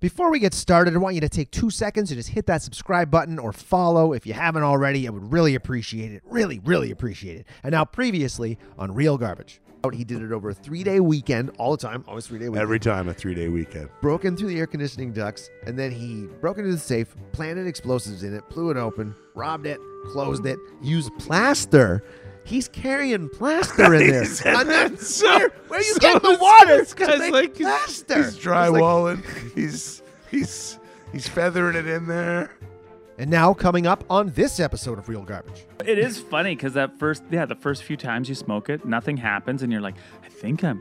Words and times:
Before 0.00 0.30
we 0.30 0.38
get 0.38 0.54
started, 0.54 0.94
I 0.94 0.98
want 0.98 1.16
you 1.16 1.20
to 1.22 1.28
take 1.28 1.50
two 1.50 1.70
seconds 1.70 2.12
and 2.12 2.18
just 2.18 2.28
hit 2.28 2.46
that 2.46 2.62
subscribe 2.62 3.10
button 3.10 3.36
or 3.36 3.52
follow 3.52 4.12
if 4.12 4.28
you 4.28 4.32
haven't 4.32 4.62
already. 4.62 5.08
I 5.08 5.10
would 5.10 5.32
really 5.32 5.56
appreciate 5.56 6.12
it. 6.12 6.22
Really, 6.24 6.60
really 6.60 6.92
appreciate 6.92 7.38
it. 7.38 7.46
And 7.64 7.72
now, 7.72 7.84
previously 7.84 8.58
on 8.78 8.94
Real 8.94 9.18
Garbage. 9.18 9.60
He 9.92 10.04
did 10.04 10.22
it 10.22 10.32
over 10.32 10.50
a 10.50 10.54
three 10.54 10.84
day 10.84 11.00
weekend, 11.00 11.50
all 11.56 11.70
the 11.70 11.78
time, 11.78 12.04
always 12.06 12.26
three 12.26 12.38
day 12.38 12.48
weekend. 12.48 12.62
Every 12.62 12.78
time 12.78 13.08
a 13.08 13.14
three 13.14 13.34
day 13.34 13.48
weekend. 13.48 13.88
broke 14.02 14.24
in 14.24 14.36
through 14.36 14.48
the 14.48 14.58
air 14.58 14.66
conditioning 14.66 15.12
ducts, 15.12 15.48
and 15.66 15.78
then 15.78 15.90
he 15.90 16.26
broke 16.42 16.58
into 16.58 16.70
the 16.70 16.78
safe, 16.78 17.16
planted 17.32 17.66
explosives 17.66 18.22
in 18.22 18.34
it, 18.34 18.46
blew 18.50 18.70
it 18.70 18.76
open, 18.76 19.14
robbed 19.34 19.66
it, 19.66 19.80
closed 20.08 20.44
it, 20.44 20.58
used 20.82 21.10
plaster. 21.18 22.04
He's 22.48 22.66
carrying 22.68 23.28
plaster 23.28 23.94
in 23.94 24.06
there. 24.10 24.20
He 24.22 24.26
said 24.26 24.54
And 24.54 24.68
then 24.70 24.96
so- 24.98 25.26
where, 25.26 25.48
where 25.68 25.80
are 25.80 25.82
you 25.82 25.92
so 25.92 25.98
getting 26.00 26.32
the 26.32 26.38
water? 26.38 26.78
This 26.78 26.94
to 26.94 27.06
guy's 27.06 27.18
make 27.20 27.32
like 27.32 27.56
he's- 27.56 27.68
plaster. 27.68 28.16
He's 28.16 28.26
It's 28.36 28.46
like- 28.46 28.72
drywalling. 28.72 29.54
he's 29.54 30.02
he's 30.30 30.78
he's 31.12 31.28
feathering 31.28 31.76
it 31.76 31.86
in 31.86 32.06
there. 32.06 32.50
and 33.18 33.30
now 33.30 33.52
coming 33.52 33.86
up 33.86 34.02
on 34.08 34.30
this 34.30 34.60
episode 34.60 34.98
of 34.98 35.08
Real 35.08 35.24
Garbage. 35.24 35.64
It 35.84 35.98
is 35.98 36.18
funny 36.20 36.54
because 36.56 36.72
that 36.74 36.98
first, 36.98 37.22
yeah, 37.30 37.44
the 37.46 37.54
first 37.56 37.82
few 37.82 37.96
times 37.96 38.28
you 38.28 38.34
smoke 38.34 38.68
it, 38.70 38.84
nothing 38.84 39.16
happens, 39.18 39.62
and 39.62 39.70
you're 39.72 39.80
like, 39.80 39.96
I 40.24 40.28
think 40.28 40.62
I'm, 40.64 40.80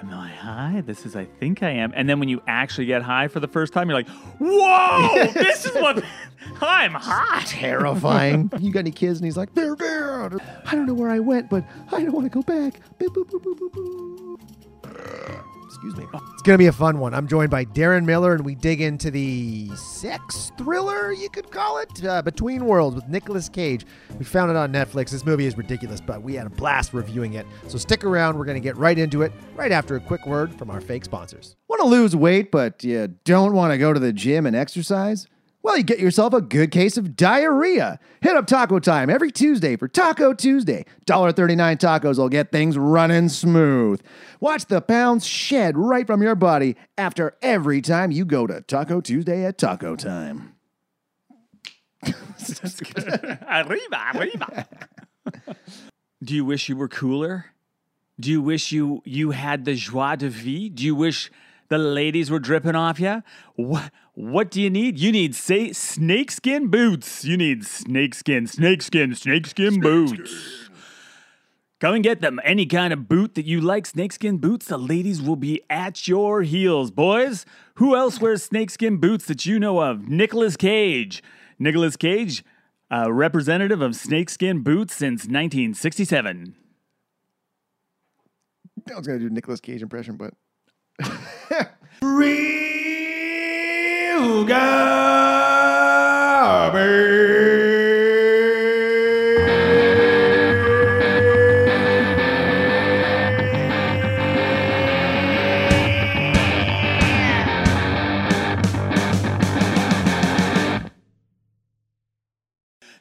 am 0.00 0.12
I 0.12 0.28
high? 0.28 0.82
This 0.84 1.04
is, 1.04 1.16
I 1.16 1.24
think 1.24 1.62
I 1.62 1.70
am. 1.70 1.92
And 1.94 2.08
then 2.08 2.20
when 2.20 2.28
you 2.28 2.42
actually 2.46 2.86
get 2.86 3.02
high 3.02 3.28
for 3.28 3.40
the 3.40 3.48
first 3.48 3.72
time, 3.72 3.88
you're 3.88 3.98
like, 3.98 4.08
whoa, 4.38 5.26
this 5.34 5.64
is 5.64 5.74
what 5.74 6.02
I'm 6.60 6.92
high. 6.94 7.42
Terrifying. 7.46 8.50
you 8.58 8.72
got 8.72 8.80
any 8.80 8.90
kids? 8.90 9.18
And 9.18 9.26
he's 9.26 9.36
like, 9.36 9.54
they're 9.54 9.76
there. 9.76 10.30
I 10.66 10.72
don't 10.72 10.86
know 10.86 10.94
where 10.94 11.10
I 11.10 11.18
went, 11.18 11.50
but 11.50 11.64
I 11.92 12.02
don't 12.02 12.12
want 12.12 12.26
to 12.26 12.30
go 12.30 12.42
back. 12.42 12.80
Boop, 12.98 13.08
boop, 13.14 13.30
boop, 13.30 13.42
boop, 13.42 13.58
boop, 13.58 14.38
boop. 14.82 15.57
Excuse 15.68 15.96
me. 15.96 16.06
It's 16.32 16.42
going 16.42 16.54
to 16.54 16.58
be 16.58 16.66
a 16.68 16.72
fun 16.72 16.98
one. 16.98 17.12
I'm 17.12 17.28
joined 17.28 17.50
by 17.50 17.66
Darren 17.66 18.06
Miller, 18.06 18.32
and 18.32 18.42
we 18.42 18.54
dig 18.54 18.80
into 18.80 19.10
the 19.10 19.68
sex 19.76 20.50
thriller, 20.56 21.12
you 21.12 21.28
could 21.28 21.50
call 21.50 21.76
it, 21.78 22.04
uh, 22.06 22.22
Between 22.22 22.64
Worlds 22.64 22.96
with 22.96 23.06
Nicolas 23.06 23.50
Cage. 23.50 23.84
We 24.18 24.24
found 24.24 24.50
it 24.50 24.56
on 24.56 24.72
Netflix. 24.72 25.10
This 25.10 25.26
movie 25.26 25.44
is 25.44 25.58
ridiculous, 25.58 26.00
but 26.00 26.22
we 26.22 26.34
had 26.34 26.46
a 26.46 26.50
blast 26.50 26.94
reviewing 26.94 27.34
it. 27.34 27.46
So 27.66 27.76
stick 27.76 28.02
around. 28.02 28.38
We're 28.38 28.46
going 28.46 28.56
to 28.56 28.66
get 28.66 28.78
right 28.78 28.98
into 28.98 29.20
it 29.20 29.30
right 29.56 29.70
after 29.70 29.94
a 29.94 30.00
quick 30.00 30.26
word 30.26 30.54
from 30.54 30.70
our 30.70 30.80
fake 30.80 31.04
sponsors. 31.04 31.54
Want 31.68 31.82
to 31.82 31.88
lose 31.88 32.16
weight, 32.16 32.50
but 32.50 32.82
you 32.82 33.08
don't 33.24 33.52
want 33.52 33.72
to 33.72 33.78
go 33.78 33.92
to 33.92 34.00
the 34.00 34.14
gym 34.14 34.46
and 34.46 34.56
exercise? 34.56 35.26
Well, 35.62 35.76
you 35.76 35.82
get 35.82 35.98
yourself 35.98 36.32
a 36.32 36.40
good 36.40 36.70
case 36.70 36.96
of 36.96 37.16
diarrhea. 37.16 37.98
Hit 38.20 38.36
up 38.36 38.46
Taco 38.46 38.78
Time 38.78 39.10
every 39.10 39.32
Tuesday 39.32 39.76
for 39.76 39.88
Taco 39.88 40.32
Tuesday. 40.32 40.84
$1.39 41.06 41.76
tacos 41.78 42.18
will 42.18 42.28
get 42.28 42.52
things 42.52 42.78
running 42.78 43.28
smooth. 43.28 44.00
Watch 44.40 44.66
the 44.66 44.80
pounds 44.80 45.26
shed 45.26 45.76
right 45.76 46.06
from 46.06 46.22
your 46.22 46.36
body 46.36 46.76
after 46.96 47.36
every 47.42 47.80
time 47.82 48.12
you 48.12 48.24
go 48.24 48.46
to 48.46 48.60
Taco 48.60 49.00
Tuesday 49.00 49.44
at 49.44 49.58
Taco 49.58 49.96
Time. 49.96 50.54
arriba, 53.48 54.12
arriba. 54.14 54.68
Do 56.22 56.34
you 56.34 56.44
wish 56.44 56.68
you 56.68 56.76
were 56.76 56.88
cooler? 56.88 57.46
Do 58.20 58.30
you 58.30 58.42
wish 58.42 58.72
you 58.72 59.02
you 59.04 59.32
had 59.32 59.64
the 59.64 59.74
joie 59.74 60.16
de 60.16 60.28
vie? 60.28 60.68
Do 60.68 60.84
you 60.84 60.94
wish 60.94 61.30
the 61.68 61.78
ladies 61.78 62.30
were 62.30 62.38
dripping 62.38 62.74
off 62.74 62.98
you? 62.98 63.22
What 63.54 63.92
what 64.18 64.50
do 64.50 64.60
you 64.60 64.68
need? 64.68 64.98
You 64.98 65.12
need 65.12 65.36
say 65.36 65.72
snakeskin 65.72 66.72
boots. 66.72 67.24
You 67.24 67.36
need 67.36 67.64
snakeskin, 67.64 68.48
snakeskin, 68.48 69.14
snakeskin 69.14 69.78
boots. 69.80 70.68
Come 71.78 71.94
and 71.94 72.02
get 72.02 72.20
them. 72.20 72.40
Any 72.42 72.66
kind 72.66 72.92
of 72.92 73.08
boot 73.08 73.36
that 73.36 73.44
you 73.44 73.60
like, 73.60 73.86
snakeskin 73.86 74.38
boots, 74.38 74.66
the 74.66 74.76
ladies 74.76 75.22
will 75.22 75.36
be 75.36 75.62
at 75.70 76.08
your 76.08 76.42
heels, 76.42 76.90
boys. 76.90 77.46
Who 77.74 77.94
else 77.94 78.20
wears 78.20 78.42
snakeskin 78.42 78.96
boots 78.96 79.26
that 79.26 79.46
you 79.46 79.60
know 79.60 79.80
of? 79.80 80.08
Nicolas 80.08 80.56
Cage. 80.56 81.22
Nicolas 81.60 81.96
Cage, 81.96 82.44
a 82.90 83.12
representative 83.12 83.80
of 83.80 83.94
snakeskin 83.94 84.64
boots 84.64 84.96
since 84.96 85.26
1967. 85.26 86.56
I 88.90 88.96
was 88.96 89.06
going 89.06 89.20
to 89.20 89.28
do 89.28 89.32
Nicolas 89.32 89.60
Cage 89.60 89.80
impression, 89.80 90.16
but 90.16 90.34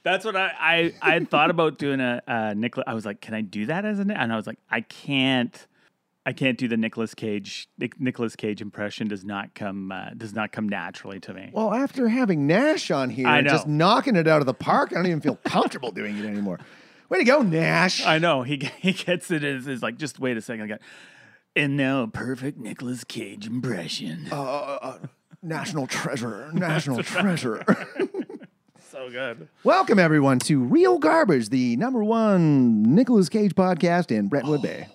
That's 0.07 0.23
what 0.23 0.35
I 0.37 0.51
I, 0.57 0.93
I 1.01 1.19
thought 1.25 1.49
about 1.49 1.77
doing 1.77 1.99
a, 1.99 2.21
a 2.27 2.55
Nicolas. 2.55 2.85
I 2.87 2.93
was 2.93 3.05
like, 3.05 3.21
can 3.21 3.33
I 3.33 3.41
do 3.41 3.65
that 3.65 3.85
as 3.85 3.99
a? 3.99 4.03
And 4.03 4.31
I 4.31 4.35
was 4.35 4.47
like, 4.47 4.57
I 4.69 4.81
can't. 4.81 5.67
I 6.27 6.33
can't 6.33 6.57
do 6.57 6.67
the 6.67 6.75
Nicolas 6.75 7.15
Cage. 7.15 7.69
Nic- 7.77 8.01
Nicolas 8.01 8.35
Cage 8.35 8.59
impression 8.61 9.07
does 9.07 9.23
not 9.23 9.55
come 9.55 9.93
uh, 9.93 10.09
does 10.09 10.33
not 10.33 10.51
come 10.51 10.67
naturally 10.67 11.21
to 11.21 11.33
me. 11.33 11.51
well, 11.53 11.73
after 11.73 12.09
having 12.09 12.45
Nash 12.45 12.91
on 12.91 13.09
here 13.09 13.29
and 13.29 13.47
just 13.47 13.65
knocking 13.65 14.17
it 14.17 14.27
out 14.27 14.41
of 14.41 14.45
the 14.45 14.53
park, 14.53 14.91
I 14.91 14.95
don't 14.95 15.05
even 15.05 15.21
feel 15.21 15.37
comfortable 15.45 15.91
doing 15.91 16.17
it 16.17 16.25
anymore. 16.25 16.59
Way 17.07 17.19
to 17.19 17.23
go, 17.23 17.43
Nash. 17.43 18.05
I 18.05 18.17
know 18.17 18.43
he 18.43 18.57
he 18.79 18.91
gets 18.91 19.31
it 19.31 19.45
as 19.45 19.67
is 19.67 19.81
like 19.81 19.97
just 19.97 20.19
wait 20.19 20.35
a 20.35 20.41
second. 20.41 20.65
I 20.65 20.67
got 20.67 20.81
and 21.55 21.77
now 21.77 22.03
a 22.03 22.07
perfect 22.09 22.57
Nicolas 22.57 23.05
Cage 23.05 23.47
impression. 23.47 24.27
Uh, 24.29 24.35
uh, 24.35 24.79
uh, 24.81 24.97
national 25.41 25.87
treasure, 25.87 26.51
national 26.51 27.03
treasure. 27.03 27.63
so 28.91 29.09
good. 29.09 29.47
Welcome 29.63 29.97
everyone 29.97 30.39
to 30.39 30.61
Real 30.61 30.99
Garbage, 30.99 31.47
the 31.47 31.77
number 31.77 32.03
one 32.03 32.83
Nicolas 32.83 33.29
Cage 33.29 33.55
podcast 33.55 34.11
in 34.11 34.27
Brentwood 34.27 34.59
oh. 34.59 34.63
Bay. 34.63 34.87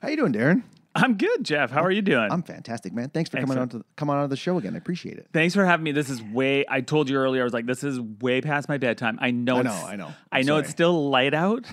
How 0.00 0.08
you 0.08 0.16
doing, 0.16 0.32
Darren? 0.32 0.62
I'm 0.94 1.16
good, 1.16 1.44
Jeff. 1.44 1.70
How 1.70 1.84
are 1.84 1.90
you 1.90 2.02
doing? 2.02 2.32
I'm 2.32 2.42
fantastic, 2.42 2.92
man. 2.92 3.10
Thanks 3.10 3.30
for 3.30 3.36
coming 3.38 3.56
on 3.56 3.64
Excellent. 3.64 3.86
to 3.86 3.92
come 3.96 4.10
on 4.10 4.22
to 4.22 4.28
the 4.28 4.36
show 4.36 4.58
again. 4.58 4.74
I 4.74 4.78
appreciate 4.78 5.18
it. 5.18 5.28
Thanks 5.32 5.54
for 5.54 5.64
having 5.64 5.84
me. 5.84 5.92
This 5.92 6.10
is 6.10 6.20
way. 6.22 6.64
I 6.68 6.80
told 6.80 7.08
you 7.08 7.16
earlier. 7.16 7.42
I 7.42 7.44
was 7.44 7.52
like, 7.52 7.66
this 7.66 7.84
is 7.84 8.00
way 8.00 8.40
past 8.40 8.68
my 8.68 8.76
bedtime. 8.78 9.18
I 9.20 9.30
know. 9.30 9.56
I 9.56 9.60
it's, 9.60 9.64
know, 9.66 9.86
I 9.86 9.96
know. 9.96 10.12
I 10.32 10.42
know 10.42 10.54
sorry. 10.54 10.60
it's 10.62 10.70
still 10.70 11.10
light 11.10 11.32
out. 11.32 11.64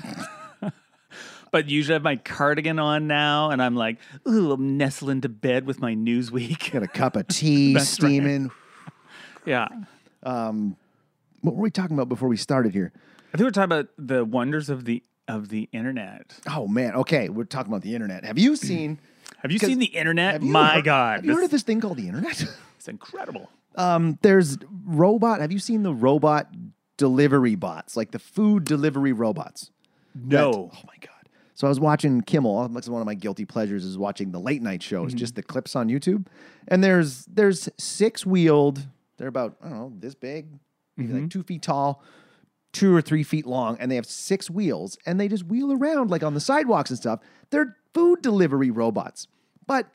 but 1.52 1.68
usually 1.68 1.94
I 1.94 1.96
have 1.96 2.04
my 2.04 2.18
cardigan 2.18 2.78
on 2.78 3.08
now, 3.08 3.50
and 3.50 3.62
I'm 3.62 3.76
like, 3.76 3.98
ooh, 4.28 4.52
I'm 4.52 4.78
nestling 4.78 5.22
to 5.22 5.30
bed 5.30 5.66
with 5.66 5.80
my 5.80 5.96
Newsweek. 5.96 6.72
Got 6.72 6.84
a 6.84 6.88
cup 6.88 7.16
of 7.16 7.28
tea 7.30 7.74
That's 7.74 7.90
right. 8.02 8.08
steaming. 8.10 8.52
yeah. 9.46 9.68
Um, 10.22 10.76
what 11.42 11.56
were 11.56 11.64
we 11.64 11.72
talking 11.72 11.96
about 11.96 12.10
before 12.10 12.30
we 12.30 12.38
started 12.38 12.74
here? 12.74 12.92
I 13.34 13.38
think 13.38 13.46
we're 13.48 13.52
talking 13.52 13.72
about 13.72 13.88
the 13.98 14.24
wonders 14.26 14.70
of 14.70 14.86
the 14.86 15.02
of 15.28 15.50
the 15.50 15.70
internet. 15.72 16.40
Oh 16.50 16.68
man, 16.68 16.96
okay, 16.96 17.30
we're 17.30 17.44
talking 17.46 17.72
about 17.72 17.82
the 17.84 17.94
internet. 17.96 18.24
Have 18.26 18.38
you 18.40 18.56
seen? 18.56 19.00
Have 19.42 19.52
you 19.52 19.60
seen 19.60 19.78
the 19.80 19.86
internet? 19.88 20.42
you 20.42 20.50
My 20.50 20.76
heard- 20.76 20.86
God, 20.86 21.16
have 21.18 21.26
you 21.26 21.36
heard 21.36 21.44
of 21.44 21.52
this 21.52 21.62
thing 21.62 21.80
called 21.82 21.98
the 21.98 22.08
internet? 22.08 22.44
it's 22.78 22.88
incredible. 22.88 23.50
um, 23.76 24.18
there's 24.22 24.58
robot. 24.86 25.42
Have 25.42 25.52
you 25.52 25.60
seen 25.60 25.84
the 25.84 25.94
robot 25.94 26.48
delivery 26.98 27.56
bots, 27.56 27.96
like 27.98 28.12
the 28.12 28.20
food 28.20 28.64
delivery 28.64 29.12
robots? 29.14 29.70
No. 30.16 30.72
Oh 30.74 30.80
my 30.88 30.96
god. 31.02 31.12
So 31.56 31.68
I 31.68 31.70
was 31.70 31.80
watching 31.80 32.22
Kimmel. 32.22 32.68
That's 32.70 32.88
one 32.90 33.02
of 33.02 33.06
my 33.06 33.14
guilty 33.16 33.46
pleasures 33.46 33.84
is 33.86 33.98
watching 33.98 34.32
the 34.32 34.40
late 34.40 34.62
night 34.62 34.82
shows, 34.82 35.10
Mm-hmm. 35.10 35.18
just 35.18 35.36
the 35.36 35.44
clips 35.44 35.76
on 35.76 35.88
YouTube. 35.90 36.26
And 36.68 36.84
there's 36.84 37.26
there's 37.26 37.68
six 37.78 38.26
wheeled. 38.26 38.88
They're 39.18 39.28
about 39.28 39.58
I 39.64 39.70
don't 39.70 39.78
know 39.78 39.94
this 40.00 40.16
big, 40.16 40.48
maybe 40.96 41.10
Mm-hmm. 41.12 41.22
like 41.24 41.30
two 41.30 41.44
feet 41.44 41.62
tall, 41.62 42.02
two 42.78 42.96
or 42.96 43.02
three 43.02 43.24
feet 43.24 43.48
long, 43.48 43.76
and 43.80 43.90
they 43.90 43.96
have 43.96 44.06
six 44.06 44.52
wheels, 44.52 45.00
and 45.08 45.20
they 45.20 45.28
just 45.28 45.44
wheel 45.46 45.74
around 45.74 46.12
like 46.12 46.22
on 46.22 46.36
the 46.36 46.40
sidewalks 46.40 46.92
and 46.92 47.00
stuff. 47.00 47.22
They're 47.50 47.76
food 47.92 48.22
delivery 48.22 48.70
robots, 48.70 49.28
but 49.66 49.88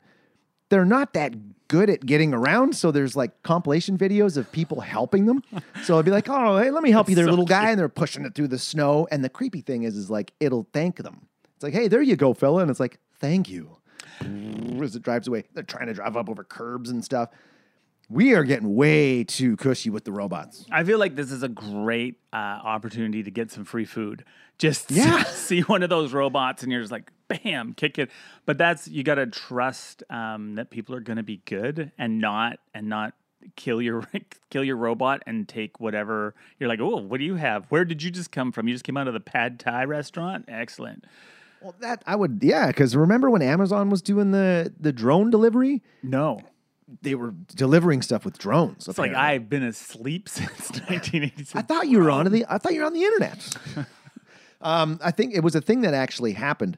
they're 0.67 0.83
not 0.83 1.13
that 1.13 1.33
good 1.69 1.89
at 1.89 2.05
getting 2.05 2.33
around. 2.33 2.75
So 2.75 2.91
there's 2.91 3.15
like 3.15 3.41
compilation 3.41 3.97
videos 3.97 4.35
of 4.35 4.51
people 4.51 4.81
helping 4.81 5.27
them. 5.27 5.43
So 5.83 5.97
I'd 5.97 6.03
be 6.03 6.11
like, 6.11 6.27
oh, 6.27 6.57
hey, 6.57 6.71
let 6.71 6.83
me 6.83 6.91
help 6.91 7.07
you 7.07 7.15
there, 7.15 7.23
so 7.23 7.29
little 7.29 7.45
guy. 7.45 7.69
And 7.69 7.79
they're 7.79 7.87
pushing 7.87 8.25
it 8.25 8.35
through 8.35 8.49
the 8.49 8.59
snow. 8.59 9.07
And 9.09 9.23
the 9.23 9.29
creepy 9.29 9.61
thing 9.61 9.83
is, 9.83 9.95
is 9.95 10.09
like, 10.09 10.33
it'll 10.41 10.67
thank 10.73 10.97
them. 10.97 11.27
It's 11.55 11.63
like, 11.63 11.73
hey, 11.73 11.87
there 11.87 12.01
you 12.01 12.17
go, 12.17 12.33
fella. 12.33 12.63
And 12.63 12.69
it's 12.69 12.81
like, 12.81 12.99
thank 13.15 13.49
you. 13.49 13.77
As 14.19 14.93
it 14.93 15.03
drives 15.03 15.29
away, 15.29 15.45
they're 15.53 15.63
trying 15.63 15.87
to 15.87 15.93
drive 15.93 16.17
up 16.17 16.29
over 16.29 16.43
curbs 16.43 16.89
and 16.89 17.01
stuff. 17.01 17.29
We 18.13 18.35
are 18.35 18.43
getting 18.43 18.75
way 18.75 19.23
too 19.23 19.55
cushy 19.57 19.89
with 19.89 20.03
the 20.03 20.11
robots. 20.11 20.65
I 20.71 20.83
feel 20.83 20.99
like 20.99 21.15
this 21.15 21.31
is 21.31 21.41
a 21.41 21.49
great 21.49 22.19
uh, 22.31 22.35
opportunity 22.35 23.23
to 23.23 23.31
get 23.31 23.49
some 23.51 23.65
free 23.65 23.85
food. 23.85 24.23
Just 24.59 24.91
Yeah. 24.91 25.23
see 25.23 25.61
one 25.61 25.81
of 25.81 25.89
those 25.89 26.13
robots 26.13 26.61
and 26.61 26.71
you're 26.71 26.81
just 26.81 26.91
like, 26.91 27.11
bam, 27.27 27.73
kick 27.73 27.97
it. 27.97 28.11
But 28.45 28.59
that's 28.59 28.87
you 28.87 29.01
got 29.03 29.15
to 29.15 29.25
trust 29.25 30.03
um, 30.11 30.55
that 30.55 30.69
people 30.69 30.93
are 30.93 30.99
going 30.99 31.17
to 31.17 31.23
be 31.23 31.41
good 31.45 31.91
and 31.97 32.19
not 32.21 32.59
and 32.75 32.87
not 32.87 33.15
kill 33.55 33.81
your 33.81 34.03
kill 34.51 34.63
your 34.63 34.77
robot 34.77 35.23
and 35.25 35.49
take 35.49 35.79
whatever 35.79 36.35
you're 36.59 36.69
like. 36.69 36.79
Oh, 36.79 36.97
what 36.97 37.17
do 37.17 37.25
you 37.25 37.35
have? 37.35 37.65
Where 37.69 37.83
did 37.83 38.03
you 38.03 38.11
just 38.11 38.31
come 38.31 38.51
from? 38.51 38.67
You 38.67 38.75
just 38.75 38.85
came 38.85 38.95
out 38.95 39.07
of 39.07 39.15
the 39.15 39.19
Pad 39.21 39.59
Thai 39.59 39.85
restaurant. 39.85 40.45
Excellent. 40.47 41.05
Well, 41.61 41.73
that 41.79 42.03
I 42.05 42.15
would, 42.15 42.39
yeah, 42.43 42.67
because 42.67 42.95
remember 42.95 43.29
when 43.31 43.41
Amazon 43.41 43.89
was 43.89 44.03
doing 44.03 44.29
the 44.31 44.71
the 44.79 44.93
drone 44.93 45.31
delivery? 45.31 45.81
No. 46.03 46.41
They 47.01 47.15
were 47.15 47.33
delivering 47.55 48.01
stuff 48.01 48.25
with 48.25 48.37
drones. 48.37 48.87
It's 48.87 48.97
like. 48.97 49.13
I've 49.13 49.49
been 49.49 49.63
asleep 49.63 50.27
since 50.29 50.49
1986. 50.71 51.55
I 51.55 51.61
thought 51.61 51.87
you 51.87 51.99
were 51.99 52.09
on 52.11 52.31
the. 52.31 52.45
I 52.49 52.57
thought 52.57 52.73
you 52.73 52.81
were 52.81 52.85
on 52.87 52.93
the 52.93 53.03
internet. 53.03 53.57
um, 54.61 54.99
I 55.03 55.11
think 55.11 55.33
it 55.33 55.41
was 55.43 55.55
a 55.55 55.61
thing 55.61 55.81
that 55.81 55.93
actually 55.93 56.33
happened. 56.33 56.77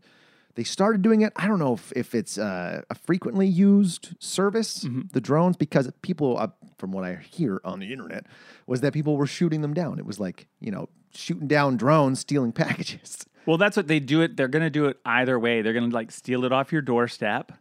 They 0.55 0.63
started 0.63 1.01
doing 1.01 1.19
it. 1.21 1.33
I 1.35 1.47
don't 1.47 1.59
know 1.59 1.73
if, 1.73 1.91
if 1.97 2.15
it's 2.15 2.37
uh, 2.37 2.81
a 2.89 2.95
frequently 2.95 3.45
used 3.47 4.15
service, 4.19 4.85
Mm-hmm. 4.85 5.01
the 5.11 5.19
drones, 5.19 5.57
because 5.57 5.91
people, 6.01 6.37
uh, 6.37 6.47
from 6.77 6.93
what 6.93 7.03
I 7.03 7.15
hear 7.15 7.59
on 7.65 7.79
the 7.79 7.91
internet, 7.91 8.25
was 8.65 8.79
that 8.81 8.93
people 8.93 9.17
were 9.17 9.27
shooting 9.27 9.61
them 9.61 9.73
down. 9.73 9.99
It 9.99 10.05
was 10.05 10.17
like 10.19 10.47
you 10.61 10.71
know 10.71 10.87
shooting 11.13 11.47
down 11.47 11.75
drones, 11.77 12.19
stealing 12.21 12.51
packages. 12.53 13.25
Well, 13.45 13.57
that's 13.57 13.77
what 13.77 13.87
they 13.87 13.99
do 13.99 14.21
it. 14.21 14.37
They're 14.37 14.47
going 14.47 14.63
to 14.63 14.69
do 14.71 14.85
it 14.85 14.97
either 15.05 15.37
way. 15.37 15.61
They're 15.61 15.73
going 15.73 15.89
to 15.89 15.95
like 15.95 16.11
steal 16.11 16.45
it 16.45 16.51
off 16.51 16.71
your 16.71 16.81
doorstep, 16.81 17.51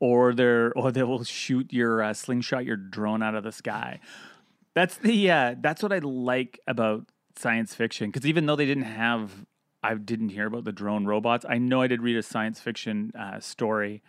or 0.00 0.34
they're 0.34 0.72
or 0.76 0.92
they 0.92 1.02
will 1.02 1.24
shoot 1.24 1.72
your 1.72 2.02
uh, 2.02 2.14
slingshot 2.14 2.64
your 2.64 2.76
drone 2.76 3.22
out 3.22 3.34
of 3.34 3.44
the 3.44 3.52
sky. 3.52 4.00
That's 4.74 4.96
the 4.96 5.30
uh, 5.30 5.54
that's 5.60 5.82
what 5.82 5.92
I 5.92 5.98
like 5.98 6.60
about 6.66 7.06
science 7.36 7.74
fiction 7.74 8.10
because 8.10 8.26
even 8.26 8.46
though 8.46 8.56
they 8.56 8.66
didn't 8.66 8.84
have, 8.84 9.46
I 9.82 9.94
didn't 9.94 10.30
hear 10.30 10.46
about 10.46 10.64
the 10.64 10.72
drone 10.72 11.06
robots. 11.06 11.44
I 11.48 11.58
know 11.58 11.82
I 11.82 11.86
did 11.86 12.02
read 12.02 12.16
a 12.16 12.22
science 12.22 12.60
fiction 12.60 13.12
uh, 13.18 13.40
story 13.40 14.02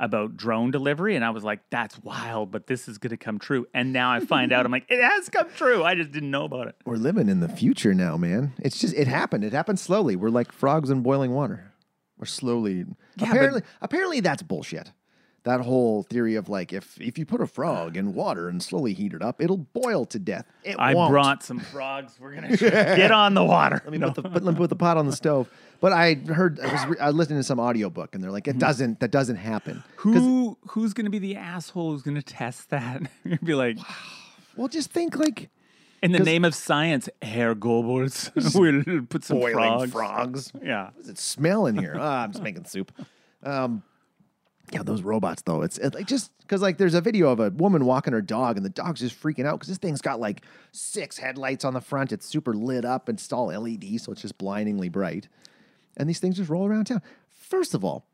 about 0.00 0.36
drone 0.36 0.70
delivery, 0.70 1.16
and 1.16 1.24
I 1.24 1.30
was 1.30 1.42
like, 1.44 1.60
"That's 1.70 1.98
wild," 2.02 2.50
but 2.50 2.66
this 2.68 2.88
is 2.88 2.98
going 2.98 3.10
to 3.10 3.16
come 3.16 3.38
true. 3.38 3.66
And 3.74 3.92
now 3.92 4.12
I 4.12 4.20
find 4.20 4.52
out, 4.52 4.64
I'm 4.64 4.72
like, 4.72 4.86
"It 4.88 5.02
has 5.02 5.28
come 5.28 5.48
true." 5.56 5.82
I 5.84 5.94
just 5.94 6.12
didn't 6.12 6.30
know 6.30 6.44
about 6.44 6.68
it. 6.68 6.76
We're 6.84 6.96
living 6.96 7.28
in 7.28 7.40
the 7.40 7.48
future 7.48 7.94
now, 7.94 8.16
man. 8.16 8.54
It's 8.60 8.78
just 8.78 8.94
it 8.94 9.08
happened. 9.08 9.44
It 9.44 9.52
happened 9.52 9.80
slowly. 9.80 10.14
We're 10.16 10.30
like 10.30 10.52
frogs 10.52 10.90
in 10.90 11.02
boiling 11.02 11.32
water. 11.32 11.72
We're 12.16 12.26
slowly. 12.26 12.84
but- 13.16 13.28
apparently, 13.28 13.62
apparently 13.80 14.20
that's 14.20 14.42
bullshit. 14.42 14.92
That 15.44 15.60
whole 15.60 16.02
theory 16.02 16.34
of 16.34 16.48
like 16.48 16.72
if 16.72 17.00
if 17.00 17.16
you 17.16 17.24
put 17.24 17.40
a 17.40 17.46
frog 17.46 17.96
in 17.96 18.12
water 18.12 18.48
and 18.48 18.62
slowly 18.62 18.92
heat 18.92 19.14
it 19.14 19.22
up, 19.22 19.40
it'll 19.40 19.56
boil 19.56 20.04
to 20.06 20.18
death. 20.18 20.44
It 20.64 20.76
I 20.78 20.94
won't. 20.94 21.10
brought 21.10 21.42
some 21.42 21.58
frogs. 21.60 22.14
We're 22.20 22.34
gonna 22.34 22.56
get 22.56 23.10
on 23.12 23.34
the 23.34 23.44
water. 23.44 23.80
Let 23.84 23.92
me 23.92 23.98
put 23.98 24.14
the, 24.16 24.22
put, 24.22 24.44
let 24.44 24.54
me 24.54 24.58
put 24.58 24.68
the 24.68 24.76
pot 24.76 24.96
on 24.98 25.06
the 25.06 25.12
stove. 25.12 25.48
But 25.80 25.92
I 25.92 26.14
heard 26.14 26.58
I 26.60 26.72
was, 26.72 26.86
re- 26.86 26.98
I 27.00 27.06
was 27.06 27.14
listening 27.14 27.38
to 27.38 27.44
some 27.44 27.60
audiobook 27.60 28.14
and 28.14 28.22
they're 28.22 28.32
like 28.32 28.48
it 28.48 28.58
doesn't 28.58 29.00
that 29.00 29.10
doesn't 29.10 29.36
happen. 29.36 29.82
Who 29.96 30.58
who's 30.70 30.92
gonna 30.92 31.08
be 31.10 31.20
the 31.20 31.36
asshole 31.36 31.92
who's 31.92 32.02
gonna 32.02 32.20
test 32.20 32.68
that? 32.70 33.02
You'd 33.24 33.44
be 33.44 33.54
like, 33.54 33.78
Well, 34.56 34.68
just 34.68 34.90
think 34.90 35.16
like 35.16 35.48
in 36.02 36.12
the 36.12 36.18
name 36.18 36.44
of 36.44 36.54
science, 36.54 37.08
Herr 37.22 37.54
Goebbels, 37.54 38.30
we'll 38.86 39.02
put 39.06 39.24
some 39.24 39.38
boiling 39.38 39.88
frogs. 39.88 39.92
frogs. 39.92 40.52
Yeah. 40.62 40.86
What 40.86 40.96
does 40.98 41.08
it 41.08 41.18
smell 41.18 41.66
in 41.66 41.78
here? 41.78 41.96
Ah, 41.98 42.24
I'm 42.24 42.32
just 42.32 42.42
making 42.42 42.64
soup. 42.66 42.92
Um, 43.42 43.82
yeah, 44.72 44.82
those 44.82 45.02
robots 45.02 45.42
though. 45.42 45.62
It's, 45.62 45.78
it's 45.78 45.94
like 45.94 46.06
just 46.06 46.30
because 46.42 46.62
like 46.62 46.78
there's 46.78 46.94
a 46.94 47.00
video 47.00 47.30
of 47.30 47.40
a 47.40 47.50
woman 47.50 47.84
walking 47.84 48.12
her 48.12 48.22
dog 48.22 48.56
and 48.56 48.64
the 48.64 48.70
dog's 48.70 49.00
just 49.00 49.20
freaking 49.20 49.46
out 49.46 49.54
because 49.58 49.68
this 49.68 49.78
thing's 49.78 50.00
got 50.00 50.20
like 50.20 50.42
six 50.72 51.18
headlights 51.18 51.64
on 51.64 51.74
the 51.74 51.80
front. 51.80 52.12
It's 52.12 52.26
super 52.26 52.54
lit 52.54 52.84
up 52.84 53.08
and 53.08 53.18
it's 53.18 53.32
all 53.32 53.46
LED, 53.46 54.00
so 54.00 54.12
it's 54.12 54.22
just 54.22 54.38
blindingly 54.38 54.88
bright. 54.88 55.28
And 55.96 56.08
these 56.08 56.20
things 56.20 56.36
just 56.36 56.50
roll 56.50 56.66
around 56.66 56.84
town. 56.84 57.02
First 57.28 57.74
of 57.74 57.84
all, 57.84 58.04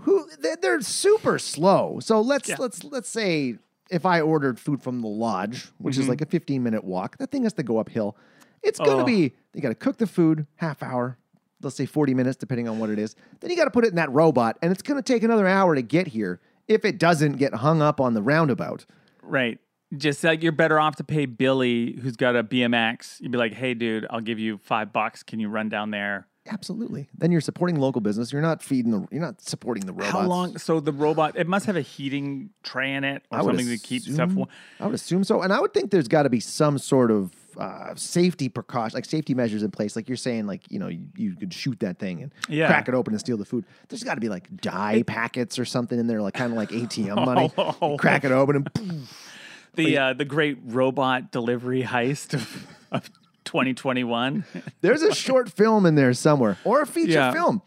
who 0.00 0.28
they're, 0.40 0.56
they're 0.56 0.80
super 0.80 1.38
slow. 1.38 1.98
So 2.00 2.20
let's 2.20 2.48
Yeah. 2.48 2.56
let's 2.58 2.84
let's 2.84 3.08
say 3.08 3.56
if 3.90 4.04
I 4.04 4.20
ordered 4.20 4.60
food 4.60 4.82
from 4.82 5.00
the 5.00 5.08
lodge, 5.08 5.68
which 5.78 5.96
is 5.96 6.02
mm-hmm. 6.02 6.10
like 6.10 6.20
a 6.20 6.26
15 6.26 6.62
minute 6.62 6.84
walk, 6.84 7.16
that 7.18 7.30
thing 7.30 7.44
has 7.44 7.54
to 7.54 7.62
go 7.62 7.78
uphill. 7.78 8.16
It's 8.62 8.78
gonna 8.78 9.02
Oh. 9.02 9.06
be 9.06 9.32
you 9.54 9.60
got 9.62 9.68
to 9.70 9.74
cook 9.74 9.96
the 9.96 10.06
food 10.06 10.46
half 10.56 10.82
hour, 10.82 11.16
let's 11.62 11.76
say 11.76 11.86
40 11.86 12.14
minutes, 12.14 12.36
depending 12.36 12.68
on 12.68 12.78
what 12.78 12.90
it 12.90 12.98
is. 12.98 13.16
Then 13.40 13.50
you 13.50 13.56
got 13.56 13.64
to 13.64 13.70
put 13.70 13.84
it 13.84 13.88
in 13.88 13.96
that 13.96 14.10
robot, 14.12 14.58
and 14.62 14.70
it's 14.72 14.82
gonna 14.82 15.02
take 15.02 15.22
another 15.22 15.46
hour 15.46 15.74
to 15.74 15.82
get 15.82 16.08
here 16.08 16.40
if 16.66 16.84
it 16.84 16.98
doesn't 16.98 17.32
get 17.32 17.54
hung 17.54 17.82
up 17.82 18.00
on 18.00 18.14
the 18.14 18.22
roundabout. 18.22 18.84
Right. 19.22 19.58
Just 19.96 20.22
like 20.22 20.42
you're 20.42 20.52
better 20.52 20.78
off 20.78 20.96
to 20.96 21.04
pay 21.04 21.24
Billy, 21.26 21.98
who's 22.02 22.16
got 22.16 22.36
a 22.36 22.44
BMX. 22.44 23.20
You'd 23.20 23.32
be 23.32 23.38
like, 23.38 23.54
hey, 23.54 23.72
dude, 23.72 24.06
I'll 24.10 24.20
give 24.20 24.38
you 24.38 24.58
five 24.58 24.92
bucks. 24.92 25.22
Can 25.22 25.40
you 25.40 25.48
run 25.48 25.70
down 25.70 25.90
there? 25.90 26.26
Absolutely. 26.50 27.08
Then 27.16 27.30
you're 27.30 27.40
supporting 27.40 27.76
local 27.78 28.00
business. 28.00 28.32
You're 28.32 28.42
not 28.42 28.62
feeding 28.62 28.90
the. 28.92 29.06
You're 29.10 29.20
not 29.20 29.40
supporting 29.40 29.86
the 29.86 29.92
robots. 29.92 30.10
How 30.12 30.26
long? 30.26 30.58
So 30.58 30.80
the 30.80 30.92
robot, 30.92 31.36
it 31.36 31.46
must 31.46 31.66
have 31.66 31.76
a 31.76 31.82
heating 31.82 32.50
tray 32.62 32.94
in 32.94 33.04
it 33.04 33.22
or 33.30 33.38
I 33.38 33.42
would 33.42 33.58
to 33.58 33.78
keep 33.78 34.02
stuff 34.02 34.14
assume- 34.14 34.34
warm. 34.34 34.48
I 34.80 34.86
would 34.86 34.94
assume 34.94 35.24
so, 35.24 35.42
and 35.42 35.52
I 35.52 35.60
would 35.60 35.74
think 35.74 35.90
there's 35.90 36.08
got 36.08 36.22
to 36.24 36.30
be 36.30 36.40
some 36.40 36.78
sort 36.78 37.10
of 37.10 37.32
uh, 37.58 37.94
safety 37.96 38.48
precaution, 38.48 38.96
like 38.96 39.04
safety 39.04 39.34
measures 39.34 39.62
in 39.62 39.70
place. 39.70 39.96
Like 39.96 40.08
you're 40.08 40.16
saying, 40.16 40.46
like 40.46 40.62
you 40.70 40.78
know, 40.78 40.88
you, 40.88 41.00
you 41.16 41.34
could 41.36 41.52
shoot 41.52 41.80
that 41.80 41.98
thing 41.98 42.22
and 42.22 42.32
Yeah. 42.48 42.68
crack 42.68 42.88
it 42.88 42.94
open 42.94 43.12
and 43.12 43.20
steal 43.20 43.36
the 43.36 43.44
food. 43.44 43.64
There's 43.88 44.02
got 44.04 44.14
to 44.14 44.20
be 44.20 44.28
like 44.28 44.60
dye 44.60 45.02
packets 45.06 45.58
or 45.58 45.64
something 45.64 45.98
in 45.98 46.06
there, 46.06 46.22
like 46.22 46.34
kind 46.34 46.52
of 46.52 46.56
like 46.56 46.70
ATM 46.70 47.16
money. 47.26 47.52
Oh. 47.58 47.96
Crack 47.98 48.24
it 48.24 48.30
open 48.32 48.56
and 48.56 48.74
poof. 48.74 49.34
The 49.74 49.98
uh, 49.98 50.12
the 50.14 50.24
great 50.24 50.58
robot 50.64 51.30
delivery 51.32 51.82
heist 51.82 52.34
of, 52.34 52.66
of 52.90 53.10
2021. 53.44 54.44
there's 54.80 55.02
a 55.02 55.14
short 55.14 55.50
film 55.50 55.84
in 55.86 55.94
there 55.94 56.12
somewhere 56.14 56.56
or 56.64 56.82
a 56.82 56.86
feature 56.86 57.12
Yeah. 57.12 57.32
film. 57.32 57.62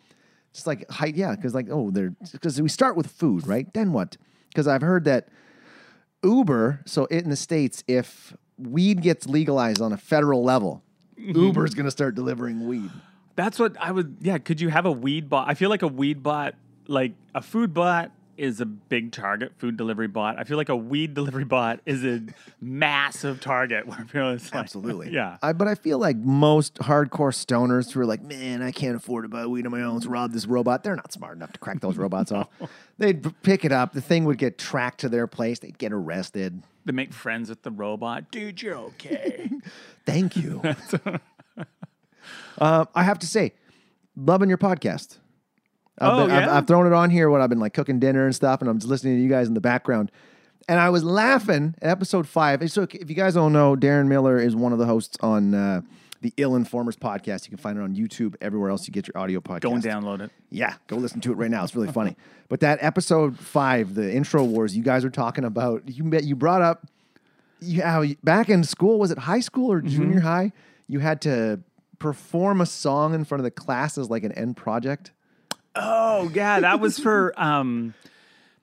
Just 0.54 0.68
like 0.68 0.90
height, 0.90 1.16
yeah, 1.16 1.36
because 1.36 1.54
like 1.54 1.68
oh, 1.72 1.92
they're 1.92 2.14
because 2.34 2.62
we 2.62 2.68
start 2.70 2.98
with 2.98 3.08
food, 3.08 3.48
right? 3.48 3.74
Then 3.74 3.94
what? 3.94 4.18
Because 4.50 4.68
I've 4.68 4.82
heard 4.82 5.06
that 5.06 5.30
Uber, 6.24 6.82
so 6.86 7.06
in 7.06 7.30
the 7.30 7.36
states, 7.36 7.84
if 7.88 8.36
weed 8.68 9.02
gets 9.02 9.28
legalized 9.28 9.82
on 9.82 9.94
a 9.94 9.98
federal 9.98 10.44
level, 10.44 10.84
Mm-hmm. 11.20 11.40
Uber's 11.40 11.76
going 11.76 11.86
to 11.86 11.92
start 11.92 12.16
delivering 12.16 12.68
weed. 12.68 12.90
That's 13.36 13.60
what 13.60 13.76
I 13.80 13.92
would. 13.92 14.18
Yeah, 14.22 14.40
could 14.40 14.60
you 14.60 14.70
have 14.70 14.86
a 14.86 14.92
weed 14.92 15.30
bot? 15.30 15.48
I 15.48 15.54
feel 15.54 15.70
like 15.70 15.84
a 15.84 15.88
weed 15.88 16.24
bot, 16.24 16.56
like 16.88 17.14
a 17.36 17.42
food 17.42 17.74
bot, 17.74 18.12
is 18.42 18.60
a 18.60 18.66
big 18.66 19.12
target. 19.12 19.54
Food 19.60 19.78
delivery 19.78 20.08
bot. 20.08 20.40
I 20.40 20.44
feel 20.44 20.58
like 20.58 20.70
a 20.70 20.76
weed 20.76 21.14
delivery 21.16 21.44
bot 21.44 21.80
is 21.86 22.04
a 22.04 22.22
massive 22.60 23.40
target. 23.40 23.86
Where 23.88 24.00
people 24.00 24.30
is 24.30 24.46
like, 24.52 24.56
Absolutely. 24.56 25.10
yeah. 25.14 25.38
I, 25.44 25.54
but 25.54 25.68
I 25.68 25.76
feel 25.76 26.00
like 26.00 26.18
most 26.18 26.76
hardcore 26.76 27.32
stoners 27.32 27.92
who 27.92 28.00
are 28.02 28.06
like, 28.06 28.24
man, 28.24 28.64
I 28.64 28.72
can't 28.72 28.96
afford 28.96 29.26
to 29.26 29.30
buy 29.30 29.46
weed 29.46 29.66
on 29.66 29.72
my 29.72 29.84
own. 29.84 29.94
Let's 29.94 30.08
rob 30.08 30.32
this 30.32 30.48
robot. 30.48 30.84
They're 30.84 30.96
not 30.96 31.14
smart 31.14 31.36
enough 31.38 31.54
to 31.54 31.60
crack 31.60 31.82
those 31.82 31.98
robots 31.98 32.32
off. 32.32 32.48
They'd 32.98 33.24
p- 33.24 33.36
pick 33.44 33.64
it 33.64 33.72
up. 33.72 33.94
The 33.94 34.02
thing 34.02 34.26
would 34.26 34.40
get 34.40 34.58
tracked 34.58 35.02
to 35.02 35.10
their 35.10 35.28
place. 35.28 35.60
They'd 35.60 35.78
get 35.78 35.94
arrested. 35.94 36.64
They 36.86 36.94
make 36.94 37.14
friends 37.14 37.48
with 37.50 37.62
the 37.62 37.72
robot. 37.72 38.32
Dude, 38.32 38.62
you're 38.64 38.76
okay. 38.78 39.52
Thank 40.06 40.36
you. 40.36 40.64
uh, 42.58 42.86
I 42.96 43.04
have 43.04 43.20
to 43.20 43.28
say, 43.28 43.54
loving 44.16 44.50
your 44.50 44.58
podcast. 44.58 45.20
I've, 46.00 46.14
Oh, 46.14 46.26
been- 46.28 46.36
I've. 46.36 46.50
I've 46.50 46.68
thrown 46.68 46.88
it 46.88 46.94
on 46.94 47.10
here 47.10 47.30
when 47.30 47.42
I've 47.42 47.50
been 47.50 47.60
like 47.60 47.74
cooking 47.74 48.00
dinner 48.00 48.26
and 48.26 48.36
stuff, 48.36 48.62
and 48.62 48.70
I'm 48.70 48.78
just 48.80 48.90
listening 48.90 49.18
to 49.18 49.22
you 49.22 49.30
guys 49.30 49.48
in 49.48 49.54
the 49.54 49.62
background. 49.62 50.12
And 50.70 50.80
I 50.80 50.90
was 50.90 51.04
laughing 51.04 51.76
at 51.82 51.90
episode 51.90 52.28
five. 52.28 52.70
So 52.72 52.84
if 52.84 53.10
you 53.10 53.16
guys 53.16 53.34
don't 53.34 53.52
know, 53.52 53.76
Darren 53.76 54.08
Miller 54.08 54.38
is 54.40 54.56
one 54.56 54.72
of 54.74 54.80
the 54.80 54.86
hosts 54.86 55.18
on 55.22 55.54
uh, 55.54 55.82
the 56.22 56.32
Ill 56.38 56.56
Informers 56.56 56.96
podcast. 56.96 57.46
You 57.46 57.50
can 57.50 57.58
find 57.58 57.78
it 57.78 57.82
on 57.82 57.96
YouTube, 57.96 58.36
everywhere 58.42 58.70
else 58.70 58.88
you 58.88 58.94
get 58.94 59.08
your 59.08 59.18
audio 59.18 59.42
podcast. 59.42 59.62
Go 59.62 59.74
and 59.74 59.84
download 59.84 60.22
it. 60.22 60.32
Yeah, 60.52 60.76
go 60.88 60.98
listen 60.98 61.20
to 61.22 61.32
it 61.32 61.36
right 61.36 61.50
now. 61.52 61.64
It's 61.64 61.76
really 61.76 61.92
funny. 61.92 62.16
But 62.48 62.60
that 62.60 62.80
episode 62.82 63.40
five, 63.40 63.96
the 63.96 64.14
intro 64.14 64.44
wars, 64.44 64.76
you 64.76 64.84
guys 64.84 65.06
are 65.06 65.10
talking 65.10 65.46
about. 65.46 65.84
You 65.88 66.04
bet 66.04 66.26
you 66.26 66.36
brought 66.36 66.62
up. 66.62 66.86
You 67.62 67.82
how 67.82 68.04
back 68.26 68.50
in 68.50 68.66
school 68.66 69.00
was 69.00 69.10
it 69.10 69.18
high 69.20 69.40
school 69.40 69.72
or 69.72 69.80
junior 69.80 70.20
high? 70.20 70.52
You 70.90 71.00
had 71.00 71.22
to 71.22 71.62
perform 71.98 72.60
a 72.60 72.66
song 72.66 73.14
in 73.14 73.24
front 73.24 73.40
of 73.40 73.44
the 73.46 73.52
class 73.52 73.98
as 73.98 74.10
like 74.10 74.26
an 74.26 74.34
end 74.34 74.58
project. 74.58 75.12
Oh 75.76 76.30
yeah, 76.34 76.60
that 76.60 76.80
was 76.80 77.00
for 77.00 77.34
um, 77.42 77.94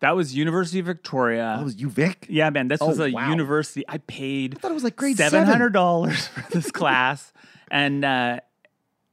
that 0.00 0.14
was 0.14 0.34
University 0.34 0.78
of 0.80 0.86
Victoria. 0.86 1.54
That 1.58 1.64
was 1.64 1.76
UVic. 1.76 2.26
Yeah, 2.28 2.50
man, 2.50 2.68
this 2.68 2.80
Oh, 2.82 2.88
was 2.88 3.00
a 3.00 3.10
wow. 3.10 3.30
university. 3.30 3.84
I 3.88 3.98
paid 3.98 4.56
I 4.56 4.58
thought 4.58 4.70
it 4.70 4.74
was 4.74 4.84
like 4.84 4.96
grade 4.96 5.16
seven 5.16 5.46
hundred 5.46 5.72
dollars 5.72 6.26
for 6.28 6.44
this 6.50 6.70
class, 6.70 7.32
and 7.70 8.04
uh, 8.04 8.40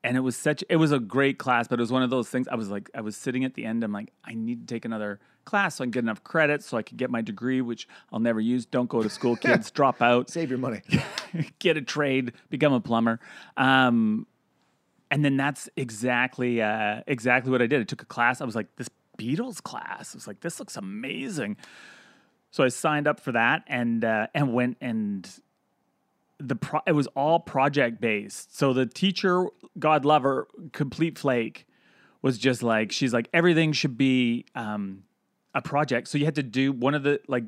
and 0.03 0.17
it 0.17 0.19
was 0.21 0.35
such. 0.35 0.63
It 0.69 0.75
was 0.75 0.91
a 0.91 0.99
great 0.99 1.37
class, 1.39 1.67
but 1.67 1.79
it 1.79 1.81
was 1.81 1.91
one 1.91 2.03
of 2.03 2.09
those 2.09 2.29
things. 2.29 2.47
I 2.47 2.55
was 2.55 2.69
like, 2.69 2.89
I 2.93 3.01
was 3.01 3.15
sitting 3.15 3.45
at 3.45 3.53
the 3.53 3.65
end. 3.65 3.83
I'm 3.83 3.91
like, 3.93 4.11
I 4.23 4.33
need 4.33 4.67
to 4.67 4.73
take 4.73 4.85
another 4.85 5.19
class 5.45 5.75
so 5.75 5.83
I 5.83 5.85
can 5.85 5.91
get 5.91 5.99
enough 6.03 6.23
credits 6.23 6.65
so 6.65 6.75
I 6.77 6.81
could 6.81 6.97
get 6.97 7.09
my 7.11 7.21
degree, 7.21 7.61
which 7.61 7.87
I'll 8.11 8.19
never 8.19 8.39
use. 8.41 8.65
Don't 8.65 8.89
go 8.89 9.01
to 9.03 9.09
school, 9.09 9.35
kids. 9.35 9.71
drop 9.71 10.01
out. 10.01 10.29
Save 10.29 10.49
your 10.49 10.57
money. 10.59 10.81
get 11.59 11.77
a 11.77 11.81
trade, 11.81 12.33
become 12.49 12.73
a 12.73 12.79
plumber. 12.81 13.19
Um, 13.55 14.27
and 15.11 15.23
then 15.23 15.37
that's 15.37 15.69
exactly 15.75 16.61
uh, 16.61 17.01
exactly 17.07 17.51
what 17.51 17.61
I 17.61 17.67
did. 17.67 17.81
I 17.81 17.83
took 17.83 18.01
a 18.01 18.05
class. 18.05 18.41
I 18.41 18.45
was 18.45 18.55
like, 18.55 18.75
this 18.75 18.89
Beatles 19.17 19.61
class. 19.61 20.13
I 20.13 20.17
was 20.17 20.27
like, 20.27 20.41
this 20.41 20.59
looks 20.59 20.75
amazing. 20.75 21.57
So 22.51 22.63
I 22.63 22.69
signed 22.69 23.07
up 23.07 23.19
for 23.19 23.31
that 23.33 23.63
and 23.67 24.03
uh, 24.03 24.27
and 24.33 24.53
went 24.53 24.77
and 24.81 25.29
the 26.37 26.55
pro- 26.55 26.81
it 26.85 26.93
was 26.93 27.07
all 27.07 27.39
project 27.39 28.01
based. 28.01 28.57
So 28.57 28.73
the 28.73 28.85
teacher, 28.85 29.47
God 29.77 30.05
love 30.05 30.23
her, 30.23 30.47
complete 30.71 31.17
flake, 31.17 31.65
was 32.21 32.37
just 32.37 32.63
like 32.63 32.91
she's 32.91 33.13
like 33.13 33.29
everything 33.33 33.71
should 33.71 33.97
be 33.97 34.45
um, 34.55 35.03
a 35.53 35.61
project. 35.61 36.07
So 36.07 36.17
you 36.17 36.25
had 36.25 36.35
to 36.35 36.43
do 36.43 36.71
one 36.71 36.93
of 36.93 37.03
the 37.03 37.19
like 37.27 37.43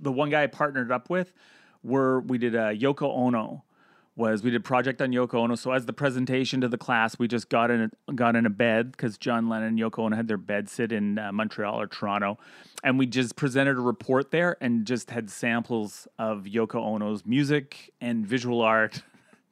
the 0.00 0.12
one 0.12 0.30
guy 0.30 0.42
I 0.42 0.46
partnered 0.46 0.90
up 0.90 1.10
with, 1.10 1.32
where 1.82 2.20
we 2.20 2.38
did 2.38 2.54
a 2.54 2.74
Yoko 2.76 3.14
Ono, 3.14 3.64
was 4.14 4.42
we 4.42 4.50
did 4.50 4.64
project 4.64 5.00
on 5.00 5.10
Yoko 5.10 5.34
Ono. 5.34 5.54
So 5.54 5.72
as 5.72 5.86
the 5.86 5.92
presentation 5.92 6.60
to 6.60 6.68
the 6.68 6.78
class, 6.78 7.18
we 7.18 7.28
just 7.28 7.48
got 7.48 7.70
in 7.70 7.90
a, 8.08 8.12
got 8.12 8.36
in 8.36 8.44
a 8.44 8.50
bed 8.50 8.92
because 8.92 9.16
John 9.16 9.48
Lennon 9.48 9.68
and 9.68 9.78
Yoko 9.78 10.00
Ono 10.00 10.16
had 10.16 10.28
their 10.28 10.36
bed 10.36 10.68
sit 10.68 10.92
in 10.92 11.18
uh, 11.18 11.32
Montreal 11.32 11.80
or 11.80 11.86
Toronto, 11.86 12.38
and 12.84 12.98
we 12.98 13.06
just 13.06 13.36
presented 13.36 13.76
a 13.76 13.80
report 13.80 14.30
there 14.30 14.56
and 14.60 14.86
just 14.86 15.10
had 15.10 15.30
samples 15.30 16.06
of 16.18 16.44
Yoko 16.44 16.76
Ono's 16.76 17.24
music 17.24 17.92
and 18.00 18.26
visual 18.26 18.60
art 18.60 19.02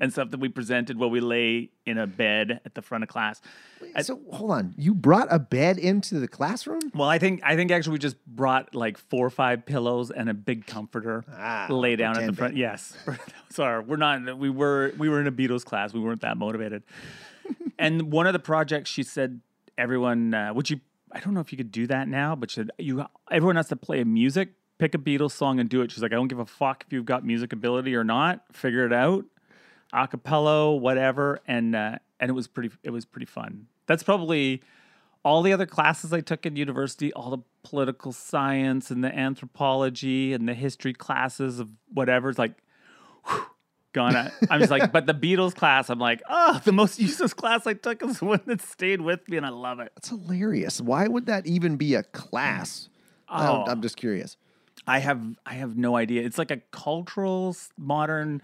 and 0.00 0.10
stuff 0.12 0.30
that 0.30 0.40
we 0.40 0.48
presented 0.48 0.98
while 0.98 1.10
we 1.10 1.20
lay 1.20 1.70
in 1.86 1.98
a 1.98 2.06
bed 2.06 2.60
at 2.64 2.74
the 2.74 2.82
front 2.82 3.04
of 3.04 3.08
class. 3.10 3.40
So 4.02 4.18
hold 4.32 4.50
on, 4.50 4.74
you 4.76 4.94
brought 4.94 5.28
a 5.30 5.38
bed 5.38 5.78
into 5.78 6.18
the 6.18 6.28
classroom? 6.28 6.80
Well, 6.94 7.08
I 7.08 7.18
think 7.18 7.40
I 7.44 7.54
think 7.56 7.70
actually 7.70 7.92
we 7.94 7.98
just 7.98 8.16
brought 8.26 8.74
like 8.74 8.98
four 8.98 9.26
or 9.26 9.30
five 9.30 9.66
pillows 9.66 10.10
and 10.10 10.28
a 10.28 10.34
big 10.34 10.66
comforter, 10.66 11.24
Ah, 11.32 11.66
lay 11.70 11.96
down 11.96 12.16
at 12.18 12.26
the 12.26 12.32
front. 12.32 12.54
bed. 12.54 12.58
Yes, 12.58 12.96
sorry, 13.50 13.82
we're 13.84 13.96
not. 13.96 14.38
We 14.38 14.50
were 14.50 14.92
we 14.98 15.08
were 15.08 15.20
in 15.20 15.26
a 15.26 15.32
Beatles 15.32 15.64
class. 15.64 15.92
We 15.92 16.00
weren't 16.00 16.22
that 16.22 16.36
motivated. 16.36 16.82
and 17.78 18.10
one 18.12 18.26
of 18.26 18.32
the 18.32 18.38
projects, 18.38 18.90
she 18.90 19.02
said, 19.02 19.40
everyone, 19.76 20.34
uh, 20.34 20.50
which 20.50 20.70
you, 20.70 20.80
I 21.12 21.20
don't 21.20 21.34
know 21.34 21.40
if 21.40 21.50
you 21.52 21.58
could 21.58 21.72
do 21.72 21.86
that 21.88 22.06
now, 22.08 22.36
but 22.36 22.50
she 22.50 22.56
said 22.56 22.70
you, 22.78 23.04
everyone 23.30 23.56
has 23.56 23.68
to 23.68 23.76
play 23.76 24.00
a 24.00 24.04
music, 24.04 24.50
pick 24.78 24.94
a 24.94 24.98
Beatles 24.98 25.32
song 25.32 25.58
and 25.58 25.68
do 25.68 25.80
it. 25.82 25.90
She's 25.90 26.02
like, 26.02 26.12
I 26.12 26.16
don't 26.16 26.28
give 26.28 26.38
a 26.38 26.46
fuck 26.46 26.84
if 26.86 26.92
you've 26.92 27.06
got 27.06 27.24
music 27.24 27.52
ability 27.52 27.94
or 27.96 28.04
not. 28.04 28.44
Figure 28.52 28.86
it 28.86 28.92
out, 28.92 29.24
acapella, 29.94 30.78
whatever. 30.78 31.40
And 31.46 31.74
uh, 31.74 31.98
and 32.18 32.28
it 32.28 32.32
was 32.34 32.46
pretty, 32.48 32.70
it 32.82 32.90
was 32.90 33.04
pretty 33.04 33.26
fun. 33.26 33.66
That's 33.86 34.02
probably 34.02 34.62
all 35.24 35.42
the 35.42 35.52
other 35.52 35.66
classes 35.66 36.12
I 36.12 36.20
took 36.20 36.46
in 36.46 36.56
university, 36.56 37.12
all 37.12 37.30
the 37.30 37.38
political 37.62 38.12
science 38.12 38.90
and 38.90 39.02
the 39.04 39.14
anthropology 39.14 40.32
and 40.32 40.48
the 40.48 40.54
history 40.54 40.94
classes 40.94 41.58
of 41.58 41.70
whatever. 41.92 42.30
It's 42.30 42.38
like, 42.38 42.54
whew. 43.26 43.46
I- 43.96 44.30
I'm 44.48 44.60
just 44.60 44.70
like, 44.70 44.92
but 44.92 45.06
the 45.06 45.14
Beatles 45.14 45.54
class, 45.54 45.90
I'm 45.90 45.98
like, 45.98 46.22
oh, 46.28 46.60
the 46.64 46.70
most 46.72 47.00
useless 47.00 47.34
class 47.34 47.66
I 47.66 47.74
took 47.74 48.02
is 48.04 48.20
the 48.20 48.24
one 48.24 48.40
that 48.46 48.62
stayed 48.62 49.00
with 49.00 49.28
me, 49.28 49.36
and 49.36 49.44
I 49.44 49.48
love 49.48 49.80
it. 49.80 49.90
That's 49.96 50.10
hilarious. 50.10 50.80
Why 50.80 51.08
would 51.08 51.26
that 51.26 51.44
even 51.46 51.76
be 51.76 51.94
a 51.96 52.04
class? 52.04 52.88
Don't- 53.28 53.38
Oh. 53.42 53.64
I'm 53.66 53.82
just 53.82 53.96
curious. 53.96 54.36
I 54.86 55.00
have, 55.00 55.20
I 55.44 55.54
have 55.54 55.76
no 55.76 55.96
idea. 55.96 56.22
It's 56.22 56.38
like 56.38 56.50
a 56.52 56.58
cultural, 56.70 57.54
modern, 57.76 58.42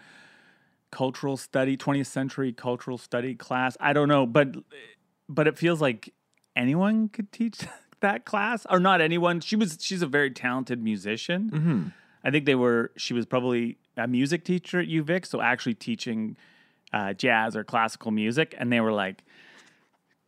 cultural 0.97 1.37
study, 1.37 1.77
20th 1.77 2.07
century 2.07 2.53
cultural 2.55 2.97
study 2.97 3.35
class. 3.35 3.77
I 3.81 3.93
don't 3.93 4.09
know, 4.09 4.25
but, 4.25 4.57
but 5.29 5.47
it 5.47 5.59
feels 5.59 5.83
like 5.83 6.15
anyone 6.57 7.11
could 7.11 7.31
teach 7.33 7.59
that 8.01 8.25
class, 8.25 8.67
or 8.71 8.81
not 8.81 9.03
anyone. 9.03 9.41
She 9.41 9.57
was, 9.57 9.77
she's 9.79 10.01
a 10.01 10.07
very 10.07 10.31
talented 10.31 10.83
musician. 10.83 11.51
I 12.25 12.31
think 12.31 12.47
they 12.47 12.55
were. 12.55 12.93
She 12.97 13.13
was 13.13 13.27
probably 13.27 13.77
a 13.97 14.09
music 14.09 14.45
teacher 14.45 14.81
at 14.81 14.89
UVic, 14.89 15.27
so 15.27 15.43
actually 15.43 15.75
teaching 15.75 16.37
uh, 16.95 17.13
jazz 17.13 17.55
or 17.55 17.63
classical 17.63 18.11
music, 18.11 18.55
and 18.59 18.73
they 18.73 18.81
were 18.81 18.93
like, 18.93 19.23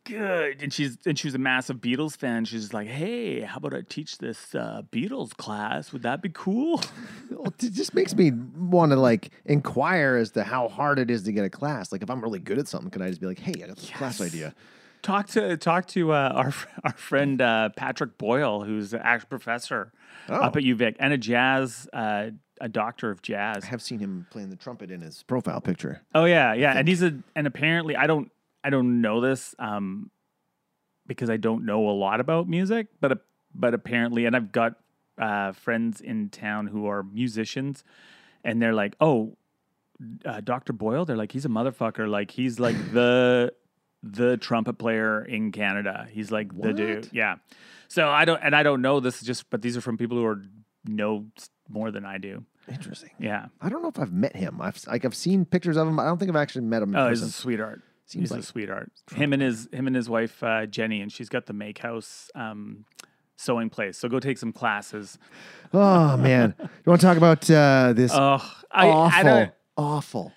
"Good." 0.05 0.61
And 0.61 0.73
she's 0.73 0.97
and 1.05 1.17
she 1.17 1.27
was 1.27 1.35
a 1.35 1.39
massive 1.39 1.77
Beatles 1.77 2.17
fan. 2.17 2.45
She's 2.45 2.73
like, 2.73 2.87
"Hey, 2.87 3.41
how 3.41 3.57
about 3.57 3.73
I 3.73 3.81
teach 3.81 4.17
this 4.17 4.53
uh, 4.55 4.83
Beatles 4.91 5.35
class? 5.35 5.91
Would 5.93 6.03
that 6.03 6.21
be 6.21 6.29
cool?" 6.29 6.81
Well, 7.31 7.53
it 7.59 7.71
just 7.71 7.93
makes 7.93 8.13
me 8.15 8.31
want 8.31 8.91
to 8.91 8.97
like 8.97 9.29
inquire 9.45 10.17
as 10.17 10.31
to 10.31 10.43
how 10.43 10.67
hard 10.67 10.99
it 10.99 11.09
is 11.09 11.23
to 11.23 11.31
get 11.31 11.45
a 11.45 11.49
class. 11.49 11.91
Like, 11.91 12.01
if 12.03 12.09
I'm 12.09 12.21
really 12.21 12.39
good 12.39 12.57
at 12.57 12.67
something, 12.67 12.89
can 12.89 13.01
I 13.01 13.07
just 13.07 13.21
be 13.21 13.27
like, 13.27 13.39
"Hey, 13.39 13.53
I 13.63 13.67
got 13.67 13.77
this 13.77 13.89
class 13.91 14.19
idea"? 14.19 14.53
talk 15.01 15.27
to 15.27 15.57
talk 15.57 15.87
to 15.87 16.11
uh, 16.11 16.31
our 16.35 16.53
our 16.83 16.93
friend 16.93 17.41
uh, 17.41 17.69
Patrick 17.75 18.17
Boyle, 18.17 18.63
who's 18.63 18.93
an 18.93 19.01
actual 19.03 19.29
professor 19.29 19.91
up 20.27 20.55
at 20.55 20.63
UVic 20.63 20.95
and 20.99 21.13
a 21.13 21.17
jazz 21.17 21.87
uh, 21.93 22.31
a 22.61 22.69
doctor 22.69 23.09
of 23.09 23.21
jazz. 23.21 23.63
I 23.63 23.67
have 23.67 23.81
seen 23.81 23.99
him 23.99 24.27
playing 24.29 24.49
the 24.49 24.55
trumpet 24.55 24.91
in 24.91 25.01
his 25.01 25.23
profile 25.23 25.61
picture. 25.61 26.01
Oh 26.13 26.25
yeah, 26.25 26.53
yeah, 26.53 26.73
and 26.77 26.87
he's 26.87 27.01
a 27.01 27.17
and 27.35 27.47
apparently 27.47 27.95
I 27.95 28.07
don't 28.07 28.31
I 28.63 28.69
don't 28.69 29.01
know 29.01 29.21
this 29.21 29.55
um 29.59 30.11
because 31.07 31.29
I 31.29 31.37
don't 31.37 31.65
know 31.65 31.89
a 31.89 31.91
lot 31.91 32.19
about 32.19 32.47
music, 32.47 32.87
but 33.01 33.25
but 33.53 33.73
apparently, 33.73 34.25
and 34.25 34.35
I've 34.35 34.51
got 34.51 34.75
uh, 35.17 35.51
friends 35.51 35.99
in 36.01 36.29
town 36.29 36.67
who 36.67 36.87
are 36.87 37.03
musicians, 37.03 37.83
and 38.43 38.61
they're 38.61 38.73
like, 38.73 38.95
oh, 39.01 39.35
uh, 40.23 40.39
Doctor 40.41 40.71
Boyle. 40.71 41.05
They're 41.05 41.17
like, 41.17 41.31
he's 41.31 41.45
a 41.45 41.49
motherfucker. 41.49 42.07
Like 42.07 42.31
he's 42.31 42.59
like 42.59 42.75
the 42.93 43.53
the 44.03 44.37
trumpet 44.37 44.73
player 44.77 45.25
in 45.25 45.51
Canada. 45.51 46.07
He's 46.09 46.31
like 46.31 46.57
the 46.57 46.73
dude. 46.73 47.09
Yeah. 47.11 47.35
So 47.89 48.07
I 48.07 48.23
don't 48.25 48.39
and 48.41 48.55
I 48.55 48.63
don't 48.63 48.81
know 48.81 48.99
this 48.99 49.15
is 49.15 49.23
just, 49.27 49.49
but 49.49 49.61
these 49.61 49.75
are 49.75 49.81
from 49.81 49.97
people 49.97 50.17
who 50.17 50.25
are 50.25 50.41
know 50.85 51.25
more 51.67 51.91
than 51.91 52.05
I 52.05 52.17
do. 52.17 52.45
Interesting. 52.71 53.09
Yeah. 53.19 53.47
I 53.61 53.69
don't 53.69 53.81
know 53.81 53.89
if 53.89 53.99
I've 53.99 54.13
met 54.13 54.35
him. 54.35 54.61
I've 54.61 54.79
like 54.87 55.03
I've 55.03 55.15
seen 55.15 55.43
pictures 55.43 55.75
of 55.75 55.87
him. 55.87 55.99
I 55.99 56.05
don't 56.05 56.17
think 56.17 56.29
I've 56.29 56.37
actually 56.37 56.65
met 56.65 56.81
him 56.81 56.89
in 56.93 56.95
Oh, 56.95 57.09
he's 57.09 57.21
a 57.21 57.31
sweetheart. 57.31 57.81
Seems 58.09 58.23
he's 58.23 58.31
like 58.31 58.39
a 58.39 58.43
sweetheart. 58.43 58.91
Him 59.13 59.33
and 59.33 59.41
his 59.41 59.67
him 59.71 59.85
and 59.87 59.95
his 59.95 60.09
wife 60.09 60.41
uh, 60.43 60.65
Jenny, 60.65 61.01
and 61.01 61.11
she's 61.11 61.29
got 61.29 61.45
the 61.45 61.53
Make 61.53 61.77
House 61.77 62.31
um, 62.33 62.85
sewing 63.35 63.69
place. 63.69 63.97
So 63.99 64.09
go 64.09 64.19
take 64.19 64.37
some 64.39 64.51
classes. 64.51 65.19
Oh 65.73 66.17
man, 66.17 66.55
you 66.59 66.67
want 66.87 67.01
to 67.01 67.05
talk 67.07 67.17
about 67.17 67.49
uh, 67.51 67.93
this 67.93 68.11
Oh, 68.13 68.43
I, 68.71 68.87
awful, 68.89 69.29
I 69.29 69.51
awful, 69.77 70.33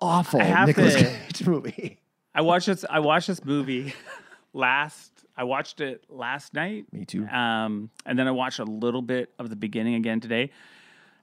awful 0.00 0.40
Nicolas 0.40 0.96
to- 0.96 1.04
Cage 1.04 1.46
movie? 1.46 2.00
I 2.34 2.40
watched 2.42 2.66
this. 2.66 2.84
I 2.90 2.98
watched 2.98 3.28
this 3.28 3.44
movie 3.44 3.94
last. 4.52 5.12
I 5.36 5.44
watched 5.44 5.80
it 5.80 6.04
last 6.08 6.52
night. 6.52 6.86
Me 6.92 7.04
too. 7.04 7.24
Um, 7.28 7.90
and 8.04 8.18
then 8.18 8.26
I 8.26 8.32
watched 8.32 8.58
a 8.58 8.64
little 8.64 9.02
bit 9.02 9.32
of 9.38 9.50
the 9.50 9.56
beginning 9.56 9.94
again 9.94 10.18
today. 10.18 10.50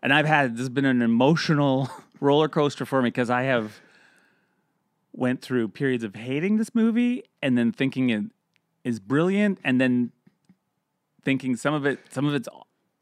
And 0.02 0.14
I've 0.14 0.26
had 0.26 0.54
this 0.54 0.60
has 0.60 0.70
been 0.70 0.86
an 0.86 1.02
emotional 1.02 1.90
roller 2.22 2.48
coaster 2.48 2.86
for 2.86 3.02
me 3.02 3.08
because 3.10 3.30
I 3.30 3.44
have 3.44 3.78
went 5.18 5.42
through 5.42 5.70
periods 5.70 6.04
of 6.04 6.16
hating 6.16 6.58
this 6.58 6.76
movie 6.76 7.24
and 7.42 7.58
then 7.58 7.72
thinking 7.72 8.10
it 8.10 8.24
is 8.84 9.00
brilliant 9.00 9.60
and 9.64 9.80
then 9.80 10.12
thinking 11.24 11.56
some 11.56 11.74
of 11.74 11.86
it 11.86 12.00
some 12.10 12.26
of 12.26 12.34
it's 12.34 12.48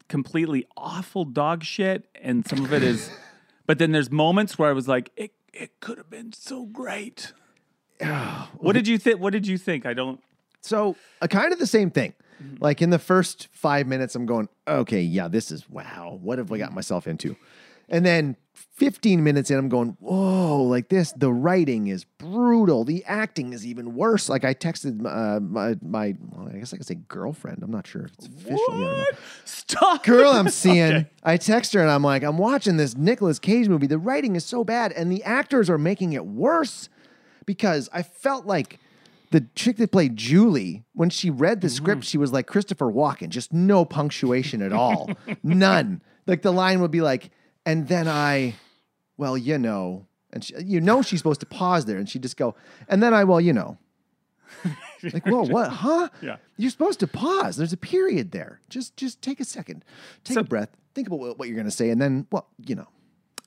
completely 0.08 0.66
awful 0.76 1.24
dog 1.24 1.64
shit 1.64 2.08
and 2.20 2.46
some 2.46 2.64
of 2.64 2.72
it 2.72 2.82
is 2.82 3.10
but 3.66 3.78
then 3.78 3.92
there's 3.92 4.10
moments 4.10 4.58
where 4.58 4.70
I 4.70 4.72
was 4.72 4.88
like 4.88 5.10
it 5.16 5.32
it 5.52 5.80
could 5.80 5.98
have 5.98 6.10
been 6.10 6.32
so 6.32 6.66
great. 6.66 7.32
what 8.58 8.72
did 8.72 8.88
you 8.88 8.98
think 8.98 9.20
what 9.20 9.32
did 9.32 9.46
you 9.46 9.58
think? 9.58 9.86
I 9.86 9.94
don't 9.94 10.20
So, 10.60 10.96
uh, 11.22 11.26
kind 11.26 11.52
of 11.52 11.58
the 11.58 11.66
same 11.66 11.90
thing. 11.90 12.14
Mm-hmm. 12.42 12.62
Like 12.62 12.82
in 12.82 12.90
the 12.90 12.98
first 12.98 13.48
five 13.52 13.86
minutes, 13.86 14.14
I'm 14.14 14.26
going, 14.26 14.48
okay, 14.66 15.00
yeah, 15.00 15.28
this 15.28 15.50
is 15.50 15.68
wow. 15.70 16.18
What 16.20 16.38
have 16.38 16.50
I 16.50 16.58
got 16.58 16.72
myself 16.72 17.06
into? 17.06 17.36
And 17.88 18.04
then 18.04 18.36
15 18.54 19.22
minutes 19.22 19.50
in, 19.50 19.58
I'm 19.58 19.68
going, 19.68 19.96
whoa, 20.00 20.23
like 20.74 20.88
this. 20.88 21.12
The 21.12 21.32
writing 21.32 21.86
is 21.86 22.04
brutal. 22.04 22.84
The 22.84 23.04
acting 23.06 23.52
is 23.52 23.64
even 23.66 23.94
worse. 23.94 24.28
Like 24.28 24.44
I 24.44 24.52
texted 24.54 25.04
uh, 25.06 25.40
my 25.40 25.76
my, 25.82 26.14
well, 26.30 26.48
I 26.52 26.58
guess 26.58 26.74
I 26.74 26.76
could 26.76 26.86
say 26.86 26.96
girlfriend. 27.08 27.62
I'm 27.62 27.70
not 27.70 27.86
sure 27.86 28.02
if 28.02 28.12
it's 28.14 28.26
official. 28.26 28.58
What? 28.68 29.14
Stop. 29.44 30.04
girl 30.04 30.30
I'm 30.30 30.48
seeing, 30.50 30.92
Okay. 30.92 31.10
I 31.22 31.36
text 31.36 31.72
her 31.72 31.80
and 31.80 31.90
I'm 31.90 32.02
like, 32.02 32.22
I'm 32.22 32.38
watching 32.38 32.76
this 32.76 32.96
Nicolas 32.96 33.38
Cage 33.38 33.68
movie. 33.68 33.86
The 33.86 33.98
writing 33.98 34.36
is 34.36 34.44
so 34.44 34.64
bad, 34.64 34.92
and 34.92 35.10
the 35.10 35.22
actors 35.24 35.70
are 35.70 35.78
making 35.78 36.12
it 36.12 36.26
worse 36.26 36.88
because 37.46 37.88
I 37.92 38.02
felt 38.02 38.46
like 38.46 38.78
the 39.30 39.46
chick 39.56 39.78
that 39.78 39.90
played 39.90 40.16
Julie, 40.16 40.84
when 40.94 41.10
she 41.10 41.28
read 41.30 41.60
the 41.60 41.68
script, 41.68 42.04
she 42.04 42.18
was 42.18 42.32
like 42.32 42.46
Christopher 42.46 42.86
Walken, 42.86 43.30
just 43.30 43.52
no 43.52 43.84
punctuation 43.84 44.62
at 44.62 44.72
all. 44.72 45.10
None. 45.42 46.02
Like 46.26 46.42
the 46.42 46.52
line 46.52 46.80
would 46.80 46.92
be 46.92 47.00
like, 47.00 47.30
and 47.66 47.88
then 47.88 48.06
I, 48.06 48.54
well, 49.16 49.36
you 49.36 49.58
know, 49.58 50.06
and 50.34 50.44
she, 50.44 50.54
you 50.62 50.80
know 50.82 51.00
she's 51.00 51.20
supposed 51.20 51.40
to 51.40 51.46
pause 51.46 51.86
there, 51.86 51.96
and 51.96 52.06
she 52.08 52.18
just 52.18 52.36
go, 52.36 52.54
and 52.88 53.02
then 53.02 53.14
I, 53.14 53.24
well, 53.24 53.40
you 53.40 53.54
know. 53.54 53.78
like, 55.12 55.26
whoa, 55.26 55.42
what? 55.44 55.70
Huh? 55.70 56.08
Yeah. 56.20 56.36
You're 56.56 56.70
supposed 56.70 57.00
to 57.00 57.06
pause. 57.06 57.56
There's 57.56 57.72
a 57.72 57.76
period 57.78 58.30
there. 58.32 58.60
Just 58.68 58.96
just 58.96 59.20
take 59.22 59.40
a 59.40 59.44
second. 59.44 59.84
Take 60.24 60.34
So- 60.34 60.40
a 60.42 60.44
breath. 60.44 60.70
Think 60.94 61.08
about 61.08 61.18
what, 61.38 61.48
you're 61.48 61.56
going 61.56 61.64
to 61.66 61.72
say 61.72 61.90
and 61.90 62.00
then 62.00 62.26
well, 62.30 62.46
you 62.64 62.76
know. 62.76 62.86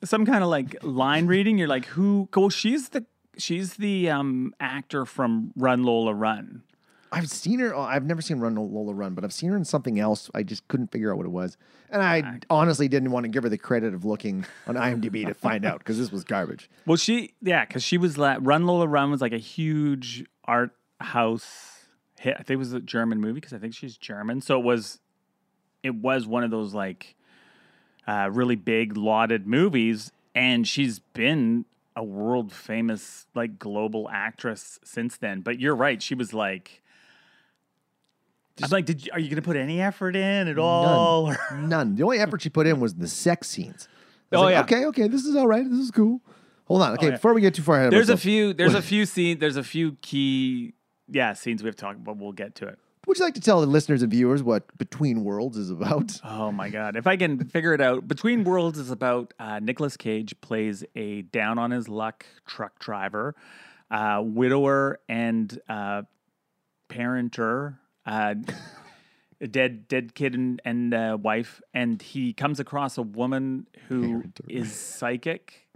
Some 0.04 0.26
kind 0.26 0.44
of 0.44 0.50
like 0.50 0.76
line 0.84 1.28
reading. 1.36 1.58
You're 1.58 1.70
like, 1.70 1.86
who? 1.86 2.28
Well, 2.36 2.50
she's 2.50 2.90
the 2.90 3.06
she's 3.38 3.76
the 3.76 4.10
um 4.10 4.54
actor 4.60 5.06
from 5.06 5.54
Run 5.56 5.84
Lola 5.84 6.14
Run. 6.14 6.64
I've 7.12 7.30
seen 7.30 7.60
her. 7.60 7.76
I've 7.76 8.06
never 8.06 8.22
seen 8.22 8.40
Run 8.40 8.56
Lola 8.56 8.94
Run, 8.94 9.14
but 9.14 9.24
I've 9.24 9.34
seen 9.34 9.50
her 9.50 9.56
in 9.56 9.66
something 9.66 10.00
else. 10.00 10.30
I 10.36 10.44
just 10.44 10.68
couldn't 10.68 10.92
figure 10.92 11.12
out 11.12 11.18
what 11.18 11.26
it 11.26 11.32
was, 11.32 11.58
and 11.90 12.02
I 12.02 12.40
honestly 12.50 12.88
didn't 12.88 13.12
want 13.12 13.24
to 13.24 13.30
give 13.30 13.44
her 13.44 13.50
the 13.50 13.58
credit 13.58 13.94
of 13.94 14.04
looking 14.06 14.46
on 14.68 14.76
IMDb 14.76 15.26
to 15.26 15.34
find 15.34 15.66
out 15.66 15.80
because 15.80 15.98
this 15.98 16.12
was 16.12 16.24
garbage. 16.24 16.70
Well, 16.86 16.98
she 16.98 17.34
yeah, 17.42 17.66
because 17.66 17.84
she 17.84 17.98
was 17.98 18.18
la- 18.18 18.38
Run 18.40 18.66
Lola 18.66 18.88
Run 18.88 19.12
was 19.12 19.22
like 19.22 19.34
a 19.34 19.38
huge 19.38 20.26
art 20.46 20.72
house 21.00 21.86
hit. 22.20 22.34
I 22.34 22.44
think 22.44 22.52
it 22.52 22.58
was 22.58 22.74
a 22.74 22.80
German 22.80 23.22
movie 23.22 23.34
because 23.36 23.54
I 23.54 23.58
think 23.58 23.74
she's 23.74 23.98
German. 23.98 24.42
So 24.42 24.60
it 24.60 24.64
was 24.64 25.00
it 25.84 25.96
was 25.96 26.28
one 26.28 26.44
of 26.44 26.52
those 26.52 26.74
like 26.74 27.16
uh, 28.08 28.30
really 28.32 28.56
big 28.56 28.98
lauded 28.98 29.48
movies, 29.48 30.12
and 30.36 30.68
she's 30.68 31.00
been 31.00 31.66
a 31.96 32.04
world 32.04 32.52
famous 32.52 33.26
like 33.34 33.58
global 33.58 34.10
actress 34.12 34.80
since 34.84 35.18
then. 35.18 35.42
But 35.42 35.60
you're 35.60 35.76
right, 35.76 36.02
she 36.02 36.14
was 36.16 36.34
like. 36.34 36.82
I'm 38.64 38.70
like, 38.70 38.86
did 38.86 39.06
you, 39.06 39.12
are 39.14 39.20
you 39.20 39.28
going 39.30 39.38
to 39.38 39.42
put 39.42 39.56
any 39.56 39.82
effort 39.82 40.16
in 40.16 40.48
at 40.48 40.58
all? 40.58 41.28
Or- 41.28 41.38
None. 41.58 41.96
The 41.96 42.04
only 42.04 42.20
effort 42.20 42.42
she 42.42 42.50
put 42.50 42.68
in 42.68 42.80
was 42.80 42.96
the 42.96 43.08
sex 43.08 43.48
scenes. 43.48 43.88
Oh, 44.32 44.42
like, 44.42 44.54
yeah. 44.54 44.62
Okay, 44.62 44.86
okay, 44.88 45.08
this 45.08 45.26
is 45.26 45.36
all 45.36 45.48
right. 45.48 45.64
This 45.70 45.80
is 45.80 45.92
cool. 45.92 46.22
Hold 46.66 46.82
on. 46.82 46.94
Okay, 46.94 47.06
yeah. 47.08 47.12
before 47.14 47.34
we 47.34 47.42
get 47.42 47.54
too 47.54 47.62
far 47.62 47.76
ahead, 47.76 47.88
of 47.88 47.92
There's 47.92 48.10
a 48.10 48.18
few. 48.18 48.54
There's 48.54 48.74
a 48.74 48.82
few 48.94 49.06
scenes. 49.06 49.40
There's 49.40 49.56
a 49.56 49.64
few 49.64 49.94
key, 50.02 50.74
yeah, 51.10 51.34
scenes 51.34 51.64
we've 51.64 51.76
talked 51.76 52.00
about. 52.00 52.18
We'll 52.18 52.34
get 52.34 52.56
to 52.56 52.68
it. 52.68 52.78
Would 53.08 53.18
you 53.20 53.24
like 53.24 53.36
to 53.36 53.42
tell 53.42 53.62
the 53.62 53.68
listeners 53.68 54.02
and 54.02 54.12
viewers 54.12 54.44
what 54.44 54.78
Between 54.78 55.24
Worlds 55.24 55.56
is 55.58 55.70
about? 55.70 56.20
Oh 56.26 56.52
my 56.52 56.70
god! 56.70 56.98
If 56.98 57.08
I 57.08 57.16
can 57.16 57.46
figure 57.46 57.74
it 57.74 57.80
out, 57.80 58.06
Between 58.06 58.44
Worlds 58.44 58.78
is 58.78 58.92
about 58.92 59.34
uh, 59.40 59.60
Nicolas 59.60 59.96
Cage 59.96 60.36
plays 60.42 60.84
a 60.94 61.22
down 61.22 61.58
on 61.58 61.72
his 61.72 61.88
luck 61.88 62.26
truck 62.46 62.80
driver, 62.80 63.34
uh, 63.90 64.22
widower 64.22 65.00
and 65.08 65.58
uh, 65.70 66.02
parenter, 66.90 67.78
uh, 68.08 68.36
a 69.40 69.48
dead 69.48 69.88
dead 69.88 70.16
kid 70.16 70.34
and, 70.34 70.62
and 70.66 70.94
uh, 70.94 71.18
wife, 71.22 71.62
and 71.74 72.02
he 72.02 72.34
comes 72.34 72.60
across 72.60 72.98
a 72.98 73.02
woman 73.04 73.68
who 73.88 74.24
is 74.50 74.74
psychic, 74.74 75.68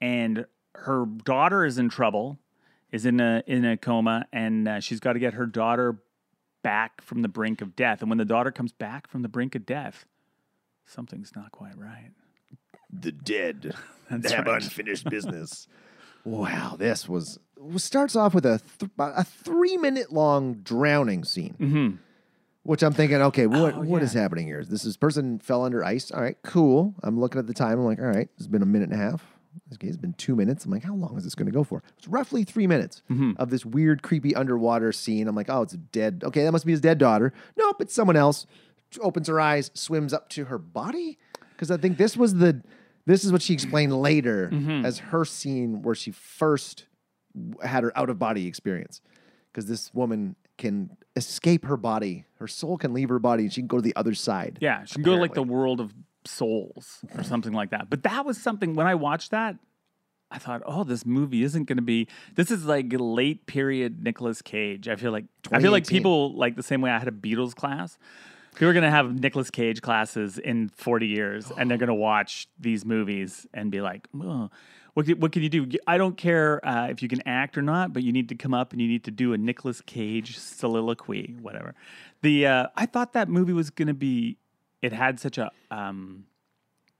and 0.00 0.44
her 0.74 1.06
daughter 1.06 1.64
is 1.64 1.78
in 1.78 1.88
trouble, 1.88 2.38
is 2.90 3.06
in 3.06 3.20
a 3.20 3.42
in 3.46 3.64
a 3.64 3.76
coma, 3.76 4.26
and 4.32 4.68
uh, 4.68 4.80
she's 4.80 5.00
got 5.00 5.14
to 5.14 5.18
get 5.18 5.34
her 5.34 5.46
daughter 5.46 5.98
back 6.62 7.00
from 7.00 7.22
the 7.22 7.28
brink 7.28 7.60
of 7.62 7.74
death. 7.74 8.00
And 8.00 8.10
when 8.10 8.18
the 8.18 8.24
daughter 8.24 8.50
comes 8.50 8.72
back 8.72 9.06
from 9.08 9.22
the 9.22 9.28
brink 9.28 9.54
of 9.54 9.64
death, 9.64 10.04
something's 10.86 11.32
not 11.34 11.52
quite 11.52 11.78
right. 11.78 12.10
The 12.92 13.12
dead 13.12 13.74
That's 14.10 14.32
have 14.32 14.46
right. 14.46 14.62
unfinished 14.62 15.08
business. 15.08 15.66
wow, 16.24 16.76
this 16.78 17.08
was 17.08 17.38
starts 17.76 18.16
off 18.16 18.34
with 18.34 18.44
a 18.46 18.60
th- 18.78 18.90
a 18.98 19.24
three 19.24 19.76
minute 19.76 20.12
long 20.12 20.54
drowning 20.54 21.24
scene. 21.24 21.54
Mm-hmm. 21.60 21.96
Which 22.64 22.82
I'm 22.84 22.92
thinking, 22.92 23.20
okay, 23.22 23.46
what 23.48 23.74
Oh, 23.74 23.80
what 23.80 24.02
is 24.02 24.14
yeah. 24.14 24.20
happening 24.22 24.46
here? 24.46 24.64
This 24.64 24.84
is 24.84 24.96
person 24.96 25.40
fell 25.40 25.64
under 25.64 25.84
ice. 25.84 26.12
All 26.12 26.20
right, 26.22 26.36
cool. 26.44 26.94
I'm 27.02 27.18
looking 27.18 27.40
at 27.40 27.48
the 27.48 27.54
time. 27.54 27.78
I'm 27.80 27.84
like, 27.84 27.98
all 27.98 28.04
right, 28.06 28.28
it's 28.36 28.46
been 28.46 28.62
a 28.62 28.66
minute 28.66 28.90
and 28.90 29.00
a 29.00 29.02
half. 29.04 29.24
Okay, 29.74 29.88
it's 29.88 29.96
been 29.96 30.12
two 30.14 30.36
minutes. 30.36 30.64
I'm 30.64 30.70
like, 30.70 30.84
how 30.84 30.94
long 30.94 31.16
is 31.18 31.24
this 31.24 31.34
going 31.34 31.46
to 31.46 31.52
go 31.52 31.64
for? 31.64 31.82
It's 31.98 32.06
roughly 32.06 32.44
three 32.44 32.66
minutes 32.68 33.02
Mm-hmm. 33.10 33.32
of 33.36 33.50
this 33.50 33.66
weird, 33.66 34.02
creepy 34.02 34.34
underwater 34.36 34.92
scene. 34.92 35.26
I'm 35.26 35.34
like, 35.34 35.50
oh, 35.50 35.62
it's 35.62 35.72
dead. 35.74 36.22
Okay, 36.24 36.44
that 36.44 36.52
must 36.52 36.64
be 36.64 36.70
his 36.72 36.80
dead 36.80 36.98
daughter. 36.98 37.32
Nope, 37.56 37.80
it's 37.80 37.92
someone 37.94 38.16
else. 38.16 38.46
Opens 39.00 39.26
her 39.28 39.40
eyes, 39.40 39.70
swims 39.74 40.12
up 40.12 40.28
to 40.30 40.44
her 40.44 40.58
body. 40.58 41.18
Because 41.50 41.70
I 41.70 41.76
think 41.78 41.98
this 41.98 42.16
was 42.16 42.36
the, 42.36 42.62
this 43.06 43.24
is 43.24 43.32
what 43.32 43.42
she 43.42 43.52
explained 43.54 43.92
later 44.00 44.48
Mm-hmm. 44.52 44.84
as 44.84 44.98
her 44.98 45.24
scene 45.24 45.82
where 45.82 45.94
she 45.94 46.10
first 46.10 46.86
had 47.64 47.82
her 47.84 47.96
out 47.98 48.10
of 48.10 48.18
body 48.18 48.46
experience. 48.46 49.00
Because 49.52 49.66
this 49.66 49.92
woman 49.92 50.36
can 50.56 50.96
escape 51.16 51.64
her 51.66 51.76
body, 51.76 52.24
her 52.38 52.46
soul 52.48 52.78
can 52.78 52.94
leave 52.94 53.08
her 53.10 53.18
body, 53.18 53.42
and 53.44 53.52
she 53.52 53.60
can 53.60 53.68
go 53.68 53.76
to 53.78 53.82
the 53.82 53.94
other 53.96 54.14
side. 54.14 54.58
Yeah, 54.60 54.84
she 54.84 54.94
can 54.94 55.02
go 55.02 55.14
to 55.16 55.20
like 55.20 55.34
the 55.34 55.42
world 55.42 55.80
of 55.80 55.92
souls 56.24 57.04
or 57.16 57.22
something 57.22 57.52
like 57.52 57.70
that. 57.70 57.90
But 57.90 58.02
that 58.04 58.24
was 58.24 58.40
something 58.40 58.74
when 58.74 58.86
I 58.86 58.94
watched 58.94 59.30
that, 59.32 59.56
I 60.30 60.38
thought, 60.38 60.62
oh, 60.64 60.84
this 60.84 61.04
movie 61.04 61.42
isn't 61.42 61.64
going 61.64 61.76
to 61.76 61.82
be. 61.82 62.08
This 62.34 62.50
is 62.50 62.64
like 62.64 62.86
late 62.90 63.44
period 63.46 64.02
Nicolas 64.02 64.40
Cage. 64.40 64.88
I 64.88 64.96
feel 64.96 65.12
like 65.12 65.26
I 65.50 65.60
feel 65.60 65.72
like 65.72 65.86
people 65.86 66.34
like 66.34 66.56
the 66.56 66.62
same 66.62 66.80
way 66.80 66.90
I 66.90 66.98
had 66.98 67.08
a 67.08 67.12
Beatles 67.12 67.54
class. 67.54 67.98
People 68.54 68.68
are 68.68 68.72
going 68.72 68.84
to 68.84 68.90
have 68.90 69.18
Nicolas 69.18 69.50
Cage 69.50 69.80
classes 69.80 70.38
in 70.38 70.68
40 70.68 71.06
years, 71.06 71.50
and 71.56 71.70
they're 71.70 71.78
going 71.84 71.88
to 71.88 71.94
watch 71.94 72.48
these 72.58 72.84
movies 72.84 73.46
and 73.54 73.70
be 73.70 73.80
like, 73.80 74.06
oh, 74.20 74.50
what, 74.94 75.06
can- 75.06 75.20
what 75.20 75.32
can 75.32 75.42
you 75.42 75.48
do? 75.48 75.66
I 75.86 75.96
don't 75.96 76.16
care 76.16 76.64
uh, 76.66 76.88
if 76.88 77.02
you 77.02 77.08
can 77.08 77.26
act 77.26 77.56
or 77.56 77.62
not, 77.62 77.92
but 77.92 78.02
you 78.02 78.12
need 78.12 78.28
to 78.28 78.34
come 78.34 78.52
up 78.52 78.72
and 78.72 78.80
you 78.82 78.88
need 78.88 79.04
to 79.04 79.10
do 79.10 79.32
a 79.32 79.38
Nicolas 79.38 79.80
Cage 79.80 80.36
soliloquy, 80.38 81.34
whatever. 81.40 81.74
The 82.20 82.46
uh, 82.46 82.66
I 82.76 82.86
thought 82.86 83.14
that 83.14 83.28
movie 83.28 83.52
was 83.54 83.70
going 83.70 83.88
to 83.88 83.94
be. 83.94 84.36
It 84.82 84.92
had 84.92 85.18
such 85.18 85.38
a 85.38 85.50
um, 85.70 86.24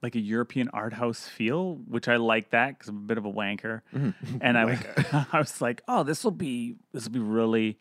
like 0.03 0.15
a 0.15 0.21
European 0.21 0.69
art 0.71 0.95
house 0.95 1.27
feel, 1.29 1.75
which 1.87 2.09
I 2.09 2.17
like 2.17 2.51
that 2.51 2.71
because 2.79 2.89
I'm 2.89 2.97
a 2.97 3.01
bit 3.01 3.19
of 3.19 3.25
a 3.25 3.33
wanker, 3.33 3.83
and 4.41 4.59
I, 4.59 4.79
I 5.33 5.39
was 5.39 5.61
like, 5.61 5.83
oh, 5.87 6.03
this 6.03 6.25
will 6.25 6.31
be 6.33 6.77
this 6.93 7.05
will 7.05 7.13
be 7.13 7.19
really, 7.21 7.79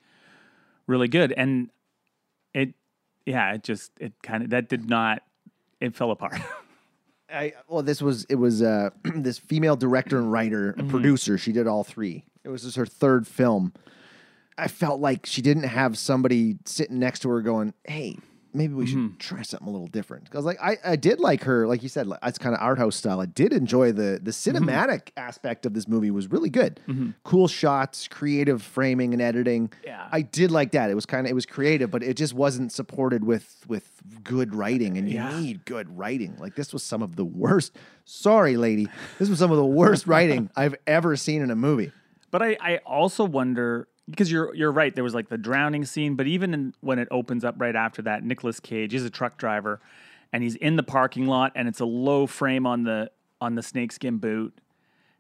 really 0.87 1.07
good, 1.07 1.31
and 1.31 1.69
yeah, 3.25 3.53
it 3.53 3.63
just 3.63 3.91
it 3.99 4.13
kind 4.21 4.43
of 4.43 4.49
that 4.51 4.69
did 4.69 4.89
not, 4.89 5.23
it 5.79 5.95
fell 5.95 6.11
apart. 6.11 6.39
I 7.33 7.53
well, 7.67 7.83
this 7.83 8.01
was 8.01 8.25
it 8.25 8.35
was 8.35 8.61
uh, 8.61 8.89
this 9.03 9.37
female 9.37 9.75
director 9.75 10.17
and 10.17 10.31
writer 10.31 10.72
and 10.77 10.89
producer. 10.89 11.37
She 11.37 11.51
did 11.51 11.67
all 11.67 11.83
three. 11.83 12.25
It 12.43 12.50
was 12.50 12.63
just 12.63 12.75
her 12.75 12.85
third 12.85 13.27
film. 13.27 13.74
I 14.57 14.67
felt 14.67 15.00
like 15.00 15.25
she 15.25 15.41
didn't 15.41 15.63
have 15.63 15.98
somebody 15.98 16.57
sitting 16.65 17.00
next 17.00 17.19
to 17.22 17.29
her 17.29 17.41
going, 17.41 17.74
"Hey, 17.85 18.17
maybe 18.53 18.74
we 18.74 18.85
should 18.85 18.98
mm-hmm. 18.98 19.18
try 19.18 19.42
something 19.42 19.68
a 19.68 19.72
little 19.72 19.87
different." 19.87 20.25
Because 20.25 20.46
like 20.46 20.57
I, 20.61 20.77
I 20.83 20.96
did 20.96 21.20
like 21.20 21.44
her, 21.44 21.68
like 21.68 21.83
you 21.83 21.90
said, 21.90 22.07
like, 22.07 22.20
it's 22.24 22.37
kind 22.37 22.55
of 22.55 22.61
art 22.61 22.77
house 22.77 22.96
style. 22.96 23.20
I 23.20 23.25
did 23.25 23.53
enjoy 23.53 23.92
the 23.92 24.20
the 24.22 24.31
mm-hmm. 24.31 24.57
cinematic 24.57 25.09
aspect 25.18 25.66
of 25.66 25.74
this 25.74 25.87
movie 25.87 26.11
was 26.11 26.29
really 26.29 26.50
good. 26.50 26.79
Mm-hmm. 26.87 27.11
Cool 27.24 27.48
shots, 27.48 28.07
creative 28.07 28.61
framing 28.61 29.14
and 29.14 29.22
editing. 29.22 29.72
Yeah. 29.83 30.07
I 30.11 30.22
did 30.22 30.51
like 30.51 30.72
that. 30.72 30.90
It 30.90 30.96
was 30.96 31.05
kind 31.05 31.25
of 31.27 31.31
it 31.31 31.35
was 31.35 31.46
creative, 31.46 31.92
but 31.92 32.03
it 32.03 32.18
just 32.18 32.33
wasn't 32.33 32.72
supported 32.72 33.24
with 33.24 33.64
with 33.68 33.90
good 34.24 34.55
writing. 34.55 34.98
And 34.98 35.07
you 35.07 35.16
Yeah. 35.16 35.40
need 35.40 35.66
good 35.66 35.98
writing. 35.98 36.35
Like 36.40 36.55
this 36.55 36.74
was 36.74 36.83
some 36.83 37.01
of 37.01 37.16
the 37.16 37.25
worst. 37.25 37.75
Sorry, 38.05 38.57
lady, 38.57 38.87
this 39.20 39.29
was 39.29 39.40
some 39.40 39.51
of 39.51 39.57
the 39.57 39.66
worst 39.66 40.07
writing 40.07 40.50
I've 40.55 40.75
ever 40.87 41.16
seen 41.16 41.42
in 41.42 41.51
a 41.51 41.55
movie. 41.55 41.92
But 42.31 42.42
I, 42.42 42.57
I 42.61 42.77
also 42.77 43.25
wonder 43.25 43.87
because 44.11 44.31
you're 44.31 44.53
you're 44.53 44.71
right. 44.71 44.93
There 44.93 45.03
was 45.03 45.15
like 45.15 45.29
the 45.29 45.37
drowning 45.37 45.85
scene, 45.85 46.15
but 46.15 46.27
even 46.27 46.53
in, 46.53 46.74
when 46.81 47.00
it 47.00 47.07
opens 47.09 47.43
up 47.43 47.55
right 47.57 47.75
after 47.75 48.01
that, 48.03 48.24
Nicolas 48.24 48.59
Cage 48.59 48.93
is 48.93 49.03
a 49.03 49.09
truck 49.09 49.37
driver, 49.37 49.79
and 50.31 50.43
he's 50.43 50.55
in 50.55 50.75
the 50.75 50.83
parking 50.83 51.25
lot, 51.25 51.51
and 51.55 51.67
it's 51.67 51.79
a 51.79 51.85
low 51.85 52.27
frame 52.27 52.65
on 52.67 52.83
the 52.83 53.09
on 53.39 53.55
the 53.55 53.63
snakeskin 53.63 54.17
boot. 54.17 54.53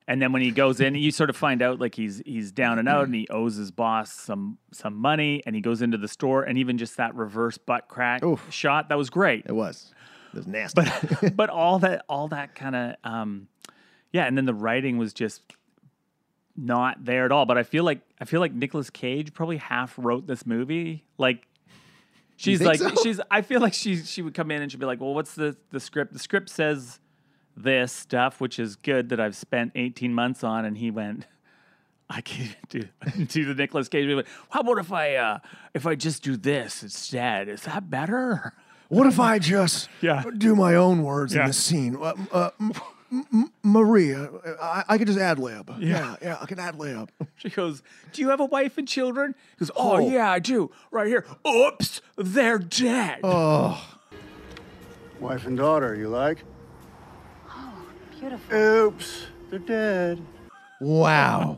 And 0.07 0.21
then 0.21 0.33
when 0.33 0.41
he 0.41 0.51
goes 0.51 0.81
in, 0.81 0.95
you 0.95 1.11
sort 1.11 1.29
of 1.29 1.37
find 1.37 1.61
out 1.61 1.79
like 1.79 1.95
he's 1.95 2.21
he's 2.25 2.51
down 2.51 2.79
and 2.79 2.89
out, 2.89 3.05
and 3.05 3.15
he 3.15 3.27
owes 3.29 3.55
his 3.55 3.71
boss 3.71 4.11
some 4.11 4.57
some 4.71 4.95
money, 4.95 5.41
and 5.45 5.55
he 5.55 5.61
goes 5.61 5.81
into 5.81 5.97
the 5.97 6.07
store, 6.07 6.43
and 6.43 6.57
even 6.57 6.77
just 6.77 6.97
that 6.97 7.15
reverse 7.15 7.57
butt 7.57 7.87
crack 7.87 8.21
shot 8.49 8.89
that 8.89 8.97
was 8.97 9.09
great. 9.09 9.45
It 9.47 9.53
was. 9.53 9.93
It 10.33 10.37
was 10.37 10.47
nasty. 10.47 10.81
But 10.81 11.35
but 11.35 11.49
all 11.49 11.79
that 11.79 12.03
all 12.09 12.27
that 12.29 12.55
kind 12.55 12.75
of 12.75 12.95
um, 13.03 13.47
yeah, 14.11 14.25
and 14.25 14.37
then 14.37 14.45
the 14.45 14.53
writing 14.53 14.97
was 14.97 15.13
just 15.13 15.41
not 16.55 17.03
there 17.05 17.25
at 17.25 17.31
all. 17.31 17.45
But 17.45 17.57
I 17.57 17.63
feel 17.63 17.83
like 17.83 18.01
I 18.19 18.25
feel 18.25 18.39
like 18.39 18.53
Nicolas 18.53 18.89
Cage 18.89 19.33
probably 19.33 19.57
half 19.57 19.93
wrote 19.97 20.27
this 20.27 20.45
movie. 20.45 21.05
Like 21.17 21.47
she's 22.37 22.61
like 22.61 22.79
so? 22.79 22.93
she's 23.03 23.19
I 23.29 23.41
feel 23.41 23.61
like 23.61 23.73
she 23.73 23.97
she 23.97 24.21
would 24.21 24.33
come 24.33 24.51
in 24.51 24.61
and 24.61 24.71
she'd 24.71 24.79
be 24.79 24.85
like, 24.85 24.99
Well, 24.99 25.13
what's 25.13 25.35
the 25.35 25.55
the 25.71 25.79
script? 25.79 26.13
The 26.13 26.19
script 26.19 26.49
says 26.49 26.99
this 27.57 27.91
stuff, 27.91 28.39
which 28.41 28.59
is 28.59 28.75
good 28.75 29.09
that 29.09 29.19
I've 29.19 29.35
spent 29.35 29.73
18 29.75 30.13
months 30.13 30.43
on, 30.43 30.65
and 30.65 30.77
he 30.77 30.89
went 30.91 31.25
I 32.09 32.21
can't 32.21 32.55
do 32.69 32.83
do 33.27 33.45
the 33.45 33.53
Nicolas 33.55 33.87
Cage. 33.87 34.13
Went, 34.13 34.27
How 34.49 34.61
about 34.61 34.77
if 34.79 34.91
I 34.91 35.15
uh 35.15 35.39
if 35.73 35.85
I 35.85 35.95
just 35.95 36.23
do 36.23 36.35
this 36.37 36.83
instead? 36.83 37.47
Is 37.49 37.61
that 37.63 37.89
better? 37.89 38.53
What 38.89 39.07
if 39.07 39.21
I 39.21 39.39
just 39.39 39.87
Yeah. 40.01 40.21
do 40.37 40.53
my 40.53 40.75
own 40.75 41.03
words 41.03 41.33
Yeah. 41.33 41.41
in 41.43 41.47
the 41.47 41.53
scene? 41.53 41.95
Uh, 41.95 42.13
uh, 42.33 42.49
M- 43.11 43.25
M- 43.33 43.41
M- 43.43 43.51
Maria, 43.63 44.29
I, 44.61 44.83
I 44.89 44.97
could 44.97 45.07
just 45.07 45.19
ad 45.19 45.37
lib. 45.39 45.69
Yeah. 45.79 46.15
yeah, 46.21 46.37
I 46.41 46.45
can 46.45 46.59
ad 46.59 46.75
lib. 46.77 47.09
She 47.35 47.49
goes, 47.49 47.81
Do 48.13 48.21
you 48.21 48.29
have 48.29 48.39
a 48.39 48.45
wife 48.45 48.77
and 48.77 48.87
children? 48.87 49.33
He 49.57 49.65
goes, 49.65 49.71
Oh, 49.75 49.93
oh. 49.97 50.09
yeah, 50.09 50.29
I 50.31 50.37
do. 50.39 50.69
Right 50.91 51.07
here. 51.07 51.25
Oops, 51.47 52.01
they're 52.15 52.59
dead. 52.59 53.19
Oh. 53.23 53.83
Wife 55.19 55.45
and 55.47 55.57
daughter, 55.57 55.95
you 55.95 56.07
like? 56.07 56.43
Oh, 57.49 57.85
beautiful. 58.19 58.55
Oops, 58.57 59.25
they're 59.49 59.59
dead. 59.59 60.21
wow. 60.79 61.57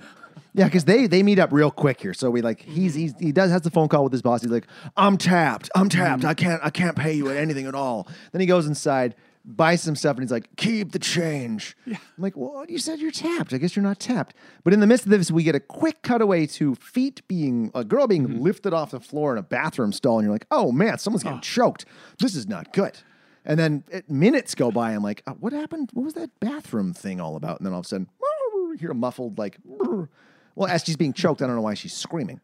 Yeah, 0.56 0.66
because 0.66 0.86
they 0.86 1.08
they 1.08 1.24
meet 1.24 1.40
up 1.40 1.52
real 1.52 1.72
quick 1.72 2.00
here. 2.00 2.14
So 2.14 2.30
we 2.30 2.42
like 2.44 2.62
he's, 2.62 2.94
he's 2.94 3.16
he 3.20 3.32
does 3.32 3.50
has 3.50 3.62
the 3.64 3.72
phone 3.72 3.88
call 3.88 4.04
with 4.04 4.14
his 4.14 4.22
boss. 4.22 4.42
He's 4.44 4.52
like, 4.52 4.68
I'm 4.96 5.18
tapped. 5.18 5.70
I'm 5.76 5.90
tapped. 5.90 6.22
Mm-hmm. 6.22 6.30
I 6.30 6.34
can't 6.36 6.62
I 6.64 6.70
can't 6.70 6.96
pay 6.96 7.14
you 7.14 7.30
anything 7.30 7.66
at 7.66 7.74
all. 7.74 8.08
Then 8.32 8.40
he 8.40 8.46
goes 8.46 8.68
inside, 8.68 9.16
buys 9.46 9.82
some 9.82 9.96
stuff, 9.96 10.16
and 10.16 10.24
he's 10.24 10.32
like, 10.32 10.56
keep 10.56 10.92
the 10.92 11.00
change. 11.00 11.76
Yeah. 11.86 11.98
I'm 12.18 12.24
like, 12.24 12.38
well, 12.38 12.66
you 12.68 12.78
said 12.78 13.00
you're 13.00 13.12
tapped. 13.12 13.54
I 13.54 13.58
guess 13.58 13.76
you're 13.76 13.84
not 13.84 14.00
tapped. 14.00 14.36
But 14.64 14.74
in 14.74 14.80
the 14.80 14.88
midst 14.88 15.06
of 15.06 15.12
this, 15.12 15.32
we 15.32 15.44
get 15.44 15.56
a 15.56 15.60
quick 15.60 16.02
cutaway 16.02 16.46
to 16.48 16.76
feet 16.76 17.22
being 17.28 17.72
a 17.76 17.84
girl 17.84 18.08
being 18.08 18.42
lifted 18.42 18.74
off 18.74 18.92
the 18.92 19.00
floor 19.00 19.34
in 19.34 19.38
a 19.38 19.44
bathroom 19.44 19.92
stall, 19.92 20.20
and 20.20 20.26
you're 20.26 20.34
like, 20.34 20.48
oh 20.52 20.72
man, 20.72 20.98
someone's 20.98 21.24
getting 21.24 21.42
choked. 21.42 21.86
This 22.20 22.36
is 22.36 22.48
not 22.48 22.74
good. 22.74 22.98
And 23.46 23.60
then 23.60 23.84
it, 23.90 24.10
minutes 24.10 24.56
go 24.56 24.72
by. 24.72 24.92
I'm 24.92 25.04
like, 25.04 25.22
uh, 25.28 25.34
what 25.34 25.52
happened? 25.52 25.90
What 25.94 26.04
was 26.04 26.14
that 26.14 26.30
bathroom 26.40 26.94
thing 26.94 27.20
all 27.20 27.36
about? 27.36 27.60
And 27.60 27.66
then 27.66 27.74
all 27.74 27.80
of 27.80 27.86
a 27.86 27.90
sudden, 27.90 28.08
you 28.54 28.78
hear 28.80 28.92
a 28.92 28.96
muffled 28.96 29.38
like, 29.38 29.58
well, 29.66 30.10
as 30.70 30.84
she's 30.84 30.96
being 30.96 31.14
choked, 31.14 31.42
I 31.42 31.48
don't 31.48 31.56
know 31.56 31.62
why 31.62 31.74
she's 31.74 31.94
screaming. 31.94 32.40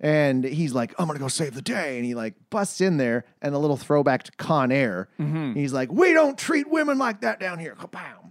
And 0.00 0.44
he's 0.44 0.72
like, 0.74 0.94
I'm 0.98 1.06
gonna 1.06 1.18
go 1.18 1.28
save 1.28 1.54
the 1.54 1.62
day. 1.62 1.96
And 1.96 2.04
he 2.06 2.14
like 2.14 2.34
busts 2.50 2.80
in 2.80 2.98
there 2.98 3.24
and 3.42 3.54
a 3.54 3.58
little 3.58 3.76
throwback 3.76 4.22
to 4.24 4.32
Con 4.32 4.70
Air. 4.70 5.08
Mm-hmm. 5.18 5.54
He's 5.54 5.72
like, 5.72 5.90
We 5.90 6.12
don't 6.12 6.38
treat 6.38 6.68
women 6.68 6.98
like 6.98 7.20
that 7.22 7.40
down 7.40 7.58
here. 7.58 7.74
Kapow. 7.74 8.30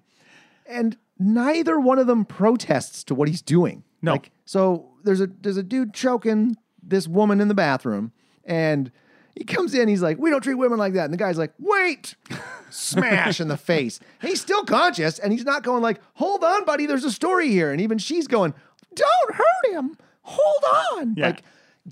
And 0.66 0.98
neither 1.20 1.80
one 1.80 2.00
of 2.00 2.08
them 2.08 2.26
protests 2.26 3.04
to 3.06 3.16
what 3.16 3.28
he's 3.28 3.42
doing. 3.42 3.84
No. 4.02 4.14
Like, 4.14 4.32
so 4.46 4.90
there's 5.04 5.22
a 5.22 5.28
there's 5.42 5.58
a 5.58 5.64
dude 5.64 5.94
choking 5.94 6.56
this 6.82 7.08
woman 7.08 7.42
in 7.42 7.48
the 7.50 7.54
bathroom, 7.56 8.12
and 8.46 8.92
He 9.36 9.44
comes 9.44 9.74
in, 9.74 9.88
he's 9.88 10.02
like, 10.02 10.18
"We 10.18 10.30
don't 10.30 10.42
treat 10.42 10.56
women 10.56 10.80
like 10.80 10.94
that," 10.94 11.06
and 11.06 11.14
the 11.14 11.18
guy's 11.18 11.38
like, 11.38 11.54
"Wait!" 11.60 12.16
Smash 12.70 13.40
in 13.42 13.50
the 13.50 13.58
face. 13.58 14.00
He's 14.22 14.42
still 14.42 14.64
conscious, 14.64 15.20
and 15.20 15.32
he's 15.34 15.46
not 15.46 15.64
going 15.64 15.82
like, 15.82 16.00
"Hold 16.16 16.44
on, 16.44 16.64
buddy, 16.66 16.86
there's 16.86 17.04
a 17.04 17.12
story 17.12 17.50
here." 17.50 17.72
And 17.72 17.82
even 17.82 17.98
she's 17.98 18.28
going, 18.28 18.54
"Don't 18.96 19.36
hurt 19.36 19.72
him. 19.74 19.98
Hold 20.22 21.00
on." 21.00 21.14
Yeah. 21.18 21.28
Like, 21.28 21.44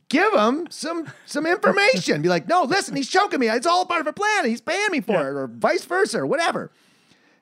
give 0.10 0.34
him 0.34 0.68
some 0.70 1.12
some 1.26 1.46
information. 1.46 2.22
Be 2.22 2.30
like, 2.30 2.48
"No, 2.48 2.64
listen, 2.64 2.96
he's 2.96 3.10
choking 3.10 3.40
me. 3.40 3.48
It's 3.50 3.68
all 3.68 3.86
part 3.86 4.02
of 4.02 4.08
a 4.08 4.14
plan. 4.14 4.46
He's 4.46 4.62
paying 4.62 4.92
me 4.92 5.02
for 5.02 5.14
Yeah. 5.14 5.22
it, 5.22 5.36
or 5.36 5.48
vice 5.48 5.86
versa, 5.86 6.20
or 6.20 6.26
whatever." 6.26 6.72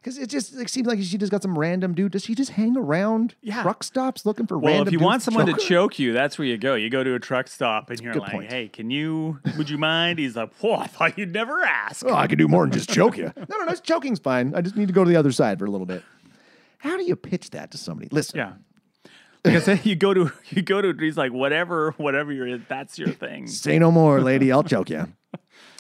Because 0.01 0.17
it 0.17 0.27
just 0.29 0.53
like, 0.55 0.67
seems 0.67 0.85
like 0.85 0.99
she 1.01 1.17
just 1.17 1.31
got 1.31 1.41
some 1.41 1.57
random 1.57 1.93
dude. 1.93 2.11
Does 2.11 2.25
she 2.25 2.35
just 2.35 2.51
hang 2.51 2.75
around 2.75 3.35
Yeah. 3.41 3.61
truck 3.63 3.83
stops 3.83 4.25
looking 4.25 4.47
for 4.47 4.57
Well, 4.59 4.73
random 4.73 4.87
if 4.89 4.91
you 4.91 4.99
want 4.99 5.21
someone 5.21 5.45
to 5.45 5.53
choke 5.53 5.61
her? 5.61 5.67
choke 5.67 5.99
you, 5.99 6.11
that's 6.11 6.37
where 6.37 6.45
you 6.45 6.57
go. 6.57 6.75
You 6.75 6.89
go 6.89 7.05
to 7.05 7.15
a 7.15 7.19
truck 7.19 7.47
stop 7.47 7.89
and 7.89 8.01
you're 8.01 8.13
like, 8.13 8.31
point. 8.31 8.49
"Hey, 8.51 8.67
can 8.67 8.89
you? 8.91 9.39
Would 9.57 9.69
you 9.69 9.77
mind?" 9.77 10.19
He's 10.19 10.35
like, 10.35 10.53
"Whoa, 10.55 10.73
I 10.75 10.87
thought 10.87 11.17
you'd 11.17 11.31
never 11.31 11.63
ask." 11.63 12.05
Oh, 12.05 12.13
I 12.13 12.27
can 12.27 12.37
do 12.37 12.49
more 12.49 12.63
than 12.65 12.73
just 12.73 12.89
choke 12.93 13.15
you. 13.17 13.31
no, 13.37 13.57
no, 13.57 13.63
no. 13.63 13.73
Choking's 13.75 14.19
fine. 14.19 14.53
I 14.53 14.59
just 14.61 14.75
need 14.75 14.87
to 14.89 14.93
go 14.93 15.05
to 15.05 15.09
the 15.09 15.15
other 15.15 15.31
side 15.31 15.57
for 15.57 15.63
a 15.65 15.69
little 15.71 15.87
bit. 15.87 16.03
How 16.79 16.97
do 16.97 17.03
you 17.05 17.15
pitch 17.15 17.51
that 17.51 17.71
to 17.71 17.77
somebody? 17.77 18.09
Listen, 18.11 18.37
Yeah. 18.39 18.51
Said, 19.45 19.85
you 19.85 19.95
go 19.95 20.13
to 20.13 20.31
you 20.49 20.61
go 20.61 20.81
to 20.81 20.93
he's 20.93 21.17
like 21.17 21.33
whatever 21.33 21.91
whatever 21.97 22.31
you're 22.31 22.57
that's 22.57 22.97
your 22.97 23.09
thing. 23.09 23.47
say 23.47 23.77
no 23.77 23.91
more, 23.91 24.21
lady. 24.21 24.51
I'll 24.51 24.63
choke 24.63 24.89
you. 24.89 25.07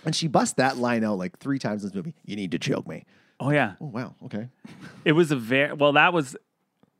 And 0.05 0.15
she 0.15 0.27
busts 0.27 0.55
that 0.55 0.77
line 0.77 1.03
out 1.03 1.17
like 1.17 1.39
three 1.39 1.59
times 1.59 1.83
in 1.83 1.89
this 1.89 1.95
movie. 1.95 2.13
You 2.25 2.35
need 2.35 2.51
to 2.51 2.59
choke 2.59 2.87
me. 2.87 3.05
Oh 3.39 3.51
yeah, 3.51 3.73
Oh 3.79 3.87
wow. 3.87 4.15
Okay. 4.25 4.49
it 5.05 5.13
was 5.13 5.31
a 5.31 5.35
very 5.35 5.73
well. 5.73 5.93
That 5.93 6.13
was, 6.13 6.35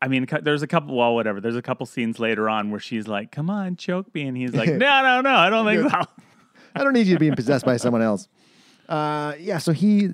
I 0.02 0.08
mean, 0.08 0.28
there's 0.42 0.62
a 0.62 0.68
couple. 0.68 0.96
Well, 0.96 1.16
whatever. 1.16 1.42
There's 1.42 1.56
a 1.56 1.62
couple 1.62 1.86
scenes 1.86 2.20
later 2.20 2.50
on 2.50 2.72
where 2.72 2.80
she's 2.80 3.08
like, 3.08 3.32
"Come 3.32 3.50
on, 3.50 3.76
choke 3.76 4.14
me," 4.14 4.24
and 4.24 4.36
he's 4.36 4.54
like, 4.54 4.70
"No, 4.74 5.02
no, 5.04 5.22
no, 5.22 5.36
I 5.36 5.50
don't 5.50 5.66
think 5.66 5.90
so." 5.92 6.02
I 6.76 6.84
don't 6.84 6.94
need 6.94 7.08
you 7.08 7.16
to 7.16 7.20
be 7.20 7.32
possessed 7.32 7.66
by 7.66 7.78
someone 7.78 8.02
else. 8.02 8.28
Uh, 8.90 9.34
yeah. 9.40 9.58
So 9.58 9.72
he 9.74 10.12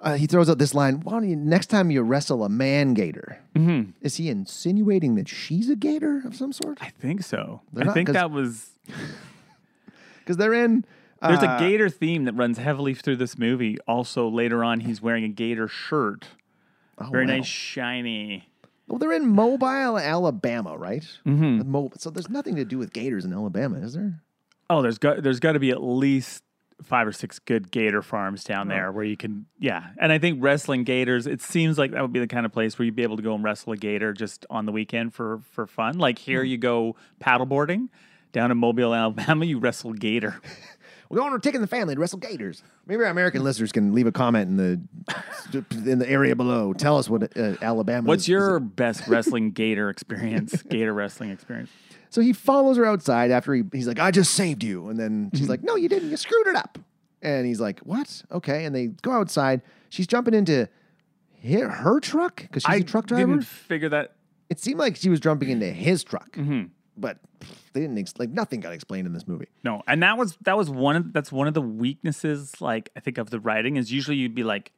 uh, 0.00 0.14
he 0.16 0.26
throws 0.26 0.48
out 0.48 0.58
this 0.58 0.74
line. 0.74 1.00
Why 1.00 1.12
don't 1.12 1.28
you 1.28 1.36
next 1.36 1.66
time 1.66 1.90
you 1.90 2.02
wrestle 2.02 2.44
a 2.44 2.48
man 2.48 2.94
gator? 2.94 3.38
Mm-hmm. 3.54 3.90
Is 4.00 4.16
he 4.16 4.28
insinuating 4.28 5.14
that 5.16 5.28
she's 5.28 5.68
a 5.68 5.76
gator 5.76 6.22
of 6.24 6.34
some 6.36 6.52
sort? 6.52 6.78
I 6.80 6.90
think 6.90 7.22
so. 7.22 7.62
They're 7.72 7.84
I 7.84 7.86
not, 7.86 7.94
think 7.94 8.08
that 8.10 8.30
was. 8.30 8.70
Because 10.20 10.36
they're 10.36 10.52
in. 10.52 10.84
There's 11.22 11.42
uh, 11.42 11.56
a 11.56 11.58
gator 11.58 11.88
theme 11.88 12.24
that 12.26 12.34
runs 12.34 12.58
heavily 12.58 12.92
through 12.92 13.16
this 13.16 13.38
movie. 13.38 13.78
Also, 13.88 14.28
later 14.28 14.62
on, 14.62 14.80
he's 14.80 15.00
wearing 15.00 15.24
a 15.24 15.28
gator 15.28 15.66
shirt. 15.68 16.26
oh, 16.98 17.08
Very 17.10 17.24
wow. 17.26 17.36
nice, 17.36 17.46
shiny. 17.46 18.46
Well, 18.86 18.98
they're 18.98 19.12
in 19.12 19.26
Mobile, 19.26 19.98
Alabama, 19.98 20.76
right? 20.76 21.02
Mm-hmm. 21.26 21.70
Mo- 21.70 21.90
so 21.96 22.10
there's 22.10 22.28
nothing 22.28 22.56
to 22.56 22.64
do 22.66 22.76
with 22.76 22.92
gators 22.92 23.24
in 23.24 23.32
Alabama, 23.32 23.78
is 23.78 23.94
there? 23.94 24.20
Oh, 24.70 24.82
there's 24.82 24.98
got 24.98 25.22
there's 25.22 25.40
got 25.40 25.52
to 25.52 25.58
be 25.58 25.70
at 25.70 25.82
least 25.82 26.42
five 26.82 27.06
or 27.06 27.12
six 27.12 27.38
good 27.40 27.70
gator 27.70 28.02
farms 28.02 28.44
down 28.44 28.68
there 28.68 28.92
where 28.92 29.04
you 29.04 29.16
can 29.16 29.46
yeah. 29.58 29.88
And 30.00 30.12
I 30.12 30.18
think 30.18 30.38
wrestling 30.42 30.84
gators, 30.84 31.26
it 31.26 31.40
seems 31.42 31.76
like 31.78 31.90
that 31.90 32.02
would 32.02 32.12
be 32.12 32.20
the 32.20 32.28
kind 32.28 32.46
of 32.46 32.52
place 32.52 32.78
where 32.78 32.86
you'd 32.86 32.94
be 32.96 33.02
able 33.02 33.16
to 33.16 33.22
go 33.22 33.34
and 33.34 33.42
wrestle 33.42 33.72
a 33.72 33.76
gator 33.76 34.12
just 34.12 34.46
on 34.48 34.64
the 34.66 34.72
weekend 34.72 35.12
for 35.14 35.40
for 35.52 35.66
fun. 35.66 35.98
Like 35.98 36.18
here, 36.18 36.42
Hmm. 36.42 36.46
you 36.50 36.58
go 36.58 36.96
paddleboarding 37.20 37.88
down 38.32 38.50
in 38.50 38.58
Mobile, 38.58 38.94
Alabama, 38.94 39.44
you 39.44 39.58
wrestle 39.58 39.92
gator. 39.92 40.40
We're 41.10 41.16
going 41.20 41.32
to 41.32 41.38
taking 41.38 41.62
the 41.62 41.66
family 41.66 41.94
to 41.94 42.00
wrestle 42.02 42.18
gators. 42.18 42.62
Maybe 42.86 43.02
our 43.02 43.08
American 43.10 43.42
listeners 43.42 43.72
can 43.72 43.94
leave 43.94 44.06
a 44.06 44.12
comment 44.12 44.50
in 44.50 44.56
the 44.58 45.64
in 45.90 45.98
the 45.98 46.08
area 46.08 46.36
below. 46.36 46.74
Tell 46.74 46.98
us 46.98 47.08
what 47.08 47.34
uh, 47.34 47.54
Alabama. 47.62 48.06
What's 48.06 48.24
is- 48.24 48.28
your 48.28 48.60
best 48.60 49.08
wrestling 49.08 49.52
gator 49.52 49.88
experience? 49.88 50.60
Gator 50.68 50.92
wrestling 50.92 51.30
experience. 51.30 51.70
So 52.10 52.20
he 52.20 52.32
follows 52.32 52.76
her 52.76 52.84
outside 52.86 53.30
after 53.30 53.54
he, 53.54 53.62
he's 53.72 53.86
like, 53.88 53.98
"I 53.98 54.10
just 54.10 54.32
saved 54.34 54.62
you," 54.64 54.88
and 54.88 54.98
then 54.98 55.30
she's 55.34 55.48
like, 55.48 55.62
"No, 55.62 55.76
you 55.76 55.88
didn't. 55.88 56.10
You 56.10 56.16
screwed 56.16 56.46
it 56.46 56.56
up." 56.56 56.78
And 57.22 57.46
he's 57.46 57.60
like, 57.60 57.80
"What? 57.80 58.22
Okay." 58.32 58.64
And 58.64 58.74
they 58.74 58.86
go 58.88 59.12
outside. 59.12 59.62
She's 59.90 60.06
jumping 60.06 60.34
into 60.34 60.68
her, 61.42 61.68
her 61.68 62.00
truck 62.00 62.36
because 62.36 62.62
she's 62.62 62.70
I 62.74 62.76
a 62.76 62.82
truck 62.82 63.06
driver. 63.06 63.26
didn't 63.26 63.46
figure 63.46 63.88
that. 63.90 64.14
It 64.50 64.58
seemed 64.58 64.78
like 64.78 64.96
she 64.96 65.08
was 65.10 65.20
jumping 65.20 65.50
into 65.50 65.66
his 65.70 66.02
truck, 66.04 66.32
Mm-hmm. 66.32 66.64
but 66.96 67.18
pff, 67.40 67.48
they 67.74 67.80
didn't 67.80 67.98
ex- 67.98 68.14
like 68.18 68.30
nothing 68.30 68.60
got 68.60 68.72
explained 68.72 69.06
in 69.06 69.12
this 69.12 69.28
movie. 69.28 69.48
No, 69.62 69.82
and 69.86 70.02
that 70.02 70.16
was 70.16 70.36
that 70.42 70.56
was 70.56 70.70
one 70.70 70.96
of 70.96 71.12
that's 71.12 71.30
one 71.30 71.46
of 71.46 71.52
the 71.54 71.60
weaknesses. 71.62 72.60
Like 72.60 72.90
I 72.96 73.00
think 73.00 73.18
of 73.18 73.28
the 73.30 73.40
writing 73.40 73.76
is 73.76 73.92
usually 73.92 74.16
you'd 74.16 74.34
be 74.34 74.44
like 74.44 74.72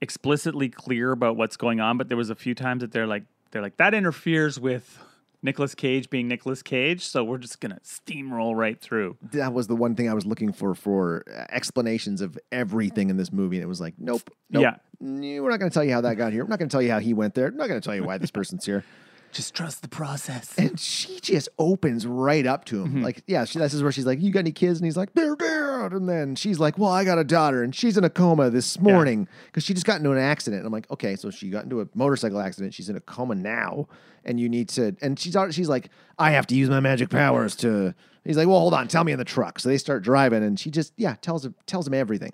explicitly 0.00 0.68
clear 0.68 1.12
about 1.12 1.36
what's 1.36 1.56
going 1.56 1.80
on, 1.80 1.96
but 1.98 2.08
there 2.08 2.16
was 2.16 2.30
a 2.30 2.34
few 2.34 2.54
times 2.54 2.80
that 2.82 2.92
they're 2.92 3.06
like 3.06 3.24
they're 3.50 3.62
like 3.62 3.76
that 3.78 3.94
interferes 3.94 4.58
with 4.58 4.98
Nicolas 5.42 5.74
Cage 5.74 6.08
being 6.10 6.28
Nicolas 6.28 6.62
Cage, 6.62 7.02
so 7.02 7.24
we're 7.24 7.38
just 7.38 7.60
gonna 7.60 7.80
steamroll 7.84 8.54
right 8.54 8.80
through. 8.80 9.16
that 9.32 9.52
was 9.52 9.66
the 9.66 9.76
one 9.76 9.94
thing 9.94 10.08
I 10.08 10.14
was 10.14 10.24
looking 10.24 10.52
for 10.52 10.74
for 10.74 11.24
uh, 11.28 11.44
explanations 11.50 12.20
of 12.20 12.38
everything 12.52 13.10
in 13.10 13.16
this 13.16 13.32
movie, 13.32 13.56
and 13.56 13.64
it 13.64 13.68
was 13.68 13.80
like, 13.80 13.94
nope, 13.98 14.30
nope. 14.50 14.62
Yeah. 14.62 14.76
We're 15.00 15.50
not 15.50 15.58
going 15.58 15.68
to 15.70 15.74
tell 15.74 15.82
you 15.82 15.92
how 15.92 16.00
that 16.02 16.14
got 16.14 16.32
here. 16.32 16.44
We're 16.44 16.48
not 16.50 16.60
going 16.60 16.68
to 16.68 16.72
tell 16.72 16.82
you 16.82 16.92
how 16.92 17.00
he 17.00 17.12
went 17.12 17.34
there. 17.34 17.46
We're 17.50 17.56
not 17.56 17.66
going 17.68 17.80
to 17.80 17.84
tell 17.84 17.96
you 17.96 18.04
why 18.04 18.18
this 18.18 18.30
person's 18.30 18.64
here. 18.64 18.84
Just 19.32 19.54
trust 19.54 19.82
the 19.82 19.88
process. 19.88 20.54
And 20.58 20.78
she 20.78 21.18
just 21.20 21.48
opens 21.58 22.06
right 22.06 22.46
up 22.46 22.64
to 22.66 22.82
him, 22.82 22.88
Mm-hmm. 22.88 23.02
like, 23.02 23.22
yeah, 23.26 23.44
she, 23.44 23.58
this 23.58 23.72
is 23.74 23.82
where 23.82 23.90
she's 23.90 24.04
like, 24.06 24.20
"You 24.20 24.30
got 24.30 24.40
any 24.40 24.52
kids?" 24.52 24.78
And 24.78 24.84
he's 24.84 24.96
like, 24.96 25.14
"They're 25.14 25.34
dead." 25.34 25.92
And 25.92 26.08
then 26.08 26.34
she's 26.36 26.58
like, 26.60 26.76
"Well, 26.78 26.90
I 26.90 27.04
got 27.04 27.18
a 27.18 27.24
daughter, 27.24 27.62
and 27.62 27.74
she's 27.74 27.96
in 27.96 28.04
a 28.04 28.10
coma 28.10 28.50
this 28.50 28.78
morning 28.78 29.26
because 29.46 29.64
she 29.64 29.72
just 29.74 29.86
got 29.86 29.96
into 29.98 30.12
an 30.12 30.18
accident." 30.18 30.60
And 30.60 30.66
I'm 30.66 30.72
like, 30.72 30.90
"Okay, 30.90 31.16
so 31.16 31.30
she 31.30 31.48
got 31.50 31.64
into 31.64 31.80
a 31.80 31.86
motorcycle 31.94 32.38
accident. 32.40 32.74
She's 32.74 32.88
in 32.90 32.96
a 32.96 33.00
coma 33.00 33.34
now, 33.34 33.88
and 34.24 34.38
you 34.38 34.48
need 34.48 34.68
to." 34.70 34.94
And 35.00 35.18
she's 35.18 35.34
she's 35.50 35.68
like, 35.68 35.88
"I 36.18 36.32
have 36.32 36.46
to 36.48 36.54
use 36.54 36.68
my 36.70 36.80
magic 36.80 37.08
powers 37.10 37.56
to." 37.56 37.94
He's 38.24 38.36
like, 38.36 38.46
"Well, 38.46 38.60
hold 38.60 38.74
on, 38.74 38.86
tell 38.86 39.02
me 39.02 39.12
in 39.12 39.18
the 39.18 39.24
truck." 39.24 39.58
So 39.58 39.68
they 39.70 39.78
start 39.78 40.02
driving, 40.04 40.44
and 40.44 40.60
she 40.60 40.70
just 40.70 40.92
yeah 40.96 41.14
tells 41.22 41.44
him 41.44 41.54
tells 41.66 41.86
him 41.86 41.94
everything. 41.94 42.32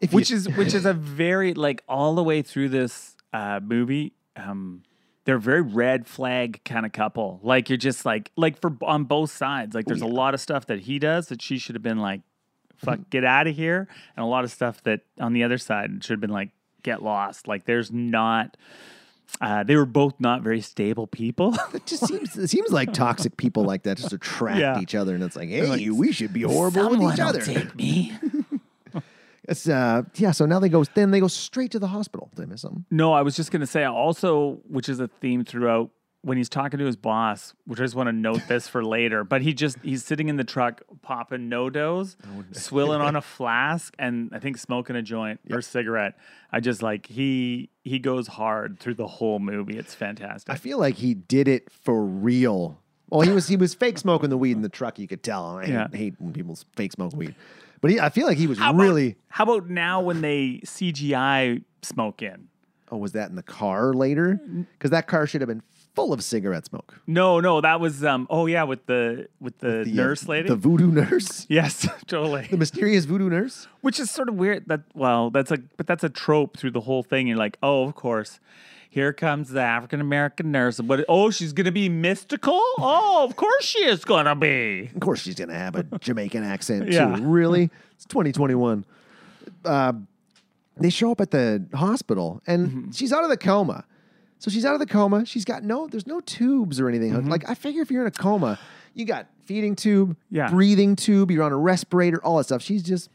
If 0.00 0.12
you- 0.12 0.16
which 0.16 0.30
is 0.30 0.48
which 0.50 0.74
is 0.74 0.86
a 0.86 0.92
very 0.94 1.54
like 1.54 1.82
all 1.88 2.14
the 2.14 2.22
way 2.24 2.40
through 2.42 2.68
this 2.68 3.16
uh, 3.32 3.58
movie. 3.62 4.14
Um, 4.36 4.82
they're 5.24 5.36
a 5.36 5.40
very 5.40 5.62
red 5.62 6.06
flag 6.06 6.60
kind 6.64 6.84
of 6.86 6.92
couple. 6.92 7.40
Like 7.42 7.68
you're 7.70 7.76
just 7.78 8.04
like 8.04 8.30
like 8.36 8.60
for 8.60 8.76
on 8.82 9.04
both 9.04 9.30
sides. 9.30 9.74
Like 9.74 9.86
there's 9.86 10.02
a 10.02 10.06
lot 10.06 10.34
of 10.34 10.40
stuff 10.40 10.66
that 10.66 10.80
he 10.80 10.98
does 10.98 11.28
that 11.28 11.40
she 11.42 11.58
should 11.58 11.74
have 11.74 11.82
been 11.82 11.98
like, 12.00 12.20
"Fuck, 12.76 13.10
get 13.10 13.24
out 13.24 13.46
of 13.46 13.56
here," 13.56 13.88
and 14.16 14.24
a 14.24 14.26
lot 14.26 14.44
of 14.44 14.50
stuff 14.52 14.82
that 14.84 15.00
on 15.18 15.32
the 15.32 15.42
other 15.44 15.58
side 15.58 16.02
should 16.04 16.12
have 16.14 16.20
been 16.20 16.30
like, 16.30 16.50
"Get 16.82 17.02
lost." 17.02 17.48
Like 17.48 17.64
there's 17.64 17.90
not. 17.90 18.56
Uh, 19.40 19.64
they 19.64 19.74
were 19.74 19.86
both 19.86 20.14
not 20.20 20.42
very 20.42 20.60
stable 20.60 21.06
people. 21.06 21.56
It 21.74 21.86
just 21.86 22.06
seems 22.06 22.36
it 22.36 22.48
seems 22.48 22.70
like 22.70 22.92
toxic 23.04 23.36
people 23.36 23.64
like 23.64 23.82
that 23.84 23.96
just 23.96 24.12
attract 24.12 24.60
Yeah. 24.60 24.78
each 24.80 24.94
other, 24.94 25.14
and 25.14 25.24
it's 25.24 25.34
like, 25.36 25.48
hey, 25.48 25.66
like, 25.66 25.86
we 25.92 26.12
should 26.12 26.32
be 26.32 26.42
horrible 26.42 26.90
with 26.90 27.14
each 27.14 27.18
other. 27.20 27.40
Take 27.40 27.74
me. 27.74 28.12
It's 29.48 29.68
uh, 29.68 30.02
yeah. 30.16 30.30
So 30.30 30.46
now 30.46 30.58
they 30.58 30.68
go, 30.68 30.84
then 30.94 31.10
they 31.10 31.20
go 31.20 31.28
straight 31.28 31.70
to 31.72 31.78
the 31.78 31.88
hospital. 31.88 32.30
Did 32.34 32.42
I 32.42 32.46
miss 32.46 32.62
something? 32.62 32.84
No, 32.90 33.12
I 33.12 33.22
was 33.22 33.36
just 33.36 33.50
going 33.50 33.60
to 33.60 33.66
say 33.66 33.84
also, 33.84 34.60
which 34.68 34.88
is 34.88 35.00
a 35.00 35.08
theme 35.08 35.44
throughout 35.44 35.90
when 36.22 36.38
he's 36.38 36.48
talking 36.48 36.78
to 36.78 36.86
his 36.86 36.96
boss, 36.96 37.52
which 37.66 37.78
I 37.78 37.82
just 37.82 37.94
want 37.94 38.06
to 38.06 38.12
note 38.12 38.40
this 38.48 38.66
for 38.66 38.82
later, 38.82 39.24
but 39.24 39.42
he 39.42 39.52
just, 39.52 39.76
he's 39.82 40.02
sitting 40.02 40.30
in 40.30 40.36
the 40.38 40.44
truck 40.44 40.80
popping 41.02 41.50
NoDoz, 41.50 42.16
swilling 42.56 43.02
on 43.02 43.14
a 43.14 43.20
flask, 43.36 43.94
and 43.98 44.30
I 44.32 44.38
think 44.38 44.56
smoking 44.56 44.96
a 44.96 45.02
joint 45.02 45.40
or 45.50 45.60
cigarette. 45.60 46.14
I 46.50 46.60
just 46.60 46.82
like, 46.82 47.04
he, 47.04 47.68
he 47.82 47.98
goes 47.98 48.26
hard 48.26 48.80
through 48.80 48.94
the 48.94 49.06
whole 49.06 49.38
movie. 49.38 49.76
It's 49.76 49.94
fantastic. 49.94 50.50
I 50.50 50.56
feel 50.56 50.78
like 50.78 50.94
he 50.94 51.12
did 51.12 51.46
it 51.46 51.70
for 51.70 52.02
real. 52.02 52.80
Well, 53.10 53.20
he 53.20 53.30
was 53.30 53.46
he 53.46 53.56
was 53.56 53.74
fake 53.74 53.98
smoking 53.98 54.30
the 54.30 54.38
weed 54.38 54.52
in 54.52 54.62
the 54.62 54.68
truck. 54.70 54.98
You 54.98 55.06
could 55.06 55.22
tell. 55.22 55.58
I 55.58 55.64
Yeah. 55.66 55.88
hate 55.92 56.14
when 56.18 56.32
people 56.32 56.56
fake 56.74 56.92
smoke 56.92 57.12
weed, 57.14 57.34
but 57.84 57.90
he, 57.90 58.00
I 58.00 58.08
feel 58.08 58.26
like 58.26 58.38
he 58.38 58.46
was 58.46 58.58
How 58.58 58.70
about- 58.70 58.82
really. 58.82 59.16
how 59.28 59.44
about 59.44 59.68
now 59.68 60.00
when 60.00 60.22
they 60.22 60.62
CGI 60.64 61.62
smoke 61.82 62.22
in? 62.22 62.48
Oh, 62.90 62.96
was 62.96 63.12
that 63.12 63.28
in 63.28 63.36
the 63.36 63.42
car 63.42 63.92
later? 63.92 64.40
Because 64.78 64.90
that 64.90 65.06
car 65.06 65.26
should 65.26 65.42
have 65.42 65.48
been 65.48 65.62
full 65.94 66.12
of 66.12 66.22
cigarette 66.24 66.66
smoke. 66.66 67.00
No, 67.06 67.40
no, 67.40 67.60
that 67.60 67.78
was, 67.80 68.04
um, 68.04 68.26
oh 68.30 68.46
yeah, 68.46 68.64
with 68.64 68.84
the, 68.86 69.28
with 69.40 69.58
the, 69.58 69.82
The, 69.84 69.92
uh, 69.92 70.04
nurse 70.04 70.26
lady. 70.28 70.48
the 70.48 70.56
voodoo 70.56 70.90
nurse, 70.90 71.46
yes, 71.50 71.86
totally. 72.06 72.48
the 72.50 72.56
mysterious 72.56 73.04
voodoo 73.04 73.28
nurse. 73.30 73.68
Which 73.80 74.00
is 74.00 74.10
sort 74.10 74.28
of 74.28 74.34
weird. 74.34 74.64
That 74.68 74.82
well, 74.94 75.30
that's 75.30 75.50
a 75.50 75.58
but 75.76 75.86
that's 75.86 76.02
a 76.04 76.08
trope 76.08 76.56
through 76.56 76.72
the 76.72 76.80
whole 76.80 77.02
thing. 77.02 77.26
You're 77.28 77.36
like, 77.36 77.56
oh, 77.62 77.84
of 77.84 77.94
course, 77.94 78.40
here 78.90 79.12
comes 79.12 79.50
the 79.50 79.60
African 79.60 80.00
American 80.00 80.50
nurse. 80.50 80.80
But 80.80 81.04
oh, 81.08 81.30
she's 81.30 81.52
gonna 81.52 81.70
be 81.72 81.88
mystical. 81.88 82.60
Oh, 82.78 83.24
of 83.28 83.36
course 83.36 83.64
she 83.64 83.84
is 83.84 84.04
gonna 84.04 84.34
be. 84.34 84.90
Of 84.94 85.00
course, 85.00 85.20
she's 85.20 85.34
gonna 85.36 85.54
have 85.54 85.76
a 85.76 85.82
Jamaican 86.00 86.42
accent 86.44 86.90
Yeah. 86.90 87.14
too. 87.16 87.22
Really, 87.24 87.70
it's 87.94 88.04
2021. 88.06 88.84
Uh, 89.64 89.92
they 90.76 90.90
show 90.90 91.12
up 91.12 91.20
at 91.20 91.30
the 91.30 91.64
hospital, 91.74 92.42
and 92.46 92.66
Mm-hmm. 92.68 92.90
she's 92.90 93.12
out 93.12 93.22
of 93.22 93.30
the 93.30 93.36
coma. 93.36 93.84
So 94.38 94.50
she's 94.50 94.64
out 94.64 94.74
of 94.74 94.80
the 94.80 94.86
coma. 94.86 95.24
She's 95.24 95.44
got 95.44 95.62
no, 95.62 95.86
there's 95.86 96.06
no 96.06 96.20
tubes 96.20 96.78
or 96.80 96.88
anything. 96.88 97.12
Mm-hmm. 97.12 97.30
Like 97.30 97.48
I 97.48 97.54
figure 97.54 97.82
if 97.82 97.90
you're 97.90 98.02
in 98.02 98.08
a 98.08 98.10
coma, 98.10 98.58
you 98.92 99.04
got 99.04 99.26
feeding 99.44 99.74
tube, 99.74 100.16
Yeah. 100.30 100.50
breathing 100.50 100.96
tube, 100.96 101.30
you're 101.30 101.44
on 101.44 101.52
a 101.52 101.56
respirator, 101.56 102.22
all 102.24 102.36
that 102.38 102.44
stuff. 102.44 102.62
She's 102.62 102.82
just 102.82 103.10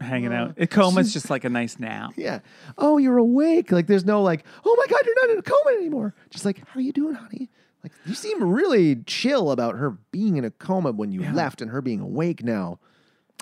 Hanging 0.00 0.32
out. 0.32 0.54
A 0.58 0.66
coma's 0.66 1.12
just 1.12 1.30
like 1.30 1.44
a 1.44 1.48
nice 1.48 1.78
nap. 1.78 2.12
yeah. 2.16 2.40
Oh, 2.76 2.98
you're 2.98 3.18
awake. 3.18 3.70
Like 3.70 3.86
there's 3.86 4.04
no 4.04 4.20
like, 4.20 4.44
oh 4.64 4.74
my 4.76 4.86
god, 4.88 5.00
you're 5.06 5.26
not 5.26 5.30
in 5.32 5.38
a 5.38 5.42
coma 5.42 5.76
anymore. 5.78 6.14
Just 6.30 6.44
like, 6.44 6.58
how 6.66 6.78
are 6.78 6.82
you 6.82 6.92
doing, 6.92 7.14
honey? 7.14 7.48
Like 7.84 7.92
you 8.04 8.14
seem 8.14 8.42
really 8.42 8.96
chill 9.06 9.50
about 9.52 9.76
her 9.76 9.90
being 10.10 10.36
in 10.36 10.44
a 10.44 10.50
coma 10.50 10.90
when 10.92 11.12
you 11.12 11.22
left 11.32 11.60
and 11.60 11.70
her 11.70 11.80
being 11.80 12.00
awake 12.00 12.42
now. 12.42 12.78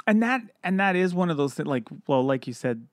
And 0.06 0.22
that 0.22 0.42
and 0.62 0.78
that 0.80 0.96
is 0.96 1.14
one 1.14 1.30
of 1.30 1.36
those 1.36 1.54
that 1.54 1.66
like 1.66 1.88
well, 2.06 2.22
like 2.22 2.46
you 2.46 2.52
said, 2.52 2.86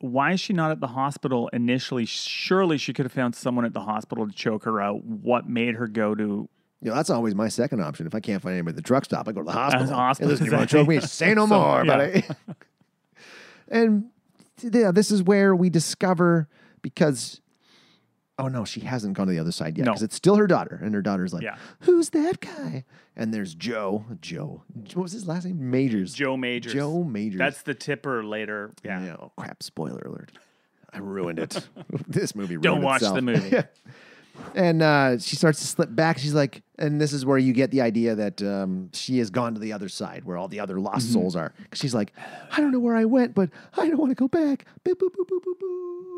why 0.00 0.32
is 0.32 0.40
she 0.40 0.52
not 0.52 0.70
at 0.70 0.80
the 0.80 0.88
hospital 0.88 1.48
initially? 1.52 2.04
Surely 2.04 2.76
she 2.78 2.92
could 2.92 3.04
have 3.06 3.12
found 3.12 3.34
someone 3.34 3.64
at 3.64 3.72
the 3.72 3.80
hospital 3.80 4.26
to 4.26 4.32
choke 4.32 4.64
her 4.64 4.80
out. 4.80 5.04
What 5.04 5.48
made 5.48 5.74
her 5.76 5.86
go 5.86 6.14
to 6.14 6.22
You 6.24 6.48
know, 6.90 6.94
that's 6.94 7.08
always 7.10 7.34
my 7.34 7.48
second 7.48 7.80
option. 7.80 8.06
If 8.06 8.14
I 8.14 8.20
can't 8.20 8.42
find 8.42 8.52
anybody 8.54 8.72
at 8.72 8.76
the 8.76 8.82
truck 8.82 9.04
stop, 9.06 9.26
I 9.28 9.32
go 9.32 9.40
to 9.40 9.46
the 9.46 9.52
hospital. 9.52 9.94
hospital, 9.94 10.28
Hey, 10.28 10.32
listen, 10.32 10.46
you 10.46 10.52
want 10.52 10.68
to 10.68 10.76
choke 10.76 10.88
me? 10.88 11.00
Say 11.00 11.34
no 11.34 11.46
So, 11.46 11.58
more. 11.58 11.84
yeah. 11.86 11.96
I, 11.96 12.24
and 13.68 14.04
yeah, 14.62 14.90
this 14.92 15.10
is 15.10 15.22
where 15.22 15.54
we 15.56 15.70
discover 15.70 16.48
because 16.82 17.40
oh 18.38 18.48
no, 18.48 18.64
she 18.64 18.80
hasn't 18.80 19.14
gone 19.14 19.26
to 19.26 19.32
the 19.32 19.38
other 19.38 19.52
side 19.52 19.76
yet 19.78 19.84
No. 19.86 19.92
because 19.92 20.02
it's 20.02 20.16
still 20.16 20.36
her 20.36 20.46
daughter, 20.46 20.78
and 20.82 20.94
her 20.94 21.02
daughter's 21.02 21.32
like, 21.32 21.42
Yeah. 21.42 21.56
"Who's 21.80 22.10
that 22.10 22.40
guy?" 22.40 22.84
And 23.16 23.32
there's 23.32 23.54
Joe. 23.54 24.04
Joe. 24.20 24.62
What 24.74 24.96
was 25.04 25.12
his 25.12 25.26
last 25.26 25.46
name? 25.46 25.70
Majors. 25.70 26.12
Joe 26.12 26.36
Majors? 26.36 26.72
Joe 26.74 27.02
Majors. 27.02 27.38
That's 27.38 27.62
the 27.62 27.74
tipper 27.74 28.22
later. 28.24 28.72
Yeah. 28.84 29.02
Yeah, 29.04 29.16
oh, 29.20 29.32
crap. 29.36 29.62
Spoiler 29.62 30.00
alert. 30.02 30.32
I 30.92 30.98
ruined 30.98 31.38
it. 31.38 31.66
this 32.08 32.34
movie 32.34 32.56
ruined 32.56 32.62
Don't 32.62 32.82
watch 32.82 33.02
itself. 33.02 33.16
the 33.16 33.22
movie. 33.22 33.56
and 34.54 34.82
uh, 34.82 35.18
she 35.18 35.36
starts 35.36 35.60
to 35.60 35.66
slip 35.66 35.94
back. 35.94 36.18
She's 36.18 36.34
like, 36.34 36.62
and 36.78 37.00
this 37.00 37.12
is 37.14 37.24
where 37.24 37.38
you 37.38 37.52
get 37.54 37.70
the 37.70 37.80
idea 37.80 38.14
that 38.14 38.42
um, 38.42 38.90
she 38.92 39.18
has 39.18 39.30
gone 39.30 39.54
to 39.54 39.60
the 39.60 39.72
other 39.72 39.88
side, 39.88 40.24
where 40.24 40.36
all 40.36 40.48
the 40.48 40.60
other 40.60 40.78
lost 40.78 41.10
souls 41.12 41.36
are. 41.36 41.54
'Cause 41.70 41.78
she's 41.80 41.94
like, 41.94 42.12
I 42.50 42.60
don't 42.60 42.70
know 42.72 42.80
where 42.80 42.96
I 42.96 43.06
went, 43.06 43.34
but 43.34 43.48
I 43.78 43.88
don't 43.88 43.98
want 43.98 44.10
to 44.10 44.14
go 44.14 44.28
back. 44.28 44.66
Boop, 44.84 44.94
boop, 44.94 45.10
boop, 45.14 45.26
boop, 45.28 45.40
boop, 45.42 45.58
boop. 45.62 46.15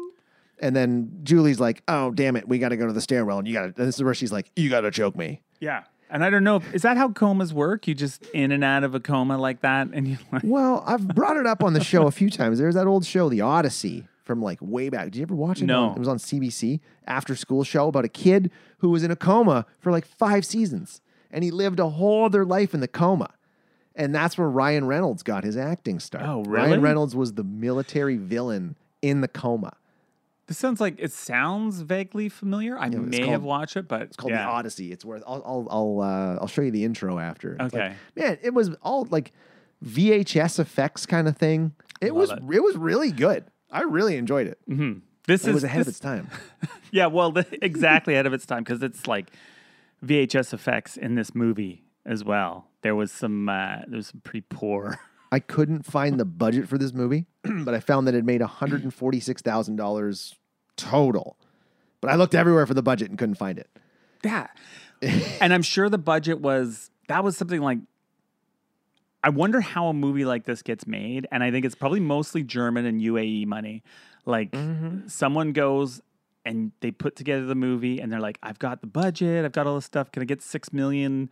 And 0.60 0.74
then 0.74 1.20
Julie's 1.22 1.60
like, 1.60 1.82
Oh, 1.88 2.10
damn 2.10 2.36
it, 2.36 2.48
we 2.48 2.58
got 2.58 2.70
to 2.70 2.76
go 2.76 2.86
to 2.86 2.92
the 2.92 3.00
stairwell, 3.00 3.38
and 3.38 3.46
you 3.48 3.54
got 3.54 3.66
to. 3.76 3.84
This 3.84 3.96
is 3.96 4.02
where 4.02 4.14
she's 4.14 4.32
like, 4.32 4.50
You 4.56 4.68
got 4.70 4.80
to 4.82 4.90
choke 4.90 5.16
me. 5.16 5.42
Yeah. 5.60 5.84
And 6.10 6.24
I 6.24 6.30
don't 6.30 6.42
know, 6.44 6.56
if- 6.56 6.74
is 6.74 6.82
that 6.82 6.96
how 6.96 7.10
comas 7.10 7.52
work? 7.52 7.86
You 7.86 7.94
just 7.94 8.24
in 8.28 8.50
and 8.50 8.64
out 8.64 8.82
of 8.82 8.94
a 8.94 9.00
coma 9.00 9.36
like 9.36 9.60
that, 9.60 9.88
and 9.92 10.08
you 10.08 10.16
like, 10.32 10.42
Well, 10.44 10.82
I've 10.86 11.06
brought 11.08 11.36
it 11.36 11.46
up 11.46 11.62
on 11.62 11.74
the 11.74 11.84
show 11.84 12.06
a 12.06 12.10
few 12.10 12.30
times. 12.30 12.58
There's 12.58 12.74
that 12.76 12.86
old 12.86 13.04
show, 13.04 13.28
The 13.28 13.42
Odyssey, 13.42 14.04
from 14.24 14.40
like 14.42 14.58
way 14.62 14.88
back. 14.88 15.04
Did 15.06 15.16
you 15.16 15.22
ever 15.22 15.34
watch 15.34 15.60
it? 15.60 15.66
No. 15.66 15.92
It 15.92 15.98
was 15.98 16.08
on 16.08 16.16
CBC, 16.18 16.80
after 17.06 17.36
school 17.36 17.62
show 17.62 17.88
about 17.88 18.04
a 18.04 18.08
kid 18.08 18.50
who 18.78 18.88
was 18.90 19.02
in 19.04 19.10
a 19.10 19.16
coma 19.16 19.66
for 19.80 19.92
like 19.92 20.06
five 20.06 20.44
seasons. 20.46 21.00
And 21.30 21.44
he 21.44 21.50
lived 21.50 21.78
a 21.78 21.90
whole 21.90 22.24
other 22.24 22.44
life 22.46 22.72
in 22.72 22.80
the 22.80 22.88
coma. 22.88 23.30
And 23.94 24.14
that's 24.14 24.38
where 24.38 24.48
Ryan 24.48 24.86
Reynolds 24.86 25.22
got 25.22 25.44
his 25.44 25.56
acting 25.58 25.98
start. 26.00 26.24
Oh, 26.24 26.42
really? 26.44 26.68
Ryan 26.68 26.80
Reynolds 26.80 27.14
was 27.16 27.34
the 27.34 27.42
military 27.44 28.16
villain 28.16 28.76
in 29.02 29.20
the 29.20 29.28
coma. 29.28 29.74
This 30.48 30.58
sounds 30.58 30.80
like 30.80 30.96
it 30.98 31.12
sounds 31.12 31.80
vaguely 31.82 32.28
familiar. 32.28 32.76
I 32.76 32.86
it's 32.88 32.96
may 32.96 33.18
called- 33.20 33.30
have 33.30 33.42
watched 33.44 33.76
it, 33.76 33.86
but 33.86 34.02
It's 34.02 34.16
called 34.16 34.32
yeah. 34.32 34.42
The 34.44 34.50
Odyssey. 34.50 34.90
It's 34.90 35.04
worth. 35.04 35.22
I'll 35.26 35.42
I'll 35.46 35.68
I'll, 35.70 36.00
uh, 36.00 36.38
I'll 36.40 36.48
show 36.48 36.62
you 36.62 36.70
the 36.72 36.84
intro 36.84 37.18
after. 37.18 37.52
It's 37.60 37.72
like- 37.72 37.74
Okay. 37.74 37.94
man, 38.16 38.38
it 38.42 38.52
was 38.54 38.70
all 38.82 39.06
like 39.10 39.32
VHS 39.84 40.58
effects 40.58 41.06
kind 41.06 41.28
of 41.28 41.36
thing. 41.36 41.72
It 42.00 42.14
was 42.14 42.30
it. 42.30 42.38
it 42.52 42.62
was 42.62 42.76
really 42.76 43.12
good. 43.12 43.44
I 43.70 43.82
really 43.82 44.16
enjoyed 44.16 44.46
it. 44.48 44.58
This 45.26 45.44
It 45.44 45.50
is 45.50 45.54
was 45.54 45.64
ahead 45.64 45.82
of 45.82 45.88
its 45.88 46.00
time. 46.00 46.28
Yeah, 46.90 47.06
well, 47.08 47.30
the, 47.32 47.46
exactly 47.62 48.14
ahead 48.14 48.24
of 48.24 48.32
its 48.32 48.46
time 48.46 48.64
because 48.64 48.82
it's 48.82 49.06
like 49.06 49.30
VHS 50.02 50.54
effects 50.54 50.96
in 50.96 51.16
this 51.16 51.34
movie 51.34 51.84
as 52.06 52.24
well. 52.24 52.68
There 52.80 52.94
was 52.94 53.12
some, 53.12 53.46
uh, 53.46 53.80
there 53.86 53.98
was 53.98 54.06
some 54.06 54.22
pretty 54.24 54.46
poor. 54.48 54.98
I 55.30 55.40
couldn't 55.40 55.84
find 55.84 56.18
the 56.18 56.24
budget 56.24 56.68
for 56.68 56.78
this 56.78 56.92
movie, 56.92 57.26
but 57.42 57.74
I 57.74 57.80
found 57.80 58.06
that 58.06 58.14
it 58.14 58.24
made 58.24 58.40
$146,000 58.40 60.34
total. 60.76 61.36
But 62.00 62.10
I 62.10 62.14
looked 62.14 62.34
everywhere 62.34 62.66
for 62.66 62.74
the 62.74 62.82
budget 62.82 63.10
and 63.10 63.18
couldn't 63.18 63.34
find 63.34 63.58
it. 63.58 63.68
Yeah, 64.24 64.46
and 65.40 65.52
I'm 65.52 65.62
sure 65.62 65.88
the 65.88 65.98
budget 65.98 66.40
was 66.40 66.90
that 67.08 67.24
was 67.24 67.36
something 67.36 67.60
like. 67.60 67.78
I 69.22 69.30
wonder 69.30 69.60
how 69.60 69.88
a 69.88 69.92
movie 69.92 70.24
like 70.24 70.44
this 70.44 70.62
gets 70.62 70.86
made, 70.86 71.26
and 71.32 71.42
I 71.42 71.50
think 71.50 71.66
it's 71.66 71.74
probably 71.74 71.98
mostly 71.98 72.44
German 72.44 72.86
and 72.86 73.00
UAE 73.00 73.46
money. 73.46 73.82
Like 74.24 74.52
mm-hmm. 74.52 75.08
someone 75.08 75.52
goes 75.52 76.00
and 76.44 76.70
they 76.80 76.92
put 76.92 77.16
together 77.16 77.44
the 77.44 77.56
movie, 77.56 78.00
and 78.00 78.12
they're 78.12 78.20
like, 78.20 78.38
"I've 78.42 78.60
got 78.60 78.80
the 78.80 78.86
budget, 78.86 79.44
I've 79.44 79.52
got 79.52 79.66
all 79.66 79.74
this 79.74 79.84
stuff. 79.84 80.12
Can 80.12 80.22
I 80.22 80.24
get 80.24 80.40
six 80.40 80.72
million 80.72 81.30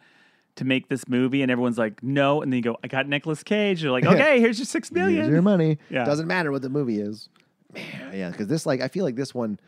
to 0.56 0.64
make 0.64 0.88
this 0.88 1.08
movie?" 1.08 1.42
And 1.42 1.50
everyone's 1.50 1.78
like, 1.78 2.02
"No," 2.02 2.42
and 2.42 2.52
then 2.52 2.56
you 2.58 2.62
go, 2.62 2.76
"I 2.82 2.88
got 2.88 3.08
Nicolas 3.08 3.42
Cage." 3.42 3.82
You're 3.82 3.92
like, 3.92 4.04
"Okay, 4.14 4.40
here's 4.40 4.58
your 4.58 4.66
six 4.66 4.90
million. 4.92 5.16
Here's 5.22 5.28
your 5.30 5.42
money. 5.42 5.78
Yeah. 5.90 6.04
Doesn't 6.04 6.26
matter 6.26 6.50
what 6.52 6.62
the 6.62 6.68
movie 6.68 7.00
is. 7.00 7.28
Man, 7.74 8.12
yeah, 8.14 8.30
because 8.30 8.46
this, 8.48 8.64
like, 8.66 8.80
I 8.80 8.88
feel 8.88 9.04
like 9.04 9.16
this 9.16 9.34
one, 9.34 9.58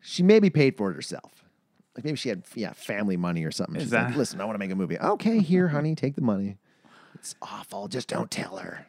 she 0.00 0.22
maybe 0.22 0.50
paid 0.50 0.76
for 0.76 0.90
it 0.90 0.94
herself. 0.94 1.44
Like 1.96 2.04
maybe 2.04 2.16
she 2.16 2.28
had, 2.28 2.44
yeah, 2.54 2.72
family 2.72 3.16
money 3.16 3.44
or 3.44 3.50
something. 3.50 3.78
She's 3.80 3.92
like, 3.92 4.08
that- 4.08 4.16
listen, 4.16 4.40
I 4.40 4.44
want 4.44 4.54
to 4.54 4.58
make 4.58 4.70
a 4.70 4.74
movie. 4.76 4.98
Okay, 4.98 5.38
here, 5.40 5.68
honey, 5.76 5.94
take 5.94 6.14
the 6.14 6.22
money. 6.22 6.56
It's 7.14 7.34
awful. 7.42 7.88
Just 7.88 8.08
don't 8.08 8.30
tell 8.30 8.56
her. 8.58 8.86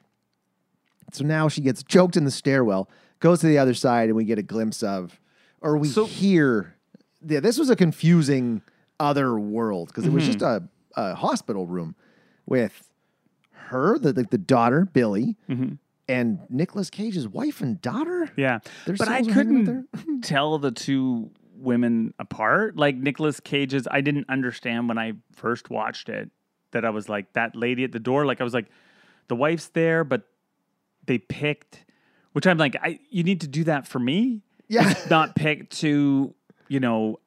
So 1.11 1.25
now 1.25 1.49
she 1.49 1.61
gets 1.61 1.83
choked 1.83 2.15
in 2.15 2.23
the 2.23 2.31
stairwell, 2.31 2.89
goes 3.19 3.41
to 3.41 3.47
the 3.47 3.57
other 3.57 3.73
side, 3.73 4.07
and 4.07 4.15
we 4.15 4.23
get 4.23 4.39
a 4.39 4.43
glimpse 4.43 4.81
of, 4.81 5.19
or 5.61 5.77
we 5.77 5.87
So- 5.89 6.05
hear. 6.05 6.75
Yeah, 7.27 7.39
this 7.41 7.59
was 7.59 7.69
a 7.69 7.75
confusing 7.75 8.61
other 8.99 9.37
world 9.39 9.89
because 9.89 10.05
it 10.05 10.11
was 10.11 10.25
just 10.25 10.39
Mm-hmm. 10.39 10.65
a, 10.65 10.69
a 10.95 11.15
hospital 11.15 11.65
room 11.67 11.95
with 12.45 12.89
her, 13.51 13.97
the 13.97 14.13
the, 14.13 14.23
the 14.23 14.37
daughter 14.37 14.85
Billy, 14.91 15.37
Mm-hmm. 15.49 15.73
and 16.07 16.39
Nicolas 16.49 16.89
Cage's 16.89 17.27
wife 17.27 17.61
and 17.61 17.81
daughter. 17.81 18.29
Yeah, 18.35 18.59
Their 18.85 18.95
but 18.97 19.07
I 19.07 19.17
souls 19.21 19.27
are 19.29 19.33
hanging 19.33 19.67
out 19.69 19.85
couldn't 19.93 20.21
tell 20.23 20.57
the 20.59 20.71
two 20.71 21.31
women 21.55 22.13
apart. 22.19 22.75
Like 22.75 22.95
Nicolas 22.95 23.39
Cage's, 23.39 23.87
I 23.89 24.01
didn't 24.01 24.29
understand 24.29 24.87
when 24.87 24.97
I 24.97 25.13
first 25.33 25.69
watched 25.69 26.09
it 26.09 26.29
that 26.71 26.85
I 26.85 26.89
was 26.89 27.07
like 27.09 27.33
that 27.33 27.55
lady 27.55 27.83
at 27.83 27.91
the 27.91 27.99
door. 27.99 28.25
Like 28.25 28.41
I 28.41 28.43
was 28.43 28.53
like, 28.53 28.67
the 29.27 29.35
wife's 29.35 29.67
there, 29.67 30.03
but 30.03 30.23
they 31.05 31.17
picked, 31.19 31.85
which 32.33 32.47
I'm 32.47 32.57
like, 32.57 32.75
I 32.81 32.99
you 33.09 33.23
need 33.23 33.41
to 33.41 33.47
do 33.47 33.63
that 33.65 33.87
for 33.87 33.99
me. 33.99 34.41
Yeah. 34.67 34.93
not 35.09 35.35
pick 35.35 35.69
two, 35.69 36.33
you 36.69 36.79
know, 36.79 37.19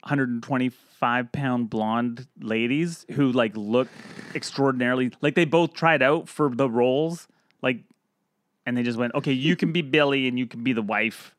125 1.05 1.33
pound 1.33 1.71
blonde 1.71 2.27
ladies 2.41 3.05
who 3.13 3.31
like 3.33 3.53
look 3.57 3.89
extraordinarily 4.35 5.13
like 5.21 5.35
they 5.35 5.45
both 5.45 5.75
tried 5.75 6.03
out 6.03 6.29
for 6.29 6.49
the 6.55 6.69
roles, 6.69 7.29
like, 7.63 7.79
and 8.67 8.77
they 8.77 8.83
just 8.83 8.99
went, 8.99 9.15
okay, 9.15 9.33
you 9.33 9.55
can 9.57 9.73
be 9.73 9.83
Billy 9.83 10.27
and 10.27 10.39
you 10.39 10.47
can 10.47 10.65
be 10.65 10.73
the 10.73 10.83
wife. 10.83 11.35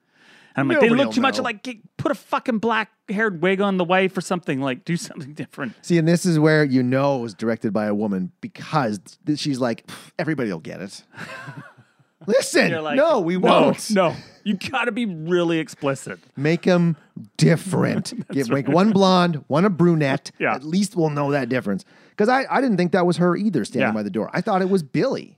And 0.55 0.61
I'm 0.61 0.67
like, 0.69 0.79
they 0.79 0.89
look 0.89 1.11
too 1.11 1.19
will 1.19 1.23
much 1.23 1.39
like 1.39 1.63
"Get- 1.63 1.97
put 1.97 2.11
a 2.11 2.15
fucking 2.15 2.59
black 2.59 2.89
haired 3.09 3.41
wig 3.41 3.59
on 3.59 3.77
the 3.77 3.83
wife 3.83 4.15
or 4.15 4.21
something. 4.21 4.61
Like, 4.61 4.85
do 4.85 4.95
something 5.09 5.33
different. 5.33 5.73
See, 5.81 5.97
and 5.97 6.07
this 6.07 6.25
is 6.25 6.39
where 6.39 6.63
you 6.63 6.81
know 6.83 7.17
it 7.17 7.21
was 7.21 7.33
directed 7.33 7.73
by 7.73 7.87
a 7.87 7.95
woman 7.95 8.31
because 8.41 8.99
th- 9.25 9.39
she's 9.39 9.59
like, 9.59 9.89
everybody 10.17 10.51
will 10.51 10.59
get 10.59 10.81
it. 10.81 11.03
Listen, 12.27 12.81
like, 12.83 12.95
no, 12.95 13.19
we 13.19 13.37
no, 13.37 13.61
won't. 13.61 13.91
No, 13.91 14.15
you 14.43 14.55
got 14.55 14.85
to 14.85 14.91
be 14.91 15.05
really 15.05 15.59
explicit. 15.59 16.19
Make 16.35 16.63
them 16.63 16.95
different. 17.37 18.27
Get, 18.31 18.49
Make 18.49 18.67
one 18.67 18.91
blonde, 18.91 19.43
one 19.47 19.65
a 19.65 19.69
brunette. 19.69 20.31
Yeah. 20.39 20.55
At 20.55 20.63
least 20.63 20.95
we'll 20.95 21.09
know 21.09 21.31
that 21.31 21.49
difference. 21.49 21.85
Because 22.09 22.29
I, 22.29 22.45
I 22.49 22.61
didn't 22.61 22.77
think 22.77 22.91
that 22.93 23.05
was 23.05 23.17
her 23.17 23.35
either 23.35 23.65
standing 23.65 23.89
Yeah. 23.89 23.93
by 23.93 24.03
the 24.03 24.09
door. 24.09 24.29
I 24.33 24.41
thought 24.41 24.61
it 24.61 24.69
was 24.69 24.83
Billy. 24.83 25.37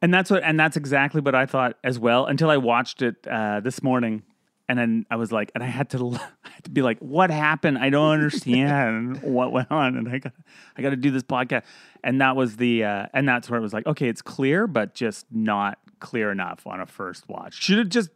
And 0.00 0.14
that's 0.14 0.30
what, 0.30 0.42
and 0.44 0.58
that's 0.58 0.76
exactly 0.76 1.20
what 1.20 1.34
I 1.34 1.46
thought 1.46 1.76
as 1.82 1.98
well 1.98 2.26
until 2.26 2.50
I 2.50 2.56
watched 2.56 3.02
it 3.02 3.16
uh, 3.28 3.58
this 3.60 3.82
morning, 3.82 4.22
and 4.68 4.78
then 4.78 5.06
I 5.10 5.16
was 5.16 5.32
like, 5.32 5.50
and 5.56 5.64
I 5.64 5.66
had 5.66 5.90
to, 5.90 6.14
I 6.44 6.48
had 6.50 6.64
to 6.64 6.70
be 6.70 6.82
like, 6.82 6.98
what 7.00 7.30
happened? 7.30 7.78
I 7.78 7.90
don't 7.90 8.12
understand 8.12 9.22
what 9.22 9.50
went 9.50 9.72
on, 9.72 9.96
and 9.96 10.08
I 10.08 10.18
got, 10.18 10.32
I 10.76 10.82
got 10.82 10.90
to 10.90 10.96
do 10.96 11.10
this 11.10 11.24
podcast, 11.24 11.64
and 12.04 12.20
that 12.20 12.36
was 12.36 12.56
the, 12.58 12.84
uh, 12.84 13.06
and 13.12 13.28
that's 13.28 13.50
where 13.50 13.58
it 13.58 13.62
was 13.62 13.72
like, 13.72 13.86
okay, 13.88 14.08
it's 14.08 14.22
clear, 14.22 14.68
but 14.68 14.94
just 14.94 15.26
not 15.32 15.78
clear 15.98 16.30
enough 16.30 16.64
on 16.64 16.80
a 16.80 16.86
first 16.86 17.28
watch. 17.28 17.54
Should 17.60 17.78
have 17.78 17.88
just 17.88 18.10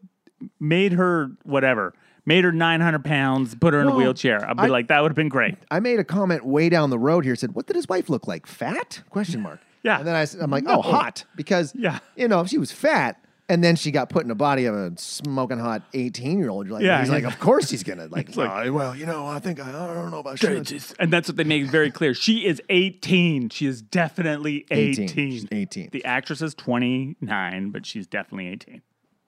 made 0.60 0.92
her 0.92 1.32
whatever, 1.42 1.94
made 2.24 2.44
her 2.44 2.52
nine 2.52 2.80
hundred 2.80 3.04
pounds, 3.04 3.54
put 3.54 3.74
her 3.74 3.80
in 3.80 3.88
a 3.88 3.94
wheelchair. 3.94 4.48
I'd 4.48 4.56
be 4.56 4.62
I- 4.64 4.66
like, 4.66 4.88
that 4.88 5.00
would 5.02 5.10
have 5.10 5.16
been 5.16 5.28
great. 5.28 5.56
I 5.70 5.80
made 5.80 5.98
a 5.98 6.04
comment 6.04 6.44
way 6.44 6.68
down 6.68 6.90
the 6.90 6.98
road 6.98 7.24
here. 7.24 7.34
Said, 7.36 7.54
"What 7.54 7.66
did 7.66 7.76
his 7.76 7.88
wife 7.88 8.08
look 8.08 8.26
like? 8.26 8.46
Fat?" 8.46 9.02
Question 9.10 9.40
mark. 9.42 9.60
Yeah. 9.84 9.98
And 9.98 10.06
then 10.06 10.14
I, 10.14 10.24
am 10.40 10.50
like, 10.52 10.62
No. 10.62 10.76
"Oh, 10.78 10.82
hot," 10.82 11.24
because 11.34 11.72
Yeah. 11.74 11.98
you 12.14 12.28
know, 12.28 12.40
if 12.42 12.48
she 12.48 12.56
was 12.58 12.70
fat, 12.70 13.18
and 13.48 13.64
then 13.64 13.74
she 13.74 13.90
got 13.90 14.08
put 14.10 14.22
in 14.22 14.28
the 14.28 14.34
body 14.36 14.64
of 14.66 14.76
a 14.76 14.92
smoking 14.96 15.58
hot 15.58 15.82
18 15.92 16.38
year 16.38 16.50
old. 16.50 16.66
You're 16.68 16.74
like, 16.76 16.84
Yeah, 16.84 17.00
he's 17.00 17.10
like, 17.10 17.24
of 17.24 17.40
course 17.40 17.68
he's 17.68 17.82
gonna 17.82 18.06
like. 18.06 18.36
like- 18.36 18.48
"Oh, 18.68 18.72
well, 18.72 18.94
you 18.94 19.06
know, 19.06 19.26
I 19.26 19.40
think 19.40 19.58
I, 19.58 19.68
I 19.70 19.92
don't 19.92 20.12
know 20.12 20.20
about 20.20 20.38
shit. 20.38 20.94
And 21.00 21.12
that's 21.12 21.26
what 21.28 21.36
they 21.36 21.42
made 21.42 21.68
very 21.68 21.90
clear. 21.90 22.14
She 22.14 22.46
is 22.46 22.62
18. 22.68 23.48
She 23.48 23.66
is 23.66 23.82
definitely 23.82 24.66
18. 24.70 25.04
18. 25.04 25.30
She's 25.32 25.46
18. 25.50 25.88
The 25.90 26.04
actress 26.04 26.40
is 26.40 26.54
29, 26.54 27.70
but 27.70 27.84
she's 27.84 28.06
definitely 28.06 28.46
18. 28.48 28.82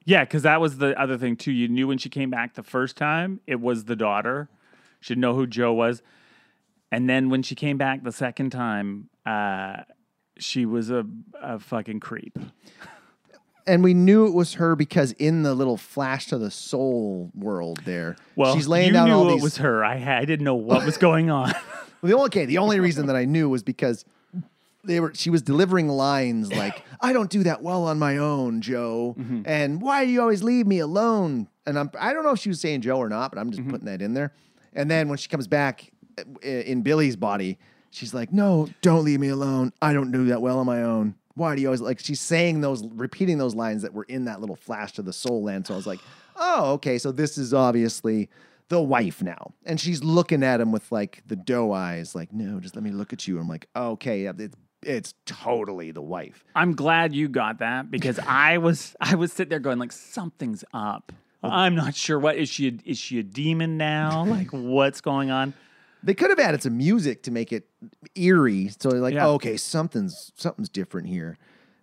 Yeah, 0.05 0.25
because 0.25 0.43
that 0.43 0.61
was 0.61 0.79
the 0.79 0.99
other 1.01 1.17
thing 1.17 1.37
too. 1.37 1.53
You 1.53 1.69
knew 1.69 1.89
when 1.89 1.99
she 1.99 2.09
came 2.09 2.31
back 2.31 2.55
the 2.55 2.63
first 2.63 2.97
time, 2.97 3.41
it 3.47 3.61
was 3.61 3.85
the 3.85 3.97
daughter. 3.97 4.49
She'd 5.01 5.19
know 5.19 5.35
who 5.35 5.47
Joe 5.47 5.73
was. 5.73 6.03
And 6.93 7.09
then 7.09 7.31
when 7.31 7.43
she 7.43 7.55
came 7.55 7.77
back 7.79 8.03
the 8.05 8.13
second 8.13 8.51
time, 8.51 9.09
uh, 9.27 9.83
she 10.39 10.67
was 10.67 10.91
a, 10.91 11.07
a 11.41 11.59
fucking 11.59 12.01
creep. 12.01 12.39
And 13.67 13.83
we 13.83 13.95
knew 13.95 14.27
it 14.27 14.35
was 14.35 14.55
her 14.55 14.77
because 14.77 15.13
in 15.13 15.43
the 15.43 15.55
little 15.55 15.79
flash 15.79 16.27
to 16.27 16.37
the 16.39 16.51
soul 16.51 17.31
world 17.35 17.81
there, 17.87 18.17
Well, 18.37 18.55
she's 18.55 18.69
laying 18.69 18.89
you 18.89 18.93
down 18.93 19.09
knew 19.09 19.15
all 19.15 19.29
it 19.31 19.35
these. 19.35 19.43
was 19.43 19.57
her. 19.57 19.83
I, 19.83 19.97
had, 19.97 20.19
I 20.23 20.25
didn't 20.27 20.45
know 20.45 20.55
what 20.55 20.85
was 20.85 20.99
going 20.99 21.31
on. 21.31 21.53
Well, 22.03 22.11
the 22.11 22.17
only, 22.17 22.27
okay, 22.27 22.45
the 22.45 22.59
only 22.59 22.81
reason 22.81 23.07
that 23.07 23.17
I 23.17 23.25
knew 23.25 23.49
was 23.49 23.63
because 23.63 24.05
they 24.87 25.01
were 25.01 25.13
she 25.15 25.31
was 25.31 25.43
delivering 25.43 25.89
lines 25.89 26.53
like 26.63 26.83
i 27.01 27.13
don't 27.13 27.31
do 27.31 27.43
that 27.43 27.63
well 27.63 27.85
on 27.85 27.99
my 27.99 28.17
own 28.19 28.61
joe 28.61 29.15
Mm-hmm. 29.19 29.43
and 29.47 29.81
why 29.83 30.05
do 30.05 30.11
you 30.11 30.21
always 30.21 30.43
leave 30.43 30.67
me 30.67 30.79
alone 30.79 31.49
and 31.67 31.79
i'm 31.79 31.91
i 31.99 32.13
don't 32.13 32.25
know 32.25 32.31
if 32.33 32.39
she 32.39 32.49
was 32.49 32.61
saying 32.61 32.81
joe 32.83 32.97
or 32.99 33.09
not 33.09 33.31
but 33.31 33.39
i'm 33.41 33.51
just 33.51 33.63
Mm-hmm. 33.63 33.71
putting 33.71 33.87
that 33.87 34.03
in 34.03 34.15
there 34.15 34.33
and 34.73 34.91
then 34.91 35.09
when 35.09 35.19
she 35.19 35.29
comes 35.29 35.47
back 35.47 35.91
uh, 36.19 36.23
in 36.49 36.83
billy's 36.83 37.17
body 37.17 37.59
she's 37.91 38.13
like 38.15 38.33
no 38.33 38.69
don't 38.83 39.05
leave 39.05 39.21
me 39.21 39.29
alone 39.29 39.73
i 39.83 39.93
don't 39.93 40.11
do 40.13 40.27
that 40.27 40.41
well 40.43 40.59
on 40.59 40.67
my 40.67 40.83
own 40.83 41.15
why 41.35 41.55
do 41.57 41.61
you 41.63 41.69
always 41.69 41.81
like 41.81 41.99
she's 42.01 42.21
saying 42.21 42.61
those 42.61 42.85
repeating 42.89 43.39
those 43.39 43.55
lines 43.55 43.83
that 43.83 43.93
were 43.93 44.05
in 44.05 44.25
that 44.27 44.41
little 44.41 44.57
flash 44.57 44.93
to 44.93 45.03
the 45.03 45.13
soul 45.13 45.43
land 45.43 45.67
so 45.67 45.75
i 45.75 45.77
was 45.77 45.87
like 45.87 46.01
oh 46.37 46.73
okay 46.73 46.99
so 46.99 47.11
this 47.13 47.37
is 47.39 47.53
obviously 47.55 48.29
the 48.71 48.81
wife 48.81 49.23
now. 49.23 49.53
And 49.67 49.79
she's 49.79 50.03
looking 50.03 50.43
at 50.43 50.59
him 50.59 50.73
with 50.73 50.91
like 50.91 51.23
the 51.27 51.37
doe 51.37 51.73
eyes, 51.73 52.15
like, 52.15 52.33
no, 52.33 52.61
just 52.61 52.75
let 52.75 52.83
me 52.83 52.93
look 52.93 53.13
at 53.13 53.29
you. 53.29 53.39
I'm 53.39 53.47
like, 53.47 53.69
okay, 53.77 54.25
it's, 54.25 54.57
it's 54.87 55.15
totally 55.27 55.91
the 55.91 56.03
wife. 56.03 56.45
I'm 56.55 56.75
glad 56.75 57.15
you 57.15 57.29
got 57.29 57.59
that 57.59 57.91
because 57.91 58.19
I 58.27 58.59
was 58.59 58.95
I 59.01 59.15
was 59.15 59.33
sitting 59.33 59.51
there 59.51 59.59
going 59.59 59.79
like 59.79 59.93
something's 59.93 60.65
up. 60.73 61.13
I'm 61.43 61.75
not 61.75 61.95
sure 61.95 62.19
what 62.19 62.37
is 62.37 62.49
she 62.49 62.69
a, 62.69 62.73
is 62.87 62.97
she 62.99 63.19
a 63.19 63.23
demon 63.23 63.77
now? 63.77 64.25
Like 64.29 64.49
what's 64.51 65.01
going 65.01 65.31
on? 65.31 65.53
They 66.03 66.15
could 66.15 66.31
have 66.31 66.39
added 66.39 66.63
some 66.63 66.77
music 66.77 67.23
to 67.25 67.31
make 67.31 67.53
it 67.53 67.67
eerie. 68.15 68.71
So 68.79 68.91
like, 68.91 69.15
Yeah. 69.15 69.27
oh, 69.27 69.35
okay, 69.35 69.57
something's 69.57 70.33
something's 70.37 70.69
different 70.69 71.09
here. 71.09 71.39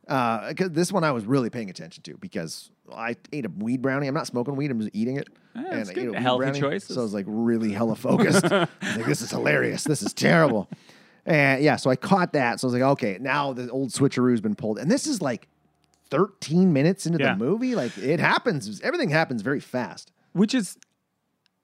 Uh, 0.07 0.53
this 0.57 0.91
one 0.91 1.03
I 1.03 1.11
was 1.11 1.25
really 1.25 1.49
paying 1.49 1.69
attention 1.69 2.03
to 2.03 2.17
because 2.17 2.69
I 2.93 3.15
ate 3.31 3.45
a 3.45 3.49
weed 3.49 3.81
brownie. 3.81 4.07
I'm 4.07 4.13
not 4.13 4.27
smoking 4.27 4.55
weed. 4.55 4.69
I'm 4.71 4.79
just 4.79 4.95
eating 4.95 5.17
it. 5.17 5.29
that's 5.55 5.89
I 5.89 5.93
good. 5.93 6.03
ate 6.03 6.07
a 6.07 6.11
weed 6.11 6.19
Healthy 6.21 6.39
brownie. 6.43 6.59
choices. 6.59 6.95
So 6.95 7.01
I 7.01 7.03
was 7.03 7.13
like 7.13 7.25
really 7.27 7.71
hella 7.71 7.95
focused. 7.95 8.43
Like, 8.51 9.05
this 9.05 9.21
is 9.21 9.29
hilarious. 9.31 9.83
This 9.85 10.01
is 10.03 10.13
terrible. 10.13 10.67
And 11.25 11.63
yeah, 11.63 11.75
so 11.75 11.89
I 11.89 11.95
caught 11.95 12.33
that. 12.33 12.59
So 12.59 12.65
I 12.65 12.71
was 12.71 12.73
like, 12.73 12.89
okay, 12.93 13.17
now 13.21 13.53
the 13.53 13.69
old 13.69 13.91
switcheroo's 13.93 14.41
been 14.41 14.55
pulled. 14.55 14.79
And 14.79 14.89
this 14.89 15.05
is 15.05 15.21
like 15.21 15.47
13 16.09 16.73
minutes 16.73 17.05
into 17.05 17.19
Yeah. 17.19 17.33
the 17.33 17.37
movie. 17.43 17.75
Like 17.75 17.97
it 17.97 18.19
happens. 18.19 18.81
Everything 18.81 19.09
happens 19.09 19.41
very 19.41 19.59
fast. 19.59 20.11
Which 20.33 20.53
is 20.53 20.77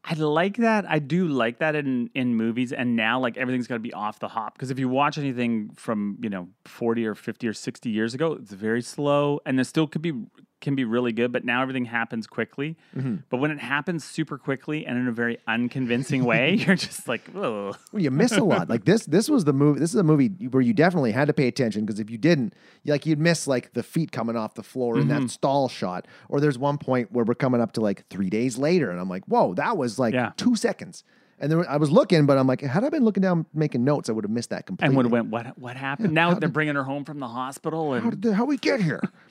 I 0.10 0.14
like 0.14 0.58
that. 0.58 0.90
I 0.90 1.00
do 1.00 1.28
like 1.28 1.58
that 1.60 1.76
in 1.76 2.10
in 2.16 2.36
movies 2.36 2.72
and 2.72 2.96
now 2.96 3.20
like 3.20 3.36
everything's 3.38 3.68
got 3.68 3.76
to 3.76 3.80
be 3.80 3.94
off 3.94 4.20
the 4.20 4.30
hop 4.30 4.54
because 4.54 4.72
if 4.72 4.80
you 4.80 4.88
watch 4.88 5.18
anything 5.18 5.72
from, 5.76 6.18
you 6.22 6.30
know, 6.30 6.48
40 6.66 7.06
or 7.06 7.16
50 7.16 7.46
or 7.48 7.54
60 7.54 7.90
years 7.90 8.14
ago, 8.14 8.34
it's 8.34 8.54
very 8.54 8.82
slow 8.82 9.42
and 9.46 9.60
it 9.60 9.66
still 9.66 9.86
could 9.88 10.02
be 10.02 10.14
can 10.60 10.76
be 10.76 10.84
really 10.86 11.12
good, 11.12 11.32
but 11.32 11.46
now 11.46 11.62
everything 11.62 11.86
happens 11.86 12.28
quickly. 12.28 12.76
Mm-hmm. 12.96 13.18
But 13.30 13.38
when 13.38 13.52
it 13.52 13.60
happens 13.60 14.04
super 14.04 14.38
quickly 14.38 14.86
and 14.86 14.98
in 14.98 15.08
a 15.08 15.12
very 15.12 15.38
unconvincing 15.48 16.24
way, 16.26 16.54
you're 16.68 16.76
just 16.76 17.08
like, 17.08 17.22
oh. 17.36 17.76
Well, 17.92 18.02
you 18.02 18.12
miss 18.12 18.32
a 18.32 18.44
lot. 18.44 18.70
Like 18.70 18.86
this, 18.86 19.06
this 19.06 19.30
was 19.30 19.46
the 19.46 19.54
movie. 19.54 19.80
This 19.80 19.92
is 19.92 20.00
a 20.00 20.04
movie 20.04 20.30
where 20.50 20.62
you 20.62 20.74
definitely 20.74 21.12
had 21.12 21.28
to 21.28 21.34
pay 21.34 21.48
attention 21.48 21.86
because 21.86 22.00
if 22.00 22.10
you 22.10 22.18
didn't, 22.18 22.54
you- 22.84 22.92
like 22.92 23.06
you'd 23.06 23.20
miss 23.20 23.48
like 23.48 23.74
the 23.74 23.84
feet 23.84 24.12
coming 24.12 24.36
off 24.36 24.56
the 24.56 24.64
floor 24.64 24.98
in 24.98 25.08
that 25.10 25.20
mm-hmm. 25.20 25.28
stall 25.28 25.70
shot. 25.70 26.08
Or 26.30 26.40
there's 26.40 26.58
one 26.58 26.78
point 26.78 27.12
where 27.12 27.24
we're 27.24 27.36
coming 27.36 27.62
up 27.62 27.74
to 27.74 27.82
like 27.82 28.08
three 28.10 28.30
days 28.30 28.58
later, 28.58 28.90
and 28.90 29.00
I'm 29.00 29.10
like, 29.10 29.26
whoa, 29.26 29.54
that 29.56 29.78
was 29.78 30.00
like 30.00 30.14
Yeah. 30.14 30.32
two 30.38 30.56
seconds. 30.56 31.04
And 31.40 31.52
then 31.52 31.66
I 31.70 31.78
was 31.78 31.92
looking, 31.92 32.26
but 32.26 32.38
I'm 32.38 32.48
like, 32.48 32.62
had 32.62 32.84
I 32.84 32.90
been 32.90 33.04
looking 33.06 33.22
down 33.22 33.46
making 33.54 33.84
notes, 33.84 34.10
I 34.10 34.12
would 34.12 34.24
have 34.24 34.32
missed 34.32 34.50
that 34.50 34.66
completely. 34.66 34.88
And 34.88 34.98
would 34.98 35.06
have 35.06 35.12
went, 35.12 35.28
what 35.28 35.58
what 35.60 35.76
happened? 35.76 36.14
Now 36.14 36.34
they're 36.34 36.50
bringing 36.50 36.74
her 36.76 36.84
home 36.84 37.06
from 37.06 37.20
the 37.20 37.28
hospital 37.28 37.94
How 37.94 38.10
and 38.10 38.20
did 38.20 38.34
how 38.34 38.46
we 38.46 38.58
get 38.58 38.82
here? 38.82 39.02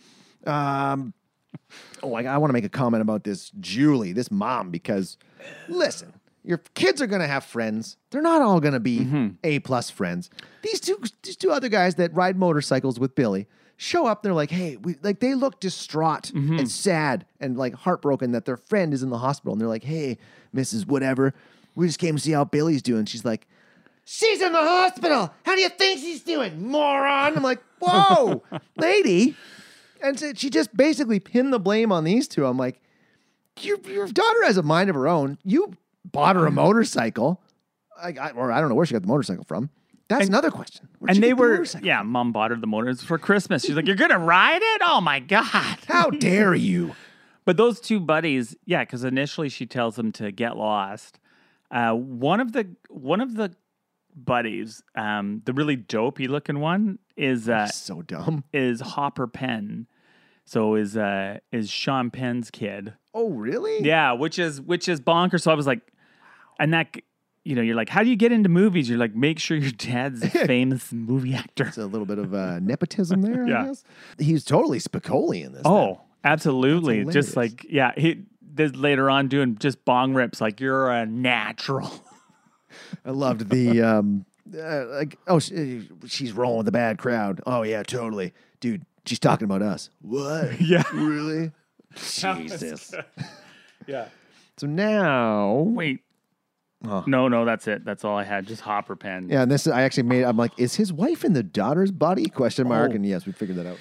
um, 0.47 1.13
oh, 2.03 2.15
I, 2.15 2.25
I 2.25 2.39
want 2.39 2.51
to 2.51 2.53
make 2.53 2.65
a 2.65 2.69
comment 2.69 3.03
about 3.03 3.25
this 3.25 3.51
Julie, 3.61 4.13
this 4.13 4.31
mom, 4.31 4.71
because 4.71 5.17
listen, 5.69 6.13
your 6.45 6.59
kids 6.75 7.03
are 7.03 7.07
gonna 7.07 7.27
have 7.27 7.45
friends. 7.45 7.97
They're 8.11 8.23
not 8.23 8.43
all 8.43 8.61
gonna 8.61 8.81
be 8.81 9.35
A 9.45 9.59
plus 9.61 9.91
friends. 9.91 10.31
These 10.63 10.81
two, 10.81 11.01
these 11.23 11.37
two 11.37 11.51
other 11.51 11.69
guys 11.69 11.97
that 11.97 12.15
ride 12.15 12.37
motorcycles 12.37 12.99
with 13.01 13.15
Billy 13.15 13.47
show 13.77 14.07
up. 14.07 14.23
They're 14.23 14.33
like, 14.33 14.51
hey, 14.51 14.77
we 14.77 14.97
like 15.03 15.21
they 15.21 15.35
look 15.35 15.61
distraught 15.61 16.31
and 16.59 16.71
sad 16.71 17.27
and 17.41 17.57
like 17.57 17.75
heartbroken 17.75 18.33
that 18.33 18.45
their 18.45 18.57
friend 18.57 18.95
is 18.95 19.03
in 19.03 19.11
the 19.11 19.19
hospital. 19.19 19.53
And 19.53 19.61
they're 19.61 19.69
like, 19.69 19.85
hey, 19.85 20.19
Mrs. 20.55 20.87
Whatever, 20.87 21.35
we 21.75 21.87
just 21.87 21.99
came 21.99 22.17
to 22.17 22.23
see 22.23 22.33
how 22.33 22.45
Billy's 22.45 22.83
doing. 22.83 23.05
She's 23.07 23.25
like. 23.25 23.47
She's 24.09 24.41
in 24.41 24.53
the 24.53 24.59
hospital. 24.63 25.35
How 25.43 25.57
do 25.57 25.61
you 25.61 25.69
think 25.69 25.99
she's 25.99 26.23
doing, 26.23 26.69
moron? 26.71 27.37
I'm 27.37 27.43
like, 27.43 27.59
whoa, 27.81 28.45
lady. 28.77 29.35
And 30.07 30.19
so 30.19 30.33
she 30.35 30.51
just 30.51 30.77
basically 30.77 31.19
pinned 31.19 31.53
the 31.53 31.59
blame 31.59 31.91
on 31.91 32.05
these 32.05 32.29
two. 32.29 32.47
I'm 32.47 32.57
like, 32.57 32.81
your, 33.61 33.79
your 33.81 34.07
daughter 34.07 34.45
has 34.45 34.57
a 34.57 34.63
mind 34.63 34.89
of 34.91 34.95
her 34.95 35.09
own. 35.09 35.39
You 35.43 35.75
bought 36.05 36.37
her 36.37 36.47
a 36.47 36.51
motorcycle. 36.51 37.41
I, 38.01 38.15
I, 38.21 38.31
or 38.31 38.53
I 38.53 38.61
don't 38.61 38.69
know 38.69 38.75
where 38.75 38.87
she 38.87 38.93
got 38.93 39.03
the 39.03 39.09
motorcycle 39.09 39.45
from. 39.45 39.71
That's 40.09 40.29
another 40.29 40.53
question. 40.53 40.89
Where'd 41.01 41.17
and 41.17 41.25
they 41.25 41.31
the 41.31 41.35
were 41.35 41.65
yeah, 41.83 42.03
mom 42.03 42.31
bought 42.31 42.53
her 42.53 42.57
the 42.57 42.67
motors 42.69 43.03
for 43.03 43.19
Christmas. 43.19 43.65
She's 43.65 43.75
like, 43.75 43.87
You're 43.87 43.97
gonna 43.97 44.21
ride 44.21 44.63
it? 44.63 44.83
Oh 44.85 45.01
my 45.01 45.19
god. 45.19 45.79
How 45.89 46.11
dare 46.11 46.55
you? 46.55 46.95
But 47.45 47.57
those 47.57 47.81
two 47.81 47.99
buddies, 47.99 48.55
yeah, 48.67 48.85
because 48.85 49.03
initially 49.03 49.49
she 49.49 49.67
tells 49.67 49.97
them 49.97 50.13
to 50.13 50.31
get 50.31 50.57
lost. 50.57 51.19
Uh, 51.73 51.93
one 51.93 52.39
of 52.39 52.53
the 52.53 52.69
one 52.89 53.21
of 53.21 53.35
the 53.35 53.53
buddies, 54.15 54.83
um, 54.95 55.43
the 55.45 55.53
really 55.53 55.77
dopey 55.77 56.29
looking 56.29 56.61
one, 56.61 57.01
is 57.17 57.49
uh, 57.49 57.67
so 57.67 58.03
dumb. 58.03 58.45
is 58.53 58.81
Hopper 58.81 59.27
Penn. 59.27 59.89
So 60.47 60.77
is 60.77 60.97
uh, 60.97 61.39
is 61.53 61.69
Sean 61.71 62.11
Penn's 62.11 62.51
kid. 62.51 62.95
Oh, 63.13 63.31
really? 63.31 63.83
Yeah, 63.83 64.13
which 64.13 64.39
is 64.39 64.61
which 64.61 64.89
is 64.89 65.01
bonkers. 65.01 65.43
So 65.43 65.51
I 65.51 65.55
was 65.55 65.67
like, 65.67 65.81
and 66.59 66.73
that 66.73 66.97
you 67.45 67.55
know, 67.55 67.63
you're 67.63 67.77
like, 67.77 67.89
how 67.89 68.03
do 68.03 68.09
you 68.11 68.17
get 68.17 68.33
into 68.33 68.49
movies? 68.49 68.89
You're 68.89 68.99
like, 68.99 69.15
make 69.15 69.39
sure 69.39 69.57
your 69.57 69.71
dad's 69.71 70.23
a 70.23 70.29
famous 70.47 70.93
movie 70.93 71.35
actor. 71.35 71.67
It's 71.67 71.79
a 71.79 71.87
little 71.87 72.07
bit 72.07 72.19
of 72.19 72.35
uh, 72.35 72.59
nepotism 72.61 73.23
there, 73.23 73.47
Yeah. 73.47 73.63
I 73.63 73.67
guess. 73.67 73.85
He's 74.19 74.45
totally 74.45 74.79
Spicoli 74.81 75.45
in 75.45 75.53
this. 75.53 75.63
Oh, 75.65 76.01
absolutely. 76.25 77.05
Just 77.05 77.37
like 77.37 77.65
yeah, 77.69 77.93
he 77.97 78.23
this 78.43 78.75
later 78.75 79.11
on 79.11 79.29
doing 79.29 79.57
just 79.59 79.85
bong 79.85 80.15
rips 80.15 80.41
like 80.41 80.61
you're 80.61 80.91
a 80.91 81.07
natural. 81.07 81.91
I 83.05 83.11
loved 83.11 83.49
the 83.51 83.83
um, 83.83 84.27
uh, 84.57 84.87
like. 84.87 85.19
Oh, 85.27 85.39
she, 85.39 85.89
she's 86.07 86.33
rolling 86.33 86.59
with 86.59 86.69
a 86.69 86.73
bad 86.73 86.99
crowd. 86.99 87.41
Oh 87.47 87.63
yeah, 87.63 87.83
totally, 87.83 88.33
dude. 88.61 88.85
She's 89.07 89.19
talking 89.19 89.45
about 89.45 89.63
us. 89.63 89.91
What? 90.03 90.61
Yeah. 90.61 90.83
really? 90.93 91.53
Jesus. 91.95 92.95
Yeah. 93.87 94.09
So 94.59 94.67
now, 94.67 95.53
Wait. 95.67 96.01
No, 96.83 97.27
no, 97.27 97.45
that's 97.45 97.67
it. 97.67 97.85
That's 97.85 98.05
all 98.05 98.17
I 98.17 98.23
had. 98.25 98.47
Just 98.47 98.61
Hopper 98.63 98.95
Penn. 98.95 99.29
yeah, 99.29 99.43
and 99.43 99.51
this 99.51 99.67
I 99.67 99.83
actually 99.83 100.05
made. 100.05 100.23
I'm 100.25 100.37
like, 100.37 100.53
is 100.57 100.77
his 100.77 100.93
wife 100.93 101.25
in 101.25 101.33
the 101.33 101.43
daughter's 101.43 101.91
body? 101.91 102.27
Question 102.27 102.69
mark. 102.69 102.93
Oh. 102.93 102.95
And 102.95 103.05
yes, 103.05 103.27
we 103.27 103.33
figured 103.33 103.59
that 103.59 103.67
out. 103.67 103.79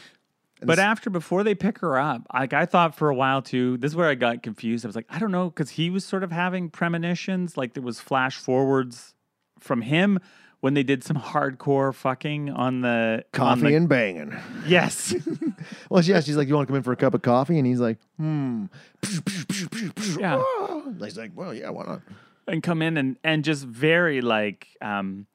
And 0.59 0.67
But 0.67 0.75
this- 0.75 0.79
after, 0.79 1.09
before 1.11 1.43
they 1.43 1.53
pick 1.53 1.79
her 1.79 1.99
up, 1.99 2.21
like 2.33 2.53
I 2.53 2.65
thought 2.65 2.95
for 2.95 3.09
a 3.09 3.15
while 3.15 3.41
too. 3.43 3.77
This 3.77 3.91
is 3.91 3.95
where 3.95 4.09
I 4.09 4.15
got 4.15 4.41
confused. 4.41 4.85
I 4.85 4.87
was 4.87 4.95
like, 4.95 5.05
I 5.09 5.19
don't 5.19 5.31
know, 5.31 5.49
because 5.49 5.71
he 5.71 5.89
was 5.91 6.03
sort 6.05 6.23
of 6.23 6.31
having 6.31 6.69
premonitions, 6.69 7.57
like 7.57 7.73
there 7.73 7.83
was 7.83 7.99
flash 7.99 8.37
forwards 8.37 9.13
from 9.59 9.81
him 9.81 10.19
when 10.65 10.73
they 10.73 10.81
did 10.81 11.03
some 11.03 11.15
hardcore 11.15 11.93
fucking 11.93 12.49
on 12.49 12.81
the 12.81 13.23
on 13.23 13.23
coffee 13.33 13.61
the- 13.69 13.75
and 13.75 13.87
banging. 13.87 14.35
yes, 14.65 15.13
Well, 15.91 16.03
yeah, 16.03 16.21
she's 16.21 16.35
like, 16.35 16.47
you 16.47 16.55
want 16.55 16.67
to 16.67 16.71
come 16.71 16.77
in 16.77 16.81
for 16.81 16.91
a 16.91 16.95
cup 16.95 17.13
of 17.13 17.21
coffee? 17.21 17.59
And 17.59 17.67
he's 17.67 17.79
like, 17.79 17.99
hmm. 18.17 18.65
yeah, 20.19 20.41
He's 20.99 21.19
like, 21.19 21.33
well, 21.35 21.53
yeah, 21.53 21.69
why 21.69 21.85
not? 21.85 22.01
and 22.47 22.63
come 22.63 22.81
in 22.81 22.97
and 22.97 23.17
and 23.23 23.43
just 23.43 23.63
very 23.63 24.21
like 24.21 24.69
um, 24.81 25.27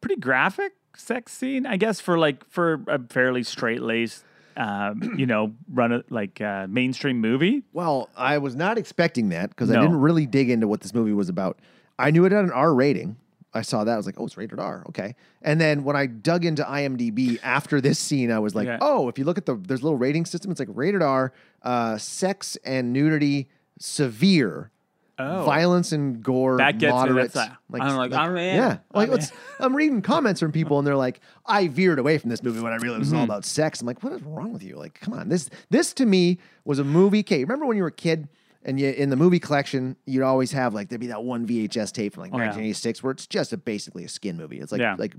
pretty 0.00 0.14
graphic 0.20 0.74
sex 0.96 1.32
scene, 1.32 1.66
I 1.66 1.76
guess 1.76 1.98
for 2.00 2.16
like 2.16 2.48
for 2.48 2.84
a 2.86 3.00
fairly 3.00 3.42
straight 3.42 3.82
laced. 3.82 4.22
Um, 4.56 5.16
you 5.18 5.26
know, 5.26 5.54
run 5.68 5.90
a 5.90 6.04
like 6.08 6.40
uh, 6.40 6.68
mainstream 6.68 7.20
movie. 7.20 7.64
Well, 7.72 8.10
I 8.16 8.38
was 8.38 8.54
not 8.54 8.78
expecting 8.78 9.30
that 9.30 9.50
because 9.50 9.72
I 9.72 9.80
didn't 9.80 10.00
really 10.00 10.24
dig 10.24 10.50
into 10.50 10.68
what 10.68 10.82
this 10.82 10.94
movie 10.94 11.12
was 11.12 11.28
about. 11.28 11.58
I 11.98 12.12
knew 12.12 12.24
it 12.26 12.30
had 12.32 12.44
an 12.44 12.52
R 12.52 12.72
rating. 12.72 13.16
I 13.56 13.62
saw 13.62 13.84
that. 13.84 13.92
I 13.92 13.96
was 13.96 14.06
like, 14.06 14.16
oh, 14.18 14.26
it's 14.26 14.36
rated 14.36 14.58
R. 14.60 14.84
Okay. 14.90 15.14
And 15.42 15.60
then 15.60 15.82
when 15.84 15.96
I 15.96 16.06
dug 16.06 16.44
into 16.44 16.62
IMDb 16.62 17.38
after 17.42 17.80
this 17.80 17.98
scene, 17.98 18.30
I 18.30 18.38
was 18.38 18.54
like, 18.54 18.66
Yeah. 18.66 18.78
oh, 18.80 19.08
if 19.08 19.18
you 19.18 19.24
look 19.24 19.38
at 19.38 19.46
the, 19.46 19.54
there's 19.56 19.80
a 19.80 19.84
little 19.84 19.98
rating 19.98 20.24
system. 20.26 20.50
It's 20.50 20.60
like 20.60 20.68
rated 20.72 21.02
R, 21.02 21.32
uh, 21.62 21.98
sex 21.98 22.56
and 22.64 22.92
nudity, 22.92 23.48
severe, 23.90 24.70
Oh. 25.18 25.44
violence 25.44 25.92
and 25.92 26.22
gore, 26.22 26.58
That 26.58 26.76
gets 26.78 26.92
me. 26.92 26.98
moderate. 26.98 27.32
That's 27.32 27.50
like- 27.70 27.82
I'm 27.82 27.96
like, 27.96 28.12
I'm 28.12 28.36
in. 28.36 28.56
yeah. 28.56 28.76
Like, 28.92 29.08
I'm 29.08 29.14
let's, 29.14 29.32
I'm 29.58 29.74
reading 29.74 30.02
comments 30.02 30.40
from 30.40 30.52
people 30.52 30.76
and 30.78 30.86
they're 30.86 30.94
like, 30.94 31.20
I 31.46 31.68
veered 31.68 31.98
away 31.98 32.18
from 32.18 32.28
this 32.28 32.42
movie 32.42 32.60
when 32.60 32.74
I 32.74 32.76
realized 32.76 32.96
it 32.96 32.98
was 32.98 33.12
all 33.14 33.20
Mm-hmm. 33.20 33.30
about 33.30 33.46
sex. 33.46 33.80
I'm 33.80 33.86
like, 33.86 34.02
what 34.02 34.12
is 34.12 34.22
wrong 34.22 34.52
with 34.52 34.62
you? 34.62 34.76
Like, 34.76 35.00
come 35.00 35.14
on. 35.14 35.30
This, 35.30 35.48
this 35.70 35.94
to 35.94 36.04
me 36.04 36.38
was 36.66 36.78
a 36.78 36.84
movie. 36.84 37.20
Okay. 37.20 37.42
Remember 37.42 37.64
when 37.64 37.78
you 37.78 37.82
were 37.84 37.88
a 37.88 37.92
kid 37.92 38.28
and 38.66 38.78
you, 38.78 38.90
in 38.90 39.08
the 39.08 39.16
movie 39.16 39.38
collection, 39.38 39.96
you'd 40.04 40.22
always 40.22 40.52
have 40.52 40.74
like, 40.74 40.90
there'd 40.90 41.00
be 41.00 41.06
that 41.06 41.22
one 41.24 41.46
VHS 41.46 41.92
tape 41.92 42.12
from 42.14 42.24
like 42.24 42.32
Oh, 42.34 42.36
yeah. 42.36 42.44
1986 42.48 43.02
where 43.02 43.12
it's 43.12 43.26
just 43.26 43.52
a, 43.54 43.56
basically 43.56 44.04
a 44.04 44.08
skin 44.08 44.36
movie. 44.36 44.58
It's 44.58 44.72
like, 44.72 44.80
Yeah. 44.82 44.96
like, 44.98 45.14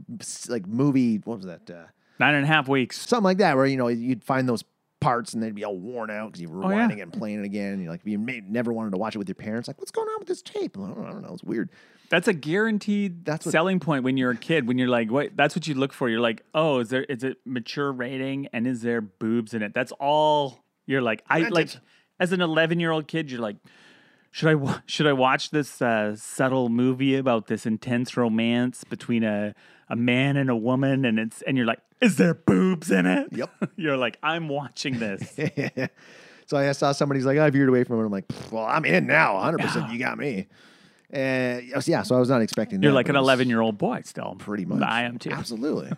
like 0.49 0.67
movie, 0.67 1.17
what 1.23 1.37
was 1.37 1.45
that? 1.47 1.67
Uh, 1.69 1.85
Nine 2.19 2.35
and 2.35 2.43
a 2.43 2.47
half 2.47 2.67
weeks. 2.67 2.99
something 3.07 3.23
like 3.23 3.37
that, 3.39 3.55
where, 3.55 3.65
you 3.65 3.77
know, 3.77 3.87
you'd 3.87 4.23
find 4.23 4.47
those 4.47 4.63
parts 4.99 5.33
and 5.35 5.43
they'd 5.43 5.53
be 5.55 5.63
all 5.63 5.77
worn 5.77 6.09
out 6.09 6.27
because 6.31 6.41
you're 6.41 6.51
Oh, 6.63 6.69
yeah. 6.69 6.87
rewinding 6.87 6.97
it 6.97 7.01
and 7.01 7.13
playing 7.13 7.39
it 7.39 7.45
again. 7.45 7.73
And 7.73 7.81
you're 7.83 7.91
like, 7.91 8.01
you 8.03 8.17
may, 8.19 8.41
never 8.47 8.73
wanted 8.73 8.91
to 8.91 8.97
watch 8.97 9.15
it 9.15 9.19
with 9.19 9.27
your 9.29 9.35
parents. 9.35 9.67
Like, 9.67 9.79
what's 9.79 9.91
going 9.91 10.07
on 10.09 10.15
with 10.19 10.27
this 10.27 10.41
tape? 10.41 10.75
I 10.77 10.81
don't, 10.87 11.05
I 11.05 11.11
don't 11.11 11.21
know. 11.21 11.33
It's 11.33 11.43
weird. 11.43 11.69
That's 12.09 12.27
a 12.27 12.33
guaranteed 12.33 13.23
That's 13.25 13.45
what- 13.45 13.51
selling 13.51 13.79
point 13.79 14.03
when 14.03 14.17
you're 14.17 14.31
a 14.31 14.35
kid. 14.37 14.67
When 14.67 14.77
you're 14.77 14.87
like, 14.87 15.11
what? 15.11 15.35
That's 15.37 15.55
what 15.55 15.67
you 15.67 15.75
look 15.75 15.93
for. 15.93 16.09
You're 16.09 16.19
like, 16.21 16.41
oh, 16.55 16.79
is 16.79 16.89
there 16.89 17.03
is 17.03 17.23
it 17.23 17.37
mature 17.45 17.91
rating 17.91 18.47
and 18.53 18.65
is 18.65 18.81
there 18.81 19.01
boobs 19.01 19.53
in 19.53 19.61
it? 19.61 19.73
That's 19.75 19.91
all. 19.93 20.63
You're 20.87 21.01
like, 21.01 21.21
I 21.29 21.39
like. 21.49 21.69
As 22.19 22.31
an 22.31 22.41
11 22.41 22.79
year 22.79 22.91
old 22.91 23.07
kid. 23.07 23.31
You're 23.31 23.41
like, 23.41 23.57
should 24.31 24.49
I 24.49 24.55
wa- 24.55 24.81
should 24.85 25.07
I 25.07 25.13
watch 25.13 25.51
this 25.51 25.81
uh, 25.81 26.15
subtle 26.15 26.69
movie 26.69 27.15
about 27.15 27.47
this 27.47 27.65
intense 27.65 28.15
romance 28.17 28.83
between 28.83 29.23
a 29.23 29.55
a 29.89 29.95
man 29.95 30.37
and 30.37 30.49
a 30.49 30.55
woman? 30.55 31.05
And 31.05 31.17
it's 31.19 31.41
and 31.43 31.57
you're 31.57 31.65
like, 31.65 31.79
is 32.01 32.17
there 32.17 32.33
boobs 32.33 32.91
in 32.91 33.05
it? 33.05 33.29
Yep. 33.31 33.49
you're 33.75 33.97
like, 33.97 34.17
I'm 34.21 34.47
watching 34.49 34.99
this. 34.99 35.35
so 36.45 36.57
I 36.57 36.71
saw 36.73 36.91
somebody's 36.91 37.25
like, 37.25 37.37
I 37.37 37.49
veered 37.49 37.69
away 37.69 37.83
from 37.83 37.99
it. 37.99 38.05
I'm 38.05 38.11
like, 38.11 38.25
well, 38.51 38.65
I'm 38.65 38.85
in 38.85 39.07
now. 39.07 39.35
100%. 39.35 39.91
You 39.91 39.99
got 39.99 40.17
me. 40.17 40.47
And 41.09 41.71
yeah, 41.87 42.03
so 42.03 42.15
I 42.15 42.19
was 42.19 42.29
not 42.29 42.41
expecting 42.41 42.79
that. 42.79 42.83
You're 42.85 42.93
like 42.93 43.09
an 43.09 43.15
11 43.15 43.47
year 43.49 43.61
old 43.61 43.77
boy 43.77 44.01
still. 44.03 44.35
Pretty 44.37 44.65
much. 44.65 44.81
I 44.81 45.03
am 45.03 45.17
too. 45.17 45.31
Absolutely. 45.31 45.91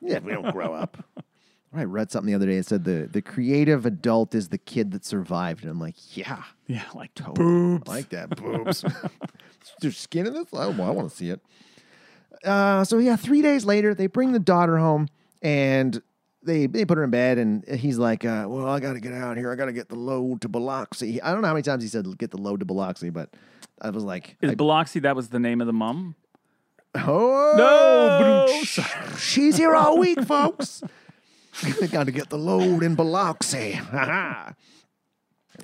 yeah, 0.00 0.18
we 0.18 0.32
don't 0.32 0.52
grow 0.52 0.74
up. 0.74 1.02
I 1.74 1.84
read 1.84 2.10
something 2.10 2.30
the 2.30 2.34
other 2.34 2.46
day. 2.46 2.56
It 2.56 2.66
said 2.66 2.84
the, 2.84 3.08
the 3.10 3.22
creative 3.22 3.86
adult 3.86 4.34
is 4.34 4.48
the 4.50 4.58
kid 4.58 4.90
that 4.92 5.04
survived. 5.04 5.62
And 5.62 5.70
I'm 5.70 5.80
like, 5.80 5.94
yeah, 6.16 6.42
Yeah, 6.66 6.84
like 6.94 7.14
boobs. 7.34 7.88
I 7.88 7.92
like 7.92 8.08
that. 8.10 8.30
Boobs. 8.36 8.84
There's 9.80 9.96
skin 9.96 10.26
in 10.26 10.34
this? 10.34 10.46
Oh, 10.52 10.70
well, 10.70 10.88
I 10.88 10.90
want 10.90 11.10
to 11.10 11.16
see 11.16 11.30
it. 11.30 11.40
Uh, 12.44 12.84
so 12.84 12.98
yeah, 12.98 13.16
three 13.16 13.40
days 13.40 13.64
later, 13.64 13.94
they 13.94 14.06
bring 14.06 14.32
the 14.32 14.38
daughter 14.38 14.76
home 14.78 15.08
and 15.40 16.02
they 16.44 16.66
they 16.66 16.84
put 16.84 16.98
her 16.98 17.04
in 17.04 17.10
bed, 17.10 17.38
and 17.38 17.64
he's 17.68 17.98
like, 17.98 18.24
uh, 18.24 18.46
"Well, 18.48 18.66
I 18.66 18.80
got 18.80 18.94
to 18.94 19.00
get 19.00 19.12
out 19.12 19.36
here. 19.36 19.52
I 19.52 19.54
got 19.54 19.66
to 19.66 19.72
get 19.72 19.88
the 19.88 19.94
load 19.94 20.40
to 20.40 20.48
Biloxi." 20.48 21.22
I 21.22 21.30
don't 21.30 21.40
know 21.40 21.46
how 21.46 21.54
many 21.54 21.62
times 21.62 21.84
he 21.84 21.88
said 21.88 22.04
"get 22.18 22.32
the 22.32 22.36
load 22.36 22.58
to 22.58 22.66
Biloxi," 22.66 23.10
but 23.10 23.30
I 23.80 23.90
was 23.90 24.02
like, 24.02 24.36
Is 24.40 24.50
I- 24.50 24.54
Biloxi 24.56 24.98
that 25.00 25.14
was 25.14 25.28
the 25.28 25.38
name 25.38 25.60
of 25.60 25.68
the 25.68 25.72
mom?" 25.72 26.16
"Oh 26.96 27.54
No! 27.56 28.62
she's 29.16 29.56
here 29.56 29.76
all 29.76 29.98
week, 29.98 30.20
folks. 30.24 30.82
got 31.90 32.04
to 32.04 32.12
get 32.12 32.30
the 32.30 32.38
load 32.38 32.82
in 32.82 32.94
Biloxi." 32.94 33.78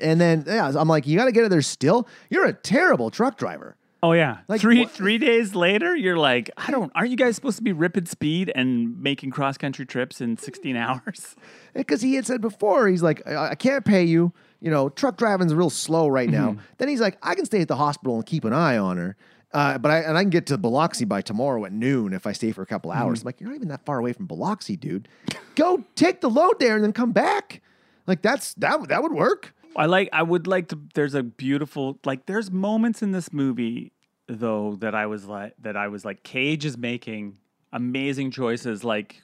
and 0.01 0.20
then 0.20 0.45
yeah, 0.47 0.72
I'm 0.74 0.89
like, 0.89 1.07
"You 1.07 1.16
got 1.16 1.26
to 1.26 1.32
get 1.32 1.45
it 1.45 1.51
there 1.51 1.62
still. 1.62 2.07
You're 2.30 2.47
a 2.47 2.53
terrible 2.53 3.11
truck 3.11 3.39
driver." 3.39 3.76
Oh 4.01 4.12
yeah. 4.12 4.39
Like, 4.47 4.61
three 4.61 4.80
what- 4.80 4.93
three 4.93 5.18
days 5.18 5.57
later, 5.57 5.97
you're 5.97 6.16
like, 6.16 6.51
I 6.57 6.70
don't. 6.70 6.93
Aren't 6.95 7.11
you 7.11 7.16
guys 7.16 7.34
supposed 7.34 7.57
to 7.57 7.64
be 7.64 7.72
ripping 7.72 8.07
speed 8.07 8.53
and 8.55 9.01
making 9.03 9.30
cross 9.32 9.59
country 9.59 9.86
trips 9.86 10.20
in 10.20 10.36
16 10.36 10.76
hours? 10.76 11.34
because 11.74 12.01
he 12.01 12.14
had 12.14 12.24
said 12.26 12.41
before, 12.41 12.86
he's 12.89 13.03
like, 13.03 13.26
I, 13.26 13.51
I 13.51 13.55
can't 13.57 13.84
pay 13.84 14.05
you. 14.05 14.32
You 14.61 14.70
know, 14.70 14.89
truck 14.89 15.16
driving's 15.16 15.55
real 15.55 15.70
slow 15.70 16.09
right 16.09 16.28
now. 16.28 16.51
Mm-hmm. 16.51 16.61
Then 16.78 16.89
he's 16.89 17.01
like, 17.01 17.16
I 17.22 17.34
can 17.34 17.45
stay 17.45 17.61
at 17.61 17.68
the 17.68 17.76
hospital 17.76 18.16
and 18.16 18.26
keep 18.26 18.45
an 18.45 18.53
eye 18.53 18.76
on 18.76 18.97
her. 18.99 19.16
Uh, 19.53 19.79
but 19.79 19.91
I 19.91 19.99
and 20.01 20.17
I 20.19 20.23
can 20.23 20.31
get 20.31 20.47
to 20.47 20.59
Biloxi 20.59 21.05
by 21.07 21.23
tomorrow 21.23 21.65
at 21.65 21.73
noon 21.73 22.13
if 22.13 22.27
I 22.27 22.33
stay 22.33 22.53
for 22.53 22.63
a 22.63 22.67
couple 22.67 22.91
Mm-hmm. 22.91 23.01
hours. 23.03 23.21
I'm 23.23 23.27
like, 23.27 23.41
you're 23.41 23.49
not 23.49 23.57
even 23.57 23.69
that 23.69 23.85
far 23.85 23.99
away 23.99 24.13
from 24.13 24.27
Biloxi, 24.27 24.77
dude. 24.77 25.09
Go 25.55 25.85
take 25.95 26.21
the 26.21 26.29
load 26.31 26.61
there 26.61 26.75
and 26.75 26.85
then 26.85 26.93
come 26.93 27.13
back. 27.13 27.63
Like 28.07 28.21
that's 28.23 28.55
that 28.55 28.89
that 28.89 29.03
would 29.03 29.13
work. 29.13 29.55
I 29.77 29.87
like. 29.87 30.09
I 30.13 30.23
would 30.23 30.47
like 30.47 30.69
to. 30.69 30.79
There's 30.95 31.15
a 31.15 31.23
beautiful 31.23 31.99
like. 32.05 32.27
There's 32.27 32.51
moments 32.51 33.03
in 33.03 33.13
this 33.13 33.33
movie 33.33 33.93
though 34.27 34.77
that 34.81 34.95
I 34.95 35.07
was 35.07 35.25
like 35.27 35.55
that 35.61 35.77
I 35.77 35.89
was 35.89 36.05
like 36.05 36.23
Cage 36.23 36.65
is 36.67 36.77
making 36.77 37.39
amazing 37.73 38.31
choices. 38.31 38.85
Like 38.85 39.23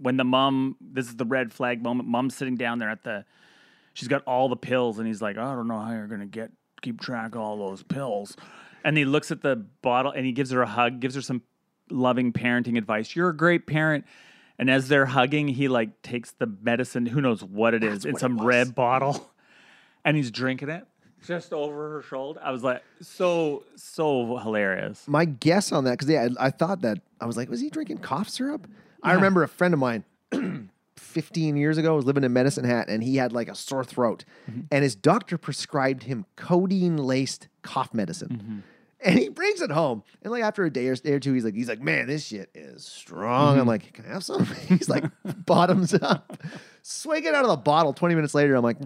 when 0.00 0.16
the 0.16 0.24
mom. 0.24 0.76
This 0.80 1.06
is 1.06 1.16
the 1.16 1.24
red 1.24 1.52
flag 1.52 1.82
moment. 1.82 2.08
Mom's 2.08 2.34
sitting 2.36 2.56
down 2.56 2.78
there 2.78 2.90
at 2.90 3.04
the. 3.04 3.24
She's 3.94 4.08
got 4.08 4.22
all 4.24 4.48
the 4.48 4.56
pills, 4.56 4.98
and 4.98 5.06
he's 5.06 5.20
like, 5.20 5.36
I 5.36 5.54
don't 5.54 5.68
know 5.68 5.78
how 5.80 5.92
you're 5.92 6.06
gonna 6.06 6.26
get 6.26 6.50
keep 6.82 7.00
track 7.00 7.34
of 7.34 7.40
all 7.40 7.56
those 7.68 7.82
pills. 7.82 8.36
And 8.84 8.96
he 8.96 9.04
looks 9.04 9.30
at 9.30 9.42
the 9.42 9.56
bottle 9.82 10.12
and 10.12 10.24
he 10.24 10.32
gives 10.32 10.50
her 10.50 10.62
a 10.62 10.66
hug, 10.66 11.00
gives 11.00 11.14
her 11.14 11.22
some 11.22 11.42
loving 11.90 12.32
parenting 12.32 12.78
advice. 12.78 13.14
You're 13.14 13.30
a 13.30 13.36
great 13.36 13.66
parent. 13.66 14.04
And 14.58 14.70
as 14.70 14.88
they're 14.88 15.06
hugging, 15.06 15.48
he 15.48 15.68
like 15.68 16.02
takes 16.02 16.32
the 16.32 16.46
medicine, 16.46 17.06
who 17.06 17.20
knows 17.20 17.42
what 17.42 17.74
it 17.74 17.82
is, 17.82 18.04
in 18.04 18.16
some 18.16 18.40
red 18.40 18.74
bottle, 18.74 19.30
and 20.04 20.16
he's 20.16 20.30
drinking 20.30 20.68
it 20.68 20.86
just 21.26 21.52
over 21.52 21.90
her 21.90 22.02
shoulder. 22.02 22.40
I 22.42 22.50
was 22.50 22.62
like, 22.62 22.82
so 23.00 23.64
so 23.76 24.36
hilarious. 24.38 25.06
My 25.06 25.24
guess 25.24 25.72
on 25.72 25.84
that, 25.84 25.92
because 25.92 26.08
yeah, 26.08 26.28
I, 26.38 26.46
I 26.46 26.50
thought 26.50 26.82
that 26.82 26.98
I 27.20 27.26
was 27.26 27.36
like, 27.36 27.48
was 27.48 27.60
he 27.60 27.70
drinking 27.70 27.98
cough 27.98 28.28
syrup? 28.28 28.66
I 29.02 29.14
remember 29.14 29.42
a 29.42 29.48
friend 29.48 29.72
of 29.72 29.80
mine 29.80 30.04
15 31.10 31.56
years 31.56 31.76
ago 31.76 31.92
I 31.92 31.96
was 31.96 32.04
living 32.04 32.24
in 32.24 32.32
Medicine 32.32 32.64
Hat 32.64 32.88
and 32.88 33.02
he 33.02 33.16
had 33.16 33.32
like 33.32 33.48
a 33.48 33.54
sore 33.54 33.84
throat. 33.84 34.24
Mm-hmm. 34.50 34.60
And 34.70 34.82
his 34.82 34.94
doctor 34.94 35.36
prescribed 35.36 36.04
him 36.04 36.26
codeine 36.36 36.96
laced 36.96 37.48
cough 37.62 37.92
medicine. 37.92 38.28
Mm-hmm. 38.28 38.58
And 39.02 39.18
he 39.18 39.28
brings 39.30 39.60
it 39.62 39.70
home. 39.70 40.02
And 40.22 40.30
like 40.30 40.42
after 40.42 40.64
a 40.64 40.70
day 40.70 40.86
or, 40.88 40.94
day 40.94 41.12
or 41.12 41.20
two, 41.20 41.32
he's 41.32 41.44
like, 41.44 41.54
he's 41.54 41.68
like, 41.68 41.80
man, 41.80 42.06
this 42.06 42.26
shit 42.26 42.50
is 42.54 42.84
strong. 42.84 43.58
I'm 43.58 43.66
like, 43.66 43.92
can 43.94 44.04
I 44.04 44.08
have 44.08 44.22
some? 44.24 44.44
he's 44.68 44.88
like, 44.88 45.04
bottoms 45.46 45.94
up. 45.94 46.36
Swig 46.82 47.24
it 47.26 47.34
out 47.34 47.44
of 47.44 47.50
the 47.50 47.56
bottle. 47.56 47.92
20 47.92 48.14
minutes 48.14 48.34
later, 48.34 48.54
I'm 48.56 48.62
like, 48.64 48.78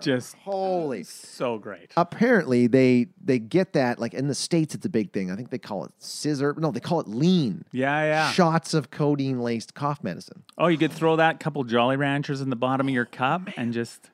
Just 0.00 0.34
holy 0.36 1.02
so 1.02 1.58
great. 1.58 1.90
apparently 1.96 2.66
they 2.66 3.08
they 3.22 3.38
get 3.38 3.72
that 3.74 3.98
like 3.98 4.14
in 4.14 4.28
the 4.28 4.34
states 4.34 4.74
it's 4.74 4.84
a 4.86 4.88
big 4.88 5.12
thing 5.12 5.30
i 5.30 5.36
think 5.36 5.50
they 5.50 5.58
call 5.58 5.84
it 5.84 5.90
sizzurp 6.00 6.58
no 6.58 6.70
they 6.70 6.80
call 6.80 7.00
it 7.00 7.08
lean 7.08 7.64
Yeah, 7.72 8.04
yeah. 8.04 8.32
shots 8.32 8.74
of 8.74 8.90
codeine 8.90 9.40
laced 9.40 9.74
cough 9.74 10.02
medicine 10.04 10.42
Oh, 10.58 10.66
you 10.68 10.78
could 10.78 10.92
throw 10.92 11.16
that 11.16 11.40
couple 11.40 11.64
Jolly 11.64 11.96
Ranchers 11.96 12.40
in 12.40 12.50
the 12.50 12.56
bottom 12.56 12.88
of 12.88 12.94
your 12.94 13.04
cup 13.06 13.42
and 13.56 13.72
just 13.72 14.10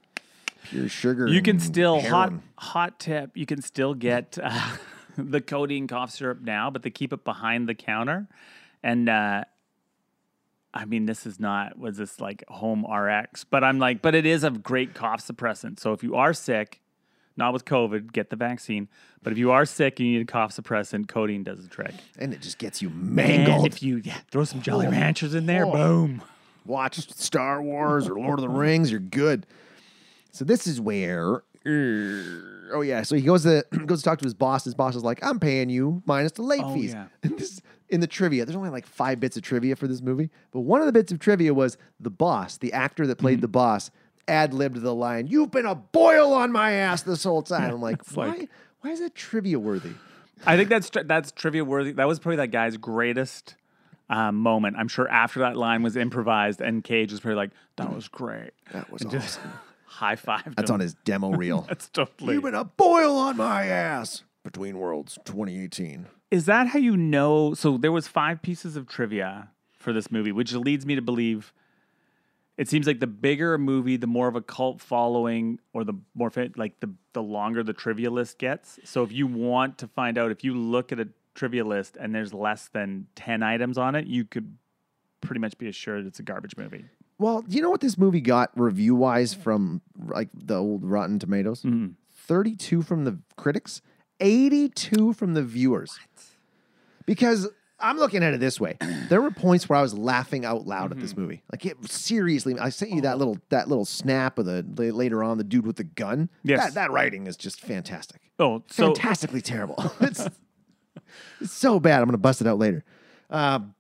pure 0.64 0.88
sugar 0.88 1.26
You 1.28 1.42
can 1.42 1.59
still 1.61 2.00
hot 2.00 2.32
hot 2.59 2.98
tip. 2.98 3.30
You 3.36 3.46
can 3.46 3.62
still 3.62 3.94
get 3.94 4.38
uh, 4.42 4.76
the 5.30 5.40
codeine 5.40 5.86
cough 5.86 6.10
syrup 6.10 6.40
now, 6.40 6.70
but 6.70 6.82
they 6.82 6.90
keep 6.90 7.12
it 7.12 7.24
behind 7.24 7.68
the 7.68 7.74
counter. 7.74 8.26
And 8.82 9.08
uh, 9.08 9.44
I 10.74 10.84
mean, 10.84 11.06
this 11.06 11.26
is 11.26 11.40
not 11.40 11.78
was 11.78 11.96
this 11.96 12.20
like 12.20 12.44
home 12.48 12.84
RX, 12.84 13.44
but 13.44 13.64
I'm 13.64 13.78
like, 13.78 14.02
but 14.02 14.14
it 14.14 14.26
is 14.26 14.44
a 14.44 14.50
great 14.50 14.94
cough 14.94 15.26
suppressant. 15.26 15.80
So 15.80 15.92
if 15.92 16.02
you 16.02 16.16
are 16.16 16.32
sick, 16.34 16.80
not 17.36 17.52
with 17.52 17.64
COVID, 17.64 18.12
get 18.12 18.30
the 18.30 18.36
vaccine. 18.36 18.88
But 19.22 19.32
if 19.32 19.38
you 19.38 19.50
are 19.50 19.64
sick 19.66 19.98
and 19.98 20.08
you 20.08 20.18
need 20.18 20.28
a 20.28 20.32
cough 20.32 20.54
suppressant, 20.54 21.08
codeine 21.08 21.42
does 21.42 21.62
the 21.62 21.68
trick. 21.68 21.94
and 22.18 22.32
it 22.32 22.40
just 22.40 22.58
gets 22.58 22.80
you 22.82 22.90
Man, 22.90 23.44
mangled 23.44 23.66
if 23.66 23.82
you 23.82 23.98
yeah, 24.04 24.18
throw 24.30 24.44
some 24.44 24.62
Jolly 24.62 24.86
Ranchers 24.86 25.34
in 25.34 25.46
there, 25.46 25.66
boom. 25.66 26.22
watch 26.64 26.96
star 27.14 27.60
wars 27.62 28.08
or 28.08 28.14
lord 28.18 28.38
of 28.38 28.42
the 28.42 28.48
rings 28.48 28.90
you're 28.90 28.98
good 29.00 29.46
so 30.32 30.44
this 30.44 30.66
is 30.66 30.80
where 30.80 31.36
uh, 31.64 31.70
oh 32.72 32.80
yeah 32.80 33.02
so 33.02 33.14
he 33.16 33.22
goes 33.22 33.42
to 33.44 33.64
goes 33.86 33.98
to 34.00 34.04
talk 34.04 34.18
to 34.18 34.24
his 34.24 34.34
boss 34.34 34.64
his 34.64 34.74
boss 34.74 34.94
is 34.96 35.02
like 35.04 35.18
i'm 35.24 35.38
paying 35.40 35.68
you 35.70 36.02
minus 36.06 36.32
the 36.32 36.42
late 36.42 36.60
Oh, 36.64 36.74
fees 36.74 36.92
yeah. 36.92 37.06
and 37.22 37.38
this 37.38 37.60
in 37.88 38.00
the 38.00 38.06
trivia 38.06 38.44
there's 38.44 38.56
only 38.56 38.70
like 38.70 38.86
five 38.86 39.20
bits 39.20 39.36
of 39.36 39.42
trivia 39.42 39.76
for 39.76 39.86
this 39.86 40.00
movie 40.02 40.30
but 40.50 40.60
one 40.60 40.80
of 40.80 40.86
the 40.86 40.92
bits 40.92 41.12
of 41.12 41.18
trivia 41.18 41.54
was 41.54 41.76
the 42.00 42.10
boss 42.10 42.58
the 42.58 42.72
actor 42.72 43.06
that 43.06 43.18
Mm-hmm. 43.18 43.24
played 43.24 43.40
the 43.40 43.48
boss 43.48 43.90
ad-libbed 44.28 44.80
the 44.80 44.94
line 44.94 45.26
you've 45.28 45.50
been 45.52 45.66
a 45.66 45.74
boil 45.74 46.32
on 46.32 46.50
my 46.50 46.72
ass 46.72 47.02
this 47.02 47.22
whole 47.24 47.42
time 47.54 47.74
i'm 47.74 47.80
like 47.80 48.04
why 48.12 48.26
like- 48.28 48.50
why 48.80 48.90
is 48.90 49.00
that 49.00 49.14
trivia 49.14 49.58
worthy 49.58 49.92
I 50.44 50.58
think 50.58 50.68
that's 50.68 50.90
that's 51.06 51.32
trivia 51.32 51.64
worthy. 51.64 51.92
That 51.92 52.06
was 52.06 52.18
probably 52.18 52.36
that 52.36 52.48
guy's 52.48 52.76
greatest 52.76 53.56
um, 54.10 54.36
moment. 54.36 54.76
I'm 54.78 54.86
sure 54.86 55.08
after 55.08 55.40
that 55.40 55.56
line 55.56 55.82
was 55.82 55.96
improvised, 55.96 56.60
and 56.60 56.84
Cage 56.84 57.10
was 57.10 57.20
probably 57.20 57.36
like, 57.36 57.50
"That 57.76 57.90
was 57.94 58.06
great." 58.08 58.50
that 58.72 58.92
was 58.92 59.02
awesome 59.06 59.50
high 59.97 60.16
five. 60.16 60.55
that's 60.57 60.70
on 60.70 60.80
his 60.80 60.94
demo 61.05 61.30
reel 61.42 61.62
That's 61.68 61.88
totally. 61.88 62.34
you've 62.34 62.42
been 62.44 62.55
a 62.55 62.64
boil 62.64 63.16
on 63.16 63.36
my 63.36 63.66
ass 63.66 64.22
between 64.44 64.78
worlds 64.78 65.18
2018 65.24 66.07
Is 66.30 66.47
that 66.47 66.68
how 66.68 66.78
you 66.78 66.97
know? 66.97 67.55
So 67.55 67.76
there 67.78 67.92
was 67.92 68.07
five 68.07 68.42
pieces 68.42 68.76
of 68.76 68.86
trivia 68.86 69.51
for 69.78 69.92
this 69.92 70.11
movie, 70.11 70.32
which 70.32 70.53
leads 70.53 70.84
me 70.84 70.94
to 70.97 71.03
believe. 71.03 71.53
It 72.57 72.68
seems 72.68 72.86
like 72.86 73.01
the 73.01 73.07
bigger 73.07 73.55
a 73.55 73.59
movie, 73.59 73.97
the 73.97 74.07
more 74.07 74.28
of 74.28 74.34
a 74.36 74.40
cult 74.40 74.80
following, 74.80 75.59
or 75.72 75.84
the 75.84 75.94
more 76.14 76.30
like 76.57 76.80
the 76.80 76.90
the 77.12 77.22
longer 77.22 77.62
the 77.62 77.72
trivia 77.72 78.11
list 78.11 78.38
gets. 78.38 78.78
So 78.84 79.03
if 79.03 79.12
you 79.12 79.26
want 79.26 79.78
to 79.78 79.88
find 79.88 80.16
out, 80.18 80.30
if 80.30 80.42
you 80.44 80.55
look 80.55 80.92
at 80.92 81.01
a 81.01 81.09
trivia 81.34 81.64
list 81.64 81.97
and 81.99 82.14
there's 82.14 82.32
less 82.32 82.68
than 82.68 83.07
ten 83.14 83.42
items 83.42 83.78
on 83.78 83.94
it, 83.94 84.07
you 84.07 84.24
could 84.24 84.57
pretty 85.20 85.40
much 85.40 85.57
be 85.59 85.68
assured 85.68 86.07
it's 86.07 86.18
a 86.18 86.22
garbage 86.22 86.57
movie. 86.57 86.84
Well, 87.18 87.42
do 87.42 87.56
you 87.56 87.62
know 87.62 87.70
what 87.70 87.80
this 87.80 87.96
movie 87.96 88.20
got 88.20 88.50
review 88.54 88.94
wise 88.94 89.32
from 89.34 89.80
like 90.06 90.28
the 90.34 90.56
old 90.56 90.84
Rotten 90.84 91.18
Tomatoes? 91.18 91.64
32 92.26 92.82
from 92.82 93.04
the 93.04 93.18
critics, 93.36 93.80
82 94.20 95.12
from 95.14 95.34
the 95.34 95.42
viewers. 95.42 95.98
Because 97.06 97.48
I'm 97.78 97.98
looking 97.98 98.22
at 98.24 98.34
it 98.34 98.40
this 98.40 98.60
way. 98.60 98.76
There 99.08 99.22
were 99.22 99.30
points 99.30 99.68
where 99.68 99.78
I 99.78 99.82
was 99.82 99.96
laughing 99.96 100.44
out 100.44 100.66
loud 100.66 100.90
at 100.90 100.98
this 100.98 101.16
movie. 101.16 101.44
Like 101.52 101.64
it 101.64 101.76
seriously, 101.88 102.58
I 102.58 102.70
sent 102.70 102.90
you 102.90 103.02
that 103.02 103.18
little 103.18 103.38
that 103.50 103.68
little 103.68 103.84
snap 103.84 104.36
of 104.36 104.46
the 104.46 104.64
later 104.90 105.22
on 105.22 105.38
the 105.38 105.44
dude 105.44 105.64
with 105.64 105.76
the 105.76 105.84
gun. 105.84 106.28
Yes. 106.42 106.58
That 106.58 106.74
that 106.74 106.90
writing 106.90 107.28
is 107.28 107.36
just 107.36 107.60
fantastic. 107.60 108.20
Oh, 108.40 108.64
so 108.68 108.86
Fantastically 108.86 109.40
terrible. 109.42 109.76
it's, 110.00 110.26
it's 111.40 111.52
so 111.52 111.78
bad. 111.78 112.00
I'm 112.00 112.06
going 112.06 112.14
to 112.14 112.18
bust 112.18 112.40
it 112.40 112.48
out 112.48 112.58
later. 112.58 112.84
Um, 113.30 113.76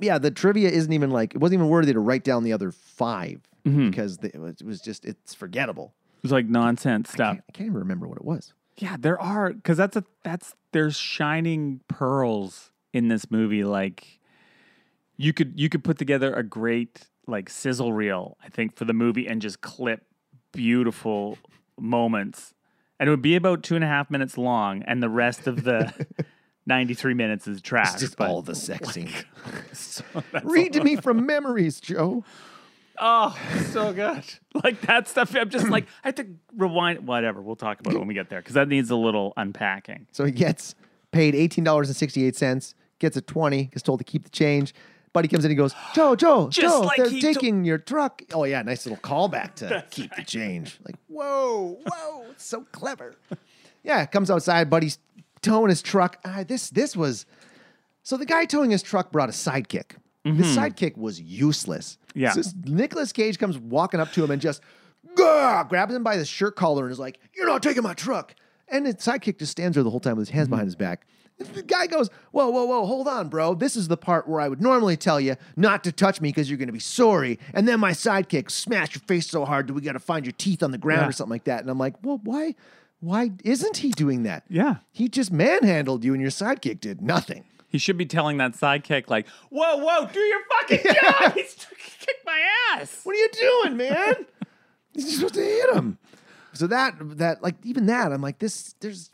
yeah, 0.00 0.18
the 0.18 0.30
trivia 0.30 0.68
isn't 0.68 0.92
even 0.92 1.10
like 1.10 1.34
it 1.34 1.40
wasn't 1.40 1.60
even 1.60 1.68
worthy 1.68 1.92
to 1.92 2.00
write 2.00 2.24
down 2.24 2.44
the 2.44 2.52
other 2.52 2.70
five. 2.70 3.40
Mm-hmm. 3.66 3.90
because 3.90 4.18
the, 4.18 4.28
it, 4.28 4.38
was, 4.38 4.60
it 4.60 4.66
was 4.66 4.80
just 4.80 5.04
it's 5.04 5.34
forgettable. 5.34 5.92
It 6.18 6.22
was 6.22 6.30
like 6.30 6.46
nonsense 6.46 7.10
I 7.10 7.14
stuff. 7.14 7.34
can't, 7.34 7.44
I 7.48 7.52
can't 7.52 7.66
even 7.66 7.78
remember 7.80 8.06
what 8.06 8.16
it 8.16 8.24
was. 8.24 8.52
Yeah, 8.76 8.96
there 8.96 9.20
are 9.20 9.52
because 9.52 9.76
that's 9.76 9.96
a 9.96 10.04
that's 10.22 10.54
there's 10.72 10.96
shining 10.96 11.80
pearls 11.88 12.70
in 12.92 13.08
this 13.08 13.28
movie. 13.28 13.64
Like 13.64 14.20
you 15.16 15.32
could 15.32 15.58
you 15.58 15.68
could 15.68 15.82
put 15.82 15.98
together 15.98 16.32
a 16.32 16.44
great 16.44 17.08
like 17.26 17.48
sizzle 17.48 17.92
reel, 17.92 18.36
I 18.44 18.50
think, 18.50 18.76
for 18.76 18.84
the 18.84 18.92
movie 18.92 19.26
and 19.26 19.42
just 19.42 19.62
clip 19.62 20.04
beautiful 20.52 21.36
moments. 21.78 22.54
And 23.00 23.08
it 23.08 23.10
would 23.10 23.20
be 23.20 23.34
about 23.34 23.64
two 23.64 23.74
and 23.74 23.82
a 23.82 23.88
half 23.88 24.10
minutes 24.12 24.38
long, 24.38 24.82
and 24.84 25.02
the 25.02 25.10
rest 25.10 25.48
of 25.48 25.64
the 25.64 25.92
93 26.66 27.14
minutes 27.14 27.46
is 27.46 27.60
trash. 27.62 27.92
It's 27.94 28.00
just 28.02 28.16
but- 28.16 28.28
all 28.28 28.42
the 28.42 28.52
oh 28.52 28.54
sex 28.54 28.90
scene. 28.90 29.10
so 29.72 30.04
Read 30.44 30.72
to 30.74 30.82
me 30.84 30.96
from 30.96 31.24
memories, 31.26 31.80
Joe. 31.80 32.24
Oh, 32.98 33.36
so 33.72 33.92
good. 33.92 34.22
Like 34.64 34.80
that 34.86 35.06
stuff. 35.06 35.36
I'm 35.36 35.50
just 35.50 35.68
like, 35.68 35.84
I 36.02 36.08
have 36.08 36.14
to 36.14 36.26
rewind. 36.56 37.06
Whatever. 37.06 37.42
We'll 37.42 37.56
talk 37.56 37.78
about 37.78 37.92
it 37.92 37.98
when 37.98 38.08
we 38.08 38.14
get 38.14 38.30
there 38.30 38.40
because 38.40 38.54
that 38.54 38.68
needs 38.68 38.90
a 38.90 38.96
little 38.96 39.34
unpacking. 39.36 40.06
So 40.12 40.24
he 40.24 40.32
gets 40.32 40.74
paid 41.12 41.34
eighteen 41.34 41.62
dollars 41.62 41.88
and 41.88 41.96
sixty 41.96 42.24
eight 42.24 42.36
cents. 42.36 42.74
Gets 42.98 43.18
a 43.18 43.20
twenty. 43.20 43.64
Gets 43.64 43.82
told 43.82 43.98
to 44.00 44.04
keep 44.04 44.24
the 44.24 44.30
change. 44.30 44.72
Buddy 45.12 45.28
comes 45.28 45.44
in. 45.44 45.50
He 45.50 45.54
goes, 45.56 45.74
Joe, 45.94 46.16
Joe, 46.16 46.48
Just 46.48 46.74
Joe, 46.74 46.80
like 46.80 46.96
they're 46.96 47.10
to- 47.10 47.20
taking 47.20 47.66
your 47.66 47.76
truck. 47.76 48.22
Oh 48.32 48.44
yeah, 48.44 48.62
nice 48.62 48.86
little 48.86 48.98
callback 49.02 49.56
to 49.56 49.84
keep 49.90 50.16
the 50.16 50.24
change. 50.24 50.78
Like, 50.86 50.96
whoa, 51.08 51.78
whoa, 51.86 52.24
it's 52.30 52.46
so 52.46 52.64
clever. 52.72 53.14
yeah, 53.84 54.06
comes 54.06 54.30
outside. 54.30 54.70
Buddy's 54.70 54.98
towing 55.42 55.68
his 55.70 55.82
truck. 55.82 56.18
Ah, 56.24 56.44
this 56.46 56.70
this 56.70 56.96
was. 56.96 57.26
So 58.02 58.16
the 58.16 58.26
guy 58.26 58.44
towing 58.44 58.70
his 58.70 58.82
truck 58.82 59.10
brought 59.12 59.28
a 59.28 59.32
sidekick. 59.32 59.92
The 60.24 60.30
sidekick 60.42 60.96
was 60.96 61.20
useless. 61.20 61.98
Yeah. 62.14 62.32
So 62.32 62.42
Nicolas 62.64 63.12
Cage 63.12 63.38
comes 63.38 63.56
walking 63.58 64.00
up 64.00 64.10
to 64.14 64.24
him 64.24 64.32
and 64.32 64.42
just 64.42 64.60
grabs 65.14 65.94
him 65.94 66.02
by 66.02 66.16
the 66.16 66.24
shirt 66.24 66.56
collar 66.56 66.84
and 66.84 66.92
is 66.92 66.98
like, 66.98 67.18
"You're 67.34 67.46
not 67.46 67.62
taking 67.62 67.82
my 67.82 67.94
truck." 67.94 68.34
And 68.68 68.86
the 68.86 68.94
sidekick 68.94 69.38
just 69.38 69.52
stands 69.52 69.76
there 69.76 69.84
the 69.84 69.90
whole 69.90 70.00
time 70.00 70.16
with 70.16 70.28
his 70.28 70.34
hands 70.34 70.48
behind 70.48 70.66
his 70.66 70.74
back. 70.76 71.06
The 71.38 71.62
guy 71.62 71.86
goes, 71.86 72.08
"Whoa, 72.32 72.48
whoa, 72.48 72.64
whoa, 72.64 72.86
hold 72.86 73.06
on, 73.06 73.28
bro. 73.28 73.54
This 73.54 73.76
is 73.76 73.88
the 73.88 73.96
part 73.96 74.26
where 74.26 74.40
I 74.40 74.48
would 74.48 74.60
normally 74.60 74.96
tell 74.96 75.20
you 75.20 75.36
not 75.54 75.84
to 75.84 75.92
touch 75.92 76.20
me 76.20 76.30
because 76.30 76.48
you're 76.50 76.56
going 76.58 76.66
to 76.68 76.72
be 76.72 76.78
sorry." 76.80 77.38
And 77.54 77.68
then 77.68 77.78
my 77.78 77.92
sidekick 77.92 78.50
smash 78.50 78.94
your 78.94 79.02
face 79.02 79.28
so 79.28 79.44
hard 79.44 79.66
that 79.68 79.74
we 79.74 79.80
got 79.82 79.92
to 79.92 79.98
find 80.00 80.24
your 80.24 80.32
teeth 80.38 80.62
on 80.62 80.70
the 80.70 80.78
ground 80.78 81.02
Yeah. 81.02 81.08
or 81.08 81.12
something 81.12 81.30
like 81.32 81.44
that. 81.44 81.60
And 81.60 81.70
I'm 81.70 81.78
like, 81.78 81.94
"Well, 82.02 82.20
why? 82.24 82.54
Why 83.06 83.30
isn't 83.44 83.76
he 83.78 83.90
doing 83.90 84.24
that?" 84.24 84.44
Yeah. 84.48 84.76
He 84.92 85.08
just 85.08 85.30
manhandled 85.32 86.04
you, 86.04 86.12
and 86.12 86.20
your 86.20 86.30
sidekick 86.30 86.80
did 86.80 87.00
nothing. 87.00 87.44
He 87.68 87.78
should 87.78 87.96
be 87.98 88.06
telling 88.06 88.38
that 88.38 88.52
sidekick, 88.52 89.08
like, 89.10 89.26
whoa, 89.50 89.76
whoa, 89.76 90.06
do 90.12 90.20
your 90.20 90.40
fucking 90.60 90.92
job. 91.02 91.32
He's 91.34 91.54
kicked 92.00 92.24
my 92.24 92.40
ass. 92.72 93.00
What 93.04 93.14
are 93.14 93.18
you 93.18 93.28
doing, 93.64 93.76
man? 93.76 94.14
You're 94.94 95.06
supposed 95.08 95.34
to 95.34 95.40
hit 95.42 95.74
him. 95.76 95.98
So 96.54 96.66
that 96.68 96.94
that 97.18 97.42
like 97.42 97.54
even 97.64 97.86
that, 97.86 98.12
I'm 98.12 98.22
like, 98.22 98.38
this 98.38 98.74
there's 98.80 99.10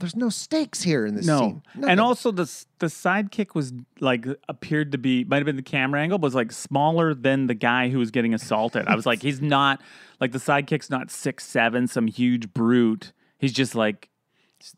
there's 0.00 0.16
no 0.16 0.28
stakes 0.30 0.82
here 0.82 1.04
in 1.06 1.14
this 1.14 1.26
No. 1.26 1.38
scene. 1.40 1.84
And 1.86 2.00
also 2.00 2.30
the 2.30 2.44
the 2.78 2.86
sidekick 2.86 3.54
was 3.54 3.72
like 4.00 4.24
appeared 4.48 4.92
to 4.92 4.98
be 4.98 5.24
might 5.24 5.36
have 5.38 5.46
been 5.46 5.56
the 5.56 5.62
camera 5.62 6.00
angle, 6.00 6.18
but 6.18 6.26
was 6.28 6.34
like 6.34 6.52
smaller 6.52 7.12
than 7.14 7.48
the 7.48 7.54
guy 7.54 7.90
who 7.90 7.98
was 7.98 8.10
getting 8.10 8.32
assaulted. 8.32 8.86
I 8.86 8.94
was 8.94 9.04
like, 9.04 9.20
he's 9.20 9.42
not 9.42 9.80
like 10.20 10.32
the 10.32 10.38
sidekick's 10.38 10.88
not 10.88 11.10
six 11.10 11.44
seven, 11.44 11.86
some 11.86 12.06
huge 12.06 12.54
brute. 12.54 13.12
He's 13.38 13.52
just 13.52 13.74
like 13.74 14.08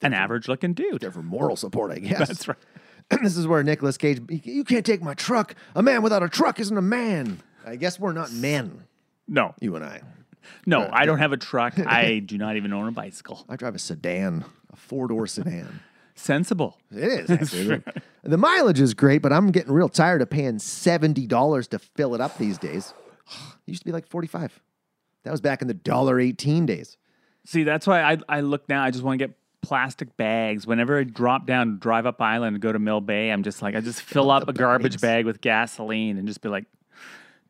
an 0.03 0.13
average 0.15 0.49
looking 0.49 0.75
dude. 0.75 1.01
there 1.01 1.13
for 1.13 1.23
moral 1.23 1.57
support, 1.57 1.93
I 1.93 1.99
guess. 1.99 2.29
That's 2.29 2.49
right. 2.49 2.59
this 3.23 3.37
is 3.37 3.47
where 3.47 3.63
Nicolas 3.63 3.97
Cage. 3.97 4.21
You 4.45 4.65
can't 4.65 4.85
take 4.85 5.03
my 5.03 5.15
truck. 5.15 5.55
A 5.75 5.83
man 5.83 6.03
without 6.03 6.23
a 6.23 6.29
truck 6.29 6.59
isn't 6.61 6.77
a 6.77 6.83
man. 6.83 7.41
I 7.67 7.77
guess 7.77 7.99
we're 8.01 8.13
not 8.13 8.33
men, 8.33 8.85
No, 9.27 9.55
you 9.61 9.77
and 9.77 9.85
I. 9.85 10.01
no, 10.67 10.89
I 10.93 11.05
don't 11.07 11.19
have 11.19 11.33
a 11.33 11.37
truck. 11.37 11.79
I 11.87 12.19
do 12.21 12.39
not 12.39 12.57
even 12.57 12.73
own 12.73 12.89
a 12.89 12.93
bicycle. 12.93 13.45
I 13.49 13.57
drive 13.57 13.75
a 13.75 13.79
sedan, 13.79 14.45
a 14.73 14.77
four 14.77 15.09
door 15.09 15.27
sedan. 15.27 15.81
Sensible. 16.15 16.79
It 16.91 17.05
is 17.05 17.31
actually. 17.31 17.83
the 18.25 18.37
mileage 18.39 18.81
is 18.81 18.93
great, 18.95 19.23
but 19.23 19.33
I'm 19.33 19.53
getting 19.53 19.73
real 19.73 19.89
tired 19.89 20.21
of 20.23 20.31
paying 20.31 20.59
seventy 20.59 21.27
dollars 21.27 21.69
to 21.69 21.79
fill 21.79 22.15
it 22.15 22.21
up 22.21 22.37
these 22.39 22.59
days. 22.59 22.93
It 23.67 23.73
used 23.73 23.83
to 23.83 23.87
be 23.87 23.93
like 23.93 24.07
forty 24.09 24.27
five. 24.29 24.59
That 25.25 25.31
was 25.31 25.41
back 25.43 25.61
in 25.63 25.69
the 25.69 25.75
dollar 25.75 26.19
eighteen 26.19 26.65
days. 26.67 26.97
See, 27.49 27.63
that's 27.65 27.87
why 27.87 28.03
I 28.03 28.19
I 28.29 28.41
look 28.43 28.69
now. 28.69 28.83
I 28.85 28.91
just 28.91 29.03
want 29.03 29.19
to 29.19 29.27
get 29.27 29.35
plastic 29.63 30.15
bags. 30.19 30.67
Whenever 30.67 30.99
I 30.99 31.05
drop 31.05 31.47
down, 31.47 31.79
drive 31.79 32.05
up 32.05 32.21
island, 32.21 32.57
and 32.57 32.63
go 32.63 32.73
to 32.73 32.79
Mill 32.79 33.01
Bay, 33.01 33.31
I'm 33.31 33.43
just 33.43 33.63
like 33.63 33.75
I 33.75 33.81
just 33.81 34.03
fill 34.03 34.31
up 34.31 34.47
a 34.49 34.53
garbage 34.53 35.01
bag 35.01 35.25
with 35.25 35.41
gasoline 35.41 36.19
and 36.19 36.29
just 36.29 36.43
be 36.43 36.51
like, 36.51 36.67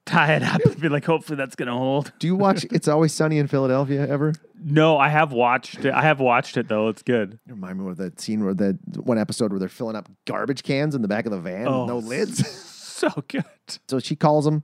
tie 0.07 0.35
it 0.37 0.45
up 0.45 0.65
and 0.65 0.81
be 0.81 0.89
like, 0.89 1.05
hopefully 1.05 1.37
that's 1.37 1.57
gonna 1.57 1.77
hold. 1.77 2.13
Do 2.21 2.29
you 2.29 2.37
watch 2.37 2.65
It's 2.71 2.87
Always 2.87 3.13
Sunny 3.13 3.39
in 3.39 3.49
Philadelphia 3.49 4.07
ever? 4.07 4.35
No, 4.63 4.99
I 4.99 5.09
have 5.09 5.33
watched 5.33 5.85
it. 5.85 5.93
I 5.93 6.03
have 6.03 6.21
watched 6.21 6.57
it 6.57 6.69
though. 6.69 6.87
It's 6.87 7.03
good. 7.03 7.41
You 7.49 7.55
Remind 7.55 7.81
me 7.81 7.91
of 7.91 7.97
that 7.97 8.21
scene 8.21 8.45
where 8.45 8.55
the 8.55 8.79
one 9.03 9.19
episode 9.19 9.51
where 9.51 9.59
they're 9.59 9.69
filling 9.69 9.97
up 9.97 10.09
garbage 10.27 10.63
cans 10.63 10.95
in 10.95 11.03
the 11.03 11.09
back 11.09 11.27
of 11.27 11.33
the 11.33 11.41
van 11.41 11.67
Oh, 11.67 11.81
with 11.81 11.89
no 11.89 11.97
oh, 11.97 11.99
lids. 11.99 12.65
So 12.99 13.09
good. 13.29 13.45
so 13.89 13.99
she 14.01 14.15
calls 14.17 14.45
him, 14.47 14.63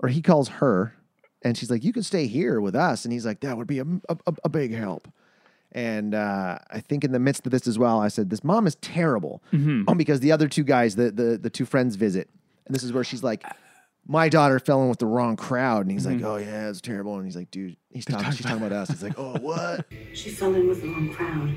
or 0.00 0.08
he 0.08 0.20
calls 0.20 0.48
her, 0.48 0.94
and 1.42 1.56
she's 1.56 1.70
like, 1.70 1.84
"You 1.84 1.92
can 1.92 2.02
stay 2.02 2.26
here 2.26 2.60
with 2.60 2.74
us." 2.74 3.04
And 3.04 3.12
he's 3.12 3.26
like, 3.26 3.40
"That 3.40 3.56
would 3.56 3.66
be 3.66 3.78
a, 3.78 3.86
a, 4.08 4.34
a 4.44 4.48
big 4.48 4.74
help." 4.74 5.08
And 5.72 6.14
uh, 6.14 6.58
I 6.70 6.80
think 6.80 7.04
in 7.04 7.12
the 7.12 7.18
midst 7.18 7.44
of 7.46 7.52
this 7.52 7.66
as 7.66 7.78
well, 7.78 8.00
I 8.00 8.08
said, 8.08 8.30
"This 8.30 8.42
mom 8.42 8.66
is 8.66 8.76
terrible," 8.76 9.42
oh, 9.52 9.94
because 9.94 10.20
the 10.20 10.32
other 10.32 10.48
two 10.48 10.64
guys, 10.64 10.96
the 10.96 11.10
the 11.10 11.38
the 11.38 11.50
two 11.50 11.64
friends, 11.64 11.96
visit, 11.96 12.28
and 12.66 12.74
this 12.74 12.82
is 12.82 12.92
where 12.92 13.04
she's 13.04 13.22
like. 13.22 13.44
My 14.10 14.30
daughter 14.30 14.58
fell 14.58 14.80
in 14.82 14.88
with 14.88 15.00
the 15.00 15.06
wrong 15.06 15.36
crowd, 15.36 15.82
and 15.82 15.90
he's 15.90 16.06
like, 16.06 16.16
mm-hmm. 16.16 16.24
"Oh 16.24 16.36
yeah, 16.36 16.70
it's 16.70 16.80
terrible." 16.80 17.16
And 17.16 17.26
he's 17.26 17.36
like, 17.36 17.50
"Dude, 17.50 17.76
he's 17.90 18.06
talking, 18.06 18.30
she's 18.30 18.46
talking 18.46 18.56
about 18.56 18.72
us." 18.72 18.88
He's 18.88 19.02
like, 19.02 19.18
"Oh 19.18 19.36
what?" 19.38 19.84
She 20.14 20.30
fell 20.30 20.54
in 20.54 20.66
with 20.66 20.80
the 20.80 20.88
wrong 20.88 21.12
crowd. 21.12 21.54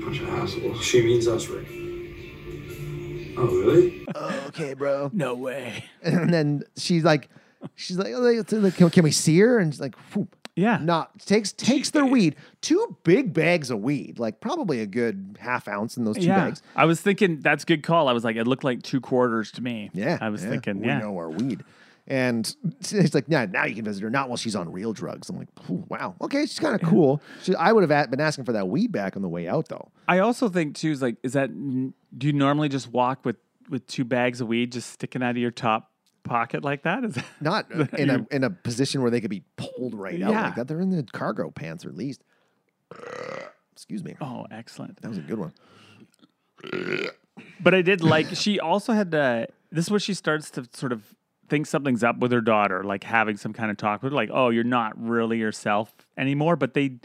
Bunch 0.00 0.20
of 0.20 0.28
assholes. 0.28 0.80
She 0.80 1.02
means 1.02 1.26
us, 1.26 1.48
Rick. 1.48 1.66
Oh, 3.36 3.46
really? 3.46 4.04
oh, 4.14 4.44
okay, 4.48 4.74
bro. 4.74 5.10
No 5.12 5.34
way. 5.34 5.84
And 6.02 6.32
then 6.32 6.64
she's 6.76 7.04
like, 7.04 7.28
she's 7.74 7.98
like, 7.98 8.12
oh, 8.14 8.42
they- 8.42 8.70
can, 8.70 8.90
can 8.90 9.04
we 9.04 9.10
see 9.10 9.38
her? 9.40 9.58
And 9.58 9.72
she's 9.72 9.80
like, 9.80 9.94
whoop. 10.14 10.36
Yeah. 10.54 10.78
Not 10.82 11.18
takes 11.20 11.50
takes 11.52 11.90
their 11.90 12.04
weed, 12.04 12.36
two 12.60 12.98
big 13.04 13.32
bags 13.32 13.70
of 13.70 13.80
weed, 13.80 14.18
like 14.18 14.40
probably 14.40 14.80
a 14.80 14.86
good 14.86 15.38
half 15.40 15.66
ounce 15.66 15.96
in 15.96 16.04
those 16.04 16.16
two 16.16 16.26
yeah. 16.26 16.44
bags. 16.44 16.62
I 16.76 16.84
was 16.84 17.00
thinking 17.00 17.40
that's 17.40 17.62
a 17.62 17.66
good 17.66 17.82
call. 17.82 18.06
I 18.06 18.12
was 18.12 18.22
like, 18.22 18.36
it 18.36 18.46
looked 18.46 18.62
like 18.62 18.82
two 18.82 19.00
quarters 19.00 19.50
to 19.52 19.62
me. 19.62 19.90
Yeah, 19.94 20.18
I 20.20 20.28
was 20.28 20.44
yeah, 20.44 20.50
thinking, 20.50 20.80
we 20.80 20.88
yeah. 20.88 20.98
know 20.98 21.16
our 21.16 21.30
weed. 21.30 21.64
And 22.06 22.54
it's 22.80 23.14
like, 23.14 23.26
yeah, 23.28 23.46
now 23.46 23.64
you 23.64 23.76
can 23.76 23.84
visit 23.84 24.02
her. 24.02 24.10
Not 24.10 24.28
while 24.28 24.36
she's 24.36 24.56
on 24.56 24.70
real 24.72 24.92
drugs. 24.92 25.30
I'm 25.30 25.38
like, 25.38 25.48
wow, 25.68 26.16
okay, 26.20 26.42
she's 26.42 26.58
kind 26.58 26.74
of 26.74 26.86
cool. 26.86 27.22
She, 27.42 27.54
I 27.54 27.72
would 27.72 27.82
have 27.82 27.92
at- 27.92 28.10
been 28.10 28.20
asking 28.20 28.44
for 28.44 28.52
that 28.52 28.68
weed 28.68 28.90
back 28.92 29.16
on 29.16 29.22
the 29.22 29.28
way 29.28 29.48
out, 29.48 29.68
though. 29.68 29.90
I 30.08 30.18
also 30.18 30.48
think 30.48 30.76
too 30.76 30.90
is 30.90 31.00
like, 31.00 31.16
is 31.22 31.32
that 31.34 31.48
do 31.54 32.26
you 32.26 32.32
normally 32.32 32.68
just 32.68 32.88
walk 32.88 33.24
with 33.24 33.36
with 33.70 33.86
two 33.86 34.04
bags 34.04 34.40
of 34.40 34.48
weed 34.48 34.72
just 34.72 34.90
sticking 34.90 35.22
out 35.22 35.30
of 35.30 35.36
your 35.38 35.52
top 35.52 35.91
pocket 36.24 36.62
like 36.64 36.82
that? 36.82 37.04
Is 37.04 37.14
that, 37.14 37.24
Not 37.40 37.66
uh, 37.74 37.86
in 37.98 38.10
a 38.10 38.26
in 38.30 38.44
a 38.44 38.50
position 38.50 39.02
where 39.02 39.10
they 39.10 39.20
could 39.20 39.30
be 39.30 39.44
pulled 39.56 39.94
right 39.94 40.20
out 40.22 40.30
Yeah. 40.30 40.42
like 40.46 40.54
that. 40.56 40.68
They're 40.68 40.80
in 40.80 40.90
the 40.90 41.02
cargo 41.12 41.50
pants, 41.50 41.84
or 41.84 41.88
at 41.90 41.96
least. 41.96 42.22
Excuse 43.72 44.04
me. 44.04 44.14
oh, 44.20 44.46
excellent. 44.50 45.00
That 45.02 45.08
was 45.08 45.18
a 45.18 45.22
good 45.22 45.38
one. 45.38 45.52
But 47.60 47.74
I 47.74 47.82
did 47.82 48.02
like 48.02 48.28
she 48.34 48.60
also 48.60 48.92
had 48.92 49.10
to. 49.12 49.48
This 49.70 49.86
is 49.86 49.90
where 49.90 50.00
she 50.00 50.14
starts 50.14 50.50
to 50.52 50.68
sort 50.74 50.92
of 50.92 51.02
think 51.48 51.66
something's 51.66 52.04
up 52.04 52.18
with 52.18 52.30
her 52.32 52.40
daughter, 52.40 52.84
like 52.84 53.04
having 53.04 53.36
some 53.36 53.52
kind 53.52 53.70
of 53.70 53.76
talk 53.76 54.02
with 54.02 54.12
her, 54.12 54.16
like, 54.16 54.30
"Oh, 54.32 54.50
you're 54.50 54.64
not 54.64 54.92
really 55.02 55.38
yourself 55.38 55.92
anymore." 56.16 56.56
But 56.56 56.74
they 56.74 56.98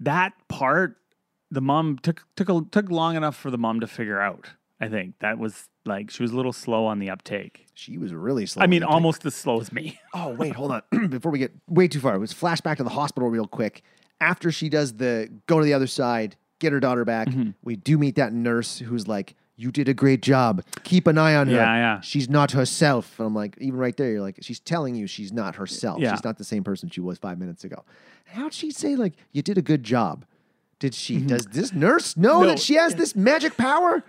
that 0.00 0.32
part, 0.48 0.96
the 1.50 1.60
mom 1.60 1.98
took 1.98 2.24
took 2.36 2.48
a, 2.48 2.62
took 2.70 2.90
long 2.90 3.16
enough 3.16 3.36
for 3.36 3.50
the 3.50 3.58
mom 3.58 3.80
to 3.80 3.86
figure 3.86 4.20
out. 4.20 4.50
I 4.82 4.88
think 4.88 5.14
that 5.20 5.38
was 5.38 5.68
like 5.86 6.10
she 6.10 6.22
was 6.22 6.32
a 6.32 6.36
little 6.36 6.52
slow 6.52 6.84
on 6.86 6.98
the 6.98 7.08
uptake. 7.10 7.66
She 7.74 7.96
was 7.98 8.12
really 8.12 8.46
slow. 8.46 8.62
I 8.62 8.66
mean, 8.66 8.78
on 8.78 8.80
the 8.80 8.86
uptake. 8.88 8.94
almost 8.94 9.26
as 9.26 9.34
slow 9.34 9.60
as 9.60 9.72
me. 9.72 9.98
Oh, 10.14 10.30
wait, 10.30 10.54
hold 10.54 10.72
on. 10.72 10.82
Before 11.08 11.32
we 11.32 11.38
get 11.38 11.52
way 11.68 11.88
too 11.88 12.00
far, 12.00 12.18
let's 12.18 12.32
flash 12.32 12.60
back 12.60 12.76
to 12.78 12.84
the 12.84 12.90
hospital 12.90 13.30
real 13.30 13.46
quick. 13.46 13.82
After 14.20 14.52
she 14.52 14.68
does 14.68 14.94
the 14.94 15.28
go 15.46 15.58
to 15.58 15.64
the 15.64 15.72
other 15.72 15.86
side, 15.86 16.36
get 16.58 16.72
her 16.72 16.80
daughter 16.80 17.04
back, 17.04 17.28
Mm-hmm. 17.28 17.50
we 17.62 17.76
do 17.76 17.96
meet 17.96 18.16
that 18.16 18.32
nurse 18.32 18.78
who's 18.80 19.08
like, 19.08 19.34
You 19.56 19.70
did 19.72 19.88
a 19.88 19.94
great 19.94 20.20
job. 20.22 20.62
Keep 20.84 21.06
an 21.06 21.16
eye 21.18 21.34
on 21.36 21.46
her. 21.48 21.54
Yeah, 21.54 21.74
yeah. 21.76 22.00
She's 22.00 22.28
not 22.28 22.50
herself. 22.52 23.18
And 23.18 23.26
I'm 23.28 23.34
like, 23.34 23.56
even 23.58 23.78
right 23.78 23.96
there, 23.96 24.10
you're 24.10 24.20
like, 24.20 24.38
she's 24.42 24.60
telling 24.60 24.94
you 24.96 25.06
she's 25.06 25.32
not 25.32 25.54
herself. 25.56 26.00
Yeah. 26.00 26.12
She's 26.12 26.24
not 26.24 26.38
the 26.38 26.44
same 26.44 26.64
person 26.64 26.88
she 26.90 27.00
was 27.00 27.18
five 27.18 27.38
minutes 27.38 27.62
ago. 27.64 27.84
How'd 28.26 28.52
she 28.54 28.70
say, 28.70 28.96
like, 28.96 29.14
you 29.32 29.42
did 29.42 29.58
a 29.58 29.62
good 29.62 29.82
job? 29.84 30.24
Did 30.78 30.94
she? 30.94 31.18
Does 31.20 31.46
this 31.46 31.72
nurse 31.72 32.16
know 32.16 32.34
Mm-hmm. 32.36 32.42
No. 32.42 32.48
that 32.48 32.58
she 32.58 32.74
has 32.74 32.94
this 32.96 33.14
magic 33.16 33.56
power? 33.56 34.02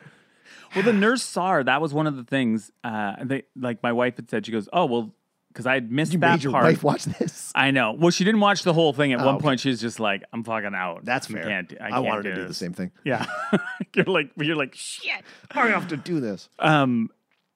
Well, 0.76 0.84
the 0.84 0.94
nurse 0.94 1.24
saw 1.24 1.52
her. 1.52 1.64
That 1.64 1.82
was 1.82 1.94
one 1.94 2.08
of 2.08 2.16
the 2.16 2.24
things. 2.24 2.72
Uh, 2.84 3.16
they, 3.24 3.44
like 3.56 3.82
my 3.84 3.92
wife 3.92 4.16
had 4.16 4.30
said, 4.30 4.46
she 4.46 4.52
goes, 4.52 4.68
"Oh 4.74 4.86
well," 4.86 5.14
because 5.50 5.66
I 5.68 5.76
had 5.76 5.92
missed 5.92 6.14
You 6.14 6.20
that 6.20 6.32
made 6.32 6.44
your 6.44 6.52
part. 6.54 6.66
wife 6.66 6.84
watch 6.84 7.04
this. 7.06 7.52
I 7.56 7.72
know. 7.72 7.92
Well, 7.94 8.10
she 8.12 8.24
didn't 8.24 8.40
watch 8.42 8.64
the 8.64 8.74
whole 8.74 8.92
thing. 8.94 9.14
At 9.14 9.20
Oh, 9.22 9.26
one 9.26 9.36
okay. 9.36 9.44
point, 9.44 9.60
she 9.60 9.70
was 9.70 9.80
just 9.82 10.00
like, 10.00 10.24
"I'm 10.34 10.44
fucking 10.44 10.74
out. 10.76 11.06
That's 11.06 11.30
I 11.30 11.34
fair. 11.34 11.44
Can't, 11.44 11.70
do- 11.70 11.78
I, 11.80 11.86
I 11.88 11.90
can't 11.92 12.06
wanted 12.06 12.24
do 12.24 12.30
to 12.30 12.36
do 12.36 12.42
the 12.42 12.48
this." 12.50 12.58
same 12.58 12.74
thing. 12.74 12.92
Yeah, 13.04 13.26
you're 13.96 14.06
like, 14.06 14.32
you're 14.38 14.56
like, 14.56 14.74
shit. 14.76 15.22
I 15.52 15.68
have 15.68 15.88
to 15.90 15.98
do 15.98 16.20
this. 16.20 16.50
Um, 16.60 17.10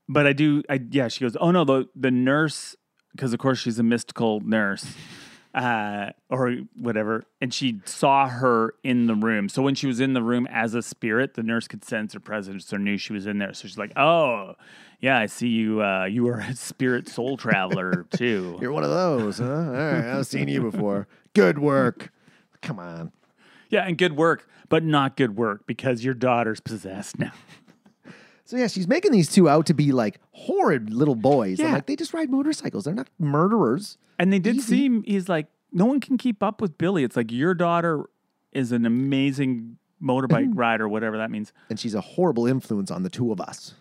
but 0.09 0.27
I 0.27 0.33
do. 0.33 0.63
I 0.69 0.79
yeah. 0.91 1.07
She 1.07 1.21
goes, 1.23 1.35
"Oh 1.39 1.51
no, 1.51 1.63
the 1.65 1.87
the 1.95 2.11
nurse 2.11 2.75
because 3.13 3.33
of 3.33 3.39
course 3.39 3.57
she's 3.59 3.79
a 3.79 3.83
mystical 3.83 4.41
nurse 4.41 4.85
uh, 5.53 6.11
or 6.29 6.57
whatever, 6.75 7.25
and 7.41 7.53
she 7.53 7.79
saw 7.85 8.27
her 8.27 8.75
in 8.83 9.07
the 9.07 9.15
room. 9.15 9.49
So 9.49 9.61
when 9.61 9.75
she 9.75 9.87
was 9.87 9.99
in 9.99 10.13
the 10.13 10.21
room 10.21 10.47
as 10.51 10.73
a 10.73 10.81
spirit, 10.81 11.33
the 11.33 11.43
nurse 11.43 11.67
could 11.67 11.83
sense 11.83 12.13
her 12.13 12.19
presence 12.19 12.71
or 12.71 12.77
knew 12.79 12.97
she 12.97 13.13
was 13.13 13.25
in 13.25 13.37
there. 13.39 13.53
So 13.53 13.67
she's 13.67 13.77
like, 13.77 13.91
"Oh, 13.97 14.55
yeah, 14.99 15.17
I 15.17 15.25
see 15.25 15.47
you. 15.49 15.81
Uh, 15.83 16.05
you 16.05 16.27
are 16.27 16.39
a 16.39 16.55
spirit 16.55 17.07
soul 17.07 17.37
traveler 17.37 18.05
too." 18.11 18.57
You're 18.61 18.71
one 18.71 18.83
of 18.83 18.89
those, 18.91 19.39
huh? 19.39 19.45
All 19.45 19.71
right, 19.71 20.05
I've 20.17 20.27
seen 20.27 20.47
you 20.47 20.61
before. 20.61 21.07
Good 21.33 21.59
work. 21.59 22.11
Come 22.61 22.79
on. 22.79 23.11
yeah, 23.69 23.85
and 23.85 23.97
good 23.97 24.15
work, 24.17 24.47
but 24.69 24.83
not 24.83 25.15
good 25.15 25.37
work 25.37 25.65
because 25.67 26.03
your 26.03 26.13
daughter's 26.13 26.59
possessed 26.59 27.19
now. 27.19 27.31
So 28.47 28.55
yeah, 28.55 28.67
she's 28.67 28.87
making 28.87 29.11
these 29.11 29.29
two 29.29 29.49
out 29.49 29.65
to 29.65 29.73
be 29.73 29.91
like 29.91 30.19
horrid 30.31 30.93
little 30.93 31.15
boys. 31.15 31.59
I'm 31.59 31.65
Yeah. 31.67 31.73
like, 31.73 31.85
they 31.85 31.97
just 31.97 32.13
ride 32.13 32.29
motorcycles. 32.29 32.85
They're 32.85 32.93
not 32.93 33.09
murderers. 33.19 33.97
And 34.17 34.31
they 34.31 34.39
did 34.39 34.55
Easy. 34.55 34.67
seem 34.67 35.03
he's 35.03 35.27
like, 35.27 35.47
no 35.73 35.85
one 35.85 35.99
can 35.99 36.17
keep 36.17 36.41
up 36.41 36.61
with 36.61 36.77
Billy. 36.77 37.03
It's 37.03 37.17
like 37.17 37.29
your 37.31 37.53
daughter 37.53 38.05
is 38.53 38.71
an 38.71 38.85
amazing 38.85 39.77
motorbike 40.01 40.49
rider, 40.55 40.87
whatever 40.87 41.17
that 41.17 41.29
means. 41.29 41.51
And 41.69 41.77
she's 41.77 41.93
a 41.93 41.99
horrible 42.01 42.47
influence 42.47 42.89
on 42.89 43.03
the 43.03 43.09
two 43.09 43.33
of 43.33 43.41
us. 43.41 43.73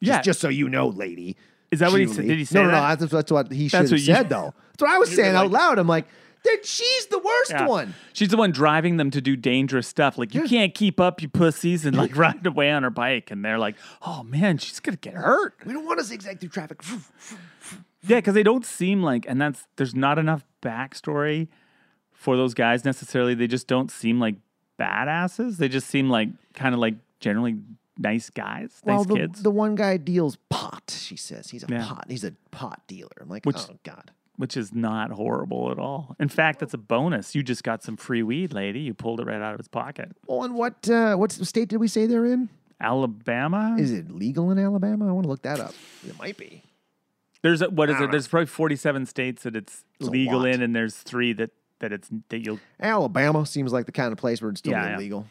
Yeah, 0.00 0.18
Just, 0.18 0.24
just 0.26 0.40
so 0.42 0.48
you 0.48 0.68
know, 0.68 0.86
lady. 0.88 1.36
is 1.72 1.80
that 1.80 1.90
what 1.90 2.00
he 2.00 2.06
said? 2.06 2.28
Did 2.28 2.38
he 2.38 2.44
say 2.44 2.60
no, 2.60 2.66
no, 2.66 2.70
that? 2.70 2.80
no. 2.90 2.96
That's, 3.06 3.12
that's 3.12 3.32
what 3.32 3.50
he 3.50 3.66
should 3.66 3.80
That's 3.80 3.90
have 3.90 3.96
what 3.96 4.06
you- 4.06 4.14
said, 4.14 4.28
though. 4.28 4.54
That's 4.78 4.82
what 4.82 4.90
I 4.92 4.98
was 4.98 5.12
saying 5.12 5.34
out 5.34 5.50
loud. 5.50 5.80
I'm 5.80 5.88
like, 5.88 6.06
that 6.44 6.64
she's 6.64 7.06
the 7.06 7.18
worst 7.18 7.50
Yeah. 7.50 7.66
one. 7.66 7.94
She's 8.12 8.28
the 8.28 8.36
one 8.36 8.52
driving 8.52 8.96
them 8.96 9.10
to 9.10 9.20
do 9.20 9.36
dangerous 9.36 9.86
stuff. 9.88 10.16
Like 10.18 10.34
you 10.34 10.42
can't 10.44 10.74
keep 10.74 11.00
up, 11.00 11.20
you 11.22 11.28
pussies, 11.28 11.84
and 11.84 11.96
like 11.96 12.16
ride 12.16 12.46
away 12.46 12.70
on 12.70 12.82
her 12.82 12.90
bike. 12.90 13.30
And 13.30 13.44
they're 13.44 13.58
like, 13.58 13.76
"Oh 14.02 14.22
man, 14.22 14.58
she's 14.58 14.80
gonna 14.80 14.96
get 14.96 15.14
hurt." 15.14 15.54
We 15.64 15.72
don't 15.72 15.84
want 15.86 15.98
to 15.98 16.04
zigzag 16.04 16.40
through 16.40 16.50
traffic. 16.50 16.82
Yeah, 18.06 18.18
because 18.18 18.34
they 18.34 18.42
don't 18.44 18.64
seem 18.64 19.02
like, 19.02 19.26
and 19.28 19.40
that's 19.40 19.66
there's 19.76 19.94
not 19.94 20.18
enough 20.18 20.44
backstory 20.62 21.48
for 22.12 22.36
those 22.36 22.54
guys 22.54 22.84
necessarily. 22.84 23.34
They 23.34 23.46
just 23.48 23.66
don't 23.66 23.90
seem 23.90 24.20
like 24.20 24.36
badasses. 24.78 25.56
They 25.56 25.68
just 25.68 25.88
seem 25.88 26.08
like 26.08 26.28
kind 26.54 26.74
of 26.74 26.80
like 26.80 26.94
generally 27.20 27.56
nice 27.98 28.30
guys, 28.30 28.80
Well, 28.84 28.98
nice 28.98 29.06
the, 29.06 29.14
kids, 29.16 29.42
the 29.42 29.50
one 29.50 29.74
guy 29.74 29.96
deals 29.96 30.38
pot. 30.50 30.96
She 30.96 31.16
says 31.16 31.50
he's 31.50 31.64
a 31.64 31.66
Yeah. 31.68 31.84
pot. 31.84 32.06
He's 32.08 32.22
a 32.22 32.32
pot 32.52 32.82
dealer. 32.86 33.10
I'm 33.20 33.28
like, 33.28 33.44
Which- 33.44 33.56
oh 33.58 33.76
god. 33.82 34.12
Which 34.38 34.56
is 34.56 34.72
not 34.72 35.10
horrible 35.10 35.70
at 35.70 35.78
all. 35.78 36.16
In 36.18 36.28
fact, 36.28 36.60
that's 36.60 36.72
a 36.72 36.78
bonus. 36.78 37.34
You 37.34 37.42
just 37.42 37.64
got 37.64 37.82
some 37.82 37.96
free 37.96 38.22
weed, 38.22 38.54
lady. 38.54 38.80
You 38.80 38.94
pulled 38.94 39.20
it 39.20 39.26
right 39.26 39.42
out 39.42 39.52
of 39.52 39.58
his 39.58 39.68
pocket. 39.68 40.12
Well, 40.26 40.44
and 40.44 40.54
what 40.54 40.88
uh, 40.88 41.16
what 41.16 41.32
state 41.32 41.68
did 41.68 41.78
we 41.78 41.88
say 41.88 42.06
they're 42.06 42.24
in? 42.24 42.48
Alabama. 42.80 43.76
Is 43.78 43.90
it 43.90 44.10
legal 44.10 44.50
in 44.52 44.58
Alabama? 44.58 45.08
I 45.08 45.12
want 45.12 45.24
to 45.24 45.28
look 45.28 45.42
that 45.42 45.58
up. 45.58 45.74
It 46.06 46.16
might 46.18 46.36
be. 46.36 46.62
There's 47.42 47.60
a, 47.62 47.68
what 47.68 47.90
is 47.90 48.00
it? 48.00 48.10
There's 48.10 48.28
probably 48.28 48.46
47 48.46 49.06
states 49.06 49.42
that 49.42 49.54
it's 49.56 49.84
a 50.00 50.04
legal 50.04 50.44
in, 50.44 50.62
and 50.62 50.74
there's 50.74 50.94
three 50.94 51.32
that 51.34 51.50
that 51.80 51.92
it's 51.92 52.08
that 52.28 52.38
you'll. 52.38 52.60
Alabama 52.80 53.44
seems 53.44 53.72
like 53.72 53.86
the 53.86 53.92
kind 53.92 54.12
of 54.12 54.18
place 54.18 54.40
where 54.40 54.50
it's 54.50 54.60
still 54.60 54.72
Yeah, 54.72 54.98
yeah. 54.98 55.22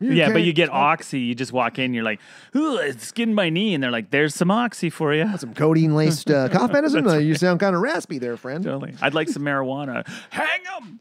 Illegal. 0.00 0.16
yeah, 0.16 0.32
but 0.32 0.42
you 0.42 0.52
get 0.52 0.68
oxy. 0.70 1.20
You 1.20 1.34
just 1.34 1.52
walk 1.52 1.78
in, 1.78 1.94
you're 1.94 2.04
like, 2.04 2.20
"Ooh, 2.54 2.76
it's 2.76 3.12
getting 3.12 3.34
my 3.34 3.48
knee," 3.50 3.74
and 3.74 3.82
they're 3.82 3.90
like, 3.90 4.10
"There's 4.10 4.34
some 4.34 4.50
oxy 4.50 4.90
for 4.90 5.14
you." 5.14 5.36
Some 5.38 5.54
codeine 5.54 5.94
laced 5.94 6.30
uh, 6.30 6.48
cough 6.48 6.72
medicine. 6.72 7.06
Uh, 7.06 7.14
you 7.18 7.34
sound 7.34 7.60
kind 7.60 7.74
of 7.74 7.82
raspy 7.82 8.18
there, 8.18 8.36
friend. 8.36 8.62
Totally. 8.64 8.94
I'd 9.00 9.14
like 9.14 9.28
some 9.28 9.42
marijuana. 9.42 10.06
Hang 10.30 10.62
them. 10.64 11.00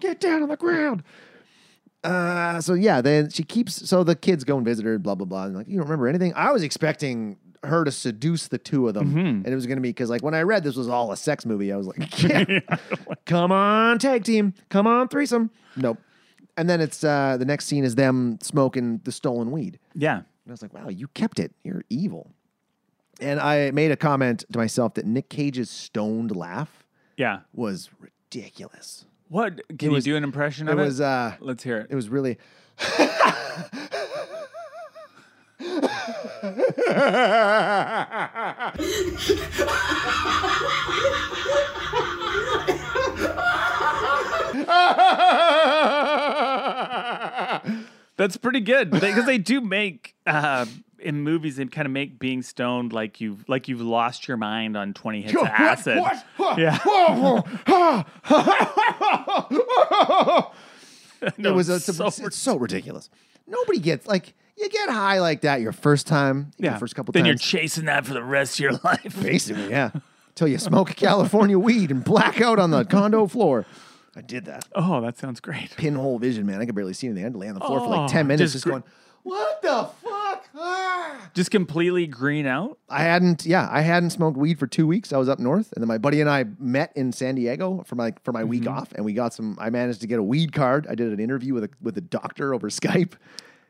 Get 0.00 0.20
down 0.20 0.42
on 0.42 0.48
the 0.48 0.56
ground. 0.56 1.02
Uh, 2.02 2.60
so 2.60 2.74
yeah, 2.74 3.00
then 3.00 3.28
she 3.30 3.42
keeps. 3.42 3.88
So 3.88 4.02
the 4.04 4.16
kids 4.16 4.44
go 4.44 4.56
and 4.56 4.64
visit 4.64 4.84
her. 4.86 4.98
Blah 4.98 5.14
blah 5.16 5.26
blah. 5.26 5.44
And 5.44 5.56
like, 5.56 5.68
you 5.68 5.74
don't 5.76 5.84
remember 5.84 6.08
anything? 6.08 6.32
I 6.34 6.50
was 6.52 6.62
expecting 6.62 7.36
her 7.62 7.84
to 7.84 7.92
seduce 7.92 8.48
the 8.48 8.56
two 8.56 8.88
of 8.88 8.94
them, 8.94 9.08
Mm-hmm. 9.10 9.18
and 9.18 9.46
it 9.46 9.54
was 9.54 9.66
going 9.66 9.76
to 9.76 9.82
be 9.82 9.90
because 9.90 10.08
like 10.08 10.22
when 10.22 10.34
I 10.34 10.40
read 10.42 10.64
this 10.64 10.76
was 10.76 10.88
all 10.88 11.12
a 11.12 11.16
sex 11.16 11.44
movie, 11.44 11.70
I 11.72 11.76
was 11.76 11.86
like, 11.86 12.22
yeah, 12.22 12.44
come 13.26 13.52
on, 13.52 13.98
tag 13.98 14.24
team, 14.24 14.54
come 14.70 14.86
on, 14.86 15.08
threesome. 15.08 15.50
Nope. 15.76 15.98
And 16.60 16.68
then 16.68 16.82
it's 16.82 17.02
uh, 17.02 17.38
the 17.38 17.46
next 17.46 17.64
scene 17.64 17.84
is 17.84 17.94
them 17.94 18.38
smoking 18.42 19.00
the 19.04 19.12
stolen 19.12 19.50
weed. 19.50 19.78
Yeah. 19.94 20.16
And 20.16 20.24
I 20.46 20.50
was 20.50 20.60
like, 20.60 20.74
wow, 20.74 20.88
you 20.90 21.08
kept 21.08 21.38
it. 21.40 21.52
You're 21.64 21.84
evil. 21.88 22.32
And 23.18 23.40
I 23.40 23.70
made 23.70 23.90
a 23.92 23.96
comment 23.96 24.44
to 24.52 24.58
myself 24.58 24.92
that 24.94 25.06
Nick 25.06 25.30
Cage's 25.30 25.70
stoned 25.70 26.36
laugh 26.36 26.84
Yeah. 27.16 27.40
was 27.54 27.88
ridiculous. 27.98 29.06
What? 29.28 29.62
Can 29.78 29.90
was- 29.90 30.06
you 30.06 30.12
do 30.12 30.16
an 30.18 30.24
impression 30.24 30.68
It 30.68 30.72
of 30.72 30.78
it? 30.78 30.82
was 30.82 31.00
uh 31.00 31.34
Let's 31.40 31.62
hear 31.62 31.78
it. 31.78 31.86
it 31.88 31.94
was 31.94 32.10
really 32.10 32.36
That's 48.20 48.36
pretty 48.36 48.60
good 48.60 48.90
because 48.90 49.24
they 49.24 49.38
do 49.38 49.62
make 49.62 50.14
uh, 50.26 50.66
in 50.98 51.22
movies. 51.22 51.56
They 51.56 51.64
kind 51.64 51.86
of 51.86 51.92
make 51.92 52.18
being 52.18 52.42
stoned 52.42 52.92
like 52.92 53.18
you've 53.18 53.48
like 53.48 53.66
you've 53.66 53.80
lost 53.80 54.28
your 54.28 54.36
mind 54.36 54.76
on 54.76 54.92
twenty 54.92 55.22
hits 55.22 55.40
of 55.40 55.46
acid. 55.46 56.02
Yeah. 56.58 56.78
it 61.38 61.54
was 61.54 61.68
a, 61.70 61.76
it's, 61.76 61.96
so 61.96 62.06
it's 62.08 62.36
so 62.36 62.56
ridiculous. 62.58 63.08
Nobody 63.46 63.78
gets 63.78 64.06
like 64.06 64.34
you 64.54 64.68
get 64.68 64.90
high 64.90 65.20
like 65.20 65.40
that 65.40 65.62
your 65.62 65.72
first 65.72 66.06
time, 66.06 66.50
Yeah. 66.58 66.72
your 66.72 66.78
first 66.78 66.94
couple 66.94 67.12
then 67.12 67.24
times. 67.24 67.50
you're 67.52 67.60
chasing 67.62 67.86
that 67.86 68.04
for 68.04 68.12
the 68.12 68.22
rest 68.22 68.56
of 68.56 68.60
your 68.60 68.72
life. 68.84 69.18
Basically, 69.22 69.70
yeah. 69.70 69.92
Till 70.34 70.46
you 70.46 70.58
smoke 70.58 70.94
California 70.94 71.58
weed 71.58 71.90
and 71.90 72.04
black 72.04 72.42
out 72.42 72.58
on 72.58 72.70
the 72.70 72.84
condo 72.84 73.26
floor. 73.26 73.64
I 74.16 74.22
did 74.22 74.44
that. 74.46 74.66
oh, 74.74 75.00
that 75.00 75.18
sounds 75.18 75.40
great. 75.40 75.70
Pinhole 75.76 76.18
vision, 76.18 76.44
man. 76.46 76.60
I 76.60 76.66
could 76.66 76.74
barely 76.74 76.94
see 76.94 77.06
anything. 77.06 77.22
I 77.22 77.26
had 77.26 77.32
to 77.34 77.38
lay 77.38 77.48
on 77.48 77.54
the 77.54 77.60
floor 77.60 77.78
for 77.80 77.86
Oh, 77.86 77.90
like 77.90 78.10
10 78.10 78.26
minutes 78.26 78.52
just 78.52 78.64
just 78.64 78.66
going, 78.66 78.82
what 79.22 79.62
the 79.62 79.88
fuck? 80.02 80.48
Ah. 80.56 81.30
Just 81.34 81.50
completely 81.52 82.06
green 82.08 82.44
out. 82.46 82.78
I 82.88 83.02
hadn't, 83.02 83.44
yeah, 83.46 83.68
I 83.70 83.82
hadn't 83.82 84.10
smoked 84.10 84.36
weed 84.36 84.58
for 84.58 84.66
two 84.66 84.86
weeks. 84.86 85.12
I 85.12 85.16
was 85.18 85.28
up 85.28 85.38
north, 85.38 85.72
and 85.74 85.82
then 85.82 85.86
my 85.88 85.98
buddy 85.98 86.20
and 86.20 86.28
I 86.28 86.44
met 86.58 86.92
in 86.96 87.12
San 87.12 87.34
Diego 87.36 87.84
for 87.86 87.94
my 87.94 88.14
for 88.24 88.32
my 88.32 88.42
week 88.42 88.62
Mm-hmm. 88.62 88.76
off, 88.78 88.92
and 88.94 89.04
we 89.04 89.12
got 89.12 89.32
some. 89.32 89.56
I 89.60 89.70
managed 89.70 90.00
to 90.00 90.06
get 90.08 90.18
a 90.18 90.22
weed 90.22 90.52
card. 90.52 90.86
I 90.90 90.94
did 90.96 91.12
an 91.12 91.20
interview 91.20 91.54
with 91.54 91.64
a 91.64 91.70
with 91.80 91.96
a 91.98 92.00
doctor 92.00 92.52
over 92.52 92.68
Skype, 92.70 93.12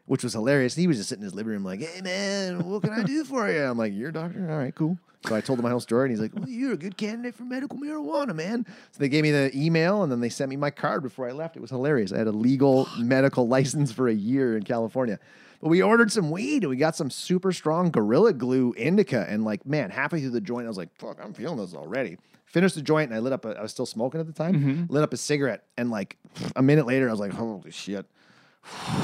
which 0.06 0.22
was 0.24 0.32
hilarious. 0.32 0.74
He 0.74 0.86
was 0.86 0.96
just 0.96 1.08
sitting 1.10 1.22
in 1.22 1.26
his 1.26 1.34
living 1.34 1.52
room, 1.52 1.64
like, 1.64 1.80
"Hey 1.82 2.00
man, 2.00 2.64
what 2.66 2.82
can 2.82 2.92
I 2.92 3.02
do 3.02 3.24
for 3.24 3.50
you?" 3.50 3.62
I'm 3.62 3.76
like, 3.76 3.92
"You're 3.92 4.08
a 4.08 4.12
doctor, 4.12 4.48
all 4.50 4.56
right, 4.56 4.74
cool." 4.74 4.96
So 5.26 5.34
I 5.34 5.40
told 5.42 5.58
him 5.58 5.64
my 5.64 5.70
whole 5.70 5.80
story, 5.80 6.08
and 6.08 6.12
he's 6.12 6.20
like, 6.20 6.34
"Well, 6.34 6.48
you're 6.48 6.72
a 6.72 6.78
good 6.78 6.96
candidate 6.96 7.34
for 7.34 7.44
medical 7.44 7.78
marijuana, 7.78 8.34
man." 8.34 8.64
So 8.90 8.98
they 8.98 9.08
gave 9.08 9.22
me 9.22 9.30
the 9.30 9.50
email, 9.54 10.02
and 10.02 10.10
then 10.10 10.20
they 10.20 10.30
sent 10.30 10.48
me 10.48 10.56
my 10.56 10.70
card 10.70 11.02
before 11.02 11.28
I 11.28 11.32
left. 11.32 11.56
It 11.56 11.60
was 11.60 11.70
hilarious. 11.70 12.12
I 12.12 12.18
had 12.18 12.26
a 12.26 12.32
legal 12.32 12.88
medical 12.98 13.46
license 13.46 13.92
for 13.92 14.08
a 14.08 14.14
year 14.14 14.56
in 14.56 14.62
California. 14.62 15.18
But 15.60 15.68
we 15.68 15.82
ordered 15.82 16.10
some 16.10 16.30
weed 16.30 16.62
and 16.62 16.70
we 16.70 16.76
got 16.76 16.96
some 16.96 17.10
super 17.10 17.52
strong 17.52 17.90
Gorilla 17.90 18.32
Glue 18.32 18.72
indica. 18.76 19.26
And 19.28 19.44
like, 19.44 19.66
man, 19.66 19.90
halfway 19.90 20.20
through 20.20 20.30
the 20.30 20.40
joint, 20.40 20.64
I 20.64 20.68
was 20.68 20.78
like, 20.78 20.88
fuck, 20.96 21.18
I'm 21.22 21.34
feeling 21.34 21.58
this 21.58 21.74
already. 21.74 22.16
Finished 22.46 22.74
the 22.74 22.82
joint 22.82 23.10
and 23.10 23.16
I 23.16 23.20
lit 23.20 23.32
up, 23.32 23.44
a, 23.44 23.50
I 23.58 23.62
was 23.62 23.70
still 23.70 23.86
smoking 23.86 24.20
at 24.20 24.26
the 24.26 24.32
time, 24.32 24.54
mm-hmm. 24.54 24.92
lit 24.92 25.02
up 25.02 25.12
a 25.12 25.18
cigarette. 25.18 25.64
And 25.76 25.90
like 25.90 26.16
a 26.56 26.62
minute 26.62 26.86
later, 26.86 27.08
I 27.08 27.10
was 27.10 27.20
like, 27.20 27.32
holy 27.32 27.70
shit. 27.70 28.06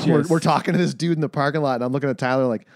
We're, 0.06 0.26
we're 0.28 0.40
talking 0.40 0.72
to 0.72 0.78
this 0.78 0.94
dude 0.94 1.16
in 1.16 1.20
the 1.20 1.28
parking 1.28 1.60
lot 1.60 1.76
and 1.76 1.84
I'm 1.84 1.92
looking 1.92 2.10
at 2.10 2.18
Tyler 2.18 2.46
like, 2.46 2.66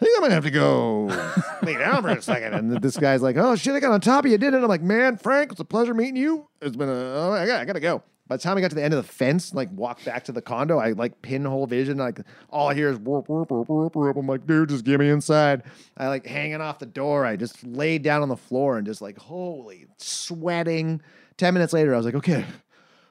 I 0.00 0.04
think 0.04 0.18
I 0.18 0.20
might 0.20 0.32
have 0.32 0.44
to 0.44 0.50
go 0.50 1.04
lay 1.62 1.76
down 1.76 2.02
for 2.02 2.08
a 2.08 2.20
second. 2.20 2.54
And 2.54 2.82
this 2.82 2.96
guy's 2.96 3.22
like, 3.22 3.36
oh 3.36 3.54
shit, 3.54 3.74
I 3.74 3.80
got 3.80 3.92
on 3.92 4.00
top 4.00 4.24
of 4.24 4.30
you, 4.30 4.38
didn't 4.38 4.60
it? 4.60 4.62
I'm 4.62 4.68
like, 4.68 4.82
man, 4.82 5.16
Frank, 5.16 5.52
it's 5.52 5.60
a 5.60 5.64
pleasure 5.64 5.94
meeting 5.94 6.16
you. 6.16 6.48
It's 6.60 6.76
been 6.76 6.88
a, 6.88 6.92
oh, 6.92 7.32
I, 7.32 7.46
got, 7.46 7.60
I 7.60 7.64
gotta 7.64 7.80
go. 7.80 8.02
By 8.26 8.36
the 8.36 8.42
time 8.42 8.56
I 8.56 8.62
got 8.62 8.70
to 8.70 8.74
the 8.74 8.82
end 8.82 8.94
of 8.94 9.06
the 9.06 9.12
fence, 9.12 9.52
like 9.52 9.68
walked 9.72 10.04
back 10.06 10.24
to 10.24 10.32
the 10.32 10.40
condo, 10.40 10.78
I 10.78 10.92
like 10.92 11.20
pinhole 11.20 11.66
vision. 11.66 11.98
Like 11.98 12.20
all 12.48 12.68
I 12.68 12.74
hear 12.74 12.88
is 12.88 12.98
whoop, 12.98 13.28
whoop, 13.28 13.50
whoop, 13.50 13.68
whoop, 13.68 13.94
whoop. 13.94 14.16
I'm 14.16 14.26
like, 14.26 14.46
dude, 14.46 14.70
just 14.70 14.84
get 14.84 14.98
me 14.98 15.10
inside. 15.10 15.62
I 15.96 16.08
like 16.08 16.24
hanging 16.26 16.62
off 16.62 16.78
the 16.78 16.86
door. 16.86 17.26
I 17.26 17.36
just 17.36 17.62
laid 17.64 18.02
down 18.02 18.22
on 18.22 18.30
the 18.30 18.36
floor 18.36 18.78
and 18.78 18.86
just 18.86 19.02
like, 19.02 19.18
holy, 19.18 19.86
sweating. 19.98 21.02
10 21.36 21.52
minutes 21.52 21.72
later, 21.72 21.92
I 21.92 21.96
was 21.98 22.06
like, 22.06 22.14
okay, 22.14 22.46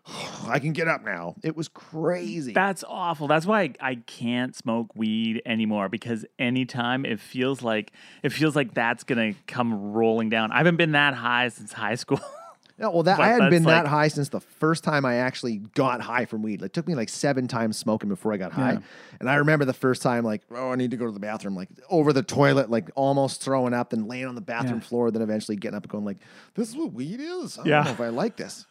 I 0.48 0.60
can 0.60 0.74
get 0.74 0.88
up 0.88 1.04
now. 1.06 1.36
It 1.44 1.56
was 1.56 1.68
crazy. 1.70 2.54
That's 2.54 2.84
awful. 2.88 3.28
That's 3.28 3.46
why 3.46 3.62
I, 3.62 3.74
I 3.80 3.96
can't 3.96 4.56
smoke 4.56 4.96
weed 4.96 5.42
anymore 5.46 5.90
because 5.90 6.26
anytime 6.38 7.06
it 7.06 7.20
feels 7.20 7.62
like 7.62 7.92
it 8.22 8.30
feels 8.30 8.56
like 8.56 8.74
that's 8.74 9.04
gonna 9.04 9.34
come 9.48 9.94
rolling 9.94 10.30
down. 10.30 10.52
I 10.52 10.58
haven't 10.58 10.76
been 10.78 10.92
that 10.94 11.14
high 11.14 11.48
since 11.50 11.74
high 11.74 11.96
school. 11.96 12.20
No, 12.76 12.90
well, 12.90 13.04
that 13.04 13.18
But 13.18 13.24
I 13.24 13.28
hadn't 13.28 13.52
been 13.52 13.64
that's 13.64 13.84
that 13.84 13.88
high 13.88 14.08
since 14.08 14.30
the 14.30 14.40
first 14.40 14.84
time 14.84 15.06
I 15.06 15.18
actually 15.18 15.58
got 15.58 16.02
high 16.02 16.26
from 16.26 16.42
weed. 16.42 16.60
Like, 16.60 16.70
it 16.72 16.74
took 16.74 16.88
me 16.88 16.96
like 16.96 17.08
seven 17.08 17.48
times 17.48 17.78
smoking 17.78 18.10
before 18.10 18.34
I 18.34 18.38
got 18.38 18.52
high. 18.52 18.72
Yeah. 18.74 18.80
And 19.20 19.30
I 19.30 19.36
remember 19.36 19.64
the 19.64 19.74
first 19.76 20.02
time, 20.02 20.24
like, 20.24 20.42
oh, 20.50 20.72
I 20.72 20.76
need 20.76 20.90
to 20.90 20.98
go 20.98 21.06
to 21.06 21.12
the 21.12 21.20
bathroom, 21.20 21.56
like 21.56 21.70
over 21.88 22.12
the 22.14 22.24
toilet, 22.24 22.72
like 22.72 22.90
almost 22.96 23.44
throwing 23.44 23.76
up, 23.76 23.92
then 23.92 24.08
laying 24.08 24.26
on 24.26 24.34
the 24.34 24.42
bathroom 24.42 24.80
Yeah. 24.82 24.88
floor, 24.88 25.12
then 25.12 25.22
eventually 25.22 25.56
getting 25.56 25.78
up 25.78 25.84
and 25.84 25.92
going, 25.92 26.04
like, 26.04 26.18
this 26.56 26.68
is 26.68 26.76
what 26.76 26.94
weed 26.94 27.20
is. 27.20 27.60
I 27.60 27.66
Yeah. 27.66 27.76
don't 27.76 27.86
know 27.86 27.92
if 27.92 28.02
I 28.02 28.10
like 28.10 28.38
this. 28.38 28.66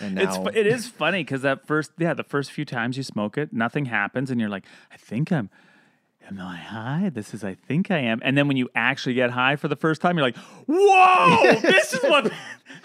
And 0.00 0.14
now, 0.16 0.44
It's 0.44 0.56
it 0.56 0.66
is 0.66 0.88
funny 0.88 1.24
because 1.24 1.42
that 1.42 1.66
first 1.66 1.92
yeah 1.98 2.14
the 2.14 2.24
first 2.24 2.52
few 2.52 2.64
times 2.64 2.96
you 2.96 3.02
smoke 3.02 3.38
it 3.38 3.52
nothing 3.52 3.86
happens 3.86 4.30
and 4.30 4.40
you're 4.40 4.50
like 4.50 4.64
I 4.92 4.96
think 4.96 5.32
I'm 5.32 5.50
am 6.30 6.40
I 6.40 6.56
high? 6.56 7.10
This 7.12 7.32
is 7.32 7.42
I 7.42 7.54
think 7.54 7.90
I 7.90 7.98
am. 7.98 8.20
And 8.22 8.36
then 8.36 8.48
when 8.48 8.56
you 8.56 8.68
actually 8.74 9.14
get 9.14 9.30
high 9.30 9.56
for 9.56 9.68
the 9.68 9.76
first 9.76 10.00
time, 10.00 10.16
you're 10.16 10.26
like, 10.26 10.36
whoa, 10.66 11.54
this 11.62 11.94
is 11.94 12.02
what 12.02 12.30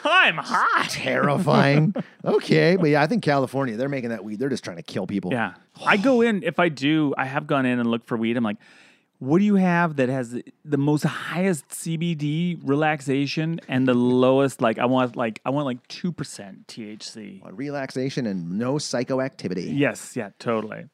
I'm 0.04 0.38
high. 0.38 0.88
Terrifying. 0.88 1.93
okay, 2.26 2.76
but 2.78 2.89
yeah, 2.89 3.01
I 3.01 3.08
think 3.08 3.24
California, 3.24 3.76
they're 3.76 3.89
making 3.89 4.10
that 4.10 4.24
weed. 4.24 4.39
They're 4.39 4.49
just 4.49 4.64
trying 4.64 4.78
to 4.78 4.84
kill 4.84 5.08
people. 5.08 5.32
Yeah. 5.32 5.54
I 5.86 5.97
go 5.97 6.22
in, 6.22 6.43
if 6.43 6.60
I 6.60 6.70
do, 6.70 7.14
I 7.18 7.26
have 7.26 7.47
gone 7.47 7.66
in 7.66 7.80
and 7.80 7.89
looked 7.89 8.08
for 8.08 8.18
weed. 8.18 8.38
I'm 8.38 8.43
like, 8.43 8.58
what 9.24 9.39
do 9.39 9.45
you 9.45 9.55
have 9.55 9.95
that 9.95 10.09
has 10.09 10.32
the- 10.65 10.78
most 10.78 11.03
highest 11.03 11.69
CBD 11.69 12.59
relaxation 12.63 13.59
and 13.67 13.88
the 13.88 13.93
lowest, 13.93 14.61
like, 14.61 14.78
I 14.80 14.86
want 14.86 15.15
like, 15.15 15.39
I 15.45 15.49
want 15.49 15.65
like 15.65 15.88
2% 15.88 16.67
THC. 16.67 17.41
Relaxation 17.51 18.26
and 18.26 18.57
no 18.59 18.76
psychoactivity. 18.76 19.67
Yes. 19.78 20.15
Yeah, 20.15 20.30
totally. 20.39 20.86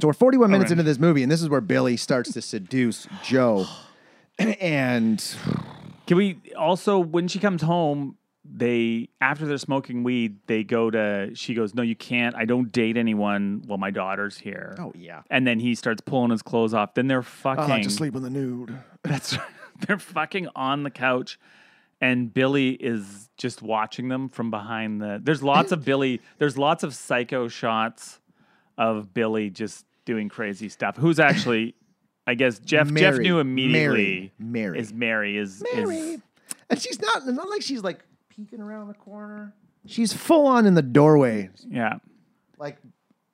So 0.00 0.08
we're 0.08 0.12
41 0.14 0.50
minutes 0.50 0.70
into 0.70 0.82
this 0.82 0.98
movie, 0.98 1.22
and 1.22 1.30
this 1.32 1.42
is 1.42 1.48
where 1.48 1.60
Billy 1.60 1.96
starts 1.96 2.32
to 2.32 2.42
seduce 2.42 3.06
Joe. 3.22 3.66
And 4.38 5.18
Can 6.06 6.16
we 6.18 6.38
also, 6.58 6.98
when 6.98 7.26
she 7.26 7.38
comes 7.38 7.62
home, 7.62 8.16
they 8.54 9.08
after 9.20 9.46
they're 9.46 9.58
smoking 9.58 10.02
weed, 10.02 10.38
they 10.46 10.64
go 10.64 10.90
to. 10.90 11.30
She 11.34 11.54
goes, 11.54 11.74
"No, 11.74 11.82
you 11.82 11.96
can't. 11.96 12.34
I 12.34 12.44
don't 12.44 12.70
date 12.72 12.96
anyone 12.96 13.62
while 13.66 13.78
my 13.78 13.90
daughter's 13.90 14.38
here." 14.38 14.74
oh 14.78 14.92
yeah, 14.94 15.22
And 15.30 15.46
then 15.46 15.58
he 15.58 15.74
starts 15.74 16.00
pulling 16.00 16.30
his 16.30 16.42
clothes 16.42 16.74
off. 16.74 16.94
Then 16.94 17.06
they're 17.06 17.22
fucking. 17.22 17.64
I 17.64 17.68
like 17.68 17.82
to 17.82 17.90
sleep 17.90 18.14
in 18.14 18.22
the 18.22 18.30
nude. 18.30 18.78
That's 19.02 19.36
they're 19.86 19.98
fucking 19.98 20.48
on 20.54 20.82
the 20.82 20.90
couch, 20.90 21.38
and 22.00 22.32
Billy 22.32 22.70
is 22.70 23.28
just 23.36 23.62
watching 23.62 24.08
them 24.08 24.28
from 24.28 24.50
behind 24.50 25.00
the. 25.00 25.20
There's 25.22 25.42
lots 25.42 25.72
of 25.72 25.84
Billy. 25.84 26.20
There's 26.38 26.56
lots 26.58 26.82
of 26.82 26.94
psycho 26.94 27.48
shots 27.48 28.20
of 28.78 29.12
Billy 29.14 29.50
just 29.50 29.86
doing 30.04 30.28
crazy 30.28 30.68
stuff. 30.68 30.96
Who's 30.96 31.18
actually, 31.18 31.74
I 32.26 32.34
guess 32.34 32.58
Jeff. 32.58 32.92
Jeff 32.92 33.18
knew 33.18 33.38
immediately. 33.38 34.32
Mary. 34.38 34.76
Mary. 34.76 34.78
is 34.78 34.92
Mary 34.92 35.36
is 35.36 35.62
Mary. 35.74 35.96
is 35.96 36.20
and 36.70 36.80
she's 36.80 37.00
not 37.00 37.26
not 37.26 37.48
like 37.48 37.62
she's 37.62 37.82
like 37.82 38.04
peeking 38.36 38.60
around 38.60 38.88
the 38.88 38.94
corner. 38.94 39.54
She's 39.86 40.12
full 40.12 40.46
on 40.46 40.66
in 40.66 40.74
the 40.74 40.82
doorway, 40.82 41.50
yeah. 41.68 41.94
like 42.58 42.76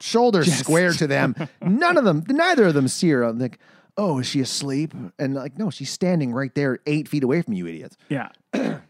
shoulders 0.01 0.53
square 0.53 0.93
to 0.93 1.07
them. 1.07 1.35
None 1.63 1.97
of 1.97 2.05
them, 2.05 2.25
neither 2.29 2.67
of 2.67 2.75
them 2.75 2.89
see 2.89 3.09
her. 3.11 3.23
I'm 3.23 3.39
like, 3.39 3.59
oh, 3.97 4.19
is 4.19 4.27
she 4.27 4.41
asleep? 4.41 4.93
And 5.19 5.35
like, 5.35 5.59
no, 5.59 5.71
she's 5.71 5.91
standing 5.91 6.33
right 6.33 6.55
there, 6.55 6.79
eight 6.87 7.09
feet 7.09 7.25
away 7.25 7.41
from 7.43 7.55
you, 7.55 7.67
idiots. 7.67 7.97
Yeah. 8.09 8.29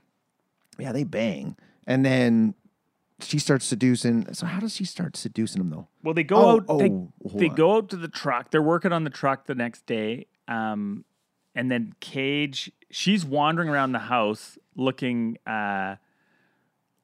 Yeah, 0.78 0.90
they 0.92 1.04
bang, 1.04 1.56
and 1.86 2.04
then 2.04 2.54
she 3.20 3.38
starts 3.38 3.66
seducing. 3.66 4.32
So 4.34 4.46
how 4.46 4.58
does 4.58 4.74
she 4.74 4.84
start 4.86 5.16
seducing 5.18 5.60
him 5.60 5.68
though? 5.70 5.86
Well, 6.02 6.14
they 6.14 6.24
go 6.24 6.36
Oh, 6.36 6.50
out. 6.56 6.66
they 6.78 6.88
oh, 6.88 7.12
hold 7.28 7.38
they 7.38 7.50
on. 7.50 7.54
go 7.54 7.76
out 7.76 7.90
to 7.90 7.96
the 7.96 8.08
truck. 8.08 8.50
They're 8.50 8.62
working 8.62 8.90
on 8.90 9.04
the 9.04 9.10
truck 9.10 9.46
the 9.46 9.54
next 9.54 9.84
day. 9.86 10.26
Um, 10.48 11.04
and 11.54 11.70
then 11.70 11.94
Cage, 12.00 12.72
she's 12.90 13.24
wandering 13.24 13.68
around 13.68 13.92
the 13.92 13.98
house 14.00 14.58
looking, 14.76 15.38
uh, 15.46 15.96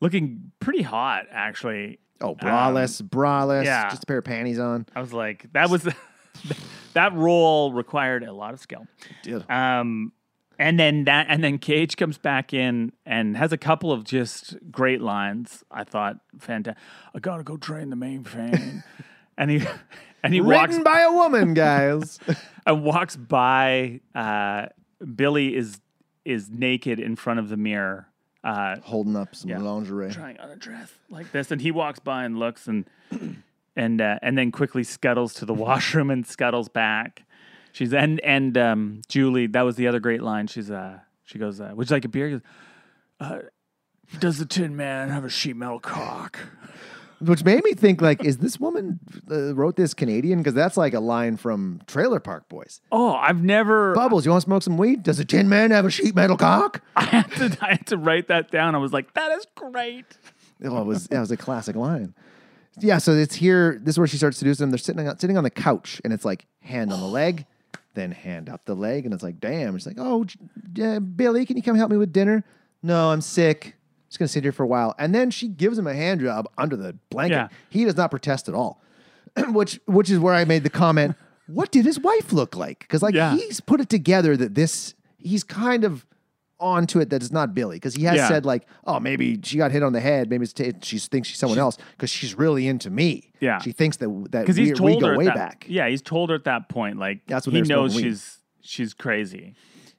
looking 0.00 0.52
pretty 0.60 0.82
hot. 0.82 1.24
Actually, 1.30 1.98
Oh, 2.20 2.34
braless, 2.34 3.00
braless, 3.00 3.64
yeah. 3.64 3.90
just 3.90 4.02
a 4.02 4.06
pair 4.06 4.18
of 4.18 4.24
panties 4.24 4.58
on. 4.58 4.86
I 4.94 5.00
was 5.00 5.12
like, 5.12 5.52
that 5.52 5.70
was 5.70 5.86
that 6.94 7.14
role 7.14 7.72
required 7.72 8.24
a 8.24 8.32
lot 8.32 8.54
of 8.54 8.60
skill. 8.60 8.86
Did. 9.22 9.48
Um, 9.48 10.12
and 10.58 10.80
then 10.80 11.04
that, 11.04 11.26
and 11.28 11.44
then 11.44 11.58
Cage 11.58 11.96
comes 11.96 12.18
back 12.18 12.52
in 12.52 12.90
and 13.06 13.36
has 13.36 13.52
a 13.52 13.56
couple 13.56 13.92
of 13.92 14.02
just 14.02 14.56
great 14.72 15.00
lines. 15.00 15.62
I 15.70 15.84
thought, 15.84 16.16
fantastic. 16.40 16.82
I 17.14 17.20
gotta 17.20 17.44
go 17.44 17.56
train 17.56 17.90
the 17.90 17.96
mainframe, 17.96 18.82
and 19.38 19.50
he 19.52 19.62
and 20.24 20.34
he 20.34 20.40
walks 20.40 20.76
by 20.80 21.02
a 21.02 21.12
woman, 21.12 21.54
guys. 21.54 22.18
and 22.66 22.82
walks 22.82 23.14
by. 23.14 24.00
Uh, 24.12 24.66
Billy 25.14 25.54
is 25.54 25.80
is 26.28 26.50
naked 26.50 27.00
in 27.00 27.16
front 27.16 27.40
of 27.40 27.48
the 27.48 27.56
mirror, 27.56 28.06
uh, 28.44 28.76
Holding 28.80 29.16
up 29.16 29.34
some 29.34 29.50
Yeah. 29.50 29.58
lingerie. 29.58 30.10
trying 30.12 30.38
on 30.38 30.50
a 30.50 30.56
dress 30.56 30.92
like 31.08 31.32
this, 31.32 31.50
and 31.50 31.60
he 31.60 31.70
walks 31.70 31.98
by 31.98 32.24
and 32.24 32.38
looks 32.38 32.68
and 32.68 32.84
and 33.76 34.00
uh, 34.00 34.18
and 34.22 34.36
then 34.36 34.52
quickly 34.52 34.84
scuttles 34.84 35.34
to 35.34 35.44
the 35.44 35.54
washroom 35.66 36.10
and 36.10 36.26
scuttles 36.26 36.68
back. 36.68 37.24
She's 37.72 37.92
and 37.94 38.20
and 38.20 38.56
um, 38.58 39.02
Julie, 39.08 39.46
that 39.48 39.62
was 39.62 39.76
the 39.76 39.86
other 39.88 40.00
great 40.00 40.22
line. 40.22 40.46
She's 40.46 40.70
uh 40.70 40.98
she 41.24 41.38
goes, 41.38 41.60
uh, 41.60 41.72
"Would 41.74 41.88
you 41.90 41.96
like 41.96 42.04
a 42.04 42.08
beer?" 42.08 42.26
He 42.26 42.32
goes, 42.32 42.42
uh, 43.20 43.38
Does 44.18 44.38
the 44.38 44.46
Tin 44.46 44.76
Man 44.76 45.08
have 45.10 45.24
a 45.24 45.28
sheet 45.30 45.56
metal 45.56 45.80
cock? 45.80 46.38
Which 47.20 47.44
made 47.44 47.64
me 47.64 47.72
think, 47.72 48.00
like, 48.00 48.24
is 48.24 48.38
this 48.38 48.60
woman 48.60 49.00
uh, 49.30 49.52
wrote 49.54 49.74
this 49.76 49.92
Canadian? 49.92 50.38
Because 50.38 50.54
that's 50.54 50.76
like 50.76 50.94
a 50.94 51.00
line 51.00 51.36
from 51.36 51.80
Trailer 51.86 52.20
Park 52.20 52.48
Boys. 52.48 52.80
Oh, 52.92 53.12
I've 53.14 53.42
never. 53.42 53.92
Bubbles, 53.94 54.24
you 54.24 54.30
want 54.30 54.42
to 54.42 54.46
smoke 54.46 54.62
some 54.62 54.76
weed? 54.78 55.02
Does 55.02 55.18
a 55.18 55.24
tin 55.24 55.48
man 55.48 55.72
have 55.72 55.84
a 55.84 55.90
sheet 55.90 56.14
metal 56.14 56.36
cock? 56.36 56.80
I 56.96 57.02
had 57.04 57.30
to 57.32 57.58
I 57.60 57.70
had 57.70 57.86
to 57.88 57.96
write 57.96 58.28
that 58.28 58.50
down. 58.50 58.74
I 58.74 58.78
was 58.78 58.92
like, 58.92 59.14
that 59.14 59.32
is 59.36 59.46
great. 59.56 60.06
Oh, 60.64 60.80
it 60.80 60.84
was 60.84 61.08
that 61.08 61.20
was 61.20 61.30
a 61.32 61.36
classic 61.36 61.74
line. 61.74 62.14
Yeah, 62.80 62.98
so 62.98 63.12
it's 63.12 63.34
here. 63.34 63.80
This 63.82 63.94
is 63.94 63.98
where 63.98 64.06
she 64.06 64.16
starts 64.16 64.38
seducing 64.38 64.64
them. 64.64 64.70
They're 64.70 64.78
sitting 64.78 65.08
on, 65.08 65.18
sitting 65.18 65.36
on 65.36 65.42
the 65.44 65.50
couch, 65.50 66.00
and 66.04 66.12
it's 66.12 66.24
like 66.24 66.46
hand 66.60 66.92
on 66.92 67.00
the 67.00 67.06
leg, 67.06 67.46
then 67.94 68.12
hand 68.12 68.48
up 68.48 68.64
the 68.64 68.74
leg, 68.76 69.04
and 69.04 69.12
it's 69.12 69.22
like, 69.24 69.40
damn. 69.40 69.76
She's 69.76 69.86
like, 69.86 69.96
oh, 69.98 70.24
J- 70.24 70.96
uh, 70.96 71.00
Billy, 71.00 71.44
can 71.44 71.56
you 71.56 71.62
come 71.64 71.74
help 71.74 71.90
me 71.90 71.96
with 71.96 72.12
dinner? 72.12 72.44
No, 72.82 73.10
I'm 73.10 73.20
sick. 73.20 73.74
Just 74.08 74.18
gonna 74.18 74.28
sit 74.28 74.42
here 74.42 74.52
for 74.52 74.62
a 74.62 74.66
while, 74.66 74.94
and 74.98 75.14
then 75.14 75.30
she 75.30 75.48
gives 75.48 75.78
him 75.78 75.86
a 75.86 75.94
hand 75.94 76.20
job 76.20 76.48
under 76.56 76.76
the 76.76 76.96
blanket. 77.10 77.34
Yeah. 77.34 77.48
He 77.70 77.84
does 77.84 77.96
not 77.96 78.10
protest 78.10 78.48
at 78.48 78.54
all, 78.54 78.80
which 79.48 79.80
which 79.86 80.10
is 80.10 80.18
where 80.18 80.34
I 80.34 80.44
made 80.44 80.62
the 80.64 80.70
comment. 80.70 81.14
What 81.50 81.70
did 81.72 81.86
his 81.86 81.98
wife 81.98 82.30
look 82.34 82.54
like? 82.54 82.80
Because 82.80 83.02
like 83.02 83.14
Yeah. 83.14 83.34
he's 83.34 83.58
put 83.60 83.80
it 83.80 83.88
together 83.88 84.36
that 84.36 84.54
this 84.54 84.94
he's 85.16 85.42
kind 85.42 85.82
of 85.82 86.04
onto 86.60 87.00
it 87.00 87.08
that 87.08 87.22
it's 87.22 87.32
not 87.32 87.54
Billy 87.54 87.76
because 87.76 87.94
he 87.94 88.02
has 88.04 88.16
Yeah. 88.16 88.28
said 88.28 88.44
like, 88.44 88.66
oh, 88.86 89.00
maybe 89.00 89.40
she 89.42 89.56
got 89.56 89.70
hit 89.70 89.82
on 89.82 89.94
the 89.94 90.00
head. 90.00 90.28
Maybe 90.28 90.42
it's 90.44 90.52
t- 90.52 90.74
she 90.82 90.98
thinks 90.98 91.26
she's 91.28 91.38
someone 91.38 91.58
else 91.58 91.78
because 91.92 92.10
she's 92.10 92.34
really 92.34 92.68
into 92.68 92.90
me. 92.90 93.32
Yeah. 93.40 93.60
she 93.60 93.72
thinks 93.72 93.96
that 93.96 94.08
that 94.32 94.40
Because 94.42 94.58
we, 94.58 94.66
he's 94.66 94.76
told 94.78 94.90
we 94.90 95.00
go 95.00 95.06
her 95.08 95.16
way 95.16 95.24
that, 95.24 95.34
back. 95.34 95.64
Yeah, 95.68 95.88
he's 95.88 96.02
told 96.02 96.28
her 96.28 96.36
at 96.36 96.44
that 96.44 96.68
point. 96.68 96.98
Like 96.98 97.20
That's 97.26 97.46
what 97.46 97.56
he 97.56 97.62
knows 97.62 97.94
she's 97.94 98.40
she's 98.60 98.92
crazy. 98.92 99.54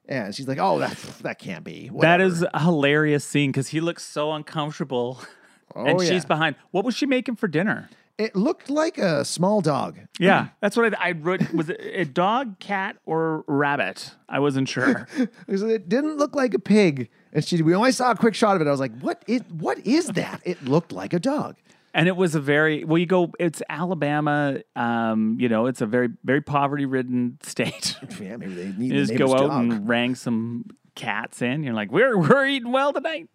And 0.09 0.33
she's 0.35 0.47
like, 0.47 0.57
oh, 0.59 0.79
that 0.79 0.97
that 1.21 1.39
can't 1.39 1.63
be. 1.63 1.85
That 1.85 1.93
Whatever. 1.93 2.23
is 2.23 2.45
a 2.53 2.59
hilarious 2.59 3.23
scene 3.23 3.51
because 3.51 3.67
he 3.69 3.79
looks 3.79 4.03
so 4.03 4.31
uncomfortable. 4.33 5.21
and 5.75 6.01
Oh, 6.01 6.03
she's 6.03 6.25
behind. 6.25 6.55
What 6.71 6.83
was 6.83 6.95
she 6.95 7.05
making 7.05 7.35
for 7.35 7.47
dinner? 7.47 7.89
It 8.17 8.35
looked 8.35 8.69
like 8.69 8.97
a 8.97 9.23
small 9.23 9.61
dog. 9.61 9.97
Yeah, 10.19 10.47
that's 10.59 10.75
what 10.75 10.93
I, 10.99 11.09
I 11.09 11.11
wrote. 11.13 11.53
Was 11.53 11.69
it 11.69 11.79
a 11.79 12.03
dog, 12.03 12.59
cat, 12.59 12.97
or 13.05 13.45
rabbit? 13.47 14.11
I 14.27 14.39
wasn't 14.39 14.67
sure. 14.67 15.07
Because 15.45 15.61
It 15.61 15.87
didn't 15.87 16.17
look 16.17 16.35
like 16.35 16.53
a 16.53 16.59
pig. 16.59 17.09
And 17.31 17.45
she, 17.45 17.61
we 17.61 17.73
only 17.75 17.93
saw 17.93 18.11
a 18.11 18.15
quick 18.15 18.33
shot 18.35 18.55
of 18.57 18.61
it. 18.61 18.67
I 18.67 18.71
was 18.71 18.79
like, 18.81 18.99
what 18.99 19.23
is, 19.27 19.41
what 19.49 19.77
is 19.85 20.07
that? 20.07 20.41
It 20.43 20.65
looked 20.65 20.91
like 20.91 21.13
a 21.13 21.19
dog. 21.19 21.55
And 21.99 22.07
it 22.07 22.15
was 22.15 22.33
a 22.33 22.39
very 22.39 22.85
well. 22.85 22.97
You 22.97 23.05
go. 23.05 23.33
It's 23.39 23.61
Alabama. 23.67 24.61
Um, 24.73 25.35
you 25.37 25.49
know, 25.49 25.65
it's 25.65 25.81
a 25.81 25.85
very 25.85 26.07
very 26.23 26.39
poverty 26.39 26.85
ridden 26.85 27.37
state. 27.43 27.97
Yeah, 28.21 28.37
maybe 28.37 28.53
they 28.53 28.71
need 28.71 28.93
you 28.93 29.05
the 29.05 29.13
just 29.13 29.17
go 29.17 29.33
out 29.33 29.49
dog. 29.49 29.63
and 29.63 29.89
rang 29.89 30.15
some 30.15 30.65
cats 30.95 31.41
in. 31.41 31.61
You're 31.61 31.73
like, 31.73 31.91
we're 31.91 32.17
we're 32.17 32.45
eating 32.45 32.71
well 32.71 32.93
tonight. 32.93 33.27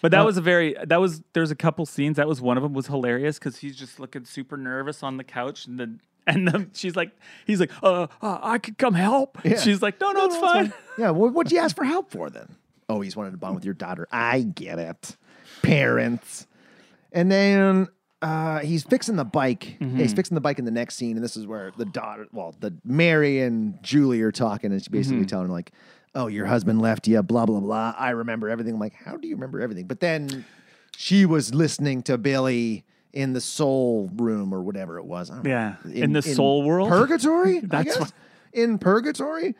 But 0.00 0.12
that 0.12 0.24
was 0.24 0.38
a 0.38 0.40
very 0.40 0.74
that 0.82 0.98
was 0.98 1.20
there's 1.34 1.50
a 1.50 1.54
couple 1.54 1.84
scenes. 1.84 2.16
That 2.16 2.26
was 2.26 2.40
one 2.40 2.56
of 2.56 2.62
them 2.62 2.72
was 2.72 2.86
hilarious 2.86 3.38
because 3.38 3.58
he's 3.58 3.76
just 3.76 4.00
looking 4.00 4.24
super 4.24 4.56
nervous 4.56 5.02
on 5.02 5.18
the 5.18 5.24
couch 5.24 5.66
and 5.66 5.78
then 5.78 6.00
and 6.26 6.48
then 6.48 6.70
she's 6.72 6.96
like 6.96 7.10
he's 7.46 7.60
like 7.60 7.70
uh, 7.82 8.06
uh 8.22 8.38
I 8.42 8.56
could 8.56 8.78
come 8.78 8.94
help. 8.94 9.38
She's 9.44 9.82
like 9.82 10.00
no 10.00 10.12
no, 10.12 10.24
it's 10.24 10.38
fine. 10.38 10.72
Yeah, 10.96 11.10
what, 11.10 11.34
what'd 11.34 11.52
you 11.52 11.58
ask 11.58 11.76
for 11.76 11.84
help 11.84 12.10
for 12.10 12.30
then? 12.30 12.56
Oh, 12.88 13.02
he's 13.02 13.14
wanted 13.14 13.32
to 13.32 13.36
bond 13.36 13.56
with 13.56 13.64
your 13.66 13.74
daughter. 13.74 14.08
I 14.10 14.40
get 14.40 14.78
it. 14.78 15.16
Parents. 15.60 16.46
And 17.12 17.30
then 17.30 17.88
uh, 18.22 18.58
he's 18.60 18.82
fixing 18.84 19.16
the 19.16 19.24
bike. 19.24 19.76
Mm-hmm. 19.80 19.98
He's 19.98 20.12
fixing 20.12 20.34
the 20.34 20.40
bike 20.40 20.58
in 20.58 20.64
the 20.64 20.70
next 20.70 20.96
scene, 20.96 21.16
and 21.16 21.24
this 21.24 21.36
is 21.36 21.46
where 21.46 21.72
the 21.76 21.84
daughter, 21.86 22.26
well, 22.32 22.54
the 22.60 22.74
Mary 22.84 23.40
and 23.40 23.82
Julie 23.82 24.20
are 24.22 24.32
talking, 24.32 24.70
and 24.72 24.80
she's 24.80 24.88
basically 24.88 25.18
Mm-hmm. 25.20 25.26
telling 25.26 25.46
her 25.48 25.52
like, 25.52 25.72
"Oh, 26.14 26.26
your 26.26 26.46
husband 26.46 26.80
left 26.82 27.08
you." 27.08 27.22
Blah 27.22 27.46
blah 27.46 27.60
blah. 27.60 27.94
I 27.98 28.10
remember 28.10 28.48
everything. 28.48 28.74
I'm 28.74 28.80
like, 28.80 28.94
how 28.94 29.16
do 29.16 29.26
you 29.26 29.34
remember 29.34 29.60
everything? 29.60 29.86
But 29.86 30.00
then 30.00 30.44
she 30.96 31.24
was 31.26 31.54
listening 31.54 32.02
to 32.04 32.18
Billy 32.18 32.84
in 33.12 33.32
the 33.32 33.40
soul 33.40 34.08
room 34.14 34.52
or 34.54 34.60
whatever 34.62 34.98
it 34.98 35.04
was. 35.04 35.30
I 35.30 35.34
don't 35.36 35.44
know. 35.44 35.50
Yeah, 35.50 35.74
in 35.92 36.12
the 36.12 36.22
soul 36.22 36.62
world? 36.62 36.88
purgatory. 36.90 37.58
I 37.58 37.60
That's 37.62 37.84
guess 37.86 37.98
what- 38.00 38.12
in 38.52 38.78
purgatory. 38.78 39.54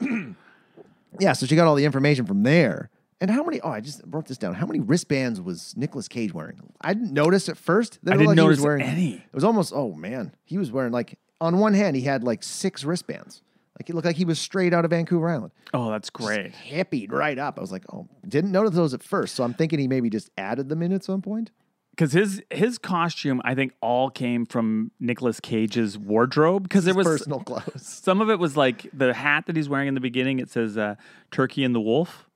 yeah, 1.20 1.32
so 1.32 1.46
she 1.46 1.56
got 1.56 1.66
all 1.66 1.74
the 1.74 1.84
information 1.84 2.26
from 2.26 2.42
there. 2.42 2.90
And 3.20 3.30
how 3.30 3.42
many? 3.42 3.60
Oh, 3.62 3.70
I 3.70 3.80
just 3.80 4.02
wrote 4.06 4.26
this 4.26 4.36
down. 4.36 4.54
How 4.54 4.66
many 4.66 4.80
wristbands 4.80 5.40
was 5.40 5.74
Nicolas 5.76 6.06
Cage 6.06 6.34
wearing? 6.34 6.60
I 6.82 6.92
didn't 6.92 7.12
notice 7.12 7.48
at 7.48 7.56
first. 7.56 7.98
That 8.02 8.14
I 8.14 8.16
didn't 8.18 8.28
like 8.28 8.38
he 8.38 8.44
was 8.44 8.58
notice 8.58 8.64
wearing, 8.64 8.82
any. 8.82 9.14
It 9.14 9.34
was 9.34 9.44
almost. 9.44 9.72
Oh 9.74 9.92
man, 9.94 10.34
he 10.44 10.58
was 10.58 10.70
wearing 10.70 10.92
like 10.92 11.18
on 11.40 11.58
one 11.58 11.72
hand 11.74 11.96
he 11.96 12.02
had 12.02 12.22
like 12.24 12.42
six 12.42 12.84
wristbands. 12.84 13.42
Like 13.78 13.90
it 13.90 13.94
looked 13.94 14.06
like 14.06 14.16
he 14.16 14.24
was 14.24 14.38
straight 14.38 14.72
out 14.72 14.84
of 14.84 14.90
Vancouver 14.90 15.28
Island. 15.28 15.52
Oh, 15.74 15.90
that's 15.90 16.08
great. 16.08 16.52
Hippied 16.52 17.12
right 17.12 17.38
up. 17.38 17.58
I 17.58 17.60
was 17.60 17.70
like, 17.72 17.84
oh, 17.92 18.08
didn't 18.26 18.50
notice 18.52 18.74
those 18.74 18.94
at 18.94 19.02
first. 19.02 19.34
So 19.34 19.44
I'm 19.44 19.52
thinking 19.52 19.78
he 19.78 19.86
maybe 19.88 20.08
just 20.08 20.30
added 20.38 20.68
them 20.70 20.82
in 20.82 20.92
at 20.92 21.04
some 21.04 21.20
point. 21.20 21.50
because 21.90 22.12
his 22.12 22.42
his 22.50 22.76
costume, 22.78 23.40
I 23.44 23.54
think, 23.54 23.72
all 23.82 24.08
came 24.10 24.44
from 24.46 24.92
Nicolas 25.00 25.40
Cage's 25.40 25.96
wardrobe. 25.98 26.62
Because 26.64 26.84
there 26.84 26.94
was 26.94 27.06
personal 27.06 27.40
clothes. 27.40 27.86
some 28.02 28.20
of 28.20 28.28
it 28.30 28.38
was 28.38 28.56
like 28.56 28.90
the 28.92 29.12
hat 29.14 29.46
that 29.46 29.56
he's 29.56 29.68
wearing 29.70 29.88
in 29.88 29.94
the 29.94 30.00
beginning. 30.00 30.38
It 30.38 30.50
says 30.50 30.76
uh, 30.78 30.96
"Turkey 31.30 31.62
and 31.64 31.74
the 31.74 31.80
Wolf," 31.80 32.28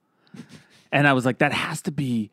and 0.93 1.07
I 1.07 1.13
was 1.13 1.25
like, 1.25 1.39
that 1.39 1.53
has 1.53 1.83
to 1.83 1.93
be 1.93 2.31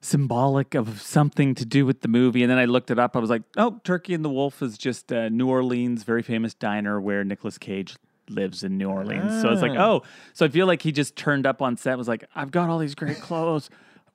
symbolic 0.00 0.74
of 0.74 1.00
something 1.02 1.54
to 1.54 1.64
do 1.64 1.84
with 1.84 2.00
the 2.00 2.08
movie. 2.08 2.42
And 2.42 2.50
then 2.50 2.58
I 2.58 2.64
looked 2.64 2.90
it 2.90 2.98
up. 2.98 3.16
I 3.16 3.18
was 3.18 3.30
like, 3.30 3.42
oh, 3.56 3.80
Turkey 3.84 4.14
and 4.14 4.24
the 4.24 4.30
Wolf 4.30 4.62
is 4.62 4.78
just 4.78 5.12
a 5.12 5.28
New 5.28 5.48
Orleans, 5.48 6.04
very 6.04 6.22
famous 6.22 6.54
diner 6.54 7.00
where 7.00 7.22
Nicolas 7.22 7.58
Cage 7.58 7.96
lives 8.28 8.64
in 8.64 8.78
New 8.78 8.88
Orleans. 8.88 9.42
So 9.42 9.50
it's 9.50 9.62
like, 9.62 9.72
ah. 9.76 9.90
oh, 9.90 10.02
so 10.32 10.46
I 10.46 10.48
feel 10.48 10.66
like 10.66 10.82
he 10.82 10.92
just 10.92 11.16
turned 11.16 11.46
up 11.46 11.60
on 11.60 11.76
set. 11.76 11.92
and 11.92 11.98
Was 11.98 12.08
like, 12.08 12.24
I've 12.34 12.50
got 12.50 12.70
all 12.70 12.78
these 12.78 12.94
great 12.94 13.20
clothes 13.20 13.68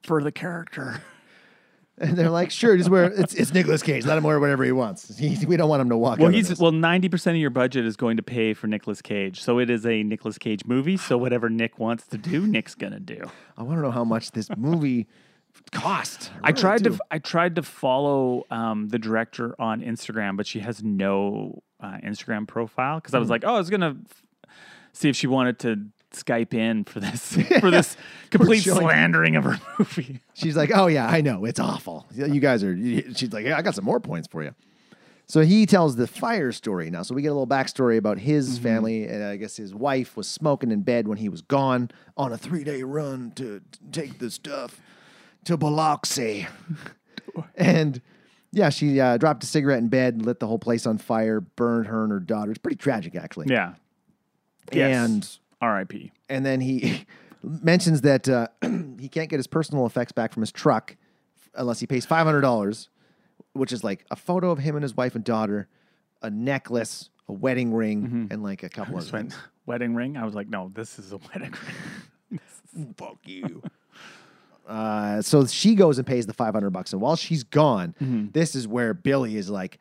for 0.03 0.23
the 0.23 0.31
character. 0.31 1.01
And 1.97 2.17
they're 2.17 2.29
like, 2.29 2.51
sure, 2.51 2.75
just 2.75 2.89
wear 2.89 3.05
it's 3.05 3.33
it's 3.33 3.53
Nicolas 3.53 3.81
Cage. 3.81 4.05
Let 4.05 4.17
him 4.17 4.23
wear 4.25 4.37
whatever 4.39 4.65
he 4.65 4.73
wants. 4.73 5.17
He, 5.17 5.45
we 5.45 5.55
don't 5.55 5.69
want 5.69 5.81
him 5.81 5.89
to 5.89 5.97
walk. 5.97 6.19
Well, 6.19 6.29
he's 6.29 6.59
well, 6.59 6.73
ninety 6.73 7.07
percent 7.07 7.35
of 7.35 7.41
your 7.41 7.51
budget 7.51 7.85
is 7.85 7.95
going 7.95 8.17
to 8.17 8.23
pay 8.23 8.53
for 8.53 8.67
Nicolas 8.67 9.01
Cage, 9.01 9.41
so 9.41 9.59
it 9.59 9.69
is 9.69 9.85
a 9.85 10.03
Nicolas 10.03 10.37
Cage 10.37 10.65
movie. 10.65 10.97
So 10.97 11.17
whatever 11.17 11.49
Nick 11.49 11.79
wants 11.79 12.05
to 12.07 12.17
do, 12.17 12.45
Nick's 12.47 12.75
gonna 12.75 12.99
do. 12.99 13.21
I 13.57 13.63
want 13.63 13.77
to 13.77 13.81
know 13.81 13.91
how 13.91 14.03
much 14.03 14.31
this 14.31 14.49
movie 14.57 15.07
cost. 15.71 16.31
I 16.43 16.49
really 16.49 16.59
tried 16.61 16.83
do. 16.83 16.89
to 16.91 16.99
I 17.11 17.19
tried 17.19 17.55
to 17.55 17.63
follow 17.63 18.43
um, 18.51 18.89
the 18.89 18.99
director 18.99 19.55
on 19.57 19.81
Instagram, 19.81 20.35
but 20.35 20.45
she 20.47 20.59
has 20.59 20.83
no 20.83 21.63
uh, 21.79 21.97
Instagram 22.03 22.45
profile 22.47 22.97
because 22.99 23.13
I 23.13 23.17
Hmm. 23.19 23.21
was 23.21 23.29
like, 23.29 23.43
oh, 23.45 23.55
I 23.55 23.57
was 23.57 23.69
gonna 23.69 23.95
f- 24.09 24.51
see 24.91 25.07
if 25.07 25.15
she 25.15 25.27
wanted 25.27 25.59
to 25.59 25.85
Skype 26.23 26.53
in 26.53 26.83
for 26.83 26.99
this 26.99 27.35
for 27.59 27.69
this 27.71 27.95
complete 28.29 28.61
slandering 28.61 29.35
of 29.35 29.43
her 29.43 29.59
movie. 29.79 30.21
She's 30.33 30.55
like, 30.55 30.71
oh 30.73 30.87
yeah, 30.87 31.07
I 31.07 31.21
know, 31.21 31.45
it's 31.45 31.59
awful. 31.59 32.05
You 32.13 32.39
guys 32.39 32.63
are. 32.63 32.75
She's 33.15 33.31
like, 33.33 33.45
yeah, 33.45 33.57
I 33.57 33.61
got 33.61 33.75
some 33.75 33.85
more 33.85 33.99
points 33.99 34.27
for 34.27 34.43
you. 34.43 34.53
So 35.27 35.41
he 35.41 35.65
tells 35.65 35.95
the 35.95 36.05
fire 36.05 36.51
story 36.51 36.91
now. 36.91 37.01
So 37.01 37.15
we 37.15 37.23
get 37.23 37.29
a 37.29 37.33
little 37.33 37.47
backstory 37.47 37.97
about 37.97 38.19
his 38.19 38.55
Mm-hmm. 38.59 38.63
family, 38.63 39.07
and 39.07 39.23
I 39.23 39.37
guess 39.37 39.57
his 39.57 39.73
wife 39.73 40.15
was 40.15 40.27
smoking 40.27 40.71
in 40.71 40.81
bed 40.81 41.07
when 41.07 41.17
he 41.17 41.29
was 41.29 41.41
gone 41.41 41.89
on 42.15 42.31
a 42.31 42.37
three-day 42.37 42.83
run 42.83 43.31
to 43.37 43.61
take 43.91 44.19
the 44.19 44.29
stuff 44.29 44.79
to 45.45 45.57
Biloxi, 45.57 46.47
and. 47.55 48.01
Yeah, 48.51 48.69
she 48.69 49.01
uh, 49.01 49.17
dropped 49.17 49.43
a 49.43 49.47
cigarette 49.47 49.79
in 49.79 49.89
bed, 49.89 50.13
and 50.13 50.25
lit 50.25 50.39
the 50.39 50.47
whole 50.47 50.59
place 50.59 50.85
on 50.87 50.97
fire, 50.97 51.41
burned 51.41 51.87
her 51.87 52.03
and 52.03 52.11
her 52.13 52.21
daughter. 52.21 52.51
It's 52.51 52.57
pretty 52.57 52.77
tragic, 52.77 53.13
actually. 53.13 53.47
Yeah. 53.49 53.73
And 54.71 55.27
R.I.P. 55.61 56.11
and 56.29 56.45
then 56.45 56.61
he 56.61 57.05
mentions 57.43 58.01
that 58.01 58.27
uh, 58.27 58.47
he 58.99 59.07
can't 59.09 59.29
get 59.29 59.37
his 59.37 59.47
personal 59.47 59.85
effects 59.85 60.11
back 60.11 60.33
from 60.33 60.41
his 60.41 60.51
truck 60.51 60.95
unless 61.55 61.79
he 61.79 61.87
pays 61.87 62.05
five 62.05 62.25
hundred 62.25 62.41
dollars, 62.41 62.89
which 63.53 63.71
is 63.71 63.83
like 63.83 64.05
a 64.11 64.15
photo 64.15 64.51
of 64.51 64.59
him 64.59 64.75
and 64.75 64.83
his 64.83 64.95
wife 64.95 65.15
and 65.15 65.23
daughter, 65.23 65.67
a 66.21 66.29
necklace, 66.29 67.09
a 67.27 67.33
wedding 67.33 67.73
ring, 67.73 68.27
and 68.31 68.43
like 68.43 68.63
a 68.63 68.69
couple 68.69 68.97
of 68.97 69.11
went, 69.11 69.31
things. 69.31 69.41
wedding 69.65 69.95
ring. 69.95 70.17
I 70.17 70.25
was 70.25 70.35
like, 70.35 70.49
no, 70.49 70.71
this 70.73 70.99
is 70.99 71.11
a 71.11 71.17
wedding 71.33 71.53
ring. 72.31 72.39
Fuck 72.97 73.19
you. 73.25 73.63
Uh, 74.67 75.21
so 75.21 75.45
she 75.45 75.75
goes 75.75 75.97
and 75.99 76.07
pays 76.07 76.25
the 76.25 76.33
five 76.33 76.53
hundred 76.53 76.71
bucks, 76.71 76.91
and 76.91 77.01
while 77.01 77.15
she's 77.15 77.43
gone, 77.43 77.95
this 78.33 78.55
is 78.55 78.67
where 78.67 78.93
Billy 78.93 79.37
is 79.37 79.49
like, 79.49 79.79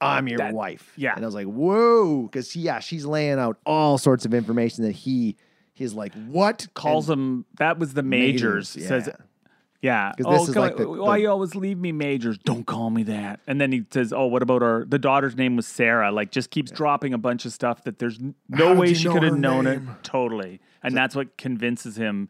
"I'm 0.00 0.28
your 0.28 0.38
That- 0.38 0.54
wife." 0.54 0.92
yeah. 0.96 1.14
and 1.14 1.24
I 1.24 1.26
was 1.26 1.34
like, 1.34 1.46
"Whoa," 1.46 2.22
because 2.22 2.54
yeah, 2.56 2.78
she's 2.80 3.04
laying 3.06 3.38
out 3.38 3.58
all 3.66 3.98
sorts 3.98 4.24
of 4.24 4.34
information 4.34 4.84
that 4.84 4.92
he, 4.92 5.36
he's 5.74 5.94
like, 5.94 6.12
"What?" 6.26 6.66
Calls 6.74 7.08
him 7.08 7.44
That 7.58 7.78
was 7.78 7.94
the 7.94 8.02
majors. 8.02 8.74
Majors, 8.76 8.88
Says. 8.88 9.06
yeah. 9.08 9.16
Yeah. 9.82 10.12
'Cause 10.16 10.26
oh, 10.26 10.32
this 10.38 10.48
is 10.48 10.56
like 10.56 10.76
the- 10.78 10.88
why 10.88 11.16
the- 11.18 11.22
you 11.22 11.30
always 11.30 11.54
leave 11.54 11.78
me 11.78 11.92
majors? 11.92 12.38
Don't 12.38 12.66
call 12.66 12.90
me 12.90 13.02
that. 13.04 13.40
And 13.46 13.60
then 13.60 13.70
he 13.72 13.84
says, 13.90 14.12
"Oh, 14.12 14.26
what 14.26 14.42
about 14.42 14.62
our 14.62 14.84
the 14.84 14.98
daughter's 14.98 15.36
name 15.36 15.54
was 15.54 15.66
Sarah?" 15.66 16.10
Like, 16.10 16.30
just 16.32 16.50
keeps 16.50 16.70
dropping 16.72 17.12
a 17.14 17.18
bunch 17.18 17.44
of 17.44 17.52
stuff 17.52 17.84
that 17.84 17.98
there's 17.98 18.18
no 18.48 18.70
did 18.70 18.78
way 18.78 18.94
she 18.94 19.08
could 19.08 19.22
have 19.22 19.38
known 19.38 19.64
name? 19.66 19.88
it. 19.90 20.02
Totally. 20.02 20.60
And 20.82 20.96
that's 20.96 21.14
what 21.14 21.36
convinces 21.36 21.96
him 21.96 22.28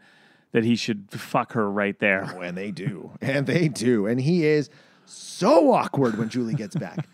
that 0.53 0.65
he 0.65 0.75
should 0.77 1.09
fuck 1.11 1.53
her 1.53 1.71
right 1.71 1.99
there. 1.99 2.25
Oh, 2.37 2.41
and 2.41 2.57
they 2.59 2.71
do. 2.73 3.13
And 3.21 3.47
they 3.47 3.69
do. 3.69 4.07
And 4.07 4.21
he 4.21 4.45
is 4.45 4.69
so 5.07 5.73
awkward 5.73 6.19
when 6.19 6.29
Julie 6.29 6.55
gets 6.55 6.75
back. 6.75 7.09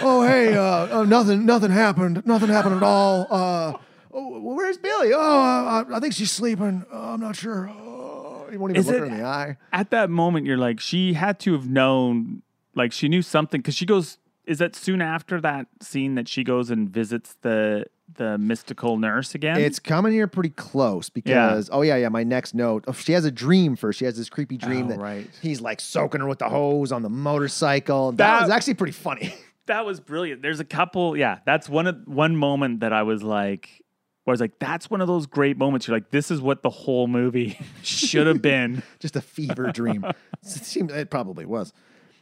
Oh, 0.00 0.22
hey, 0.26 0.54
uh, 0.54 1.00
uh, 1.00 1.04
nothing, 1.04 1.44
nothing 1.44 1.70
happened. 1.70 2.24
Nothing 2.24 2.48
happened 2.48 2.76
at 2.76 2.82
all. 2.82 3.26
Uh, 3.30 3.72
oh, 4.12 4.40
where's 4.40 4.78
Billy? 4.78 5.12
oh, 5.12 5.18
Oh, 5.18 5.84
uh, 5.90 5.96
I 5.96 6.00
think 6.00 6.14
she's 6.14 6.30
sleeping. 6.30 6.84
Uh, 6.92 7.14
I'm 7.14 7.20
not 7.20 7.36
sure. 7.36 7.68
Oh, 7.68 8.46
he 8.50 8.56
won't 8.56 8.70
even 8.72 8.80
Is 8.80 8.86
look 8.86 8.98
her 8.98 9.04
in 9.04 9.18
the 9.18 9.24
eye. 9.24 9.56
At 9.72 9.90
that 9.90 10.08
moment, 10.08 10.46
you're 10.46 10.56
like, 10.56 10.80
she 10.80 11.14
had 11.14 11.38
to 11.40 11.52
have 11.52 11.68
known, 11.68 12.42
like, 12.74 12.92
she 12.92 13.08
knew 13.08 13.22
something 13.22 13.60
because 13.60 13.74
she 13.74 13.86
goes. 13.86 14.18
Is 14.46 14.58
that 14.58 14.74
soon 14.74 15.02
after 15.02 15.42
that 15.42 15.66
scene 15.82 16.14
that 16.14 16.26
she 16.26 16.42
goes 16.42 16.70
and 16.70 16.88
visits 16.88 17.36
the 17.42 17.84
the 18.14 18.38
mystical 18.38 18.96
nurse 18.96 19.34
again? 19.34 19.60
It's 19.60 19.78
coming 19.78 20.12
here 20.12 20.26
pretty 20.26 20.50
close 20.50 21.08
because, 21.10 21.68
oh, 21.72 21.82
yeah, 21.82 21.96
yeah, 21.96 22.08
my 22.08 22.24
next 22.24 22.54
note. 22.54 22.84
Oh, 22.88 22.92
she 22.92 23.12
has 23.12 23.24
a 23.24 23.30
dream 23.30 23.76
first. 23.76 23.98
She 23.98 24.04
has 24.04 24.16
this 24.16 24.28
creepy 24.30 24.56
dream 24.56 24.86
Oh, 24.86 24.88
that 24.90 24.98
right. 24.98 25.30
he's 25.42 25.60
like 25.60 25.80
soaking 25.80 26.20
her 26.20 26.26
with 26.26 26.38
the 26.38 26.48
hose 26.48 26.92
on 26.92 27.02
the 27.02 27.10
motorcycle. 27.10 28.12
That, 28.12 28.16
That- 28.16 28.40
was 28.42 28.50
actually 28.50 28.74
pretty 28.74 28.92
funny. 28.92 29.34
that 29.66 29.84
was 29.84 30.00
brilliant. 30.00 30.42
There's 30.42 30.60
a 30.60 30.64
couple, 30.64 31.16
yeah. 31.16 31.38
That's 31.44 31.68
one 31.68 31.86
of 31.86 31.96
one 32.06 32.36
moment 32.36 32.80
that 32.80 32.92
I 32.92 33.02
was 33.02 33.22
like, 33.22 33.84
where 34.24 34.32
I 34.32 34.34
was 34.34 34.40
like, 34.40 34.58
that's 34.58 34.90
one 34.90 35.00
of 35.00 35.06
those 35.06 35.26
great 35.26 35.56
moments. 35.56 35.86
You're 35.86 35.96
like, 35.96 36.10
this 36.10 36.30
is 36.30 36.40
what 36.40 36.62
the 36.62 36.70
whole 36.70 37.06
movie 37.06 37.58
should 37.82 38.26
have 38.26 38.42
been. 38.42 38.82
Just 38.98 39.16
a 39.16 39.20
fever 39.20 39.70
dream. 39.72 40.04
it, 40.04 40.16
seemed, 40.42 40.90
it 40.90 41.10
probably 41.10 41.44
was. 41.46 41.72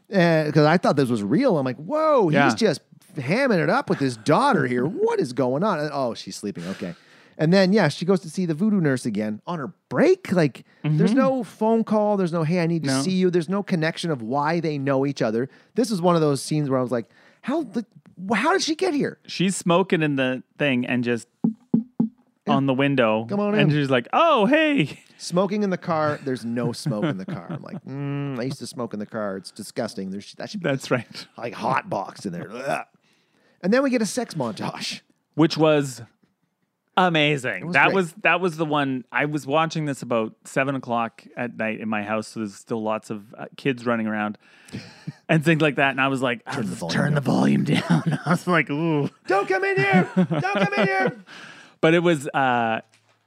Because 0.09 0.67
I 0.67 0.77
thought 0.79 0.97
this 0.97 1.09
was 1.09 1.23
real. 1.23 1.59
I'm 1.59 1.65
like, 1.65 1.77
whoa, 1.77 2.31
Yeah. 2.31 2.45
he's 2.45 2.55
just 2.55 2.81
hamming 3.17 3.63
it 3.63 3.71
up 3.71 3.89
with 3.91 3.99
his 3.99 4.17
daughter 4.19 4.67
here. 4.69 4.85
What 4.87 5.21
is 5.21 5.33
going 5.33 5.63
on? 5.65 5.81
And, 5.81 5.91
oh, 5.93 6.15
she's 6.15 6.37
sleeping. 6.37 6.65
Okay. 6.69 6.95
And 7.39 7.53
then, 7.53 7.73
yeah, 7.75 7.89
she 7.89 8.07
goes 8.07 8.21
to 8.21 8.31
see 8.31 8.47
the 8.47 8.55
voodoo 8.55 8.81
nurse 8.81 9.05
again 9.05 9.43
on 9.47 9.59
her 9.59 9.73
break. 9.91 10.33
Like, 10.33 10.65
there's 10.83 11.13
no 11.13 11.43
phone 11.45 11.85
call. 11.85 12.17
There's 12.17 12.33
no, 12.33 12.45
hey, 12.45 12.61
I 12.61 12.67
need 12.67 12.85
to 12.85 12.89
Mm-hmm. 12.89 12.99
No. 12.99 13.03
see 13.05 13.11
you. 13.13 13.31
There's 13.31 13.49
no 13.51 13.63
connection 13.63 14.11
of 14.11 14.23
why 14.23 14.61
they 14.61 14.79
know 14.79 15.05
each 15.05 15.21
other. 15.21 15.51
This 15.75 15.91
is 15.91 16.01
one 16.01 16.15
of 16.15 16.23
those 16.23 16.41
scenes 16.41 16.71
where 16.71 16.79
I 16.79 16.83
was 16.83 16.91
like, 16.93 17.11
how, 17.43 17.65
the, 17.65 17.85
how 18.35 18.53
did 18.53 18.63
she 18.63 18.75
get 18.75 18.95
here? 18.95 19.19
She's 19.27 19.55
smoking 19.55 20.03
in 20.03 20.17
the 20.17 20.43
thing 20.59 20.87
and 20.87 21.05
just 21.05 21.29
on 22.47 22.67
the 22.67 22.75
window. 22.75 23.27
Come 23.29 23.41
on 23.41 23.55
And 23.55 23.71
in. 23.73 23.77
she's 23.77 23.91
like, 23.91 24.09
oh, 24.13 24.47
hey. 24.47 25.01
Smoking 25.19 25.63
in 25.63 25.71
the 25.71 25.79
car. 25.79 26.19
There's 26.25 26.45
no 26.45 26.73
smoke 26.73 27.05
in 27.05 27.19
the 27.19 27.27
car. 27.27 27.47
I'm 27.51 27.63
like, 27.63 27.83
mm, 27.85 28.39
I 28.39 28.43
used 28.45 28.59
to 28.59 28.67
smoke 28.67 28.93
in 28.93 29.01
the 29.01 29.07
car. 29.07 29.37
It's 29.37 29.51
disgusting. 29.51 30.11
There's 30.11 30.35
that 30.35 30.51
should 30.51 30.63
be 30.63 30.69
That's 30.69 30.91
right. 30.91 31.27
like 31.39 31.55
hot 31.55 31.89
box 31.89 32.27
in 32.27 32.33
there. 32.33 32.51
Ugh. 32.53 32.87
And 33.63 33.73
then 33.73 33.83
we 33.83 33.91
get 33.91 34.03
a 34.03 34.07
sex 34.07 34.35
montage. 34.35 35.01
Which 35.35 35.57
was 35.57 36.03
amazing. 36.97 37.67
was 37.67 37.75
that 37.75 37.87
great. 37.87 37.95
was 37.95 38.13
that 38.23 38.41
was 38.41 38.57
the 38.57 38.65
one 38.65 39.05
I 39.13 39.25
was 39.27 39.47
watching 39.47 39.85
this 39.87 40.03
about 40.03 40.35
seven 40.45 40.75
o'clock 40.75 41.25
at 41.37 41.57
night 41.57 41.81
in 41.81 41.89
my 41.89 42.03
house. 42.03 42.29
So 42.29 42.41
there's 42.41 42.55
still 42.55 42.83
lots 42.83 43.11
of 43.11 43.35
uh, 43.37 43.47
kids 43.57 43.85
running 43.87 44.07
around 44.07 44.39
and 45.29 45.45
things 45.45 45.61
like 45.63 45.77
that. 45.77 45.91
And 45.91 46.01
I 46.01 46.09
was 46.09 46.23
like, 46.23 46.43
turn, 46.53 46.67
the 46.69 46.75
volume 46.77 46.95
turn 46.95 47.15
the 47.15 47.21
volume 47.21 47.65
down. 47.65 48.19
I 48.27 48.31
was 48.31 48.47
like, 48.47 48.71
ooh. 48.71 49.09
Don't 49.27 49.49
come 49.49 49.65
in 49.65 49.77
here. 49.77 50.11
Don't 50.17 50.43
come 50.43 50.75
in 50.75 50.87
here. 50.87 51.17
But 51.81 51.95
it 51.95 52.01
was 52.01 52.27
uh 52.29 52.81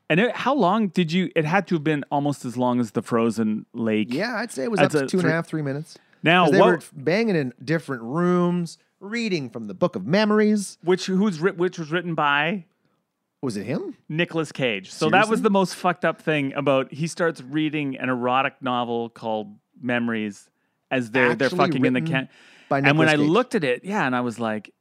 and 0.09 0.19
it, 0.19 0.35
how 0.35 0.55
long 0.55 0.87
did 0.87 1.11
you 1.11 1.29
it 1.35 1.45
had 1.45 1.67
to 1.67 1.75
have 1.75 1.83
been 1.83 2.03
almost 2.11 2.43
as 2.45 2.57
long 2.57 2.79
as 2.79 2.91
the 2.91 3.01
frozen 3.01 3.65
lake. 3.73 4.11
Yeah, 4.13 4.35
I'd 4.37 4.51
say 4.51 4.63
it 4.63 4.71
was 4.71 4.79
That's 4.79 4.95
up 4.95 4.99
to 5.01 5.05
a 5.05 5.07
two 5.09 5.19
and 5.19 5.27
a 5.27 5.31
half, 5.31 5.47
three 5.47 5.61
minutes. 5.61 5.97
Now 6.23 6.45
'Cause 6.45 6.51
they 6.53 6.59
what 6.59 6.67
were 6.69 6.79
banging 6.93 7.35
in 7.35 7.53
different 7.63 8.01
rooms, 8.03 8.77
reading 8.99 9.49
from 9.49 9.67
the 9.67 9.73
Book 9.73 9.95
of 9.95 10.05
Memories. 10.05 10.77
which 10.83 11.05
who's 11.05 11.39
writ, 11.39 11.57
which 11.57 11.77
was 11.79 11.91
written 11.91 12.15
by 12.15 12.65
Was 13.41 13.55
it 13.55 13.65
him? 13.65 13.95
Nicolas 14.09 14.51
Cage. 14.51 14.91
So 14.91 15.09
that 15.11 15.19
was 15.19 15.25
Seriously? 15.27 15.43
the 15.43 15.49
most 15.51 15.75
fucked 15.75 16.03
up 16.03 16.21
thing 16.21 16.53
about 16.55 16.91
he 16.91 17.07
starts 17.07 17.41
reading 17.41 17.97
an 17.97 18.09
erotic 18.09 18.55
novel 18.61 19.09
called 19.09 19.55
Memories 19.81 20.49
as 20.91 21.11
they're 21.11 21.35
they're 21.35 21.45
Actually 21.45 21.57
fucking 21.59 21.85
in 21.85 21.93
the 21.93 22.01
written 22.01 22.13
can. 22.15 22.29
by 22.67 22.79
and 22.79 22.97
when 22.97 23.07
Nicolas 23.07 23.13
I 23.13 23.17
Cage. 23.17 23.29
looked 23.29 23.55
at 23.55 23.63
it, 23.63 23.85
yeah, 23.85 24.05
and 24.05 24.15
I 24.15 24.21
was 24.21 24.39
like, 24.39 24.73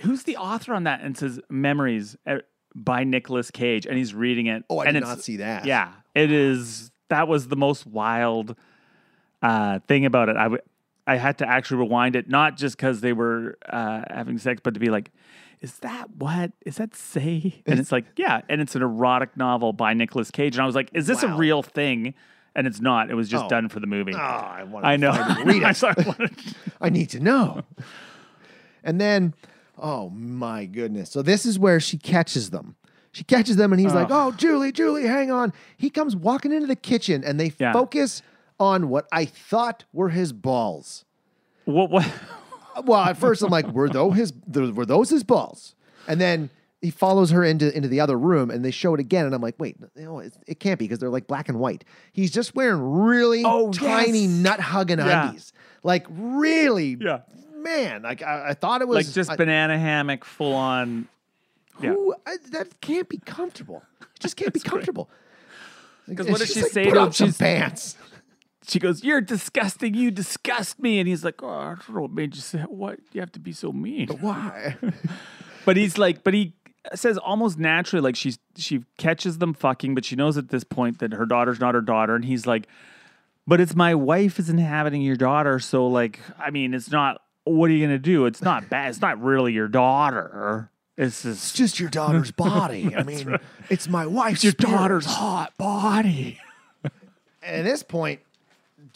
who's 0.00 0.24
the 0.24 0.36
author 0.36 0.74
on 0.74 0.84
that? 0.84 1.00
And 1.00 1.14
it 1.14 1.18
says 1.18 1.40
Memories 1.48 2.16
uh, 2.26 2.38
by 2.74 3.04
Nicolas 3.04 3.50
Cage, 3.50 3.86
and 3.86 3.96
he's 3.98 4.14
reading 4.14 4.46
it. 4.46 4.64
Oh, 4.70 4.78
I 4.78 4.86
and 4.86 4.94
did 4.94 5.00
not 5.02 5.20
see 5.20 5.36
that. 5.38 5.64
Yeah, 5.66 5.92
it 6.14 6.30
is. 6.32 6.90
That 7.08 7.28
was 7.28 7.48
the 7.48 7.56
most 7.56 7.86
wild 7.86 8.56
uh, 9.42 9.80
thing 9.88 10.06
about 10.06 10.28
it. 10.28 10.36
I 10.36 10.44
w- 10.44 10.62
I 11.06 11.16
had 11.16 11.38
to 11.38 11.48
actually 11.48 11.78
rewind 11.78 12.14
it, 12.16 12.28
not 12.28 12.56
just 12.56 12.76
because 12.76 13.00
they 13.00 13.12
were 13.12 13.58
uh, 13.68 14.02
having 14.08 14.38
sex, 14.38 14.60
but 14.62 14.74
to 14.74 14.80
be 14.80 14.88
like, 14.88 15.10
is 15.60 15.78
that 15.80 16.10
what? 16.16 16.52
Is 16.64 16.76
that 16.76 16.94
say? 16.94 17.62
And 17.66 17.78
it's 17.80 17.90
like, 17.92 18.04
yeah, 18.16 18.40
and 18.48 18.60
it's 18.60 18.74
an 18.76 18.82
erotic 18.82 19.36
novel 19.36 19.72
by 19.72 19.94
Nicolas 19.94 20.30
Cage, 20.30 20.54
and 20.56 20.62
I 20.62 20.66
was 20.66 20.74
like, 20.74 20.90
is 20.94 21.06
this 21.06 21.22
a 21.22 21.28
real 21.28 21.62
thing? 21.62 22.14
And 22.54 22.66
it's 22.66 22.80
not. 22.80 23.10
It 23.10 23.14
was 23.14 23.28
just 23.30 23.46
Oh. 23.46 23.48
done 23.48 23.68
for 23.70 23.80
the 23.80 23.86
movie. 23.86 24.12
Oh, 24.14 24.18
I 24.18 24.62
want 24.64 24.84
I 24.86 24.96
know. 24.96 25.10
Read 25.44 25.64
I 25.64 25.70
it. 25.70 25.74
sorry, 25.76 25.94
I 25.98 26.02
wanted- 26.06 26.38
I 26.82 26.88
need 26.90 27.08
to 27.10 27.20
know. 27.20 27.62
And 28.84 29.00
then, 29.00 29.34
oh 29.78 30.10
my 30.10 30.64
goodness. 30.66 31.10
So 31.10 31.22
this 31.22 31.46
is 31.46 31.58
where 31.58 31.80
she 31.80 31.98
catches 31.98 32.50
them. 32.50 32.76
She 33.12 33.24
catches 33.24 33.56
them 33.56 33.72
and 33.72 33.80
he's 33.80 33.92
like, 33.92 34.08
oh, 34.10 34.32
Julie, 34.32 34.72
Julie, 34.72 35.06
hang 35.06 35.30
on. 35.30 35.52
He 35.76 35.90
comes 35.90 36.16
walking 36.16 36.50
into 36.52 36.66
the 36.66 36.76
kitchen 36.76 37.22
and 37.24 37.38
they 37.38 37.52
Yeah. 37.58 37.72
focus 37.72 38.22
on 38.58 38.88
what 38.88 39.06
I 39.12 39.26
thought 39.26 39.84
were 39.92 40.08
his 40.10 40.32
balls. 40.32 41.04
What? 41.64 41.90
What? 41.90 42.06
Uh, 42.74 42.82
well, 42.86 43.00
at 43.00 43.18
first 43.18 43.42
I'm 43.42 43.50
like, 43.50 43.66
were 43.68 43.88
those 43.90 44.16
his 44.16 44.32
were 44.54 44.86
those 44.86 45.10
his 45.10 45.24
balls? 45.24 45.74
And 46.08 46.18
then 46.20 46.48
he 46.80 46.90
follows 46.90 47.30
her 47.30 47.44
into 47.44 47.74
into 47.76 47.86
the 47.86 48.00
other 48.00 48.18
room, 48.18 48.50
and 48.50 48.64
they 48.64 48.70
show 48.70 48.94
it 48.94 48.98
again, 49.00 49.26
and 49.26 49.34
I'm 49.34 49.42
like, 49.42 49.56
wait, 49.58 49.76
it, 49.94 50.34
it 50.46 50.58
can't 50.58 50.78
be 50.78 50.86
because 50.86 50.98
they're 50.98 51.10
like 51.10 51.26
black 51.26 51.48
and 51.50 51.60
white. 51.60 51.84
He's 52.12 52.30
just 52.30 52.54
wearing 52.54 52.80
really 52.80 53.42
Oh, 53.44 53.70
tiny 53.72 54.20
yes. 54.22 54.30
nut 54.30 54.58
hugging 54.60 54.98
Yeah. 54.98 55.26
undies, 55.26 55.52
like 55.84 56.06
really, 56.10 56.96
Yeah. 56.98 57.18
Man. 57.62 58.02
Like 58.02 58.22
I, 58.22 58.50
I 58.50 58.54
thought 58.54 58.82
it 58.82 58.88
was 58.88 59.06
Like 59.06 59.14
just 59.14 59.30
I- 59.30 59.36
banana 59.36 59.78
hammock, 59.78 60.24
full 60.24 60.54
on. 60.54 61.08
yeah. 61.80 61.90
who, 61.90 62.14
I, 62.26 62.36
that 62.52 62.80
can't 62.80 63.08
be 63.08 63.18
comfortable. 63.18 63.82
It 64.00 64.20
just 64.20 64.36
can't 64.36 64.52
be 64.54 64.60
comfortable. 64.60 65.08
Because 66.08 66.26
what 66.28 66.40
does 66.40 66.52
she 66.52 66.62
like, 66.62 66.72
say 66.72 66.84
to 66.90 67.02
him? 67.04 67.12
some 67.12 67.28
She's, 67.28 67.38
pants. 67.38 67.96
she 68.66 68.78
goes, 68.80 69.04
"You're 69.04 69.20
disgusting. 69.20 69.94
You 69.94 70.10
disgust 70.10 70.80
me." 70.80 70.98
And 70.98 71.08
he's 71.08 71.24
like, 71.24 71.40
"Oh, 71.42 71.48
I 71.48 71.64
don't 71.74 71.88
know 71.94 72.00
what 72.02 72.10
made 72.10 72.34
you 72.34 72.40
say 72.40 72.58
what. 72.62 72.98
You 73.12 73.20
have 73.20 73.32
to 73.32 73.40
be 73.40 73.52
so 73.52 73.72
mean." 73.72 74.08
Why? 74.20 74.76
But 75.64 75.76
he's 75.76 75.96
like, 75.96 76.24
but 76.24 76.34
he 76.34 76.54
says 76.92 77.16
almost 77.18 77.56
naturally, 77.56 78.02
like 78.02 78.16
she's 78.16 78.36
she 78.56 78.84
catches 78.98 79.38
them 79.38 79.54
fucking, 79.54 79.94
but 79.94 80.04
she 80.04 80.16
knows 80.16 80.36
at 80.36 80.48
this 80.48 80.64
point 80.64 80.98
that 80.98 81.12
her 81.12 81.24
daughter's 81.24 81.60
not 81.60 81.76
her 81.76 81.80
daughter, 81.80 82.16
and 82.16 82.24
he's 82.24 82.48
like, 82.48 82.66
but 83.46 83.60
it's 83.60 83.76
my 83.76 83.94
wife 83.94 84.40
is 84.40 84.50
inhabiting 84.50 85.02
your 85.02 85.14
daughter, 85.14 85.60
so 85.60 85.86
like, 85.86 86.18
I 86.36 86.50
mean, 86.50 86.74
it's 86.74 86.90
not. 86.90 87.21
What 87.44 87.70
are 87.70 87.72
you 87.72 87.84
gonna 87.84 87.98
do? 87.98 88.26
It's 88.26 88.42
not 88.42 88.68
bad. 88.68 88.90
It's 88.90 89.00
not 89.00 89.20
really 89.22 89.52
your 89.52 89.68
daughter. 89.68 90.70
It's 90.96 91.24
It's 91.24 91.40
just 91.52 91.56
just 91.56 91.80
your 91.80 91.90
daughter's 91.90 92.30
body. 92.32 92.94
I 92.94 93.02
mean, 93.02 93.36
it's 93.70 93.88
my 93.88 94.06
wife's 94.06 94.44
your 94.44 94.52
spirit. 94.52 94.72
daughter's 94.72 95.06
hot 95.06 95.56
body. 95.58 96.38
And 96.84 97.56
at 97.56 97.64
this 97.64 97.82
point, 97.82 98.20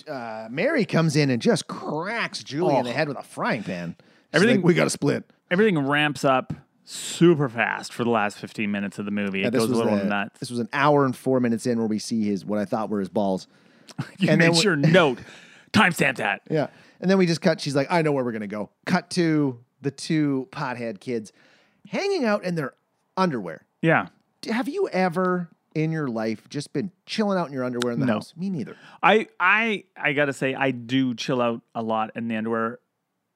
uh, 0.09 0.47
Mary 0.51 0.85
comes 0.85 1.17
in 1.17 1.31
and 1.31 1.43
just 1.43 1.67
cracks 1.67 2.45
Julie 2.45 2.77
in 2.77 2.85
the 2.85 2.93
head 2.93 3.09
with 3.09 3.17
a 3.19 3.23
frying 3.23 3.65
pan. 3.65 3.97
She's 3.99 4.07
Everything- 4.35 4.57
like, 4.59 4.65
we 4.67 4.75
got 4.75 4.85
to 4.85 4.91
split. 4.91 5.25
Everything 5.51 5.79
ramps 5.79 6.25
up 6.25 6.53
super 6.85 7.49
fast 7.49 7.93
for 7.93 8.05
the 8.05 8.11
last 8.11 8.39
fifteen 8.39 8.71
minutes 8.71 8.99
of 9.01 9.05
the 9.05 9.11
movie. 9.11 9.41
Yeah, 9.41 9.49
it 9.49 9.53
goes 9.55 9.69
a 9.71 9.75
little 9.75 9.97
the- 9.97 10.05
nuts. 10.05 10.39
This 10.39 10.51
was 10.51 10.61
an 10.61 10.69
hour 10.73 11.05
and 11.05 11.17
four 11.17 11.41
minutes 11.41 11.67
in 11.67 11.79
where 11.79 11.89
we 11.89 11.99
see 11.99 12.25
his 12.25 12.45
what 12.45 12.59
I 12.61 12.65
thought 12.65 12.91
were 12.91 13.01
his 13.01 13.09
balls. 13.09 13.49
you 14.19 14.29
and 14.31 14.41
then 14.41 14.51
made 14.51 14.57
we- 14.57 14.63
sure 14.63 14.77
note 14.77 15.19
timestamp 15.73 16.17
that. 16.17 16.43
Yeah. 16.51 16.69
And 17.01 17.11
then 17.11 17.19
we 17.19 17.27
just 17.27 17.41
cut. 17.41 17.61
She's 17.61 17.77
like, 17.77 17.87
I 17.91 18.03
know 18.03 18.13
where 18.13 18.25
we're 18.25 18.33
going 18.33 18.41
to 18.43 18.47
go. 18.47 18.71
Cut 18.87 19.11
to 19.11 19.59
the 19.83 19.91
two 19.91 20.49
pothead 20.51 21.01
kids 21.01 21.33
hanging 21.89 22.25
out 22.25 22.45
in 22.45 22.55
their 22.55 22.75
underwear. 23.17 23.67
Yeah. 23.83 24.09
Have 24.49 24.69
you 24.69 24.89
ever 24.89 25.49
in 25.75 25.93
your 25.93 26.09
life 26.09 26.49
just 26.49 26.73
been 26.73 26.91
chilling 27.05 27.39
out 27.39 27.49
in 27.49 27.53
your 27.53 27.65
underwear 27.65 27.93
in 27.93 28.01
the 28.01 28.07
No. 28.07 28.15
house? 28.15 28.33
Me 28.37 28.49
neither. 28.51 28.77
I 29.03 29.27
I 29.39 29.85
I 29.97 30.13
gotta 30.13 30.33
say 30.33 30.55
I 30.55 30.71
do 30.71 31.15
chill 31.15 31.41
out 31.43 31.61
a 31.75 31.83
lot 31.83 32.11
in 32.17 32.29
the 32.29 32.37
underwear 32.37 32.79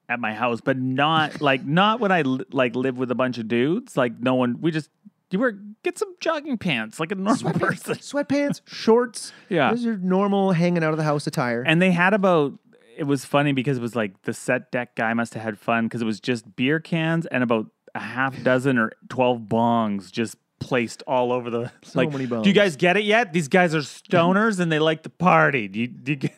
at 0.09 0.19
my 0.19 0.33
house, 0.33 0.59
but 0.61 0.77
not 0.77 1.39
like 1.41 1.63
not 1.65 1.99
when 1.99 2.11
I 2.11 2.23
li- 2.23 2.45
like 2.51 2.75
live 2.75 2.97
with 2.97 3.11
a 3.11 3.15
bunch 3.15 3.37
of 3.37 3.47
dudes. 3.47 3.95
Like 3.95 4.19
no 4.19 4.35
one, 4.35 4.59
we 4.61 4.71
just 4.71 4.89
you 5.29 5.39
wear 5.39 5.51
get 5.83 5.97
some 5.97 6.13
jogging 6.19 6.57
pants 6.57 6.99
like 6.99 7.11
a 7.11 7.15
normal 7.15 7.53
person. 7.53 7.95
Sweatpants, 7.95 8.61
shorts. 8.67 9.31
Yeah. 9.47 9.69
Those 9.71 9.85
are 9.85 9.97
normal 9.97 10.51
hanging 10.51 10.83
out 10.83 10.91
of 10.91 10.97
the 10.97 11.03
house 11.05 11.25
attire. 11.27 11.63
And 11.65 11.81
they 11.81 11.91
had 11.91 12.13
about 12.13 12.53
it 13.01 13.07
was 13.07 13.25
funny 13.25 13.51
because 13.51 13.79
it 13.79 13.81
was 13.81 13.95
like 13.95 14.21
the 14.21 14.33
set 14.33 14.71
deck 14.71 14.95
guy 14.95 15.11
must 15.15 15.33
have 15.33 15.41
had 15.41 15.57
fun 15.57 15.85
because 15.85 16.03
it 16.03 16.05
was 16.05 16.19
just 16.19 16.55
beer 16.55 16.79
cans 16.79 17.25
and 17.25 17.41
about 17.41 17.65
a 17.95 17.99
half 17.99 18.43
dozen 18.43 18.77
or 18.77 18.91
twelve 19.09 19.39
bongs 19.39 20.11
just 20.11 20.37
placed 20.59 21.01
all 21.07 21.31
over 21.31 21.49
the 21.49 21.71
like. 21.95 22.11
many 22.11 22.27
bongs. 22.27 22.43
Do 22.43 22.49
you 22.49 22.53
guys 22.53 22.75
get 22.75 22.97
it 22.97 23.03
yet? 23.03 23.33
These 23.33 23.47
guys 23.47 23.73
are 23.73 23.79
stoners 23.79 24.59
and 24.59 24.71
they 24.71 24.77
like 24.77 25.01
to 25.01 25.09
party. 25.09 25.67
Do 25.67 25.79
you, 25.79 25.87
do 25.87 26.11
you 26.11 26.15
get? 26.15 26.35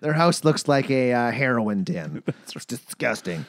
Their 0.00 0.14
house 0.14 0.42
looks 0.42 0.66
like 0.66 0.90
a 0.90 1.12
uh, 1.12 1.30
heroin 1.32 1.84
den. 1.84 2.22
it's 2.26 2.64
disgusting. 2.64 3.44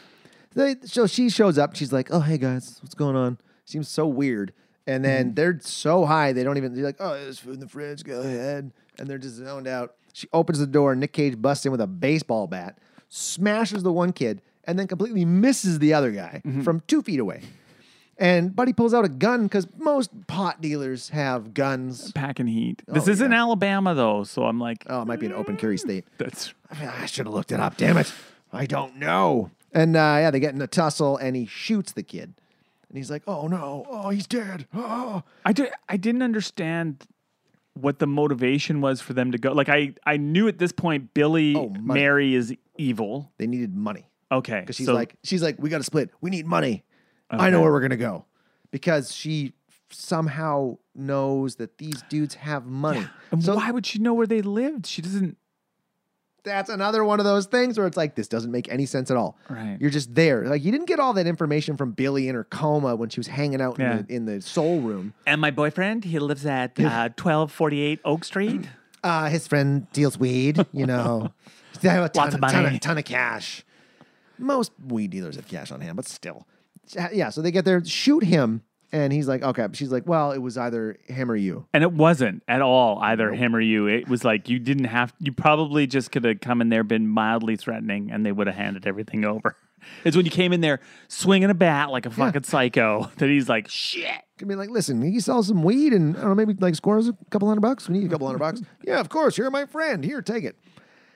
They, 0.54 0.76
so 0.84 1.08
she 1.08 1.30
shows 1.30 1.58
up. 1.58 1.78
She's 1.78 1.94
like, 1.94 2.10
"Oh, 2.12 2.20
hey 2.20 2.38
guys, 2.38 2.80
what's 2.82 2.96
going 2.96 3.16
on?" 3.16 3.38
Seems 3.64 3.88
so 3.88 4.06
weird. 4.06 4.52
And 4.86 5.06
then 5.06 5.36
they're 5.36 5.58
so 5.62 6.06
high 6.06 6.34
they 6.34 6.44
don't 6.44 6.58
even. 6.58 6.76
They're 6.76 6.84
like, 6.84 6.98
"Oh, 7.00 7.14
there's 7.14 7.40
food 7.40 7.54
in 7.54 7.60
the 7.62 7.70
fridge. 7.70 8.04
Go 8.04 8.20
ahead." 8.20 8.74
And 9.00 9.08
they're 9.08 9.18
just 9.18 9.36
zoned 9.36 9.70
out. 9.70 9.96
She 10.14 10.28
opens 10.34 10.60
the 10.60 10.68
door. 10.68 10.96
Nick 10.96 11.14
Cage 11.14 11.42
busts 11.42 11.66
in 11.66 11.72
with 11.72 11.82
a 11.82 11.88
baseball 11.88 12.48
bat, 12.48 12.78
smashes 13.10 13.84
the 13.84 13.92
one 13.92 14.12
kid, 14.14 14.42
and 14.66 14.78
then 14.80 14.88
completely 14.88 15.26
misses 15.26 15.80
the 15.80 15.94
other 15.94 16.12
guy 16.12 16.42
from 16.64 16.82
two 16.88 17.02
feet 17.02 17.20
away. 17.20 17.42
And 18.18 18.56
Buddy 18.56 18.72
pulls 18.74 18.94
out 18.94 19.04
a 19.04 19.10
gun 19.10 19.44
because 19.44 19.66
most 19.80 20.12
pot 20.28 20.62
dealers 20.62 21.10
have 21.10 21.56
guns. 21.56 22.12
packing 22.12 22.46
heat. 22.46 22.84
This 22.88 23.08
Oh, 23.08 23.12
is 23.12 23.22
in. 23.22 23.34
Alabama 23.34 23.96
though, 23.96 24.24
so 24.24 24.44
I'm 24.46 24.60
like, 24.60 24.84
Oh, 24.88 25.02
it 25.02 25.06
might 25.06 25.20
be 25.20 25.26
an 25.26 25.34
open 25.34 25.58
carry 25.58 25.78
state. 25.78 26.06
that's 26.20 26.54
I, 26.70 26.80
mean, 26.80 26.90
I 26.90 27.06
should 27.08 27.26
have 27.26 27.34
looked 27.34 27.52
it 27.52 27.60
up. 27.60 27.78
Damn 27.78 27.98
it. 27.98 28.14
I 28.54 28.66
don't 28.68 28.98
know. 28.98 29.50
And 29.74 29.96
uh, 29.96 30.18
yeah, 30.20 30.30
they 30.30 30.40
get 30.40 30.54
in 30.54 30.62
a 30.62 30.68
tussle 30.68 31.18
and 31.18 31.36
he 31.36 31.46
shoots 31.48 31.94
the 31.94 32.04
kid. 32.04 32.34
And 32.90 32.98
he's 32.98 33.10
like, 33.10 33.24
oh 33.26 33.48
no. 33.48 33.88
Oh, 33.90 34.10
he's 34.10 34.28
dead. 34.28 34.68
Oh. 34.74 35.24
I 35.44 35.54
did. 35.54 35.72
I 35.90 35.98
didn't 35.98 36.22
understand 36.22 37.08
what 37.74 38.00
the 38.00 38.08
motivation 38.08 38.82
was 38.82 39.00
for 39.02 39.14
them 39.14 39.32
to 39.32 39.38
go. 39.38 39.54
Like 39.54 39.70
I, 39.70 39.94
I 40.06 40.18
knew 40.18 40.48
at 40.48 40.58
this 40.58 40.72
point 40.72 41.14
Billy 41.14 41.56
Oh, 41.56 41.70
money. 41.70 42.00
Mary 42.02 42.36
is 42.36 42.54
evil. 42.78 43.32
They 43.38 43.48
needed 43.48 43.76
money. 43.76 44.08
Okay, 44.32 44.62
Because 44.62 44.76
she's 44.76 44.86
so- 44.86 44.94
like, 44.94 45.16
she's 45.24 45.42
like, 45.42 45.56
we 45.60 45.70
got 45.70 45.78
to 45.80 45.84
split. 45.84 46.10
We 46.22 46.30
need 46.30 46.46
money. 46.46 46.84
I 47.30 47.50
know 47.50 47.58
Okay. 47.58 47.64
where 47.64 47.72
we're 47.72 47.80
going 47.80 47.92
to 47.92 47.98
go. 47.98 48.26
Because 48.72 49.14
she 49.14 49.54
somehow 49.90 50.78
knows 50.96 51.56
that 51.58 51.78
these 51.78 52.02
dudes 52.10 52.36
have 52.36 52.66
money. 52.66 53.06
and 53.32 53.44
so 53.44 53.56
why 53.56 53.72
would 53.72 53.86
she 53.86 54.00
know 54.00 54.14
where 54.14 54.28
they 54.28 54.42
lived? 54.42 54.86
She 54.86 55.02
doesn't. 55.02 55.38
That's 56.44 56.70
another 56.70 57.04
one 57.04 57.20
of 57.20 57.26
those 57.26 57.46
things 57.46 57.78
where 57.78 57.86
it's 57.88 57.98
like, 57.98 58.16
this 58.16 58.28
doesn't 58.28 58.52
make 58.52 58.68
any 58.72 58.86
sense 58.86 59.12
at 59.12 59.18
all. 59.18 59.38
Right. 59.50 59.78
You're 59.80 59.90
just 59.92 60.16
there. 60.16 60.46
Like, 60.48 60.64
you 60.64 60.72
didn't 60.72 60.88
get 60.88 61.00
all 61.00 61.14
that 61.14 61.28
information 61.28 61.78
from 61.78 61.92
Billy 61.92 62.28
in 62.28 62.36
her 62.36 62.44
coma 62.46 62.96
when 62.96 63.10
she 63.10 63.20
was 63.20 63.28
hanging 63.28 63.62
out 63.62 63.78
Yeah. 63.80 64.00
in, 64.00 64.06
the, 64.08 64.16
in 64.16 64.26
the 64.26 64.42
soul 64.42 64.82
room. 64.82 65.14
And 65.28 65.40
my 65.42 65.52
boyfriend, 65.52 66.04
he 66.06 66.18
lives 66.20 66.46
at 66.46 66.80
uh, 66.80 67.10
twelve 67.16 67.52
forty 67.52 67.82
eight 67.82 68.00
Oak 68.06 68.24
Street. 68.24 68.68
Uh, 69.04 69.30
his 69.30 69.48
friend 69.48 69.92
deals 69.94 70.20
weed, 70.20 70.64
you 70.74 70.86
know. 70.86 71.34
they 71.82 71.90
have 71.90 72.04
a 72.04 72.10
ton, 72.10 72.26
Lots 72.26 72.36
of 72.36 72.42
ton, 72.42 72.62
money. 72.64 72.76
of, 72.76 72.82
ton 72.82 73.00
of 73.00 73.04
cash. 73.04 73.66
Most 74.38 74.72
weed 74.88 75.10
dealers 75.10 75.38
have 75.38 75.48
cash 75.48 75.72
on 75.72 75.82
hand, 75.82 75.96
but 75.96 76.06
still. 76.08 76.46
Yeah, 77.12 77.30
so 77.32 77.42
they 77.42 77.50
get 77.50 77.66
there, 77.66 77.84
shoot 77.84 78.24
him, 78.24 78.62
and 78.92 79.14
he's 79.14 79.28
like, 79.28 79.42
okay. 79.42 79.68
She's 79.74 79.92
like, 79.92 80.06
well, 80.06 80.32
it 80.32 80.40
was 80.40 80.58
either 80.58 80.98
him 81.08 81.32
or 81.32 81.36
you. 81.36 81.66
And 81.74 81.84
it 81.84 81.94
wasn't 81.94 82.44
at 82.48 82.62
all 82.62 83.00
either 83.00 83.32
him 83.32 83.56
or 83.56 83.62
you. 83.62 83.88
It 83.88 84.08
was 84.10 84.24
like 84.24 84.50
you 84.50 84.60
didn't 84.60 84.86
have. 84.86 85.14
You 85.20 85.32
probably 85.32 85.88
just 85.88 86.12
could 86.12 86.26
have 86.26 86.42
come 86.42 86.62
in 86.62 86.70
there, 86.70 86.84
been 86.84 87.08
mildly 87.08 87.56
threatening, 87.56 88.12
and 88.12 88.26
they 88.26 88.32
would 88.32 88.48
have 88.48 88.56
handed 88.56 88.86
everything 88.88 89.26
over. 89.26 89.56
It's 90.06 90.16
when 90.16 90.26
you 90.26 90.32
came 90.32 90.54
in 90.54 90.62
there 90.62 90.80
swinging 91.08 91.50
a 91.50 91.56
bat 91.56 91.90
like 91.90 92.06
a 92.06 92.12
fucking 92.12 92.44
psycho 92.44 93.10
that 93.18 93.30
he's 93.30 93.50
like, 93.50 93.68
shit. 93.68 94.22
Could 94.38 94.48
be 94.48 94.54
like, 94.54 94.70
listen, 94.70 95.02
you 95.02 95.20
sell 95.20 95.42
some 95.42 95.64
weed 95.64 95.92
and 95.92 96.16
I 96.16 96.20
don't 96.20 96.30
know, 96.30 96.36
maybe 96.36 96.54
like 96.54 96.76
scores 96.76 97.08
a 97.08 97.18
couple 97.32 97.48
hundred 97.48 97.62
bucks. 97.62 97.90
We 97.90 97.98
need 97.98 98.06
a 98.06 98.10
couple 98.10 98.28
hundred 98.28 98.40
bucks. 98.40 98.62
Yeah, 98.86 99.00
of 99.00 99.10
course. 99.10 99.40
You're 99.40 99.50
my 99.50 99.66
friend. 99.66 100.04
Here, 100.04 100.22
take 100.22 100.44
it. 100.44 100.56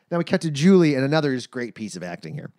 Now 0.10 0.18
we 0.18 0.24
cut 0.24 0.42
to 0.42 0.50
Julie 0.50 0.96
and 0.96 1.06
another 1.06 1.36
just 1.36 1.52
great 1.52 1.76
piece 1.76 1.96
of 1.96 2.02
acting 2.02 2.34
here. 2.34 2.50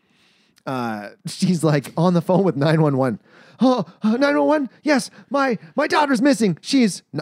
Uh, 0.64 1.10
she's 1.26 1.64
like 1.64 1.92
on 1.96 2.14
the 2.14 2.22
phone 2.22 2.44
with 2.44 2.54
911. 2.56 3.18
Oh, 3.60 3.84
uh, 4.02 4.10
911? 4.16 4.68
Yes, 4.82 5.10
my 5.30 5.58
my 5.74 5.86
daughter's 5.86 6.20
missing. 6.22 6.58
She's 6.60 7.02
n- 7.14 7.20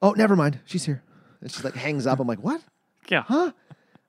Oh, 0.00 0.12
never 0.12 0.34
mind. 0.36 0.58
She's 0.64 0.84
here. 0.84 1.02
And 1.40 1.50
she 1.50 1.62
like 1.62 1.74
hangs 1.74 2.06
up. 2.06 2.18
I'm 2.20 2.26
like, 2.26 2.40
what? 2.42 2.60
Yeah. 3.08 3.22
Huh? 3.22 3.52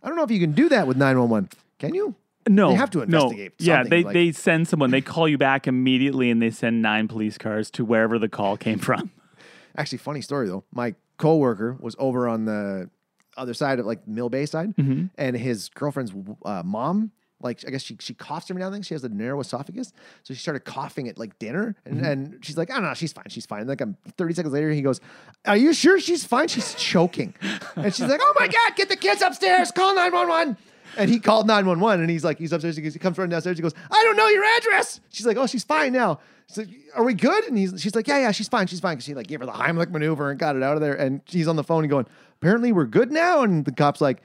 I 0.01 0.07
don't 0.07 0.17
know 0.17 0.23
if 0.23 0.31
you 0.31 0.39
can 0.39 0.53
do 0.53 0.69
that 0.69 0.87
with 0.87 0.97
911. 0.97 1.49
Can 1.79 1.93
you? 1.93 2.15
No, 2.49 2.69
They 2.71 2.75
have 2.75 2.89
to 2.91 3.05
no. 3.05 3.21
investigate 3.21 3.53
Yeah, 3.59 3.83
they 3.83 4.03
like- 4.03 4.13
they 4.13 4.31
send 4.33 4.67
someone. 4.67 4.91
They 4.91 5.01
call 5.01 5.29
you 5.29 5.37
back 5.37 5.65
immediately, 5.67 6.29
and 6.29 6.41
they 6.41 6.49
send 6.49 6.81
nine 6.81 7.07
police 7.07 7.37
cars 7.37 7.71
to 7.71 7.85
wherever 7.85 8.19
the 8.19 8.27
call 8.27 8.57
came 8.57 8.79
from. 8.79 9.11
Actually, 9.77 9.99
funny 9.99 10.21
story 10.21 10.47
though. 10.47 10.63
My 10.73 10.93
coworker 11.17 11.77
was 11.79 11.95
over 11.99 12.27
on 12.27 12.43
the 12.45 12.89
other 13.37 13.53
side 13.53 13.79
of 13.79 13.85
like 13.85 14.05
Mill 14.07 14.29
Bay 14.29 14.45
side, 14.45 14.75
Mm-hmm. 14.75 15.05
and 15.17 15.37
his 15.37 15.69
girlfriend's 15.69 16.11
uh, 16.43 16.63
mom, 16.65 17.11
like 17.43 17.63
I 17.67 17.71
guess 17.71 17.81
she 17.83 17.97
she 17.99 18.13
coughs 18.13 18.49
every 18.49 18.59
now 18.61 18.67
and 18.67 18.75
then. 18.75 18.81
She 18.81 18.93
has 18.93 19.03
a 19.03 19.09
narrow 19.09 19.39
esophagus, 19.39 19.93
so 20.23 20.33
she 20.33 20.39
started 20.39 20.61
coughing 20.65 21.07
at 21.07 21.17
like 21.17 21.37
dinner, 21.39 21.75
and 21.85 21.95
Mm-hmm. 21.97 22.05
and 22.05 22.45
she's 22.45 22.57
like, 22.57 22.71
"I 22.71 22.77
oh, 22.77 22.81
no, 22.81 22.93
she's 22.93 23.13
fine, 23.13 23.25
she's 23.29 23.45
fine." 23.45 23.67
Like 23.67 23.81
I'm 23.81 23.97
30 24.17 24.33
seconds 24.33 24.53
later, 24.53 24.71
he 24.71 24.81
goes, 24.81 24.99
"Are 25.45 25.57
you 25.57 25.73
sure 25.73 25.99
she's 25.99 26.23
fine? 26.25 26.47
She's 26.47 26.73
choking," 26.75 27.33
and 27.75 27.93
she's 27.93 28.07
like, 28.07 28.21
"Oh 28.23 28.33
my 28.39 28.47
god, 28.47 28.75
get 28.75 28.89
the 28.89 28.95
kids 28.95 29.21
upstairs, 29.21 29.71
call 29.71 29.93
911." 29.95 30.57
And 30.95 31.09
he 31.09 31.19
called 31.19 31.47
911 31.47 32.01
and 32.01 32.09
he's 32.11 32.23
like, 32.23 32.37
he's 32.37 32.53
upstairs. 32.53 32.77
He, 32.77 32.83
he 32.87 32.99
comes 32.99 33.17
running 33.17 33.31
downstairs. 33.31 33.57
He 33.57 33.63
goes, 33.63 33.73
I 33.89 34.03
don't 34.03 34.15
know 34.15 34.27
your 34.27 34.43
address. 34.45 34.99
She's 35.09 35.25
like, 35.25 35.37
oh, 35.37 35.47
she's 35.47 35.63
fine 35.63 35.91
now. 35.91 36.19
She's 36.47 36.59
like, 36.59 36.67
are 36.95 37.03
we 37.03 37.15
good? 37.15 37.45
And 37.45 37.57
he's, 37.57 37.81
she's 37.81 37.95
like, 37.95 38.07
yeah, 38.07 38.19
yeah, 38.19 38.31
she's 38.31 38.47
fine. 38.47 38.67
She's 38.67 38.79
fine. 38.79 38.97
Cause 38.97 39.03
she 39.03 39.15
like 39.15 39.25
gave 39.25 39.39
her 39.39 39.47
the 39.47 39.53
Heimlich 39.53 39.89
maneuver 39.89 40.29
and 40.29 40.39
got 40.39 40.55
it 40.55 40.61
out 40.61 40.75
of 40.75 40.81
there. 40.81 40.93
And 40.93 41.21
she's 41.25 41.47
on 41.47 41.55
the 41.55 41.63
phone 41.63 41.83
and 41.83 41.89
going, 41.89 42.05
apparently 42.39 42.71
we're 42.71 42.85
good 42.85 43.11
now. 43.11 43.41
And 43.41 43.65
the 43.65 43.71
cop's 43.71 44.01
like, 44.01 44.21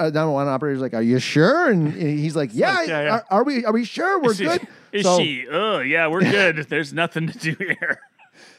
uh, 0.00 0.04
911 0.10 0.52
operator's 0.52 0.80
like, 0.80 0.94
are 0.94 1.02
you 1.02 1.18
sure? 1.18 1.70
And 1.70 1.92
he's 1.94 2.34
like, 2.36 2.50
yeah, 2.52 2.74
like, 2.74 2.88
yeah, 2.88 3.02
yeah. 3.02 3.10
Are, 3.12 3.24
are 3.30 3.44
we, 3.44 3.64
are 3.64 3.72
we 3.72 3.84
sure 3.84 4.20
we're 4.20 4.32
Is 4.32 4.36
she- 4.38 4.44
good? 4.44 4.66
Is 4.92 5.02
So- 5.04 5.18
she? 5.18 5.46
Oh, 5.50 5.78
yeah, 5.80 6.08
we're 6.08 6.20
good. 6.30 6.56
There's 6.68 6.92
nothing 6.92 7.28
to 7.28 7.38
do 7.38 7.56
here. 7.58 8.00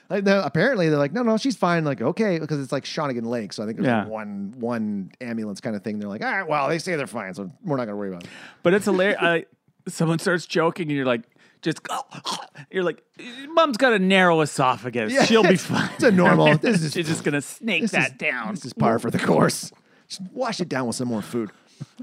Like, 0.10 0.26
no, 0.26 0.42
apparently 0.44 0.90
they're 0.90 0.98
like, 1.00 1.14
no, 1.14 1.24
no, 1.24 1.38
she's 1.38 1.56
fine. 1.56 1.86
Like, 1.86 2.02
okay, 2.02 2.38
because 2.38 2.60
it's 2.60 2.74
like 2.74 2.84
Shawnigan 2.84 3.24
Lake, 3.26 3.54
so 3.54 3.64
I 3.64 3.66
think 3.66 3.78
there's 3.80 3.88
like 3.88 4.10
one 4.10 4.54
one 4.60 5.10
ambulance 5.22 5.62
kind 5.62 5.74
of 5.74 5.86
thing. 5.86 6.00
They're 6.00 6.10
like, 6.10 6.22
all 6.22 6.30
right, 6.30 6.46
well, 6.46 6.68
they 6.68 6.80
say 6.80 6.98
they're 6.98 7.08
fine, 7.08 7.34
so 7.34 7.50
we're 7.64 7.78
not 7.78 7.86
gonna 7.86 7.96
worry 7.96 8.10
about 8.10 8.26
it. 8.26 8.30
But 8.62 8.74
it's 8.74 8.84
hilarious. 8.84 9.18
I, 9.22 9.46
someone 9.88 10.20
starts 10.20 10.46
joking, 10.48 10.90
and 10.90 10.98
you're 10.98 11.06
like, 11.06 11.22
just 11.62 11.80
you're 12.72 12.84
like, 12.84 13.02
mom's 13.54 13.78
got 13.78 13.94
a 13.94 14.00
narrow 14.00 14.42
esophagus. 14.42 15.14
Yeah, 15.14 15.24
She'll 15.24 15.44
be 15.44 15.56
fine. 15.56 15.90
it's 15.94 16.04
a 16.04 16.12
normal- 16.12 16.58
this 16.58 16.84
is- 16.84 16.92
She's 16.92 17.08
just 17.08 17.24
gonna 17.24 17.42
snake 17.42 17.90
that 17.92 18.12
is, 18.12 18.18
down. 18.18 18.54
This 18.56 18.66
is 18.66 18.74
par 18.74 19.00
for 19.00 19.12
the 19.12 19.20
course. 19.20 19.72
Just 20.12 20.22
wash 20.34 20.60
it 20.60 20.68
down 20.68 20.88
with 20.88 20.98
some 20.98 21.08
more 21.08 21.22
food. 21.22 21.52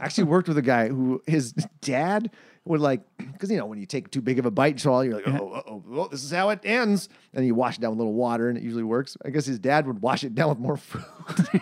I 0.01 0.07
actually 0.07 0.25
worked 0.25 0.49
with 0.49 0.57
a 0.57 0.63
guy 0.63 0.89
who 0.89 1.23
his 1.27 1.53
dad 1.83 2.31
would 2.65 2.81
like, 2.81 3.03
because 3.19 3.51
you 3.51 3.59
know 3.59 3.67
when 3.67 3.79
you 3.79 3.85
take 3.85 4.11
too 4.11 4.23
big 4.23 4.39
of 4.39 4.47
a 4.47 4.51
bite 4.51 4.73
and 4.73 4.81
swallow, 4.81 5.03
you're 5.03 5.17
like, 5.17 5.29
oh, 5.29 5.63
oh, 5.67 5.85
oh, 5.93 6.09
this 6.09 6.25
is 6.25 6.31
how 6.31 6.49
it 6.49 6.61
ends, 6.65 7.11
and 7.35 7.45
you 7.45 7.55
wash 7.55 7.77
it 7.77 7.83
down 7.83 7.91
with 7.91 7.99
a 7.99 8.03
little 8.03 8.15
water, 8.15 8.49
and 8.49 8.57
it 8.57 8.65
usually 8.65 8.83
works. 8.83 9.19
I 9.27 9.29
guess 9.29 9.45
his 9.45 9.59
dad 9.59 9.87
would 9.87 10.01
wash 10.01 10.25
it 10.25 10.35
down 10.35 10.49
with 10.49 10.59
more 10.59 10.79
food. 10.79 11.05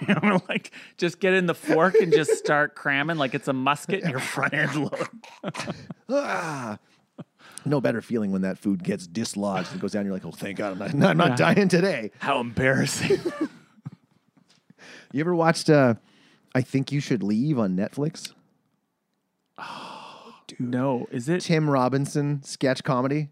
I'm 0.23 0.41
like, 0.49 0.71
just 0.99 1.19
get 1.19 1.35
in 1.35 1.47
the 1.47 1.55
fork 1.55 1.97
and 1.97 2.13
just 2.13 2.37
start 2.37 2.77
cramming 2.77 3.17
like 3.17 3.35
it's 3.35 3.49
a 3.49 3.53
musket 3.53 4.05
in 4.05 4.11
your 4.11 4.21
front 4.21 4.55
end 4.55 4.77
load. 4.77 5.09
Ah. 6.09 6.79
No 7.65 7.81
better 7.81 8.01
feeling 8.01 8.31
when 8.31 8.43
that 8.43 8.57
food 8.57 8.85
gets 8.85 9.09
dislodged 9.09 9.73
and 9.73 9.81
goes 9.81 9.91
down. 9.91 10.05
You're 10.05 10.15
like, 10.15 10.25
oh, 10.25 10.31
thank 10.31 10.59
God, 10.59 10.81
I'm 10.81 11.01
not, 11.01 11.11
I'm 11.11 11.17
not 11.17 11.37
dying 11.37 11.67
today. 11.67 12.13
How 12.21 12.39
embarrassing. 12.39 13.19
You 15.13 15.21
ever 15.21 15.35
watched 15.35 15.71
uh, 15.71 15.95
I 16.57 16.63
Think 16.63 16.91
You 16.91 17.01
Should 17.01 17.23
Leave 17.23 17.59
on 17.59 17.77
Netflix? 17.77 18.33
no, 20.59 21.07
is 21.11 21.29
it? 21.29 21.41
Tim 21.43 21.69
Robinson 21.69 22.43
sketch 22.43 22.83
comedy. 22.85 23.29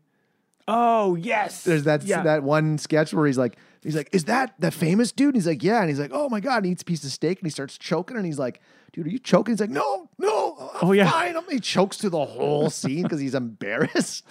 Oh 0.66 1.14
yes. 1.14 1.64
There's 1.64 1.85
that 1.85 2.03
Yeah. 2.05 2.22
that 2.22 2.43
one 2.43 2.79
sketch 2.79 3.12
where 3.12 3.27
he's 3.27 3.37
like, 3.39 3.57
he's 3.83 3.95
like, 3.97 4.09
is 4.12 4.25
that 4.25 4.55
that 4.61 4.72
famous 4.72 5.12
dude? 5.12 5.29
And 5.29 5.37
he's 5.37 5.47
like, 5.47 5.62
yeah. 5.62 5.81
And 5.81 5.89
he's 5.89 6.01
like, 6.01 6.11
oh 6.14 6.29
my 6.29 6.41
god. 6.41 6.59
And 6.59 6.66
he 6.66 6.72
eats 6.72 6.83
a 6.83 6.87
piece 6.87 7.05
of 7.05 7.11
steak 7.11 7.39
and 7.39 7.47
he 7.47 7.51
starts 7.51 7.77
choking. 7.77 8.16
And 8.16 8.25
he's 8.27 8.39
like, 8.39 8.61
dude, 8.93 9.07
are 9.07 9.11
you 9.11 9.18
choking? 9.18 9.53
He's 9.53 9.61
like, 9.61 9.70
no, 9.70 10.09
no. 10.18 10.57
I'm 10.59 10.89
Oh, 10.89 10.93
yeah. 10.93 11.11
fine. 11.11 11.35
I'm-" 11.37 11.45
He 11.51 11.61
chokes 11.61 11.99
through 11.99 12.11
the 12.11 12.25
whole 12.25 12.70
scene 12.70 13.03
because 13.03 13.20
he's 13.20 13.35
embarrassed. 13.35 14.25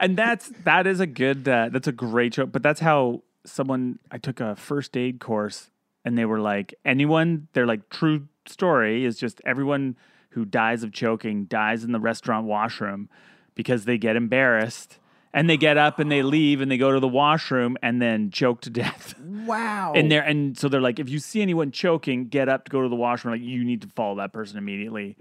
and 0.00 0.16
that's 0.16 0.48
that 0.64 0.86
is 0.86 1.00
a 1.00 1.06
good 1.06 1.48
uh, 1.48 1.68
that's 1.72 1.86
a 1.88 1.92
great 1.92 2.32
joke 2.32 2.50
but 2.50 2.62
that's 2.64 2.80
how 2.80 3.22
someone 3.46 3.96
i 4.10 4.18
took 4.18 4.40
a 4.40 4.56
first 4.56 4.96
aid 4.96 5.20
course 5.20 5.70
and 6.04 6.16
they 6.18 6.24
were 6.24 6.40
like 6.40 6.74
anyone 6.84 7.48
they're 7.52 7.66
like 7.66 7.88
true 7.90 8.26
story 8.46 9.04
is 9.04 9.18
just 9.18 9.40
everyone 9.46 9.96
who 10.30 10.44
dies 10.44 10.82
of 10.82 10.92
choking 10.92 11.44
dies 11.44 11.84
in 11.84 11.92
the 11.92 12.00
restaurant 12.00 12.46
washroom 12.46 13.08
because 13.54 13.84
they 13.84 13.96
get 13.98 14.16
embarrassed 14.16 14.98
and 15.32 15.48
they 15.50 15.56
get 15.56 15.76
up 15.78 15.98
and 15.98 16.10
they 16.12 16.22
leave 16.22 16.60
and 16.60 16.70
they 16.70 16.76
go 16.76 16.92
to 16.92 17.00
the 17.00 17.08
washroom 17.08 17.76
and 17.82 18.00
then 18.02 18.30
choke 18.30 18.60
to 18.60 18.70
death 18.82 19.14
Wow. 19.46 19.92
and 19.94 20.10
there 20.10 20.22
and 20.22 20.56
so 20.58 20.68
they're 20.68 20.80
like 20.80 20.98
if 20.98 21.08
you 21.08 21.18
see 21.18 21.42
anyone 21.42 21.70
choking 21.70 22.28
get 22.28 22.48
up 22.48 22.64
to 22.64 22.70
go 22.70 22.82
to 22.82 22.88
the 22.88 22.96
washroom 22.96 23.34
like 23.34 23.42
you 23.42 23.62
need 23.64 23.82
to 23.82 23.88
follow 23.94 24.16
that 24.16 24.32
person 24.32 24.58
immediately 24.58 25.16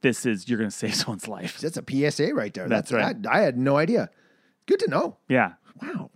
this 0.00 0.24
is 0.26 0.48
you're 0.48 0.58
going 0.58 0.70
to 0.70 0.76
save 0.76 0.94
someone's 1.00 1.26
life 1.28 1.58
That's 1.58 1.76
a 1.76 1.82
PSA 1.88 2.32
right 2.34 2.52
there. 2.54 2.68
That's 2.68 2.92
right. 2.92 3.16
I, 3.28 3.38
I 3.38 3.40
had 3.40 3.58
no 3.58 3.76
idea. 3.76 4.10
Good 4.66 4.78
to 4.80 4.90
know. 4.90 5.16
yeah 5.28 5.54
Wow. 5.82 6.10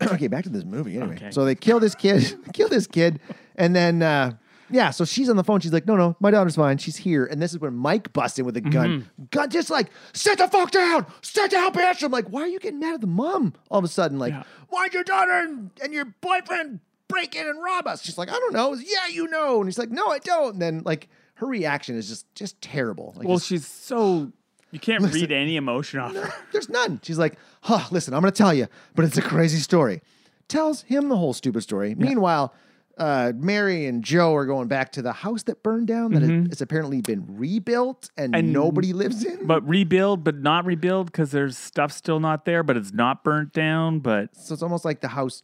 okay, 0.12 0.26
back 0.28 0.44
to 0.44 0.50
this 0.50 0.64
movie 0.64 0.96
anyway. 0.98 1.14
Okay. 1.16 1.30
So 1.30 1.44
they 1.44 1.54
kill 1.54 1.80
this 1.80 1.94
kid, 1.94 2.36
kill 2.52 2.68
this 2.68 2.86
kid, 2.86 3.20
and 3.56 3.74
then 3.74 4.02
uh, 4.02 4.32
yeah, 4.70 4.90
so 4.90 5.04
she's 5.04 5.28
on 5.28 5.36
the 5.36 5.44
phone. 5.44 5.60
She's 5.60 5.72
like, 5.72 5.86
"No, 5.86 5.96
no, 5.96 6.16
my 6.20 6.30
daughter's 6.30 6.56
fine. 6.56 6.78
She's 6.78 6.96
here." 6.96 7.24
And 7.24 7.40
this 7.40 7.52
is 7.52 7.60
when 7.60 7.74
Mike 7.74 8.12
busts 8.12 8.38
in 8.38 8.44
with 8.44 8.56
a 8.56 8.60
gun, 8.60 9.02
Mm-hmm. 9.02 9.24
gun, 9.30 9.48
just 9.50 9.70
like, 9.70 9.90
"Sit 10.12 10.38
the 10.38 10.48
fuck 10.48 10.70
down, 10.70 11.06
sit 11.22 11.50
down, 11.50 11.72
bitch!" 11.72 12.02
I'm 12.02 12.10
like, 12.12 12.26
"Why 12.28 12.42
are 12.42 12.48
you 12.48 12.58
getting 12.58 12.80
mad 12.80 12.94
at 12.94 13.00
the 13.00 13.06
mom?" 13.06 13.54
All 13.70 13.78
of 13.78 13.84
a 13.84 13.88
sudden, 13.88 14.18
like, 14.18 14.32
Yeah. 14.32 14.42
"Why'd 14.68 14.92
your 14.92 15.04
daughter 15.04 15.32
and, 15.32 15.70
and 15.82 15.92
your 15.94 16.06
boyfriend 16.20 16.80
break 17.08 17.36
in 17.36 17.46
and 17.46 17.62
rob 17.62 17.86
us?" 17.86 18.02
She's 18.04 18.18
like, 18.18 18.28
"I 18.28 18.32
don't 18.32 18.52
know." 18.52 18.74
Yeah, 18.74 19.06
you 19.12 19.28
know. 19.28 19.60
And 19.60 19.68
he's 19.68 19.78
like, 19.78 19.90
"No, 19.90 20.08
I 20.08 20.18
don't." 20.18 20.54
And 20.54 20.62
then 20.62 20.82
like 20.84 21.08
her 21.34 21.46
reaction 21.46 21.96
is 21.96 22.08
just 22.08 22.26
just 22.34 22.60
terrible. 22.60 23.14
Like, 23.16 23.28
well 23.28 23.38
she's 23.38 23.66
so 23.66 24.32
you 24.76 24.80
can't 24.80 25.02
read 25.12 25.32
any 25.32 25.56
emotion 25.56 25.98
off 26.00 26.14
her 26.14 26.32
there's 26.52 26.68
none. 26.68 27.00
She's 27.02 27.18
like, 27.18 27.38
huh, 27.62 27.86
listen, 27.90 28.12
I'm 28.12 28.20
going 28.20 28.32
to 28.32 28.36
tell 28.36 28.52
you, 28.52 28.66
but 28.94 29.04
it's 29.06 29.16
a 29.16 29.22
crazy 29.22 29.58
story. 29.58 30.02
Tells 30.48 30.82
him 30.82 31.08
the 31.08 31.16
whole 31.16 31.32
stupid 31.32 31.62
story. 31.62 31.94
Meanwhile, 31.94 32.54
uh, 32.98 33.32
Mary 33.36 33.86
and 33.86 34.04
Joe 34.04 34.34
are 34.34 34.46
going 34.46 34.68
back 34.68 34.92
to 34.92 35.02
the 35.02 35.12
house 35.12 35.42
that 35.44 35.62
burned 35.62 35.86
down 35.86 36.12
that 36.12 36.22
has- 36.22 36.46
it's 36.52 36.60
apparently 36.60 37.00
been 37.00 37.24
rebuilt 37.26 38.10
and, 38.16 38.34
And- 38.36 38.52
nobody 38.52 38.92
lives 38.92 39.24
in. 39.24 39.46
but 39.46 39.66
rebuild, 39.68 40.24
but 40.24 40.36
not 40.36 40.64
rebuild 40.64 41.06
because 41.06 41.30
there's 41.30 41.58
stuff 41.58 41.90
still 41.92 42.20
not 42.20 42.44
there, 42.44 42.62
but 42.62 42.76
it's 42.76 42.92
not 42.92 43.24
burnt 43.24 43.52
down. 43.52 43.98
But 44.00 44.36
so 44.36 44.54
it's 44.54 44.62
almost 44.62 44.84
like 44.84 45.00
the 45.00 45.08
house 45.08 45.42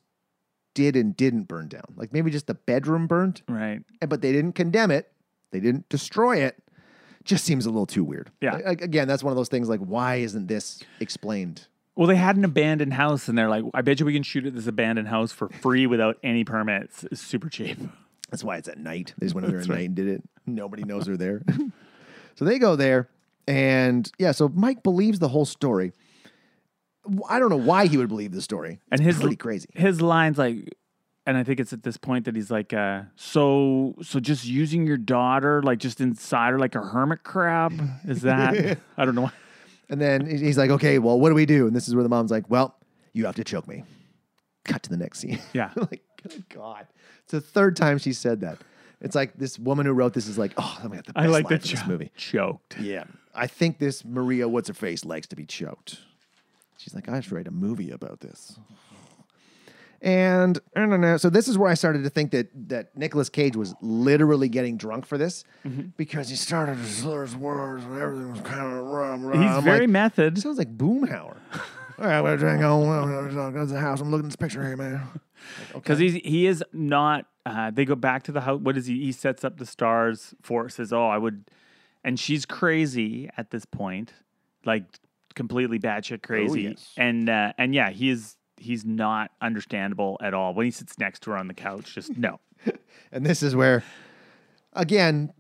did 0.74 0.94
and 0.96 1.16
didn't 1.16 1.44
burn 1.48 1.68
down. 1.68 1.84
Like 1.96 2.12
maybe 2.12 2.30
just 2.30 2.46
the 2.46 2.54
bedroom 2.54 3.06
burnt, 3.06 3.42
right, 3.48 3.80
and- 4.00 4.08
but 4.10 4.22
they 4.22 4.32
didn't 4.32 4.52
condemn 4.54 4.90
it. 4.90 5.12
They 5.50 5.60
didn't 5.60 5.88
destroy 5.90 6.36
it. 6.38 6.61
Just 7.24 7.44
seems 7.44 7.66
a 7.66 7.70
little 7.70 7.86
too 7.86 8.04
weird. 8.04 8.30
Yeah. 8.40 8.56
Like, 8.64 8.80
again, 8.80 9.06
that's 9.06 9.22
one 9.22 9.32
of 9.32 9.36
those 9.36 9.48
things 9.48 9.68
like, 9.68 9.80
why 9.80 10.16
isn't 10.16 10.46
this 10.46 10.82
explained? 11.00 11.66
well, 11.94 12.06
they 12.06 12.16
had 12.16 12.36
an 12.36 12.44
abandoned 12.44 12.94
house, 12.94 13.28
and 13.28 13.36
they're 13.36 13.50
like, 13.50 13.64
"I 13.74 13.82
bet 13.82 14.00
you 14.00 14.06
we 14.06 14.14
can 14.14 14.22
shoot 14.22 14.46
at 14.46 14.54
this 14.54 14.66
abandoned 14.66 15.08
house 15.08 15.30
for 15.30 15.48
free 15.48 15.86
without 15.86 16.18
any 16.22 16.44
permits. 16.44 17.04
It's 17.04 17.20
super 17.20 17.48
cheap." 17.48 17.78
That's 18.30 18.42
why 18.42 18.56
it's 18.56 18.68
at 18.68 18.78
night. 18.78 19.12
They 19.18 19.26
just 19.26 19.34
went 19.34 19.44
in 19.44 19.50
there 19.50 19.60
at 19.60 19.68
right. 19.68 19.76
night 19.76 19.86
and 19.88 19.94
did 19.94 20.08
it. 20.08 20.22
Nobody 20.46 20.84
knows 20.84 21.04
they're 21.04 21.18
there. 21.18 21.42
so 22.34 22.46
they 22.46 22.58
go 22.58 22.76
there, 22.76 23.08
and 23.46 24.10
yeah, 24.18 24.32
so 24.32 24.48
Mike 24.48 24.82
believes 24.82 25.18
the 25.18 25.28
whole 25.28 25.44
story. 25.44 25.92
I 27.28 27.38
don't 27.38 27.50
know 27.50 27.56
why 27.56 27.86
he 27.86 27.98
would 27.98 28.08
believe 28.08 28.32
the 28.32 28.40
story. 28.40 28.78
And 28.90 29.00
his 29.00 29.18
pretty 29.18 29.36
crazy. 29.36 29.68
His 29.74 30.00
lines 30.00 30.38
like, 30.38 30.76
and 31.26 31.36
I 31.36 31.44
think 31.44 31.60
it's 31.60 31.72
at 31.72 31.82
this 31.82 31.96
point 31.96 32.24
that 32.24 32.34
he's 32.36 32.50
like, 32.50 32.72
uh, 32.72 33.02
"So, 33.16 33.94
so 34.02 34.20
just 34.20 34.44
using 34.44 34.86
your 34.86 34.96
daughter 34.96 35.62
like 35.62 35.78
just 35.78 36.00
inside 36.00 36.50
her 36.52 36.58
like 36.58 36.74
a 36.74 36.80
hermit 36.80 37.22
crab 37.22 37.72
is 38.06 38.22
that? 38.22 38.78
I 38.96 39.04
don't 39.04 39.14
know." 39.14 39.22
why. 39.22 39.32
And 39.88 40.00
then 40.00 40.24
he's 40.24 40.56
like, 40.56 40.70
okay, 40.70 40.98
well, 40.98 41.20
what 41.20 41.28
do 41.28 41.34
we 41.34 41.44
do? 41.44 41.66
And 41.66 41.76
this 41.76 41.86
is 41.86 41.94
where 41.94 42.02
the 42.02 42.08
mom's 42.08 42.30
like, 42.30 42.48
well, 42.48 42.76
you 43.12 43.26
have 43.26 43.34
to 43.34 43.44
choke 43.44 43.68
me. 43.68 43.84
Cut 44.64 44.82
to 44.84 44.88
the 44.90 44.96
next 44.96 45.18
scene. 45.18 45.38
Yeah. 45.52 45.70
like, 45.76 46.00
good 46.22 46.48
God. 46.48 46.86
It's 47.24 47.32
the 47.32 47.42
third 47.42 47.76
time 47.76 47.98
she 47.98 48.14
said 48.14 48.40
that. 48.40 48.58
It's 49.02 49.14
like 49.14 49.36
this 49.36 49.58
woman 49.58 49.84
who 49.84 49.92
wrote 49.92 50.14
this 50.14 50.28
is 50.28 50.38
like, 50.38 50.52
oh, 50.56 50.76
I'm 50.78 50.84
gonna 50.84 50.96
have 50.96 51.04
the 51.06 51.12
best 51.12 51.22
I 51.24 51.28
like 51.28 51.44
line 51.50 51.58
the 51.60 51.68
for 51.68 51.76
this 51.76 51.86
movie. 51.86 52.10
choked. 52.16 52.78
Yeah. 52.80 53.04
I 53.34 53.46
think 53.48 53.78
this 53.80 54.02
Maria 54.02 54.48
What's 54.48 54.68
Her 54.68 54.74
Face 54.74 55.04
likes 55.04 55.26
to 55.26 55.36
be 55.36 55.44
choked. 55.44 55.98
She's 56.78 56.94
like, 56.94 57.08
I 57.10 57.20
should 57.20 57.32
write 57.32 57.48
a 57.48 57.52
movie 57.52 57.90
about 57.90 58.20
this. 58.20 58.58
And 60.04 60.58
I 60.74 60.80
don't 60.80 61.00
know. 61.00 61.16
So 61.16 61.30
this 61.30 61.46
is 61.46 61.56
where 61.56 61.70
I 61.70 61.74
started 61.74 62.02
to 62.02 62.10
think 62.10 62.32
that 62.32 62.48
that 62.68 62.96
Nicolas 62.96 63.28
Cage 63.28 63.54
was 63.56 63.72
literally 63.80 64.48
getting 64.48 64.76
drunk 64.76 65.06
for 65.06 65.16
this 65.16 65.44
Mm-hmm. 65.64 65.90
because 65.96 66.28
he 66.28 66.34
started 66.34 66.76
to 66.78 66.84
slur 66.84 67.22
his 67.22 67.36
words 67.36 67.84
and 67.84 67.96
everything 68.00 68.32
was 68.32 68.40
kind 68.40 68.60
of 68.76 68.84
rum. 68.84 69.24
rum. 69.24 69.40
He's 69.40 69.50
I'm 69.50 69.62
very 69.62 69.80
like, 69.80 69.90
method. 69.90 70.38
sounds 70.40 70.58
like 70.58 70.76
Boomhauer. 70.76 71.36
All 71.98 72.06
right, 72.08 72.20
we're 72.20 72.36
drink 72.36 72.62
on. 72.64 73.54
That's 73.54 73.70
the 73.70 73.78
house. 73.78 74.00
I'm 74.00 74.10
looking 74.10 74.24
at 74.26 74.30
this 74.30 74.36
picture 74.36 74.66
here, 74.66 74.76
man. 74.76 75.06
because 75.72 76.00
he's 76.00 76.14
he 76.14 76.46
is 76.46 76.64
not. 76.72 77.26
Uh, 77.46 77.70
they 77.70 77.84
go 77.84 77.94
back 77.94 78.24
to 78.24 78.32
the 78.32 78.40
house. 78.40 78.60
What 78.60 78.76
is 78.76 78.86
he? 78.86 79.04
He 79.04 79.12
sets 79.12 79.44
up 79.44 79.58
the 79.58 79.66
stars 79.66 80.34
for 80.42 80.68
says, 80.68 80.92
"Oh, 80.92 81.06
I 81.06 81.18
would," 81.18 81.44
and 82.02 82.18
she's 82.18 82.44
crazy 82.44 83.30
at 83.36 83.50
this 83.50 83.64
point, 83.64 84.14
like 84.64 84.84
completely 85.36 85.78
batshit 85.78 86.22
crazy. 86.22 86.66
Oh, 86.66 86.70
yes. 86.70 86.92
And 86.96 87.28
uh, 87.28 87.52
and 87.56 87.72
yeah, 87.72 87.90
he 87.90 88.10
is. 88.10 88.36
He's 88.62 88.84
not 88.84 89.30
understandable 89.40 90.16
at 90.22 90.32
all 90.34 90.54
when 90.54 90.64
he 90.66 90.70
sits 90.70 90.98
next 90.98 91.22
to 91.24 91.30
her 91.32 91.36
on 91.36 91.48
the 91.48 91.54
couch. 91.54 91.94
Just 91.94 92.16
no. 92.16 92.40
And 93.14 93.26
this 93.26 93.42
is 93.42 93.54
where, 93.54 93.82
again, 94.72 95.32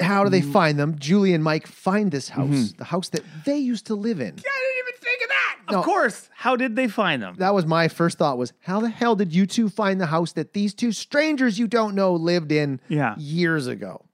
how 0.00 0.24
do 0.24 0.30
they 0.30 0.40
Mm-hmm. 0.40 0.52
find 0.52 0.78
them? 0.78 0.98
Julie 0.98 1.34
and 1.34 1.42
Mike 1.42 1.66
find 1.66 2.10
this 2.12 2.28
house, 2.30 2.72
the 2.78 2.84
house 2.84 3.08
that 3.10 3.22
they 3.44 3.56
used 3.58 3.86
to 3.86 3.94
live 3.94 4.20
in. 4.20 4.26
Yeah, 4.36 4.42
I 4.50 4.74
didn't 4.74 4.88
even 4.88 5.00
think 5.00 5.22
of 5.22 5.28
that. 5.28 5.56
No. 5.72 5.78
Of 5.80 5.84
course. 5.84 6.28
How 6.34 6.54
did 6.56 6.76
they 6.76 6.88
find 6.88 7.20
them? 7.22 7.34
That 7.38 7.54
was 7.54 7.66
my 7.66 7.88
first 7.88 8.18
thought 8.18 8.38
was, 8.38 8.52
how 8.60 8.80
the 8.80 8.88
hell 8.88 9.16
did 9.16 9.34
you 9.34 9.46
two 9.46 9.68
find 9.68 10.00
the 10.00 10.06
house 10.06 10.32
that 10.34 10.52
these 10.52 10.74
two 10.74 10.92
strangers 10.92 11.58
you 11.58 11.66
don't 11.66 11.94
know 11.94 12.14
lived 12.14 12.52
in 12.52 12.80
Yeah. 12.88 13.14
years 13.18 13.66
ago? 13.66 14.04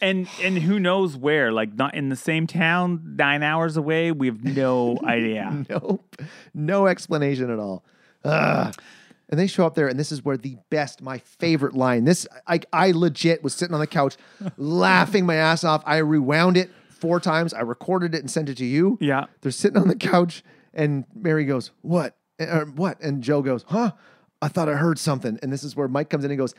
And 0.00 0.28
and 0.42 0.58
who 0.58 0.78
knows 0.78 1.16
where? 1.16 1.52
Like 1.52 1.74
not 1.74 1.94
in 1.94 2.08
the 2.08 2.16
same 2.16 2.46
town, 2.46 3.14
nine 3.16 3.42
hours 3.42 3.76
away. 3.76 4.12
We 4.12 4.26
have 4.28 4.44
no 4.44 4.98
idea. 5.04 5.64
Nope. 5.68 6.16
No 6.54 6.86
explanation 6.86 7.50
at 7.50 7.58
all. 7.58 7.84
Ugh. 8.24 8.74
And 9.30 9.38
they 9.38 9.46
show 9.46 9.66
up 9.66 9.74
there, 9.74 9.88
and 9.88 9.98
this 10.00 10.10
is 10.10 10.24
where 10.24 10.38
the 10.38 10.56
best, 10.70 11.02
my 11.02 11.18
favorite 11.18 11.74
line. 11.74 12.04
This, 12.04 12.26
I, 12.46 12.60
I 12.72 12.92
legit 12.92 13.42
was 13.44 13.52
sitting 13.54 13.74
on 13.74 13.80
the 13.80 13.86
couch, 13.86 14.16
laughing 14.56 15.26
my 15.26 15.34
ass 15.34 15.64
off. 15.64 15.82
I 15.84 15.98
rewound 15.98 16.56
it 16.56 16.70
four 16.88 17.20
times. 17.20 17.52
I 17.52 17.60
recorded 17.60 18.14
it 18.14 18.20
and 18.20 18.30
sent 18.30 18.48
it 18.48 18.56
to 18.56 18.64
you. 18.64 18.96
Yeah. 19.02 19.26
They're 19.42 19.52
sitting 19.52 19.76
on 19.76 19.88
the 19.88 19.96
couch, 19.96 20.42
and 20.72 21.04
Mary 21.14 21.44
goes, 21.44 21.72
"What? 21.82 22.16
Uh, 22.40 22.60
what?" 22.64 22.98
And 23.02 23.22
Joe 23.22 23.42
goes, 23.42 23.66
"Huh? 23.68 23.92
I 24.40 24.48
thought 24.48 24.70
I 24.70 24.74
heard 24.76 24.98
something." 24.98 25.38
And 25.42 25.52
this 25.52 25.62
is 25.62 25.76
where 25.76 25.88
Mike 25.88 26.08
comes 26.08 26.24
in 26.24 26.30
and 26.30 26.38
goes, 26.38 26.54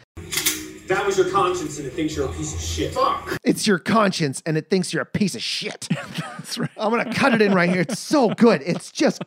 That 0.90 1.06
was 1.06 1.18
your 1.20 1.30
conscience 1.30 1.78
and 1.78 1.88
it 1.88 1.94
thinks 1.94 2.16
you're 2.16 2.26
a 2.28 2.34
piece 2.34 2.54
of 2.56 2.60
shit. 2.60 2.94
Fuck! 2.96 3.38
"It's 3.44 3.68
your 3.68 3.78
conscience, 3.78 4.42
and 4.46 4.58
it 4.58 4.70
thinks 4.72 4.92
you're 4.92 5.04
a 5.04 5.06
piece 5.06 5.36
of 5.36 5.42
shit." 5.42 5.88
That's 6.20 6.58
right. 6.58 6.70
I'm 6.78 6.90
gonna 6.90 7.14
cut 7.14 7.34
it 7.34 7.42
in 7.44 7.54
right 7.54 7.70
here. 7.70 7.82
It's 7.82 8.00
so 8.00 8.30
good. 8.30 8.64
It's 8.66 8.92
just 8.92 9.22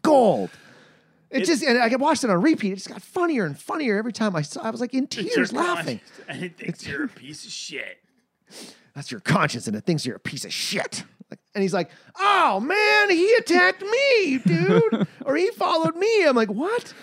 gold. 0.00 0.48
It, 1.30 1.44
just 1.44 1.62
and 1.62 1.78
I 1.78 1.94
watched 1.96 2.24
it 2.24 2.30
on 2.30 2.40
repeat. 2.40 2.72
It 2.72 2.76
just 2.76 2.88
got 2.88 3.02
funnier 3.02 3.44
and 3.44 3.58
funnier 3.58 3.98
every 3.98 4.12
time 4.12 4.34
I 4.34 4.42
saw. 4.42 4.62
I 4.62 4.70
was 4.70 4.80
like 4.80 4.94
in 4.94 5.06
tears 5.06 5.52
laughing. 5.52 6.00
And 6.28 6.42
it 6.44 6.56
thinks 6.56 6.86
you're 6.86 7.04
a 7.04 7.08
piece 7.22 7.44
of 7.44 7.50
shit. 7.50 7.98
That's 8.94 9.10
your 9.10 9.20
conscience, 9.20 9.66
and 9.66 9.76
it 9.76 9.84
thinks 9.84 10.04
you're 10.06 10.16
a 10.16 10.20
piece 10.20 10.44
of 10.46 10.52
shit. 10.52 11.04
Like, 11.30 11.40
and 11.54 11.60
he's 11.62 11.74
like, 11.74 11.90
"Oh 12.18 12.58
man, 12.60 13.10
he 13.10 13.34
attacked 13.34 13.82
me, 13.82 14.38
dude, 14.46 15.06
or 15.26 15.36
he 15.36 15.50
followed 15.50 15.96
me." 15.96 16.24
I'm 16.26 16.36
like, 16.36 16.50
"What?" 16.50 16.94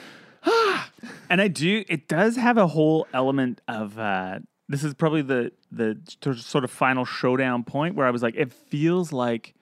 And 1.31 1.39
I 1.41 1.47
do. 1.47 1.83
It 1.87 2.07
does 2.07 2.35
have 2.37 2.57
a 2.57 2.65
whole 2.67 3.07
element 3.13 3.61
of. 3.67 3.97
uh 3.99 4.39
This 4.67 4.83
is 4.83 4.93
probably 4.95 5.21
the 5.21 5.51
the 5.71 5.97
sort 6.35 6.63
of 6.63 6.71
final 6.71 7.05
showdown 7.05 7.63
point 7.63 7.95
where 7.95 8.07
I 8.07 8.11
was 8.11 8.23
like, 8.23 8.35
it 8.35 8.51
feels 8.51 9.13
like 9.13 9.53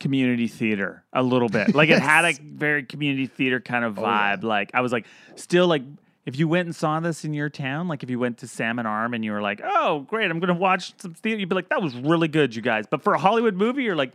community 0.00 0.48
theater 0.48 1.04
a 1.12 1.22
little 1.22 1.48
bit. 1.48 1.74
Like 1.74 1.90
it 1.90 2.00
had 2.00 2.24
a 2.24 2.32
very 2.42 2.82
community 2.84 3.26
theater 3.26 3.60
kind 3.60 3.84
of 3.84 3.94
vibe. 3.94 4.42
Like 4.42 4.70
I 4.74 4.80
was 4.80 4.92
like, 4.92 5.06
still 5.36 5.66
like. 5.68 5.82
If 6.26 6.38
you 6.38 6.46
went 6.48 6.66
and 6.66 6.76
saw 6.76 7.00
this 7.00 7.24
in 7.24 7.32
your 7.32 7.48
town, 7.48 7.88
like 7.88 8.02
if 8.02 8.10
you 8.10 8.18
went 8.18 8.38
to 8.38 8.46
Salmon 8.46 8.84
Arm 8.84 9.14
and 9.14 9.24
you 9.24 9.32
were 9.32 9.40
like, 9.40 9.62
"Oh, 9.64 10.00
great, 10.00 10.30
I'm 10.30 10.38
going 10.38 10.48
to 10.54 10.60
watch 10.60 10.92
some 11.00 11.14
theater," 11.14 11.40
you'd 11.40 11.48
be 11.48 11.54
like, 11.54 11.70
"That 11.70 11.82
was 11.82 11.94
really 11.96 12.28
good, 12.28 12.54
you 12.54 12.60
guys." 12.60 12.84
But 12.88 13.02
for 13.02 13.14
a 13.14 13.18
Hollywood 13.18 13.54
movie, 13.56 13.84
you're 13.84 13.96
like, 13.96 14.12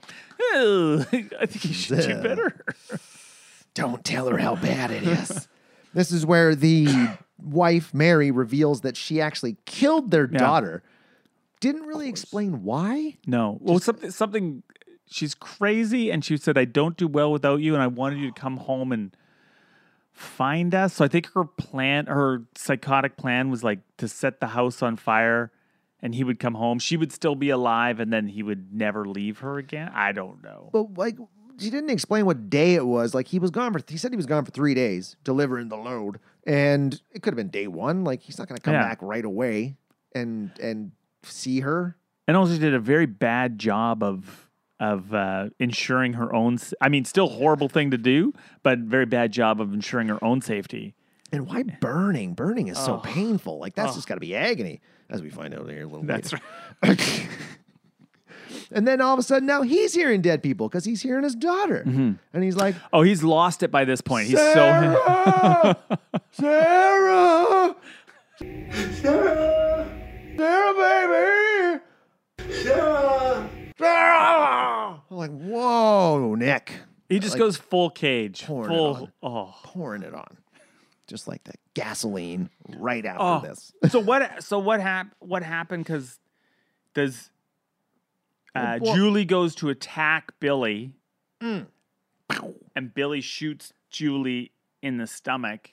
"Oh, 0.54 1.00
I 1.12 1.46
think 1.48 1.66
you 1.66 1.74
should 1.74 2.02
do 2.02 2.22
better." 2.22 2.64
Don't 3.74 4.06
tell 4.06 4.30
her 4.30 4.38
how 4.38 4.56
bad 4.56 4.92
it 4.92 5.04
is. 5.04 5.48
this 5.96 6.12
is 6.12 6.26
where 6.26 6.54
the 6.54 6.88
wife 7.42 7.94
Mary 7.94 8.30
reveals 8.30 8.82
that 8.82 8.98
she 8.98 9.22
actually 9.22 9.56
killed 9.66 10.12
their 10.12 10.28
daughter. 10.28 10.84
Didn't 11.62 11.84
really 11.84 12.10
explain 12.10 12.64
why. 12.64 13.18
No. 13.26 13.58
Well, 13.62 13.80
something 13.80 14.12
something 14.12 14.62
she's 15.08 15.34
crazy 15.34 16.12
and 16.12 16.24
she 16.24 16.38
said 16.38 16.58
I 16.58 16.66
don't 16.66 16.98
do 16.98 17.08
well 17.08 17.32
without 17.32 17.62
you 17.62 17.74
and 17.74 17.82
I 17.82 17.88
wanted 17.88 18.20
you 18.20 18.32
to 18.32 18.40
come 18.40 18.58
home 18.58 18.92
and 18.92 19.16
find 20.12 20.76
us. 20.76 20.96
So 20.96 21.06
I 21.06 21.08
think 21.08 21.32
her 21.34 21.46
plan 21.46 22.08
her 22.08 22.44
psychotic 22.56 23.16
plan 23.18 23.50
was 23.50 23.64
like 23.64 23.80
to 23.98 24.08
set 24.08 24.42
the 24.42 24.48
house 24.48 24.84
on 24.84 24.98
fire 24.98 25.52
and 26.02 26.14
he 26.14 26.24
would 26.24 26.40
come 26.40 26.56
home. 26.56 26.78
She 26.78 26.98
would 26.98 27.12
still 27.12 27.36
be 27.36 27.50
alive 27.50 28.00
and 28.00 28.12
then 28.12 28.28
he 28.28 28.44
would 28.44 28.74
never 28.74 29.06
leave 29.06 29.40
her 29.40 29.58
again. 29.58 29.92
I 29.94 30.12
don't 30.12 30.44
know. 30.44 30.70
But 30.72 30.98
like, 30.98 31.18
she 31.60 31.70
didn't 31.70 31.90
explain 31.90 32.26
what 32.26 32.50
day 32.50 32.76
it 32.76 32.86
was. 32.86 33.14
Like 33.14 33.28
he 33.28 33.40
was 33.40 33.52
gone 33.52 33.74
for. 33.74 33.82
He 33.88 33.98
said 33.98 34.12
he 34.12 34.18
was 34.18 34.26
gone 34.26 34.46
for 34.46 34.52
three 34.52 34.74
days 34.74 35.16
delivering 35.24 35.70
the 35.70 35.78
load, 35.78 36.20
and 36.46 37.00
it 37.12 37.22
could 37.22 37.32
have 37.34 37.38
been 37.38 37.50
day 37.50 37.68
one. 37.68 38.04
Like 38.04 38.22
he's 38.22 38.38
not 38.38 38.48
going 38.48 38.58
to 38.58 38.62
come 38.62 38.74
Yeah. 38.74 38.84
back 38.84 39.00
right 39.02 39.26
away 39.26 39.76
and 40.14 40.52
and 40.62 40.92
see 41.24 41.62
her. 41.62 41.96
And 42.28 42.36
also 42.36 42.54
she 42.54 42.60
did 42.60 42.74
a 42.74 42.80
very 42.80 43.06
bad 43.06 43.60
job 43.60 44.02
of 44.04 44.50
of 44.80 45.14
uh, 45.14 45.50
ensuring 45.60 46.14
her 46.14 46.34
own 46.36 46.58
I 46.82 46.90
mean 46.90 47.06
still 47.06 47.28
horrible 47.30 47.70
thing 47.70 47.92
to 47.92 47.98
do, 47.98 48.34
but 48.64 48.80
very 48.80 49.06
bad 49.06 49.32
job 49.32 49.62
of 49.62 49.74
ensuring 49.74 50.08
her 50.10 50.22
own 50.24 50.42
safety. 50.42 50.96
And 51.32 51.48
why 51.48 51.64
burning? 51.64 52.34
Burning 52.34 52.68
is 52.68 52.78
so 52.78 52.98
painful. 52.98 53.58
Like 53.60 53.74
that's 53.76 53.96
just 53.96 54.08
got 54.08 54.16
to 54.16 54.20
be 54.22 54.36
agony, 54.36 54.82
as 55.10 55.22
we 55.22 55.30
find 55.30 55.54
out 55.54 55.70
here 55.70 55.84
a 55.84 55.88
little 55.88 56.04
bit. 56.04 56.08
That's 56.24 56.34
later. 56.84 57.28
and 58.72 58.88
then 58.88 59.02
all 59.02 59.14
of 59.14 59.20
a 59.20 59.24
sudden, 59.24 59.46
now 59.48 59.62
he's 59.62 59.94
hearing 59.94 60.22
dead 60.22 60.42
people 60.44 60.68
because 60.70 60.86
he's 60.86 61.02
hearing 61.02 61.24
his 61.24 61.36
daughter, 61.36 61.84
Mm-hmm. 61.86 62.12
and 62.34 62.44
he's 62.44 62.56
like, 62.56 62.76
Oh, 62.94 63.02
he's 63.02 63.24
lost 63.24 63.64
it 63.64 63.72
by 63.72 63.86
this 63.86 64.02
point. 64.02 64.28
He's 64.28 64.38
so 64.38 64.54
Sarah, 64.54 65.78
Sarah, 66.32 67.76
Sarah, 69.02 69.88
Sarah, 70.38 71.80
baby, 72.38 72.54
Sarah, 72.54 73.50
Sarah. 73.78 75.02
I'm 75.10 75.18
like, 75.18 75.32
whoa, 75.32 76.36
Nick, 76.36 76.74
He 77.10 77.20
just 77.20 77.38
goes 77.38 77.58
full 77.58 77.90
cage. 77.90 78.44
pouring 78.46 78.72
it 78.72 78.76
Full. 78.76 78.96
on. 78.96 79.12
Oh. 79.24 79.56
pouring 79.64 80.02
it 80.04 80.14
on, 80.14 80.38
just 81.08 81.28
like 81.28 81.44
that 81.46 81.58
gasoline 81.74 82.50
right 82.78 83.06
after 83.06 83.22
Oh. 83.22 83.42
this. 83.42 83.72
so 83.92 84.00
what? 84.00 84.44
So 84.44 84.60
what 84.60 84.82
hap- 84.82 85.14
What 85.20 85.44
happened? 85.44 85.84
Because 85.86 86.20
does 86.94 87.30
uh, 88.56 88.80
Julie 88.80 89.26
goes 89.26 89.56
to 89.56 89.70
attack 89.70 90.32
Billy, 90.40 90.92
Mm. 91.42 91.68
and 92.76 92.94
Billy 92.94 93.22
shoots 93.22 93.74
Julie 93.90 94.52
in 94.82 94.98
the 94.98 95.08
stomach. 95.08 95.72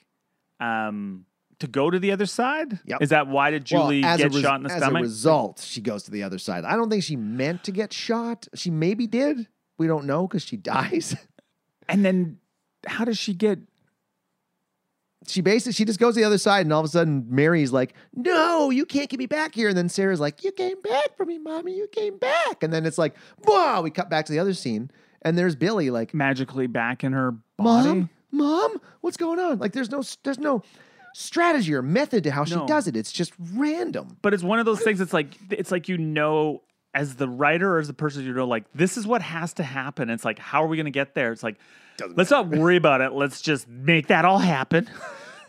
Um, 0.59 1.25
to 1.59 1.67
go 1.67 1.89
to 1.89 1.97
the 1.99 2.11
other 2.11 2.25
side. 2.25 2.79
Yep. 2.85 3.01
Is 3.01 3.09
that 3.09 3.27
why 3.27 3.51
did 3.51 3.63
Julie 3.63 4.01
well, 4.01 4.17
get 4.17 4.33
res- 4.33 4.41
shot 4.41 4.57
in 4.57 4.63
the 4.63 4.71
as 4.71 4.77
stomach? 4.81 4.99
a 4.99 5.03
result, 5.03 5.59
she 5.65 5.79
goes 5.81 6.03
to 6.03 6.11
the 6.11 6.23
other 6.23 6.37
side. 6.37 6.65
I 6.65 6.75
don't 6.75 6.89
think 6.89 7.03
she 7.03 7.15
meant 7.15 7.63
to 7.65 7.71
get 7.71 7.93
shot. 7.93 8.47
She 8.53 8.69
maybe 8.69 9.07
did. 9.07 9.47
We 9.77 9.87
don't 9.87 10.05
know 10.05 10.27
because 10.27 10.43
she 10.43 10.57
dies. 10.73 11.15
and 11.87 12.03
then 12.03 12.39
how 12.85 13.05
does 13.05 13.17
she 13.17 13.33
get? 13.33 13.59
She 15.27 15.41
basically 15.41 15.73
she 15.73 15.85
just 15.85 15.99
goes 15.99 16.15
to 16.15 16.21
the 16.21 16.25
other 16.25 16.37
side, 16.37 16.65
and 16.65 16.73
all 16.73 16.79
of 16.79 16.85
a 16.85 16.89
sudden 16.89 17.25
Mary's 17.29 17.71
like, 17.71 17.93
"No, 18.15 18.69
you 18.69 18.85
can't 18.85 19.09
get 19.09 19.19
me 19.19 19.25
back 19.25 19.55
here." 19.55 19.69
And 19.69 19.77
then 19.77 19.89
Sarah's 19.89 20.19
like, 20.19 20.43
"You 20.43 20.51
came 20.51 20.79
back 20.81 21.15
for 21.17 21.25
me, 21.25 21.37
mommy. 21.37 21.75
You 21.75 21.87
came 21.91 22.17
back." 22.17 22.63
And 22.63 22.71
then 22.73 22.85
it's 22.85 22.97
like, 22.97 23.15
"Wow!" 23.45 23.81
We 23.81 23.91
cut 23.91 24.09
back 24.09 24.25
to 24.25 24.31
the 24.31 24.39
other 24.39 24.53
scene, 24.53 24.91
and 25.21 25.37
there's 25.37 25.55
Billy 25.55 25.89
like, 25.89 26.13
magically 26.13 26.67
back 26.67 27.03
in 27.03 27.13
her 27.13 27.35
body. 27.57 27.87
"Mom, 27.89 28.09
mom, 28.31 28.81
what's 29.01 29.17
going 29.17 29.39
on?" 29.39 29.59
Like, 29.59 29.73
there's 29.73 29.91
no 29.91 30.03
there's 30.23 30.39
no 30.39 30.63
strategy 31.13 31.73
or 31.73 31.81
method 31.81 32.23
to 32.23 32.31
how 32.31 32.43
she 32.43 32.55
does 32.65 32.87
it. 32.87 32.95
It's 32.95 33.11
just 33.11 33.33
random. 33.53 34.17
But 34.21 34.33
it's 34.33 34.43
one 34.43 34.59
of 34.59 34.65
those 34.65 34.81
things. 34.81 34.99
It's 34.99 35.13
like 35.13 35.37
it's 35.49 35.71
like 35.71 35.87
you 35.87 35.97
know, 35.97 36.61
as 36.93 37.15
the 37.15 37.27
writer 37.27 37.75
or 37.75 37.79
as 37.79 37.87
the 37.87 37.93
person 37.93 38.23
you 38.23 38.33
know, 38.33 38.47
like 38.47 38.65
this 38.73 38.97
is 38.97 39.07
what 39.07 39.21
has 39.21 39.53
to 39.53 39.63
happen. 39.63 40.09
It's 40.09 40.25
like 40.25 40.39
how 40.39 40.63
are 40.63 40.67
we 40.67 40.77
going 40.77 40.85
to 40.85 40.91
get 40.91 41.15
there? 41.15 41.31
It's 41.31 41.43
like 41.43 41.57
let's 42.15 42.31
not 42.31 42.47
worry 42.47 42.77
about 42.77 43.01
it. 43.01 43.13
Let's 43.13 43.41
just 43.41 43.67
make 43.67 44.07
that 44.07 44.25
all 44.25 44.39
happen. 44.39 44.89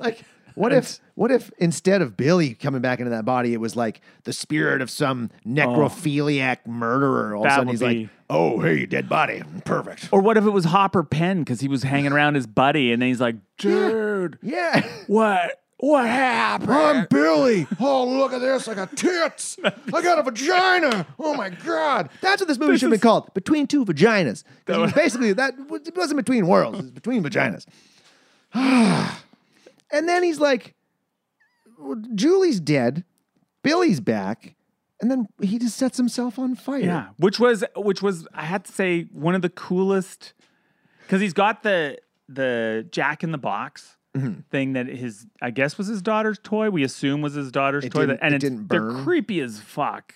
Like, 0.01 0.25
what 0.57 0.73
if 0.73 0.99
what 1.15 1.31
if 1.31 1.53
instead 1.59 2.03
of 2.03 2.17
Billy 2.17 2.55
coming 2.55 2.81
back 2.81 2.99
into 2.99 3.11
that 3.11 3.25
body, 3.25 3.55
it 3.55 3.61
was 3.61 3.77
like 3.77 4.01
the 4.25 4.33
spirit 4.33 4.83
of 4.83 4.91
some 4.91 5.31
necrophiliac 5.47 6.59
oh. 6.67 6.71
murderer? 6.71 7.35
All 7.35 7.43
of 7.43 7.47
a 7.47 7.49
That 7.49 7.55
sudden, 7.55 7.67
would 7.69 7.73
he's 7.73 7.81
be- 7.81 8.01
like, 8.03 8.09
"Oh, 8.29 8.61
hey, 8.61 8.87
dead 8.87 9.09
body, 9.09 9.43
perfect." 9.65 10.09
or 10.13 10.21
what 10.21 10.37
if 10.37 10.45
it 10.45 10.51
was 10.51 10.67
Hopper 10.67 11.05
Penn 11.05 11.41
because 11.41 11.61
he 11.61 11.69
was 11.69 11.83
hanging 11.85 12.13
around 12.13 12.35
his 12.35 12.47
buddy 12.47 12.93
and 12.93 13.01
then 13.01 13.09
he's 13.09 13.21
like, 13.21 13.37
dude, 13.59 14.39
Yeah. 14.43 14.85
what 15.07 15.61
what 15.79 16.07
happened? 16.07 16.71
I'm 16.73 17.07
Billy. 17.11 17.67
Oh, 17.81 18.07
look 18.07 18.33
at 18.33 18.41
this. 18.41 18.69
I 18.69 18.75
got 18.75 18.97
tits. 18.97 19.57
I 19.65 20.03
got 20.03 20.19
a 20.19 20.23
vagina. 20.23 21.07
Oh 21.19 21.35
my 21.35 21.51
God. 21.51 22.09
That's 22.21 22.41
what 22.41 22.49
this 22.49 22.59
movie 22.59 22.75
should 22.79 22.83
have 22.91 22.91
been 22.93 23.01
called. 23.01 23.33
Between 23.35 23.67
two 23.67 23.85
vaginas. 23.85 24.45
'Cause 24.65 24.77
it 24.77 24.81
was 24.81 24.93
basically 24.95 25.33
that 25.35 25.55
it 25.59 25.97
wasn't 25.97 26.17
between 26.17 26.47
worlds, 26.47 26.79
it 26.79 26.83
was 26.83 26.91
between 26.91 27.23
vaginas. 27.23 27.67
and 28.55 30.09
then 30.09 30.23
he's 30.23 30.41
like, 30.41 30.75
Julie's 32.15 32.61
dead, 32.61 33.05
Billy's 33.63 34.01
back, 34.01 34.55
and 35.01 35.11
then 35.11 35.27
he 35.43 35.59
just 35.59 35.77
sets 35.77 35.97
himself 35.97 36.39
on 36.39 36.55
fire. 36.55 36.79
Yeah, 36.79 37.09
which 37.19 37.39
was 37.41 37.65
which 37.77 38.01
was 38.01 38.27
I 38.33 38.45
had 38.45 38.65
to 38.67 38.73
say 38.73 39.03
one 39.13 39.35
of 39.35 39.43
the 39.43 39.51
coolest 39.51 40.33
because 41.03 41.21
he's 41.21 41.33
got 41.33 41.63
the 41.63 41.99
the 42.29 42.87
Jack 42.91 43.23
in 43.25 43.33
the 43.33 43.39
Box 43.39 43.97
mm-hmm. 44.17 44.41
thing 44.51 44.75
that 44.75 44.87
his 44.87 45.27
I 45.43 45.51
guess 45.51 45.77
was 45.79 45.87
his 45.87 46.03
daughter's 46.03 46.39
toy. 46.43 46.71
We 46.71 46.85
assume 46.85 47.23
was 47.23 47.35
his 47.35 47.51
daughter's 47.51 47.85
it 47.85 47.91
toy. 47.91 48.07
That, 48.07 48.19
and 48.23 48.35
it 48.35 48.39
didn't 48.39 48.65
burn. 48.65 48.95
They're 48.95 49.05
creepy 49.05 49.41
as 49.41 49.61
fuck. 49.61 50.15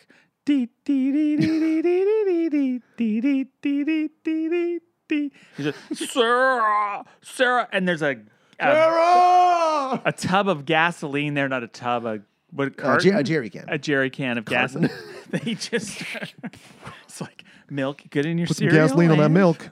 just, 5.58 5.78
Sarah, 5.94 7.04
Sarah, 7.20 7.68
and 7.70 7.86
there's 7.86 8.02
a, 8.02 8.16
a 8.58 8.72
Sarah, 8.72 10.02
a 10.04 10.12
tub 10.16 10.48
of 10.48 10.64
gasoline 10.64 11.34
there, 11.34 11.48
not 11.48 11.62
a 11.62 11.68
tub, 11.68 12.06
a 12.06 12.20
what 12.50 12.72
a, 12.78 13.22
jerry 13.22 13.50
can, 13.50 13.66
a 13.68 13.78
jerry 13.78 14.08
can 14.08 14.38
of 14.38 14.46
gasoline. 14.46 14.90
they 15.30 15.54
just 15.54 16.02
it's 17.04 17.20
like 17.20 17.44
milk. 17.68 18.02
Good 18.08 18.24
in 18.24 18.38
your 18.38 18.46
cereal. 18.46 18.72
Some 18.72 18.88
gasoline 18.88 19.10
on 19.10 19.18
that 19.18 19.30
milk 19.30 19.70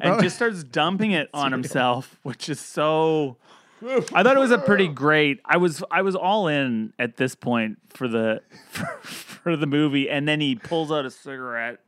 and 0.00 0.22
just 0.22 0.36
starts 0.36 0.64
dumping 0.64 1.12
it 1.12 1.28
on 1.34 1.52
himself, 1.58 2.18
which 2.22 2.48
is 2.48 2.60
so. 2.60 3.36
I 3.86 4.22
thought 4.22 4.36
it 4.36 4.40
was 4.40 4.50
a 4.50 4.58
pretty 4.58 4.88
great. 4.88 5.40
I 5.44 5.56
was 5.56 5.82
I 5.90 6.02
was 6.02 6.14
all 6.14 6.48
in 6.48 6.92
at 6.98 7.16
this 7.16 7.34
point 7.34 7.78
for 7.88 8.08
the 8.08 8.42
for, 8.68 8.86
for 9.02 9.56
the 9.56 9.66
movie, 9.66 10.10
and 10.10 10.28
then 10.28 10.40
he 10.40 10.54
pulls 10.54 10.90
out 10.92 11.06
a 11.06 11.10
cigarette. 11.10 11.78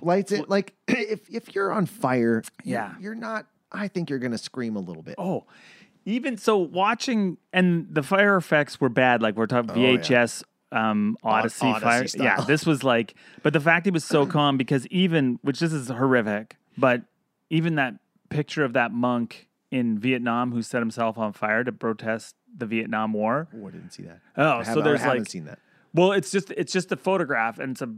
Lights 0.00 0.32
it 0.32 0.48
like 0.48 0.74
if 0.88 1.28
if 1.28 1.54
you're 1.54 1.72
on 1.72 1.86
fire, 1.86 2.42
Yeah. 2.64 2.94
you're 3.00 3.14
not. 3.14 3.46
I 3.72 3.88
think 3.88 4.08
you're 4.08 4.18
gonna 4.20 4.38
scream 4.38 4.76
a 4.76 4.80
little 4.80 5.02
bit. 5.02 5.16
Oh, 5.18 5.44
even 6.04 6.38
so, 6.38 6.56
watching 6.56 7.36
and 7.52 7.88
the 7.90 8.02
fire 8.02 8.36
effects 8.36 8.80
were 8.80 8.88
bad. 8.88 9.20
Like 9.22 9.36
we're 9.36 9.46
talking 9.46 9.70
VHS 9.70 10.44
um, 10.72 11.16
Odyssey, 11.22 11.66
Odyssey 11.66 11.84
fire. 11.84 12.06
style. 12.06 12.24
Yeah, 12.24 12.40
this 12.44 12.64
was 12.64 12.84
like, 12.84 13.14
but 13.42 13.52
the 13.52 13.60
fact 13.60 13.86
he 13.86 13.90
was 13.90 14.04
so 14.04 14.24
calm 14.26 14.56
because 14.56 14.86
even 14.88 15.38
which 15.42 15.58
this 15.60 15.72
is 15.72 15.88
horrific, 15.88 16.56
but 16.76 17.02
even 17.50 17.76
that 17.76 17.94
picture 18.28 18.64
of 18.64 18.72
that 18.74 18.92
monk 18.92 19.48
in 19.70 19.98
Vietnam 19.98 20.52
who 20.52 20.62
set 20.62 20.80
himself 20.80 21.18
on 21.18 21.32
fire 21.32 21.64
to 21.64 21.72
protest 21.72 22.36
the 22.56 22.66
Vietnam 22.66 23.12
War. 23.12 23.48
Oh, 23.54 23.68
I 23.68 23.70
didn't 23.70 23.90
see 23.90 24.04
that. 24.04 24.20
Oh, 24.36 24.58
I 24.58 24.62
so 24.62 24.80
there's 24.80 25.00
I 25.00 25.04
haven't 25.04 25.18
like 25.20 25.28
seen 25.28 25.44
that. 25.46 25.58
well, 25.92 26.12
it's 26.12 26.30
just 26.30 26.50
it's 26.52 26.72
just 26.72 26.92
a 26.92 26.96
photograph, 26.96 27.58
and 27.58 27.72
it's 27.72 27.82
a 27.82 27.94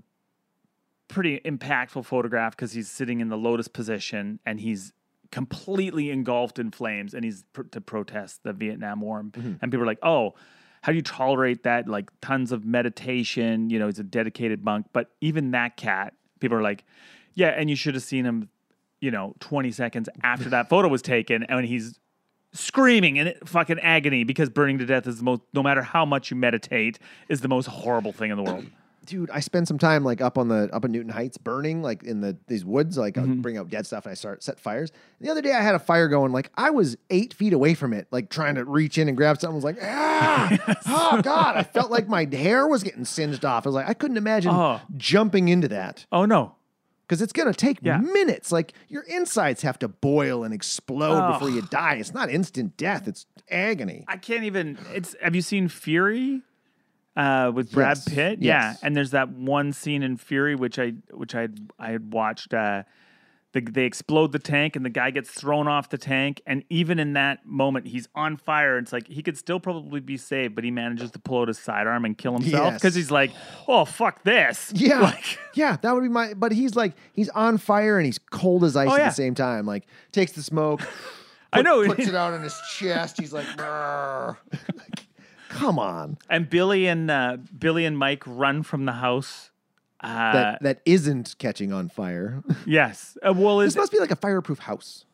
pretty 1.09 1.41
impactful 1.41 2.05
photograph 2.05 2.57
because 2.57 2.73
he's 2.73 2.91
sitting 2.91 3.21
in 3.21 3.29
the 3.29 3.37
lotus 3.37 3.67
position 3.67 4.39
and 4.45 4.61
he's 4.61 4.93
completely 5.31 6.11
engulfed 6.11 6.59
in 6.59 6.71
flames, 6.71 7.15
and 7.15 7.25
he's 7.25 7.45
pr- 7.53 7.63
to 7.63 7.81
protest 7.81 8.43
the 8.45 8.53
Vietnam 8.53 9.01
War, 9.01 9.23
mm-hmm. 9.23 9.55
and 9.61 9.71
people 9.71 9.83
are 9.83 9.87
like, 9.87 9.99
"Oh, 10.03 10.35
how 10.83 10.93
do 10.93 10.97
you 10.97 11.03
tolerate 11.03 11.65
that? 11.65 11.87
Like 11.89 12.11
tons 12.21 12.53
of 12.53 12.65
meditation, 12.65 13.71
you 13.71 13.79
know, 13.79 13.87
he's 13.87 13.99
a 13.99 14.05
dedicated 14.05 14.65
monk." 14.65 14.87
But 14.93 15.11
even 15.21 15.51
that 15.51 15.77
cat, 15.77 16.15
people 16.41 16.57
are 16.57 16.63
like, 16.63 16.85
"Yeah," 17.35 17.49
and 17.49 17.69
you 17.69 17.77
should 17.77 17.95
have 17.95 18.03
seen 18.03 18.25
him, 18.25 18.49
you 19.01 19.11
know, 19.11 19.35
twenty 19.41 19.71
seconds 19.71 20.09
after 20.23 20.49
that 20.51 20.69
photo 20.69 20.89
was 20.89 21.03
taken, 21.03 21.45
and 21.45 21.65
he's 21.67 21.99
screaming 22.53 23.17
in 23.17 23.35
fucking 23.45 23.79
agony 23.81 24.25
because 24.25 24.49
burning 24.49 24.79
to 24.79 24.87
death 24.87 25.07
is 25.07 25.19
the 25.19 25.25
most 25.25 25.43
no 25.53 25.63
matter 25.63 25.83
how 25.83 26.05
much 26.05 26.31
you 26.31 26.37
meditate 26.37 26.99
is 27.29 27.43
the 27.43 27.49
most 27.49 27.67
horrible 27.67 28.11
thing 28.13 28.31
in 28.31 28.37
the 28.39 28.43
world 28.43 28.65
dude, 29.07 29.31
I 29.31 29.41
spend 29.41 29.67
some 29.69 29.79
time 29.79 30.03
like 30.05 30.21
up 30.21 30.37
on 30.37 30.49
the 30.49 30.69
up 30.73 30.85
in 30.85 30.93
Newton 30.93 31.11
Heights 31.11 31.39
burning 31.39 31.83
like 31.83 32.03
in 32.03 32.21
the 32.21 32.37
these 32.47 32.63
woods. 32.65 32.99
Like 32.99 33.15
Mm-hmm. 33.15 33.33
I 33.33 33.37
bring 33.37 33.57
out 33.57 33.71
dead 33.71 33.87
stuff 33.87 34.05
and 34.05 34.11
I 34.11 34.15
start 34.15 34.43
set 34.43 34.61
fires. 34.61 34.93
The 35.21 35.31
other 35.31 35.41
day 35.41 35.53
I 35.55 35.63
had 35.63 35.75
a 35.75 35.79
fire 35.79 36.09
going. 36.09 36.31
Like 36.33 36.51
I 36.57 36.69
was 36.71 36.97
eight 37.09 37.33
feet 37.33 37.55
away 37.55 37.73
from 37.75 37.95
it, 37.95 38.07
like 38.11 38.29
trying 38.29 38.57
to 38.57 38.65
reach 38.67 38.99
in 38.99 39.09
and 39.09 39.17
grab 39.17 39.41
something. 39.41 39.55
I 39.55 39.57
was 39.57 39.65
like, 39.65 39.79
ah, 39.83 40.77
oh 40.87 41.23
god! 41.23 41.57
I 41.57 41.63
felt 41.63 41.91
like 41.91 42.07
my 42.07 42.29
hair 42.31 42.67
was 42.67 42.83
getting 42.83 43.07
singed 43.07 43.47
off. 43.47 43.65
I 43.67 43.69
was 43.71 43.75
like, 43.75 43.89
I 43.89 43.95
couldn't 43.95 44.19
imagine 44.19 44.53
Oh. 44.53 44.81
jumping 44.97 45.49
into 45.49 45.69
that 45.69 46.05
oh 46.13 46.27
no 46.27 46.55
because 47.09 47.23
it's 47.23 47.33
gonna 47.33 47.55
take 47.55 47.79
Yeah. 47.83 47.97
minutes. 47.99 48.53
Like 48.53 48.75
your 48.89 49.03
insides 49.05 49.63
have 49.63 49.79
to 49.79 49.89
boil 49.89 50.45
and 50.45 50.53
explode 50.53 51.19
Oh. 51.19 51.33
before 51.33 51.49
you 51.51 51.63
die. 51.63 51.95
It's 51.95 52.13
not 52.13 52.31
instant 52.31 52.77
death. 52.77 53.09
It's 53.09 53.25
agony. 53.51 54.05
i 54.09 54.17
can't 54.19 54.45
even 54.45 54.77
it's 54.93 55.17
have 55.23 55.35
you 55.35 55.41
seen 55.41 55.69
fury 55.69 56.43
uh, 57.17 57.51
with 57.53 57.73
Brad 57.73 57.97
Yes, 57.97 58.09
Pitt, 58.09 58.43
yeah, 58.43 58.77
and 58.83 58.95
there's 58.95 59.11
that 59.13 59.31
one 59.31 59.73
scene 59.73 60.03
in 60.05 60.17
Fury 60.19 60.55
which 60.55 60.79
I 60.79 60.93
which 61.11 61.35
I 61.35 61.49
I 61.79 61.91
had 61.93 62.13
watched. 62.13 62.53
Uh, 62.55 62.85
the, 63.53 63.61
they 63.63 63.85
explode 63.85 64.33
the 64.33 64.39
tank 64.39 64.77
and 64.77 64.85
the 64.85 64.91
guy 64.91 65.11
gets 65.11 65.31
thrown 65.31 65.67
off 65.69 65.89
the 65.89 65.97
tank, 65.99 66.43
and 66.47 66.65
even 66.69 66.99
in 66.99 67.15
that 67.15 67.47
moment, 67.47 67.87
he's 67.87 68.07
on 68.15 68.37
fire. 68.37 68.77
It's 68.79 68.93
like 68.93 69.09
he 69.09 69.23
could 69.23 69.39
still 69.39 69.59
probably 69.59 70.01
be 70.01 70.17
saved, 70.19 70.55
but 70.55 70.65
he 70.65 70.71
manages 70.71 71.11
to 71.13 71.19
pull 71.19 71.41
out 71.43 71.49
his 71.49 71.59
sidearm 71.59 72.05
and 72.05 72.17
kill 72.19 72.35
himself 72.35 72.73
Yes. 72.73 72.75
because 72.75 72.95
he's 72.95 73.11
like, 73.11 73.31
"Oh 73.67 73.85
fuck 73.87 74.23
this!" 74.25 74.71
Yeah. 74.77 75.01
Like, 75.01 75.39
yeah, 75.55 75.77
that 75.81 75.95
would 75.95 76.03
be 76.03 76.09
my 76.11 76.35
but 76.35 76.53
he's 76.53 76.77
like 76.77 76.93
he's 77.15 77.31
on 77.31 77.57
fire 77.59 77.97
and 77.99 78.05
he's 78.05 78.19
cold 78.19 78.65
as 78.65 78.77
ice 78.77 78.89
Oh, 78.91 78.95
at 78.95 78.99
yeah. 78.99 79.09
the 79.09 79.15
same 79.15 79.35
time. 79.35 79.65
Like 79.65 79.87
takes 80.13 80.33
the 80.33 80.43
smoke, 80.43 80.83
I 81.53 81.63
know. 81.63 81.87
puts 81.87 82.07
it 82.07 82.15
out 82.15 82.35
on 82.35 82.43
his 82.43 82.55
chest. 82.77 83.19
He's 83.19 83.33
like, 83.33 83.47
Like, 83.59 85.07
come 85.49 85.79
on. 85.79 86.19
And 86.29 86.51
Billy 86.51 86.87
and 86.87 87.11
uh, 87.11 87.39
Billy 87.59 87.85
and 87.87 87.97
Mike 87.99 88.23
run 88.27 88.63
from 88.63 88.85
the 88.85 88.93
house. 88.93 89.51
Uh, 90.01 90.33
That 90.33 90.63
that 90.63 90.81
isn't 90.85 91.35
catching 91.39 91.73
on 91.73 91.89
fire. 91.89 92.43
yes. 92.67 93.17
Uh, 93.27 93.33
well, 93.33 93.59
this 93.59 93.75
must 93.77 93.91
be 93.93 93.99
like 93.99 94.11
a 94.13 94.17
fireproof 94.17 94.61
house. 94.61 95.05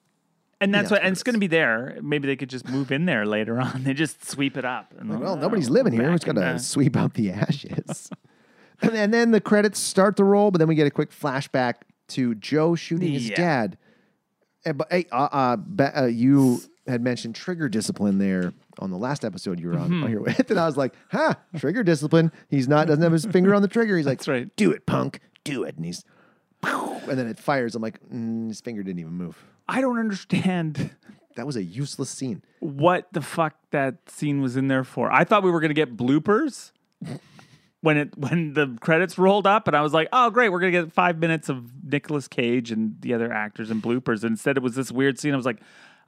and 0.60 0.72
that's 0.74 0.90
that's 0.90 0.90
what, 0.92 1.02
and 1.02 1.12
it's 1.12 1.22
going 1.22 1.34
to 1.34 1.40
be 1.40 1.46
there. 1.46 1.98
Maybe 2.02 2.26
they 2.26 2.36
could 2.36 2.50
just 2.50 2.68
move 2.68 2.92
in 2.92 3.06
there 3.06 3.24
later 3.26 3.58
on. 3.66 3.84
They 3.84 3.94
just 3.94 4.24
sweep 4.28 4.56
it 4.56 4.64
up. 4.64 4.92
And 4.98 5.18
Well, 5.20 5.36
nobody's 5.36 5.70
living 5.70 5.92
here. 5.92 6.04
We're 6.04 6.12
just 6.12 6.26
gonna 6.26 6.58
sweep 6.58 6.96
out 6.96 7.14
the 7.14 7.30
ashes. 7.44 8.10
and, 8.82 8.92
and 8.94 9.12
then 9.14 9.30
the 9.30 9.40
credits 9.40 9.78
start 9.78 10.16
to 10.18 10.24
roll, 10.24 10.50
but 10.50 10.58
then 10.58 10.68
we 10.68 10.74
get 10.74 10.86
a 10.86 10.90
quick 10.90 11.10
flashback 11.10 11.74
to 12.08 12.34
Joe 12.34 12.74
shooting 12.74 13.12
his 13.12 13.28
Yeah. 13.30 13.36
dad. 13.36 13.78
Eh, 14.66 14.72
But 14.72 14.88
hey, 14.90 15.06
uh, 15.10 15.28
uh, 15.32 15.90
uh, 15.96 16.04
you 16.06 16.60
had 16.86 17.02
mentioned 17.02 17.34
trigger 17.34 17.68
discipline 17.68 18.18
there 18.18 18.52
on 18.78 18.90
the 18.90 18.98
last 18.98 19.24
episode 19.24 19.58
you 19.60 19.68
were 19.68 19.78
on, 19.78 19.88
Mm-hmm. 19.90 20.02
on 20.04 20.08
here 20.10 20.20
with, 20.20 20.50
and 20.50 20.58
I 20.60 20.66
was 20.66 20.76
like, 20.76 20.94
"Huh, 21.10 21.34
trigger 21.56 21.82
discipline." 21.82 22.30
He's 22.48 22.68
not 22.68 22.86
doesn't 22.86 23.02
have 23.02 23.12
his 23.12 23.24
finger 23.26 23.54
on 23.54 23.62
the 23.62 23.68
trigger. 23.68 23.96
He's 23.96 24.06
like, 24.06 24.18
That's 24.18 24.28
right. 24.28 24.54
Do 24.56 24.70
it, 24.72 24.84
punk. 24.86 25.20
Do 25.44 25.62
it." 25.64 25.76
And 25.76 25.84
he's, 25.84 26.04
and 26.62 27.18
then 27.18 27.26
it 27.26 27.38
fires. 27.38 27.74
I'm 27.74 27.82
like, 27.82 28.00
mm, 28.08 28.48
his 28.48 28.60
finger 28.60 28.82
didn't 28.82 29.00
even 29.00 29.12
move. 29.12 29.42
I 29.68 29.80
don't 29.80 29.98
understand 29.98 30.90
That 31.36 31.46
was 31.46 31.56
a 31.56 31.62
useless 31.62 32.10
scene. 32.10 32.42
what 32.60 33.08
the 33.12 33.20
fuck 33.22 33.54
that 33.70 33.96
scene 34.10 34.40
was 34.40 34.56
in 34.56 34.68
there 34.68 34.84
for. 34.84 35.10
I 35.10 35.24
thought 35.24 35.42
we 35.42 35.50
were 35.50 35.60
going 35.60 35.70
to 35.70 35.74
get 35.74 35.96
bloopers 35.96 36.70
when 37.80 37.96
it 37.98 38.16
when 38.16 38.54
the 38.54 38.76
credits 38.80 39.18
rolled 39.18 39.46
up, 39.46 39.66
and 39.68 39.76
I 39.76 39.80
was 39.82 39.92
like, 39.92 40.08
"Oh, 40.12 40.30
great, 40.30 40.50
we're 40.50 40.60
going 40.60 40.72
to 40.72 40.82
get 40.84 40.92
five 40.92 41.18
minutes 41.18 41.48
of 41.48 41.72
Nicolas 41.84 42.28
Cage 42.28 42.70
and 42.70 43.00
the 43.00 43.14
other 43.14 43.32
actors 43.32 43.70
and 43.70 43.82
bloopers." 43.82 44.24
Instead, 44.24 44.56
it 44.56 44.62
was 44.62 44.74
this 44.74 44.90
weird 44.92 45.18
scene. 45.18 45.32
I 45.34 45.36
was 45.36 45.46
like, 45.46 45.60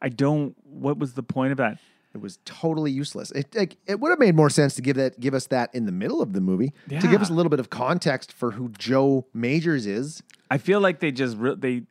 "I 0.03 0.09
don't. 0.09 0.55
What 0.65 0.99
was 0.99 1.15
the 1.15 1.23
point 1.23 1.53
of 1.53 1.59
that?" 1.59 1.79
It 2.15 2.23
was 2.23 2.39
totally 2.47 2.91
useless. 2.93 3.31
It 3.33 3.55
like 3.55 3.77
it 3.87 4.01
would 4.01 4.09
have 4.11 4.19
made 4.19 4.35
more 4.35 4.49
sense 4.49 4.75
to 4.77 4.83
give 4.83 4.97
that 4.97 5.21
give 5.21 5.35
us 5.35 5.47
that 5.49 5.75
in 5.75 5.85
the 5.85 5.93
middle 5.93 6.23
of 6.23 6.33
the 6.33 6.41
movie 6.41 6.73
to 6.89 7.09
give 7.09 7.21
us 7.21 7.29
a 7.29 7.35
little 7.35 7.51
bit 7.51 7.61
of 7.61 7.69
context 7.69 8.33
for 8.33 8.53
who 8.53 8.71
Joe 8.71 9.27
Majors 9.35 9.87
is. 9.87 10.23
I 10.51 10.57
feel 10.59 10.81
like 10.81 11.01
they 11.01 11.13
just 11.13 11.37
re- 11.37 11.57
they 11.57 11.83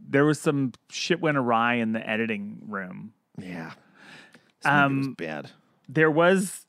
there 0.00 0.24
was 0.24 0.40
some 0.40 0.72
shit 0.90 1.20
went 1.20 1.36
awry 1.36 1.74
in 1.74 1.92
the 1.92 2.08
editing 2.08 2.58
room. 2.66 3.12
Yeah, 3.38 3.72
This 4.62 4.72
movie 4.72 4.96
was 4.98 5.06
Um, 5.08 5.14
bad. 5.14 5.50
there 5.90 6.10
was 6.10 6.64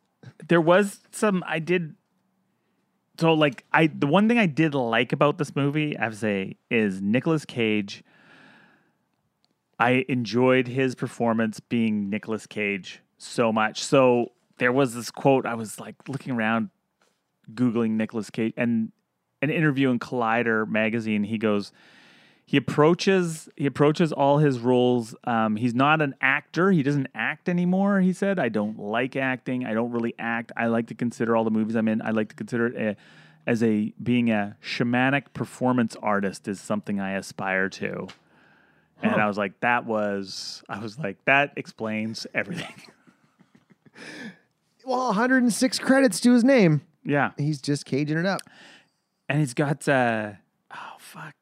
there 0.47 0.59
was 0.59 0.99
some 1.11 1.43
I 1.47 1.59
did 1.59 1.95
so 3.19 3.33
like 3.33 3.63
I 3.71 3.87
the 3.87 4.07
one 4.07 4.27
thing 4.27 4.37
I 4.37 4.47
did 4.47 4.75
like 4.75 5.13
about 5.13 5.37
this 5.37 5.55
movie, 5.55 5.97
I 5.97 6.03
have 6.03 6.13
to 6.13 6.17
say, 6.19 6.57
is 6.69 7.01
Nicolas 7.01 7.45
Cage. 7.45 8.03
I 9.79 10.05
enjoyed 10.07 10.67
his 10.67 10.95
performance 10.95 11.59
being 11.59 12.09
Nicolas 12.09 12.47
Cage 12.47 13.01
so 13.17 13.51
much. 13.51 13.83
So 13.83 14.31
there 14.57 14.71
was 14.71 14.93
this 14.95 15.11
quote, 15.11 15.45
I 15.45 15.55
was 15.55 15.79
like 15.79 15.95
looking 16.07 16.33
around 16.33 16.69
Googling 17.53 17.91
Nicolas 17.91 18.29
Cage 18.29 18.53
and 18.57 18.91
an 19.41 19.49
interview 19.49 19.89
in 19.89 19.99
Collider 19.99 20.67
magazine, 20.67 21.23
he 21.23 21.37
goes, 21.37 21.71
he 22.45 22.57
approaches 22.57 23.49
he 23.55 23.65
approaches 23.65 24.13
all 24.13 24.37
his 24.37 24.59
roles 24.59 25.15
um, 25.23 25.55
he's 25.55 25.73
not 25.73 26.01
an 26.01 26.15
actor 26.21 26.71
he 26.71 26.83
doesn't 26.83 27.07
act 27.15 27.49
anymore 27.49 28.01
he 28.01 28.13
said 28.13 28.37
i 28.37 28.49
don't 28.49 28.77
like 28.77 29.15
acting 29.15 29.65
i 29.65 29.73
don't 29.73 29.91
really 29.91 30.13
act 30.19 30.51
i 30.55 30.67
like 30.67 30.87
to 30.87 30.93
consider 30.93 31.35
all 31.35 31.43
the 31.43 31.49
movies 31.49 31.75
i'm 31.75 31.87
in 31.87 32.01
i 32.03 32.11
like 32.11 32.29
to 32.29 32.35
consider 32.35 32.67
it 32.67 32.75
a, 32.75 32.95
as 33.49 33.63
a 33.63 33.91
being 34.01 34.29
a 34.29 34.55
shamanic 34.63 35.33
performance 35.33 35.95
artist 36.03 36.47
is 36.47 36.59
something 36.61 36.99
i 36.99 37.13
aspire 37.13 37.67
to 37.67 38.07
and 39.13 39.21
i 39.21 39.27
was 39.27 39.37
like 39.37 39.59
that 39.61 39.85
was 39.85 40.63
i 40.69 40.79
was 40.79 40.97
like 40.99 41.17
that 41.25 41.51
explains 41.55 42.25
everything. 42.33 42.73
Well, 44.85 45.07
106 45.07 45.79
credits 45.79 46.19
to 46.21 46.33
his 46.33 46.43
name. 46.43 46.81
yeah. 47.03 47.31
He's 47.37 47.59
just 47.59 47.85
caging 47.85 48.17
it 48.17 48.25
up. 48.25 48.41
and 49.27 49.39
he's 49.39 49.53
got 49.53 49.87
uh 49.87 50.33
oh 50.73 50.93
fuck. 50.99 51.33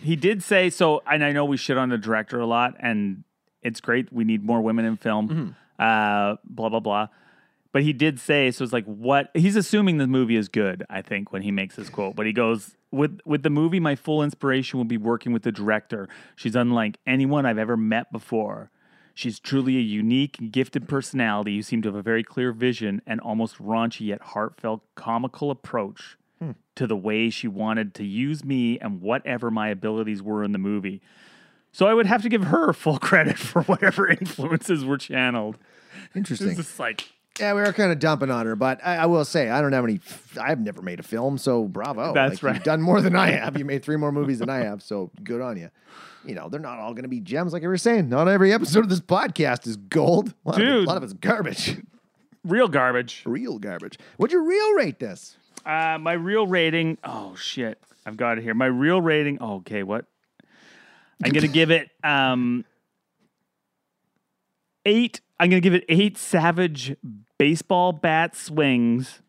He 0.00 0.14
did 0.16 0.42
say 0.42 0.70
so 0.70 1.02
and 1.10 1.24
i 1.24 1.32
know 1.32 1.44
we 1.44 1.56
shit 1.56 1.76
on 1.76 1.88
the 1.88 1.98
director 1.98 2.38
a 2.40 2.46
lot 2.46 2.74
and 2.78 3.24
it's 3.62 3.80
great 3.80 4.12
we 4.12 4.24
need 4.24 4.44
more 4.44 4.60
women 4.60 4.84
in 4.84 4.96
film. 4.96 5.56
Uh 5.78 6.36
blah 6.44 6.68
blah 6.68 6.80
blah 6.80 7.08
but 7.74 7.82
he 7.82 7.92
did 7.92 8.18
say 8.18 8.50
so 8.50 8.64
it's 8.64 8.72
like 8.72 8.86
what 8.86 9.30
he's 9.34 9.56
assuming 9.56 9.98
the 9.98 10.06
movie 10.06 10.36
is 10.36 10.48
good 10.48 10.82
i 10.88 11.02
think 11.02 11.30
when 11.32 11.42
he 11.42 11.50
makes 11.50 11.76
this 11.76 11.90
quote 11.90 12.16
but 12.16 12.24
he 12.24 12.32
goes 12.32 12.76
with 12.90 13.20
with 13.26 13.42
the 13.42 13.50
movie 13.50 13.80
my 13.80 13.94
full 13.94 14.22
inspiration 14.22 14.78
will 14.78 14.84
be 14.84 14.96
working 14.96 15.32
with 15.34 15.42
the 15.42 15.52
director 15.52 16.08
she's 16.36 16.56
unlike 16.56 16.96
anyone 17.06 17.44
i've 17.44 17.58
ever 17.58 17.76
met 17.76 18.10
before 18.10 18.70
She's 19.14 19.38
truly 19.38 19.76
a 19.76 19.80
unique 19.80 20.40
and 20.40 20.50
gifted 20.50 20.88
personality. 20.88 21.52
You 21.52 21.62
seem 21.62 21.82
to 21.82 21.88
have 21.88 21.94
a 21.94 22.02
very 22.02 22.24
clear 22.24 22.52
vision 22.52 23.00
and 23.06 23.20
almost 23.20 23.58
raunchy 23.58 24.06
yet 24.06 24.20
heartfelt 24.20 24.82
comical 24.96 25.52
approach 25.52 26.18
hmm. 26.40 26.50
to 26.74 26.88
the 26.88 26.96
way 26.96 27.30
she 27.30 27.46
wanted 27.46 27.94
to 27.94 28.04
use 28.04 28.44
me 28.44 28.78
and 28.80 29.00
whatever 29.00 29.52
my 29.52 29.68
abilities 29.68 30.20
were 30.20 30.42
in 30.42 30.50
the 30.50 30.58
movie. 30.58 31.00
So 31.70 31.86
I 31.86 31.94
would 31.94 32.06
have 32.06 32.22
to 32.22 32.28
give 32.28 32.44
her 32.44 32.72
full 32.72 32.98
credit 32.98 33.38
for 33.38 33.62
whatever 33.62 34.08
influences 34.20 34.84
were 34.84 34.98
channeled. 34.98 35.58
Interesting. 36.16 36.58
It's 36.58 36.80
like 36.80 37.12
Yeah, 37.40 37.52
we 37.54 37.62
were 37.62 37.72
kind 37.72 37.90
of 37.90 37.98
dumping 37.98 38.30
on 38.30 38.46
her, 38.46 38.54
but 38.54 38.80
I, 38.84 38.96
I 38.98 39.06
will 39.06 39.24
say 39.24 39.50
I 39.50 39.60
don't 39.60 39.72
have 39.72 39.82
any. 39.84 39.98
I've 40.40 40.60
never 40.60 40.82
made 40.82 41.00
a 41.00 41.02
film, 41.02 41.36
so 41.36 41.64
bravo. 41.64 42.12
That's 42.14 42.34
Like, 42.36 42.42
right. 42.44 42.54
You've 42.54 42.62
done 42.64 42.80
more 42.80 43.00
than 43.00 43.16
I 43.16 43.30
have. 43.32 43.58
You 43.58 43.64
made 43.64 43.82
three 43.84 43.96
more 43.96 44.12
movies 44.12 44.38
than 44.38 44.48
I 44.48 44.58
have, 44.58 44.82
so 44.82 45.10
good 45.24 45.40
on 45.40 45.56
you. 45.56 45.68
You 46.24 46.36
know, 46.36 46.48
they're 46.48 46.60
not 46.60 46.78
all 46.78 46.92
going 46.92 47.02
to 47.02 47.08
be 47.08 47.18
gems, 47.20 47.52
like 47.52 47.62
you 47.62 47.68
were 47.68 47.76
saying. 47.76 48.08
Not 48.08 48.28
every 48.28 48.52
episode 48.52 48.84
of 48.84 48.88
this 48.88 49.00
podcast 49.00 49.66
is 49.66 49.76
gold. 49.76 50.32
A 50.46 50.48
lot, 50.48 50.54
Of, 50.56 50.62
it, 50.62 50.64
Dude. 50.64 50.84
a 50.84 50.88
lot 50.88 50.96
of 50.96 51.02
it's 51.02 51.12
garbage, 51.12 51.76
real 52.44 52.68
garbage. 52.68 53.22
real 53.26 53.58
garbage. 53.58 53.98
What'd 54.16 54.32
you 54.32 54.42
real 54.48 54.74
rate 54.74 55.00
this? 55.00 55.36
Uh, 55.66 55.98
my 56.00 56.12
real 56.12 56.46
rating. 56.46 56.98
Oh 57.02 57.34
shit, 57.34 57.82
I've 58.06 58.16
got 58.16 58.38
it 58.38 58.44
here. 58.44 58.54
My 58.54 58.66
real 58.66 59.02
rating. 59.02 59.38
Oh, 59.40 59.56
okay, 59.56 59.82
what? 59.82 60.04
I'm 61.24 61.32
gonna 61.32 61.48
give 61.48 61.72
it 61.72 61.90
um 62.04 62.64
eight. 64.84 65.20
I'm 65.40 65.50
gonna 65.50 65.60
give 65.60 65.74
it 65.74 65.84
eight 65.88 66.16
savage 66.16 66.94
baseball 67.38 67.92
bat 67.92 68.34
swings 68.36 69.20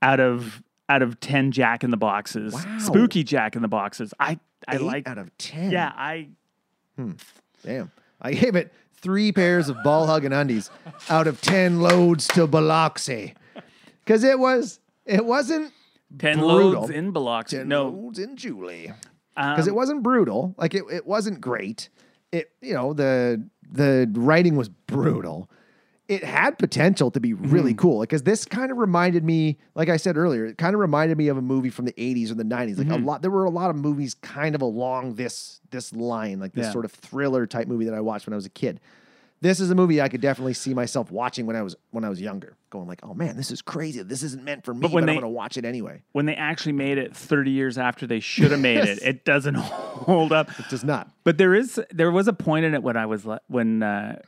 out 0.00 0.20
of 0.20 0.62
out 0.88 1.02
of 1.02 1.20
ten 1.20 1.52
Jack 1.52 1.84
in 1.84 1.90
the 1.90 1.96
boxes. 1.96 2.52
Wow. 2.54 2.78
Spooky 2.78 3.24
Jack 3.24 3.56
in 3.56 3.62
the 3.62 3.68
boxes. 3.68 4.12
I 4.20 4.38
I 4.68 4.76
Eight 4.76 4.82
like. 4.82 5.08
out 5.08 5.18
of 5.18 5.36
ten. 5.38 5.70
Yeah, 5.70 5.92
I 5.94 6.28
hmm. 6.96 7.12
Damn. 7.64 7.90
I 8.20 8.32
gave 8.32 8.54
it 8.56 8.72
three 8.94 9.32
pairs 9.32 9.68
of 9.68 9.76
ball 9.82 10.06
hugging 10.06 10.32
undies 10.32 10.70
out 11.08 11.26
of 11.26 11.40
ten 11.40 11.80
loads 11.80 12.26
to 12.28 12.46
Biloxi. 12.46 13.34
Because 14.04 14.24
it 14.24 14.38
was 14.38 14.80
it 15.06 15.24
wasn't 15.24 15.72
ten 16.18 16.38
Brutal. 16.38 16.70
loads 16.82 16.90
in 16.90 17.10
Biloxi. 17.12 17.56
ten 17.58 17.68
No, 17.68 17.88
loads 17.88 18.18
in 18.18 18.36
Julie. 18.36 18.92
because 19.34 19.66
it 19.66 19.74
wasn't 19.74 20.02
brutal. 20.02 20.54
Like 20.58 20.74
it, 20.74 20.84
it 20.92 21.06
wasn't 21.06 21.40
great. 21.40 21.88
It 22.30 22.50
you 22.60 22.74
know 22.74 22.92
the 22.92 23.42
the 23.70 24.10
writing 24.14 24.56
was 24.56 24.68
brutal. 24.68 25.50
It 26.12 26.24
had 26.24 26.58
potential 26.58 27.10
to 27.10 27.20
be 27.20 27.32
really 27.34 27.74
cool 27.74 28.00
because 28.00 28.22
this 28.22 28.44
kind 28.44 28.70
of 28.70 28.78
reminded 28.78 29.24
me, 29.24 29.58
like 29.74 29.88
I 29.88 29.96
said 29.96 30.16
earlier, 30.16 30.44
it 30.46 30.58
kind 30.58 30.74
of 30.74 30.80
reminded 30.80 31.16
me 31.18 31.28
of 31.28 31.36
a 31.36 31.42
movie 31.42 31.70
from 31.70 31.84
the 31.86 31.92
'80s 31.94 32.30
or 32.30 32.34
the 32.34 32.44
'90s. 32.44 32.78
Like 32.78 32.90
a 32.90 32.96
lot, 32.96 33.22
there 33.22 33.30
were 33.30 33.44
a 33.44 33.50
lot 33.50 33.70
of 33.70 33.76
movies 33.76 34.14
kind 34.14 34.54
of 34.54 34.62
along 34.62 35.14
this 35.14 35.60
this 35.70 35.92
line, 35.94 36.38
like 36.40 36.52
this 36.52 36.66
Yeah. 36.66 36.72
sort 36.72 36.84
of 36.84 36.92
thriller 36.92 37.46
type 37.46 37.66
movie 37.66 37.86
that 37.86 37.94
I 37.94 38.00
watched 38.00 38.26
when 38.26 38.34
I 38.34 38.36
was 38.36 38.46
a 38.46 38.50
kid. 38.50 38.78
This 39.40 39.58
is 39.58 39.72
a 39.72 39.74
movie 39.74 40.00
I 40.00 40.08
could 40.08 40.20
definitely 40.20 40.54
see 40.54 40.72
myself 40.72 41.10
watching 41.10 41.46
when 41.46 41.56
I 41.56 41.62
was 41.62 41.74
when 41.90 42.04
I 42.04 42.08
was 42.08 42.20
younger, 42.20 42.56
going 42.70 42.86
like, 42.86 43.00
"Oh 43.02 43.12
man, 43.12 43.36
this 43.36 43.50
is 43.50 43.60
crazy. 43.60 44.00
This 44.02 44.22
isn't 44.22 44.44
meant 44.44 44.64
for 44.64 44.72
me, 44.72 44.82
but, 44.82 44.92
when 44.92 45.02
I'm 45.08 45.14
going 45.16 45.22
to 45.22 45.28
watch 45.28 45.56
it 45.56 45.64
anyway." 45.64 46.02
when 46.12 46.26
they 46.26 46.36
actually 46.36 46.74
made 46.74 46.96
it 46.98 47.16
30 47.16 47.50
years 47.50 47.76
after 47.76 48.06
they 48.06 48.20
should 48.20 48.52
have 48.52 48.60
made 48.60 48.84
it, 48.84 48.98
it 49.02 49.24
doesn't 49.24 49.54
hold 49.56 50.30
up. 50.32 50.48
It 50.60 50.68
does 50.68 50.84
not. 50.84 51.10
But 51.24 51.38
there 51.38 51.54
is 51.54 51.80
there 51.90 52.12
was 52.12 52.28
a 52.28 52.32
point 52.32 52.66
in 52.66 52.74
it 52.74 52.84
when 52.84 52.96
I 52.96 53.06
was 53.06 53.26
when 53.48 53.82
uh, 53.82 54.20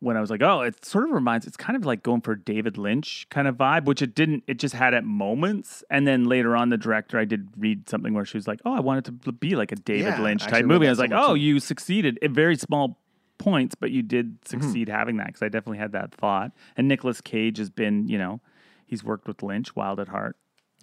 when 0.00 0.16
I 0.16 0.20
was 0.20 0.30
like, 0.30 0.42
oh, 0.42 0.60
it 0.62 0.84
sort 0.84 1.04
of 1.04 1.10
reminds. 1.10 1.46
It's 1.46 1.56
kind 1.56 1.76
of 1.76 1.84
like 1.84 2.02
going 2.02 2.20
for 2.20 2.34
David 2.36 2.78
Lynch 2.78 3.26
kind 3.30 3.48
of 3.48 3.56
vibe, 3.56 3.84
which 3.84 4.00
it 4.02 4.14
didn't. 4.14 4.44
It 4.46 4.58
just 4.58 4.74
had 4.74 4.94
at 4.94 5.04
moments, 5.04 5.82
and 5.90 6.06
then 6.06 6.24
later 6.26 6.54
on, 6.56 6.68
the 6.68 6.76
director, 6.76 7.18
I 7.18 7.24
did 7.24 7.48
read 7.56 7.88
something 7.88 8.14
where 8.14 8.24
she 8.24 8.36
was 8.36 8.46
like, 8.46 8.60
oh, 8.64 8.72
I 8.72 8.80
wanted 8.80 9.22
to 9.24 9.32
be 9.32 9.56
like 9.56 9.72
a 9.72 9.76
David 9.76 10.14
Yeah, 10.14 10.22
Lynch 10.22 10.42
type 10.46 10.64
movie. 10.64 10.86
I 10.86 10.90
was 10.90 10.98
like, 10.98 11.10
oh, 11.12 11.34
too. 11.34 11.40
you 11.40 11.58
succeeded 11.60 12.18
at 12.22 12.30
very 12.30 12.56
small 12.56 12.98
points, 13.38 13.74
but 13.74 13.90
you 13.90 14.02
did 14.02 14.40
Mm-hmm. 14.42 14.60
succeed 14.62 14.88
having 14.88 15.16
that 15.18 15.26
because 15.28 15.42
I 15.42 15.48
definitely 15.48 15.78
had 15.78 15.92
that 15.92 16.14
thought. 16.14 16.52
And 16.76 16.86
Nicolas 16.88 17.20
Cage 17.20 17.58
has 17.58 17.70
been, 17.70 18.08
you 18.08 18.18
know, 18.18 18.40
he's 18.86 19.02
worked 19.04 19.26
with 19.28 19.42
Lynch, 19.42 19.74
Wild 19.76 19.98
at 20.00 20.08
Heart. 20.08 20.36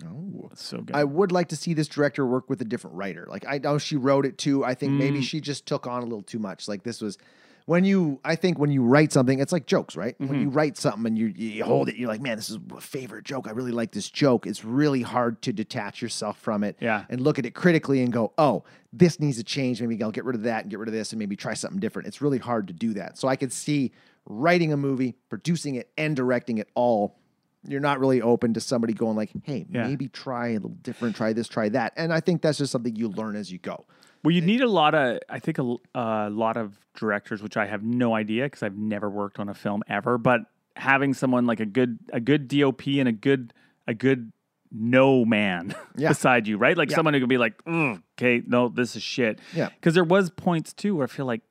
Oh, 0.05 0.49
so 0.55 0.81
good. 0.81 0.93
I 0.95 1.05
would 1.05 1.31
like 1.31 1.47
to 1.49 1.55
see 1.55 1.73
this 1.73 1.87
director 1.87 2.25
work 2.25 2.49
with 2.49 2.59
a 2.61 2.65
different 2.65 2.97
writer. 2.97 3.25
Like 3.29 3.45
I 3.47 3.59
know 3.59 3.77
she 3.77 3.95
wrote 3.95 4.25
it 4.25 4.37
too. 4.37 4.63
I 4.65 4.73
think 4.73 4.91
Mm. 4.93 4.97
maybe 4.97 5.21
she 5.21 5.39
just 5.39 5.65
took 5.65 5.87
on 5.87 6.01
a 6.01 6.05
little 6.05 6.21
too 6.21 6.37
much. 6.39 6.67
Like 6.67 6.83
this 6.83 6.99
was 7.01 7.17
when 7.65 7.83
you 7.83 8.19
I 8.23 8.35
think 8.35 8.59
when 8.59 8.71
you 8.71 8.83
write 8.83 9.11
something, 9.11 9.39
it's 9.39 9.51
like 9.51 9.65
jokes, 9.65 9.95
right? 9.95 10.13
Mm-hmm. 10.19 10.27
When 10.31 10.41
you 10.41 10.49
write 10.49 10.77
something 10.77 11.05
and 11.07 11.17
you 11.17 11.33
you 11.35 11.63
hold 11.63 11.89
it, 11.89 11.95
you're 11.95 12.07
like, 12.07 12.21
man, 12.21 12.37
this 12.37 12.49
is 12.49 12.59
a 12.75 12.79
favorite 12.81 13.25
joke. 13.25 13.47
I 13.47 13.51
really 13.51 13.71
like 13.71 13.91
this 13.91 14.09
joke. 14.09 14.45
It's 14.45 14.63
really 14.63 15.01
hard 15.01 15.41
to 15.43 15.53
detach 15.53 16.01
yourself 16.01 16.37
from 16.39 16.63
it 16.63 16.77
Yeah. 16.79 17.05
and 17.09 17.21
look 17.21 17.39
at 17.39 17.45
it 17.45 17.55
critically 17.55 18.01
and 18.03 18.13
go, 18.13 18.33
oh, 18.37 18.63
this 18.93 19.19
needs 19.19 19.37
to 19.37 19.43
change. 19.43 19.81
Maybe 19.81 20.01
I'll 20.03 20.11
get 20.11 20.25
rid 20.25 20.35
of 20.35 20.43
that 20.43 20.61
and 20.61 20.69
get 20.69 20.79
rid 20.79 20.87
of 20.87 20.93
this 20.93 21.11
and 21.11 21.19
maybe 21.19 21.35
try 21.35 21.53
something 21.55 21.79
different. 21.79 22.07
It's 22.07 22.21
really 22.21 22.37
hard 22.37 22.67
to 22.67 22.73
do 22.73 22.93
that. 22.93 23.17
So 23.17 23.27
I 23.27 23.35
could 23.35 23.51
see 23.51 23.91
writing 24.27 24.71
a 24.71 24.77
movie, 24.77 25.15
producing 25.29 25.75
it, 25.75 25.89
and 25.97 26.15
directing 26.15 26.59
it 26.59 26.69
all. 26.75 27.17
You're 27.67 27.79
not 27.81 27.99
really 27.99 28.21
open 28.21 28.53
to 28.53 28.59
somebody 28.61 28.93
going 28.93 29.15
like, 29.15 29.31
hey, 29.43 29.65
Yeah. 29.69 29.87
maybe 29.87 30.07
try 30.07 30.49
a 30.49 30.53
little 30.53 30.77
different, 30.81 31.15
try 31.15 31.33
this, 31.33 31.47
try 31.47 31.69
that. 31.69 31.93
And 31.97 32.13
I 32.13 32.19
think 32.19 32.41
that's 32.41 32.57
just 32.57 32.71
something 32.71 32.95
you 32.95 33.09
learn 33.09 33.35
as 33.35 33.51
you 33.51 33.57
go. 33.59 33.85
Well, 34.23 34.31
you 34.33 34.41
need 34.41 34.61
a 34.61 34.67
lot 34.67 34.95
of, 34.95 35.19
I 35.29 35.39
think, 35.39 35.59
a 35.59 35.75
uh, 35.93 36.29
lot 36.31 36.57
of 36.57 36.79
directors, 36.95 37.43
which 37.43 37.57
I 37.57 37.67
have 37.67 37.83
no 37.83 38.15
idea 38.15 38.45
because 38.45 38.63
I've 38.63 38.77
never 38.77 39.09
worked 39.09 39.39
on 39.39 39.49
a 39.49 39.53
film 39.53 39.83
ever. 39.87 40.17
But 40.17 40.41
having 40.75 41.13
someone 41.13 41.45
like 41.45 41.59
a 41.59 41.65
good, 41.65 41.99
a 42.11 42.19
good 42.19 42.47
DOP 42.47 42.87
and 42.87 43.07
a 43.07 43.11
good, 43.11 43.53
a 43.87 43.93
good 43.93 44.31
no 44.71 45.23
man 45.25 45.73
Yeah. 45.95 46.09
beside 46.09 46.47
you, 46.47 46.57
right? 46.57 46.75
Like 46.75 46.91
someone 46.91 47.13
who 47.13 47.19
could 47.19 47.29
be 47.29 47.37
like, 47.37 47.53
okay, 47.67 48.41
no, 48.45 48.67
this 48.69 48.95
is 48.95 49.03
shit. 49.03 49.39
Yeah. 49.53 49.69
Because 49.69 49.93
there 49.93 50.03
was 50.03 50.29
points 50.31 50.73
too 50.73 50.95
where 50.95 51.05
I 51.05 51.07
feel 51.07 51.25
like 51.27 51.41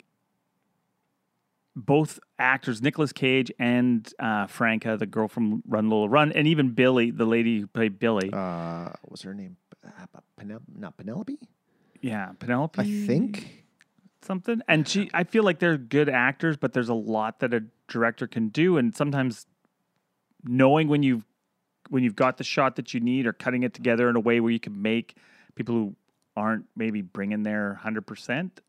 both 1.77 2.21
actors, 2.39 2.81
Nicolas 2.81 3.13
Cage 3.13 3.51
and 3.59 4.11
uh, 4.19 4.47
Franka, 4.47 4.97
the 4.97 5.07
girl 5.07 5.29
from 5.29 5.63
Run 5.67 5.89
Lola 5.91 6.09
Run, 6.09 6.33
and 6.33 6.47
even 6.47 6.71
Billy, 6.71 7.11
the 7.11 7.25
lady 7.25 7.61
who 7.61 7.67
played 7.67 7.99
Billy. 7.99 8.31
Uh, 8.33 8.91
what 9.03 9.11
was 9.11 9.23
her 9.23 9.35
name? 9.35 9.57
Uh, 9.85 10.07
Penel- 10.41 10.61
not 10.77 10.97
Penelope, 10.97 11.37
yeah, 12.01 12.33
Penelope. 12.39 12.81
I 12.81 13.07
think. 13.07 13.65
something. 14.23 14.63
And 14.69 14.89
she, 14.89 15.11
I 15.13 15.25
feel 15.25 15.43
like 15.43 15.59
they're 15.59 15.77
good 15.77 16.09
actors, 16.09 16.57
but 16.57 16.73
there's 16.73 16.89
a 16.89 16.95
lot 16.95 17.41
that 17.41 17.53
a 17.53 17.65
director 17.89 18.27
can 18.27 18.49
do, 18.49 18.79
and 18.79 18.95
sometimes 18.95 19.47
knowing 20.45 20.89
when 20.89 21.03
you've 21.03 21.25
when 21.91 22.03
you've 22.03 22.17
got 22.17 22.39
the 22.39 22.45
shot 22.45 22.77
that 22.77 22.95
you 22.95 23.01
need, 23.01 23.27
or 23.27 23.33
cutting 23.33 23.63
it 23.63 23.75
together 23.75 24.09
in 24.09 24.17
a 24.17 24.21
way 24.21 24.41
where 24.41 24.51
you 24.53 24.61
can 24.61 24.81
make 24.81 25.17
people 25.55 25.75
who 25.75 25.97
aren't 26.37 26.65
maybe 26.77 27.03
bringing 27.03 27.43
their 27.43 27.75
hundred 27.75 28.07
percent, 28.07 28.61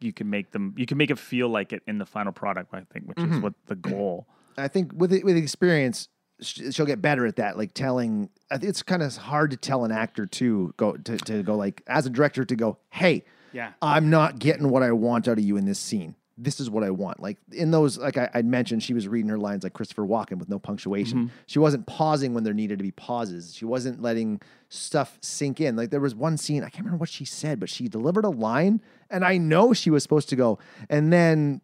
you 0.00 0.12
can 0.12 0.28
make 0.28 0.50
them. 0.50 0.74
You 0.76 0.86
can 0.86 0.98
make 0.98 1.10
it 1.10 1.18
feel 1.18 1.48
like 1.48 1.72
it 1.72 1.82
in 1.86 1.98
the 1.98 2.06
final 2.06 2.32
product. 2.32 2.74
I 2.74 2.82
think, 2.92 3.06
which 3.06 3.18
is 3.18 3.24
mm-hmm. 3.24 3.40
what 3.40 3.54
the 3.66 3.76
goal. 3.76 4.26
I 4.56 4.68
think 4.68 4.92
with 4.94 5.12
it, 5.12 5.24
with 5.24 5.36
experience, 5.36 6.08
she'll 6.40 6.86
get 6.86 7.00
better 7.00 7.26
at 7.26 7.36
that. 7.36 7.56
Like 7.56 7.72
telling, 7.72 8.30
it's 8.50 8.82
kind 8.82 9.02
of 9.02 9.16
hard 9.16 9.50
to 9.52 9.56
tell 9.56 9.84
an 9.84 9.92
actor 9.92 10.26
to 10.26 10.74
go 10.76 10.96
to, 10.96 11.16
to 11.18 11.42
go 11.42 11.56
like 11.56 11.82
as 11.86 12.06
a 12.06 12.10
director 12.10 12.44
to 12.44 12.56
go, 12.56 12.78
hey, 12.90 13.24
Yeah. 13.52 13.72
I'm 13.82 14.10
not 14.10 14.38
getting 14.38 14.68
what 14.68 14.82
I 14.82 14.92
want 14.92 15.28
out 15.28 15.38
of 15.38 15.44
you 15.44 15.56
in 15.56 15.64
this 15.64 15.78
scene. 15.78 16.14
This 16.38 16.58
is 16.58 16.70
what 16.70 16.82
I 16.82 16.90
want. 16.90 17.20
Like 17.20 17.36
in 17.52 17.70
those, 17.70 17.98
like 17.98 18.16
I, 18.16 18.40
mentioned, 18.42 18.82
she 18.82 18.94
was 18.94 19.06
reading 19.06 19.28
her 19.28 19.38
lines 19.38 19.62
like 19.62 19.74
Christopher 19.74 20.06
Walken 20.06 20.38
with 20.38 20.48
no 20.48 20.58
punctuation. 20.58 21.18
Mm-hmm. 21.18 21.34
She 21.46 21.58
wasn't 21.58 21.86
pausing 21.86 22.32
when 22.32 22.44
there 22.44 22.54
needed 22.54 22.78
to 22.78 22.82
be 22.82 22.92
pauses. 22.92 23.54
She 23.54 23.66
wasn't 23.66 24.00
letting 24.00 24.40
stuff 24.70 25.18
sink 25.20 25.60
in. 25.60 25.76
Like 25.76 25.90
there 25.90 26.00
was 26.00 26.14
one 26.14 26.38
scene, 26.38 26.62
I 26.62 26.70
can't 26.70 26.86
remember 26.86 27.00
what 27.00 27.10
she 27.10 27.26
said, 27.26 27.60
but 27.60 27.68
she 27.68 27.88
delivered 27.88 28.24
a 28.24 28.30
line, 28.30 28.80
and 29.10 29.24
I 29.24 29.36
know 29.38 29.72
she 29.72 29.90
was 29.90 30.02
supposed 30.02 30.28
to 30.30 30.36
go, 30.36 30.58
and 30.88 31.12
then, 31.12 31.60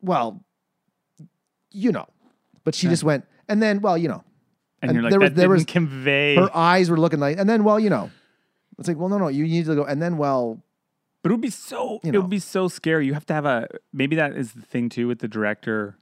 well, 0.00 0.44
you 1.70 1.92
know, 1.92 2.06
but 2.64 2.74
she 2.74 2.88
just 2.88 3.04
went, 3.04 3.24
and 3.48 3.62
then, 3.62 3.80
well, 3.80 3.96
you 3.98 4.08
know, 4.08 4.24
And, 4.84 4.90
And 4.90 4.96
you're 4.96 5.02
like, 5.04 5.10
there 5.10 5.20
was- 5.20 5.30
that 5.30 5.34
there 5.36 5.44
didn't 5.46 5.58
was- 5.58 5.64
convey. 5.66 6.34
her 6.34 6.50
eyes 6.56 6.90
were 6.90 6.96
looking 6.98 7.20
like, 7.20 7.38
and 7.38 7.48
then, 7.48 7.62
well, 7.62 7.78
you 7.78 7.88
know, 7.88 8.10
it's 8.78 8.88
like, 8.88 8.96
well, 8.96 9.08
no, 9.08 9.16
no, 9.16 9.28
you 9.28 9.44
need 9.44 9.66
to 9.66 9.76
go, 9.76 9.84
and 9.84 10.02
then, 10.02 10.16
well, 10.16 10.60
But 11.22 11.30
it 11.30 11.34
would 11.34 11.40
be 11.40 11.50
so 11.50 12.00
You 12.02 12.12
it 12.14 12.18
would 12.18 12.28
be 12.28 12.40
so 12.40 12.66
scary. 12.66 13.06
You 13.06 13.14
have 13.14 13.24
to 13.26 13.32
have 13.32 13.44
a 13.46 13.68
maybe 13.92 14.16
that 14.16 14.32
is 14.36 14.54
the 14.54 14.62
thing 14.62 14.88
too 14.88 15.06
with 15.06 15.20
the 15.20 15.28
director. 15.28 15.98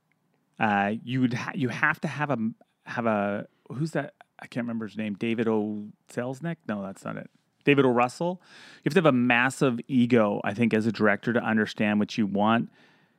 Uh, 0.59 0.95
you 1.05 1.21
would 1.21 1.35
ha- 1.35 1.53
you 1.55 1.69
have 1.69 2.01
to 2.01 2.09
have 2.09 2.31
a 2.31 2.39
have 2.87 3.05
a 3.05 3.47
who's 3.71 3.91
that? 3.91 4.15
I 4.39 4.47
can't 4.47 4.65
remember 4.65 4.87
his 4.87 4.97
name. 4.97 5.13
David 5.17 5.47
O. 5.47 5.89
Selznick? 6.11 6.57
No, 6.67 6.81
that's 6.81 7.05
not 7.05 7.19
it. 7.19 7.31
David 7.65 7.85
O. 7.85 7.91
Russell. 7.91 8.41
You 8.79 8.89
have 8.89 8.95
to 8.95 8.99
have 8.99 9.07
a 9.07 9.13
massive 9.13 9.79
ego, 9.89 10.41
I 10.45 10.55
think, 10.55 10.73
as 10.73 10.87
a 10.87 10.93
director 10.93 11.33
to 11.33 11.41
understand 11.41 11.99
what 11.99 12.17
you 12.17 12.27
want. 12.27 12.71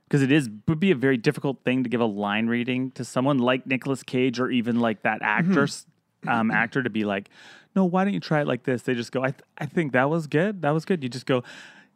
Because 0.08 0.24
it 0.24 0.32
is 0.32 0.50
would 0.68 0.80
be 0.80 0.92
a 0.92 0.96
very 0.96 1.16
difficult 1.18 1.64
thing 1.64 1.84
to 1.84 1.90
give 1.90 2.02
a 2.02 2.06
line 2.06 2.48
reading 2.48 2.92
to 2.92 3.06
someone 3.06 3.38
like 3.38 3.66
Nicolas 3.66 4.04
Cage 4.04 4.40
or 4.40 4.50
even 4.50 4.80
like 4.80 5.04
that 5.04 5.20
actress 5.22 5.86
um, 6.28 6.52
actor 6.52 6.84
to 6.84 6.90
be 6.90 7.06
like, 7.06 7.30
no, 7.76 7.86
why 7.86 8.04
don't 8.04 8.14
you 8.14 8.20
try 8.20 8.42
it 8.42 8.48
like 8.48 8.64
this? 8.64 8.82
They 8.82 8.94
just 8.94 9.12
go, 9.12 9.24
I, 9.24 9.32
th- 9.32 9.44
I 9.58 9.66
think 9.66 9.94
that 9.94 10.10
was 10.10 10.28
good. 10.28 10.62
That 10.64 10.72
was 10.72 10.84
good. 10.84 11.02
You 11.02 11.10
just 11.10 11.26
go, 11.26 11.44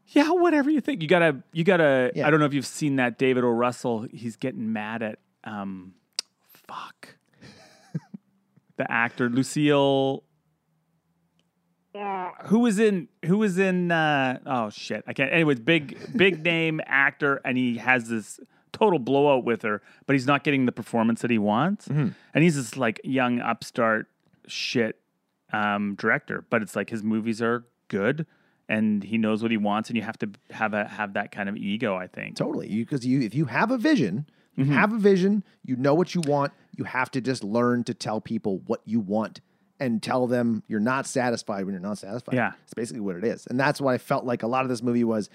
yeah, 0.07 0.29
whatever 0.31 0.69
you 0.69 0.81
think. 0.81 1.01
You 1.01 1.07
gotta, 1.07 1.43
you 1.51 1.63
gotta. 1.63 2.11
Yeah. 2.15 2.27
I 2.27 2.29
don't 2.29 2.39
know 2.39 2.45
if 2.45 2.53
you've 2.53 2.65
seen 2.65 2.97
that 2.97 3.17
David 3.17 3.43
O. 3.43 3.49
Russell. 3.49 4.07
He's 4.11 4.35
getting 4.35 4.71
mad 4.71 5.01
at, 5.01 5.19
um, 5.43 5.93
fuck, 6.67 7.15
the 8.77 8.89
actor 8.89 9.29
Lucille. 9.29 10.23
Who 12.45 12.59
was 12.59 12.79
in? 12.79 13.07
Who 13.25 13.37
was 13.37 13.57
in? 13.57 13.91
Uh, 13.91 14.39
oh 14.45 14.69
shit, 14.69 15.03
I 15.07 15.13
can't. 15.13 15.31
Anyways, 15.31 15.59
big, 15.59 15.97
big 16.15 16.43
name 16.43 16.81
actor, 16.85 17.41
and 17.45 17.57
he 17.57 17.77
has 17.77 18.09
this 18.09 18.39
total 18.73 18.99
blowout 18.99 19.43
with 19.45 19.61
her, 19.61 19.81
but 20.05 20.13
he's 20.13 20.27
not 20.27 20.43
getting 20.43 20.65
the 20.65 20.71
performance 20.71 21.21
that 21.21 21.31
he 21.31 21.37
wants, 21.37 21.87
and 21.87 22.13
he's 22.33 22.55
this 22.55 22.75
like 22.77 22.99
young 23.03 23.39
upstart 23.39 24.07
shit 24.47 24.99
um, 25.53 25.95
director, 25.95 26.45
but 26.49 26.61
it's 26.61 26.75
like 26.75 26.89
his 26.89 27.03
movies 27.03 27.41
are 27.41 27.65
good 27.87 28.25
and 28.67 29.03
he 29.03 29.17
knows 29.17 29.41
what 29.43 29.51
he 29.51 29.57
wants, 29.57 29.89
and 29.89 29.95
you 29.95 30.01
have 30.03 30.17
to 30.17 30.29
have 30.49 30.73
a 30.73 30.85
have 30.87 31.13
that 31.13 31.31
kind 31.31 31.47
of 31.47 31.55
ego. 31.55 31.95
I 31.95 32.07
think. 32.07 32.35
Totally. 32.35 32.67
Because 32.83 33.05
you 33.05 33.21
if 33.21 33.33
you 33.35 33.45
have 33.45 33.71
a 33.71 33.77
vision, 33.77 34.25
you 34.55 34.63
Mm-hmm. 34.65 34.73
have 34.73 34.91
a 34.93 34.97
vision, 34.97 35.43
you 35.63 35.75
know 35.75 35.93
what 35.93 36.15
you 36.15 36.21
want, 36.21 36.51
you 36.75 36.85
have 36.85 37.11
to 37.11 37.21
just 37.21 37.43
learn 37.43 37.83
to 37.83 37.93
tell 37.93 38.19
people 38.21 38.61
what 38.65 38.81
you 38.85 38.99
want 39.01 39.39
and 39.79 40.01
tell 40.01 40.27
them 40.27 40.63
you're 40.67 40.79
not 40.79 41.05
satisfied 41.05 41.65
when 41.65 41.73
you're 41.73 41.81
not 41.81 41.97
satisfied. 41.97 42.35
Yeah. 42.35 42.53
It's 42.63 42.73
basically 42.73 43.01
what 43.01 43.15
it 43.15 43.23
is. 43.23 43.45
And 43.47 43.59
that's 43.59 43.81
what 43.81 43.93
I 43.93 43.97
felt 43.97 44.25
like 44.25 44.43
a 44.43 44.47
lot 44.47 44.63
of 44.63 44.69
this 44.69 44.81
movie 44.81 45.03
was 45.03 45.29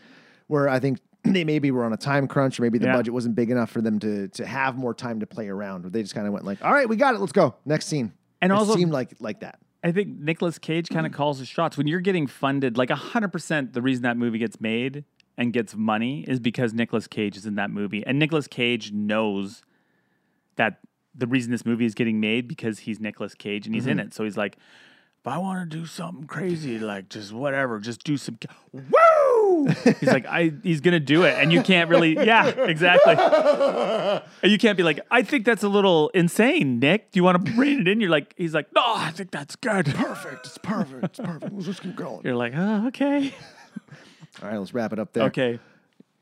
where 0.46 0.68
I 0.68 0.80
think 0.80 0.98
they 1.24 1.44
maybe 1.44 1.70
were 1.70 1.84
on 1.84 1.92
a 1.92 1.96
time 1.98 2.26
crunch 2.26 2.58
or 2.58 2.62
maybe 2.62 2.78
the 2.78 2.86
Yeah. 2.86 2.96
budget 2.96 3.12
wasn't 3.14 3.34
big 3.34 3.50
enough 3.50 3.70
for 3.70 3.80
them 3.82 3.98
to 4.00 4.28
to 4.28 4.46
have 4.46 4.76
more 4.76 4.94
time 4.94 5.20
to 5.20 5.26
play 5.26 5.48
around. 5.48 5.84
Or 5.84 5.90
they 5.90 6.02
just 6.02 6.14
kind 6.14 6.26
of 6.26 6.32
went 6.32 6.44
like, 6.44 6.64
all 6.64 6.72
right, 6.72 6.88
we 6.88 6.96
got 6.96 7.14
it, 7.14 7.20
let's 7.20 7.32
go. 7.32 7.54
Next 7.64 7.86
scene. 7.86 8.12
And 8.40 8.52
It 8.52 8.54
also- 8.54 8.74
seemed 8.76 8.92
like 8.92 9.14
like 9.20 9.40
that. 9.40 9.58
I 9.82 9.92
think 9.92 10.18
Nicolas 10.18 10.58
Cage 10.58 10.90
kind 10.90 11.06
of 11.06 11.12
mm-hmm. 11.12 11.16
calls 11.16 11.38
the 11.38 11.46
shots 11.46 11.78
when 11.78 11.86
you're 11.86 12.00
getting 12.00 12.26
funded. 12.26 12.76
Like 12.76 12.90
hundred 12.90 13.32
percent, 13.32 13.72
the 13.72 13.80
reason 13.80 14.02
that 14.02 14.16
movie 14.18 14.38
gets 14.38 14.60
made 14.60 15.04
and 15.38 15.54
gets 15.54 15.74
money 15.74 16.22
is 16.28 16.38
because 16.38 16.74
Nicolas 16.74 17.06
Cage 17.06 17.34
is 17.36 17.46
in 17.46 17.54
that 17.54 17.70
movie, 17.70 18.04
and 18.06 18.18
Nicolas 18.18 18.46
Cage 18.46 18.92
knows 18.92 19.62
that 20.56 20.80
the 21.20 21.26
reason 21.28 21.52
this 21.52 21.64
movie 21.64 21.84
is 21.86 21.94
getting 21.94 22.18
made 22.20 22.48
because 22.48 22.80
he's 22.80 22.98
Nicolas 23.01 23.34
Cage 23.34 23.66
and 23.66 23.74
he's 23.74 23.86
in 23.86 24.01
it. 24.01 24.12
So 24.14 24.24
he's 24.24 24.36
like, 24.36 24.56
if 25.20 25.26
I 25.26 25.36
want 25.38 25.70
to 25.70 25.76
do 25.78 25.84
something 25.86 26.26
crazy, 26.26 26.78
like 26.78 27.09
just 27.10 27.32
whatever, 27.32 27.78
just 27.78 28.02
do 28.05 28.16
some. 28.16 28.38
Woo! 28.72 29.66
He's 30.01 30.05
like, 30.10 30.24
I 30.26 30.52
he's 30.62 30.80
gonna 30.80 30.98
do 30.98 31.24
it, 31.24 31.34
and 31.38 31.52
you 31.52 31.62
can't 31.62 31.90
really, 31.90 32.14
yeah, 32.14 32.47
exactly. 32.48 33.14
And 34.42 34.51
you 34.51 34.56
can't 34.59 34.76
be 34.78 34.82
like, 34.82 35.01
I 35.10 35.22
think 35.22 35.44
that's 35.44 35.62
a 35.62 35.68
little 35.68 36.09
insane, 36.14 36.78
Nick. 36.78 37.12
Do 37.12 37.18
you 37.18 37.24
want 37.24 37.44
to 37.44 37.52
rein 37.52 37.80
it 37.80 37.88
in? 37.88 38.01
You're 38.01 38.10
like, 38.10 38.32
he's 38.38 38.55
like, 38.55 38.68
no, 38.74 38.82
I 38.82 39.10
think 39.10 39.30
that's 39.30 39.56
good. 39.56 39.84
Perfect. 39.86 40.47
It's 40.47 40.56
perfect. 40.59 41.05
It's 41.05 41.18
perfect. 41.18 41.52
Let's 41.52 41.66
just 41.66 41.82
keep 41.82 41.94
going. 41.97 42.22
You're 42.24 42.36
like, 42.36 42.55
oh, 42.56 42.86
okay, 42.88 43.34
All 44.42 44.48
right, 44.48 44.56
let's 44.59 44.72
wrap 44.72 44.92
it 44.94 44.98
up 44.98 45.12
there. 45.12 45.24
okay. 45.24 45.59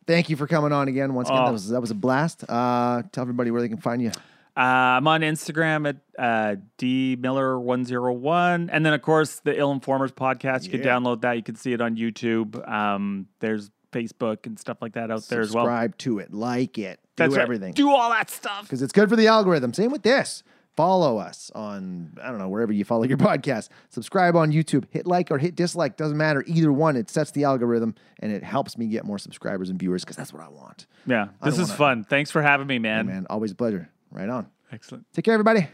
Thank 0.09 0.31
you 0.31 0.37
for 0.37 0.47
coming 0.49 0.73
on 0.73 0.89
again. 0.89 1.15
Once 1.15 1.29
again, 1.29 1.43
Oh. 1.43 1.47
that 1.47 1.53
was 1.53 1.69
that 1.69 1.81
was 1.81 1.91
a 1.93 1.95
blast. 1.95 2.43
Uh, 2.49 3.03
tell 3.13 3.23
everybody 3.23 3.51
where 3.53 3.61
they 3.61 3.69
can 3.69 3.77
find 3.79 4.03
you. 4.03 4.11
Uh, 4.59 4.97
I'm 4.99 5.07
on 5.07 5.21
Instagram 5.21 5.89
at 5.89 5.97
uh, 6.19 6.57
dmiller101. 6.79 8.69
And 8.73 8.85
then, 8.85 8.93
of 8.93 9.03
course, 9.03 9.41
the 9.41 9.57
Ill 9.59 9.71
Informers 9.73 10.13
podcast. 10.13 10.65
You 10.65 10.71
can 10.71 10.81
download 10.83 11.21
that. 11.23 11.37
You 11.37 11.43
can 11.43 11.55
see 11.55 11.73
it 11.73 11.81
on 11.81 11.97
YouTube. 11.97 12.69
Um, 12.69 13.27
there's 13.41 13.71
Facebook 13.93 14.47
and 14.47 14.59
stuff 14.59 14.79
like 14.83 14.95
that 14.95 15.11
out 15.11 15.23
there 15.29 15.41
as 15.41 15.53
well. 15.53 15.65
Subscribe 15.65 15.97
to 15.99 16.19
it, 16.19 16.33
like 16.33 16.77
it, 16.77 16.99
do 17.17 17.25
That's 17.25 17.37
right. 17.37 17.43
everything 17.43 17.73
Do 17.73 17.89
all 17.91 18.11
that 18.11 18.29
stuff. 18.31 18.63
because 18.63 18.83
it's 18.83 18.93
good 18.93 19.09
for 19.09 19.17
the 19.17 19.27
algorithm. 19.29 19.73
Same 19.73 19.91
with 19.91 20.03
this. 20.03 20.43
Follow 20.77 21.19
us 21.19 21.51
on 21.57 22.13
I 22.23 22.29
don't 22.29 22.39
know 22.39 22.49
wherever 22.51 22.73
you 22.73 22.85
follow 22.85 23.05
your 23.05 23.17
podcast. 23.17 23.69
Subscribe 23.89 24.37
on 24.37 24.53
YouTube. 24.53 24.85
Hit 24.91 25.07
like 25.07 25.31
or 25.31 25.39
hit 25.39 25.55
dislike. 25.57 25.97
Doesn't 25.97 26.19
matter. 26.19 26.45
Either 26.47 26.71
one. 26.73 26.97
It 26.97 27.09
sets 27.11 27.31
the 27.33 27.45
algorithm 27.45 27.95
and 28.21 28.31
it 28.31 28.45
helps 28.45 28.77
me 28.77 28.87
get 28.89 29.05
more 29.05 29.19
subscribers 29.19 29.71
and 29.71 29.79
viewers 29.79 30.05
because 30.05 30.17
that's 30.17 30.33
what 30.33 30.43
I 30.43 30.49
want. 30.49 30.87
Yeah, 31.07 31.29
this 31.43 31.55
is 31.55 31.69
wanna- 31.69 31.75
fun. 31.79 32.05
Thanks 32.05 32.31
for 32.31 32.43
having 32.43 32.67
me, 32.67 32.79
man. 32.79 33.07
Man, 33.07 33.27
always 33.31 33.53
a 33.53 33.55
pleasure. 33.57 33.89
Right 34.11 34.29
on. 34.29 34.49
Excellent. 34.73 35.07
Take 35.13 35.25
care, 35.25 35.35
everybody. 35.35 35.69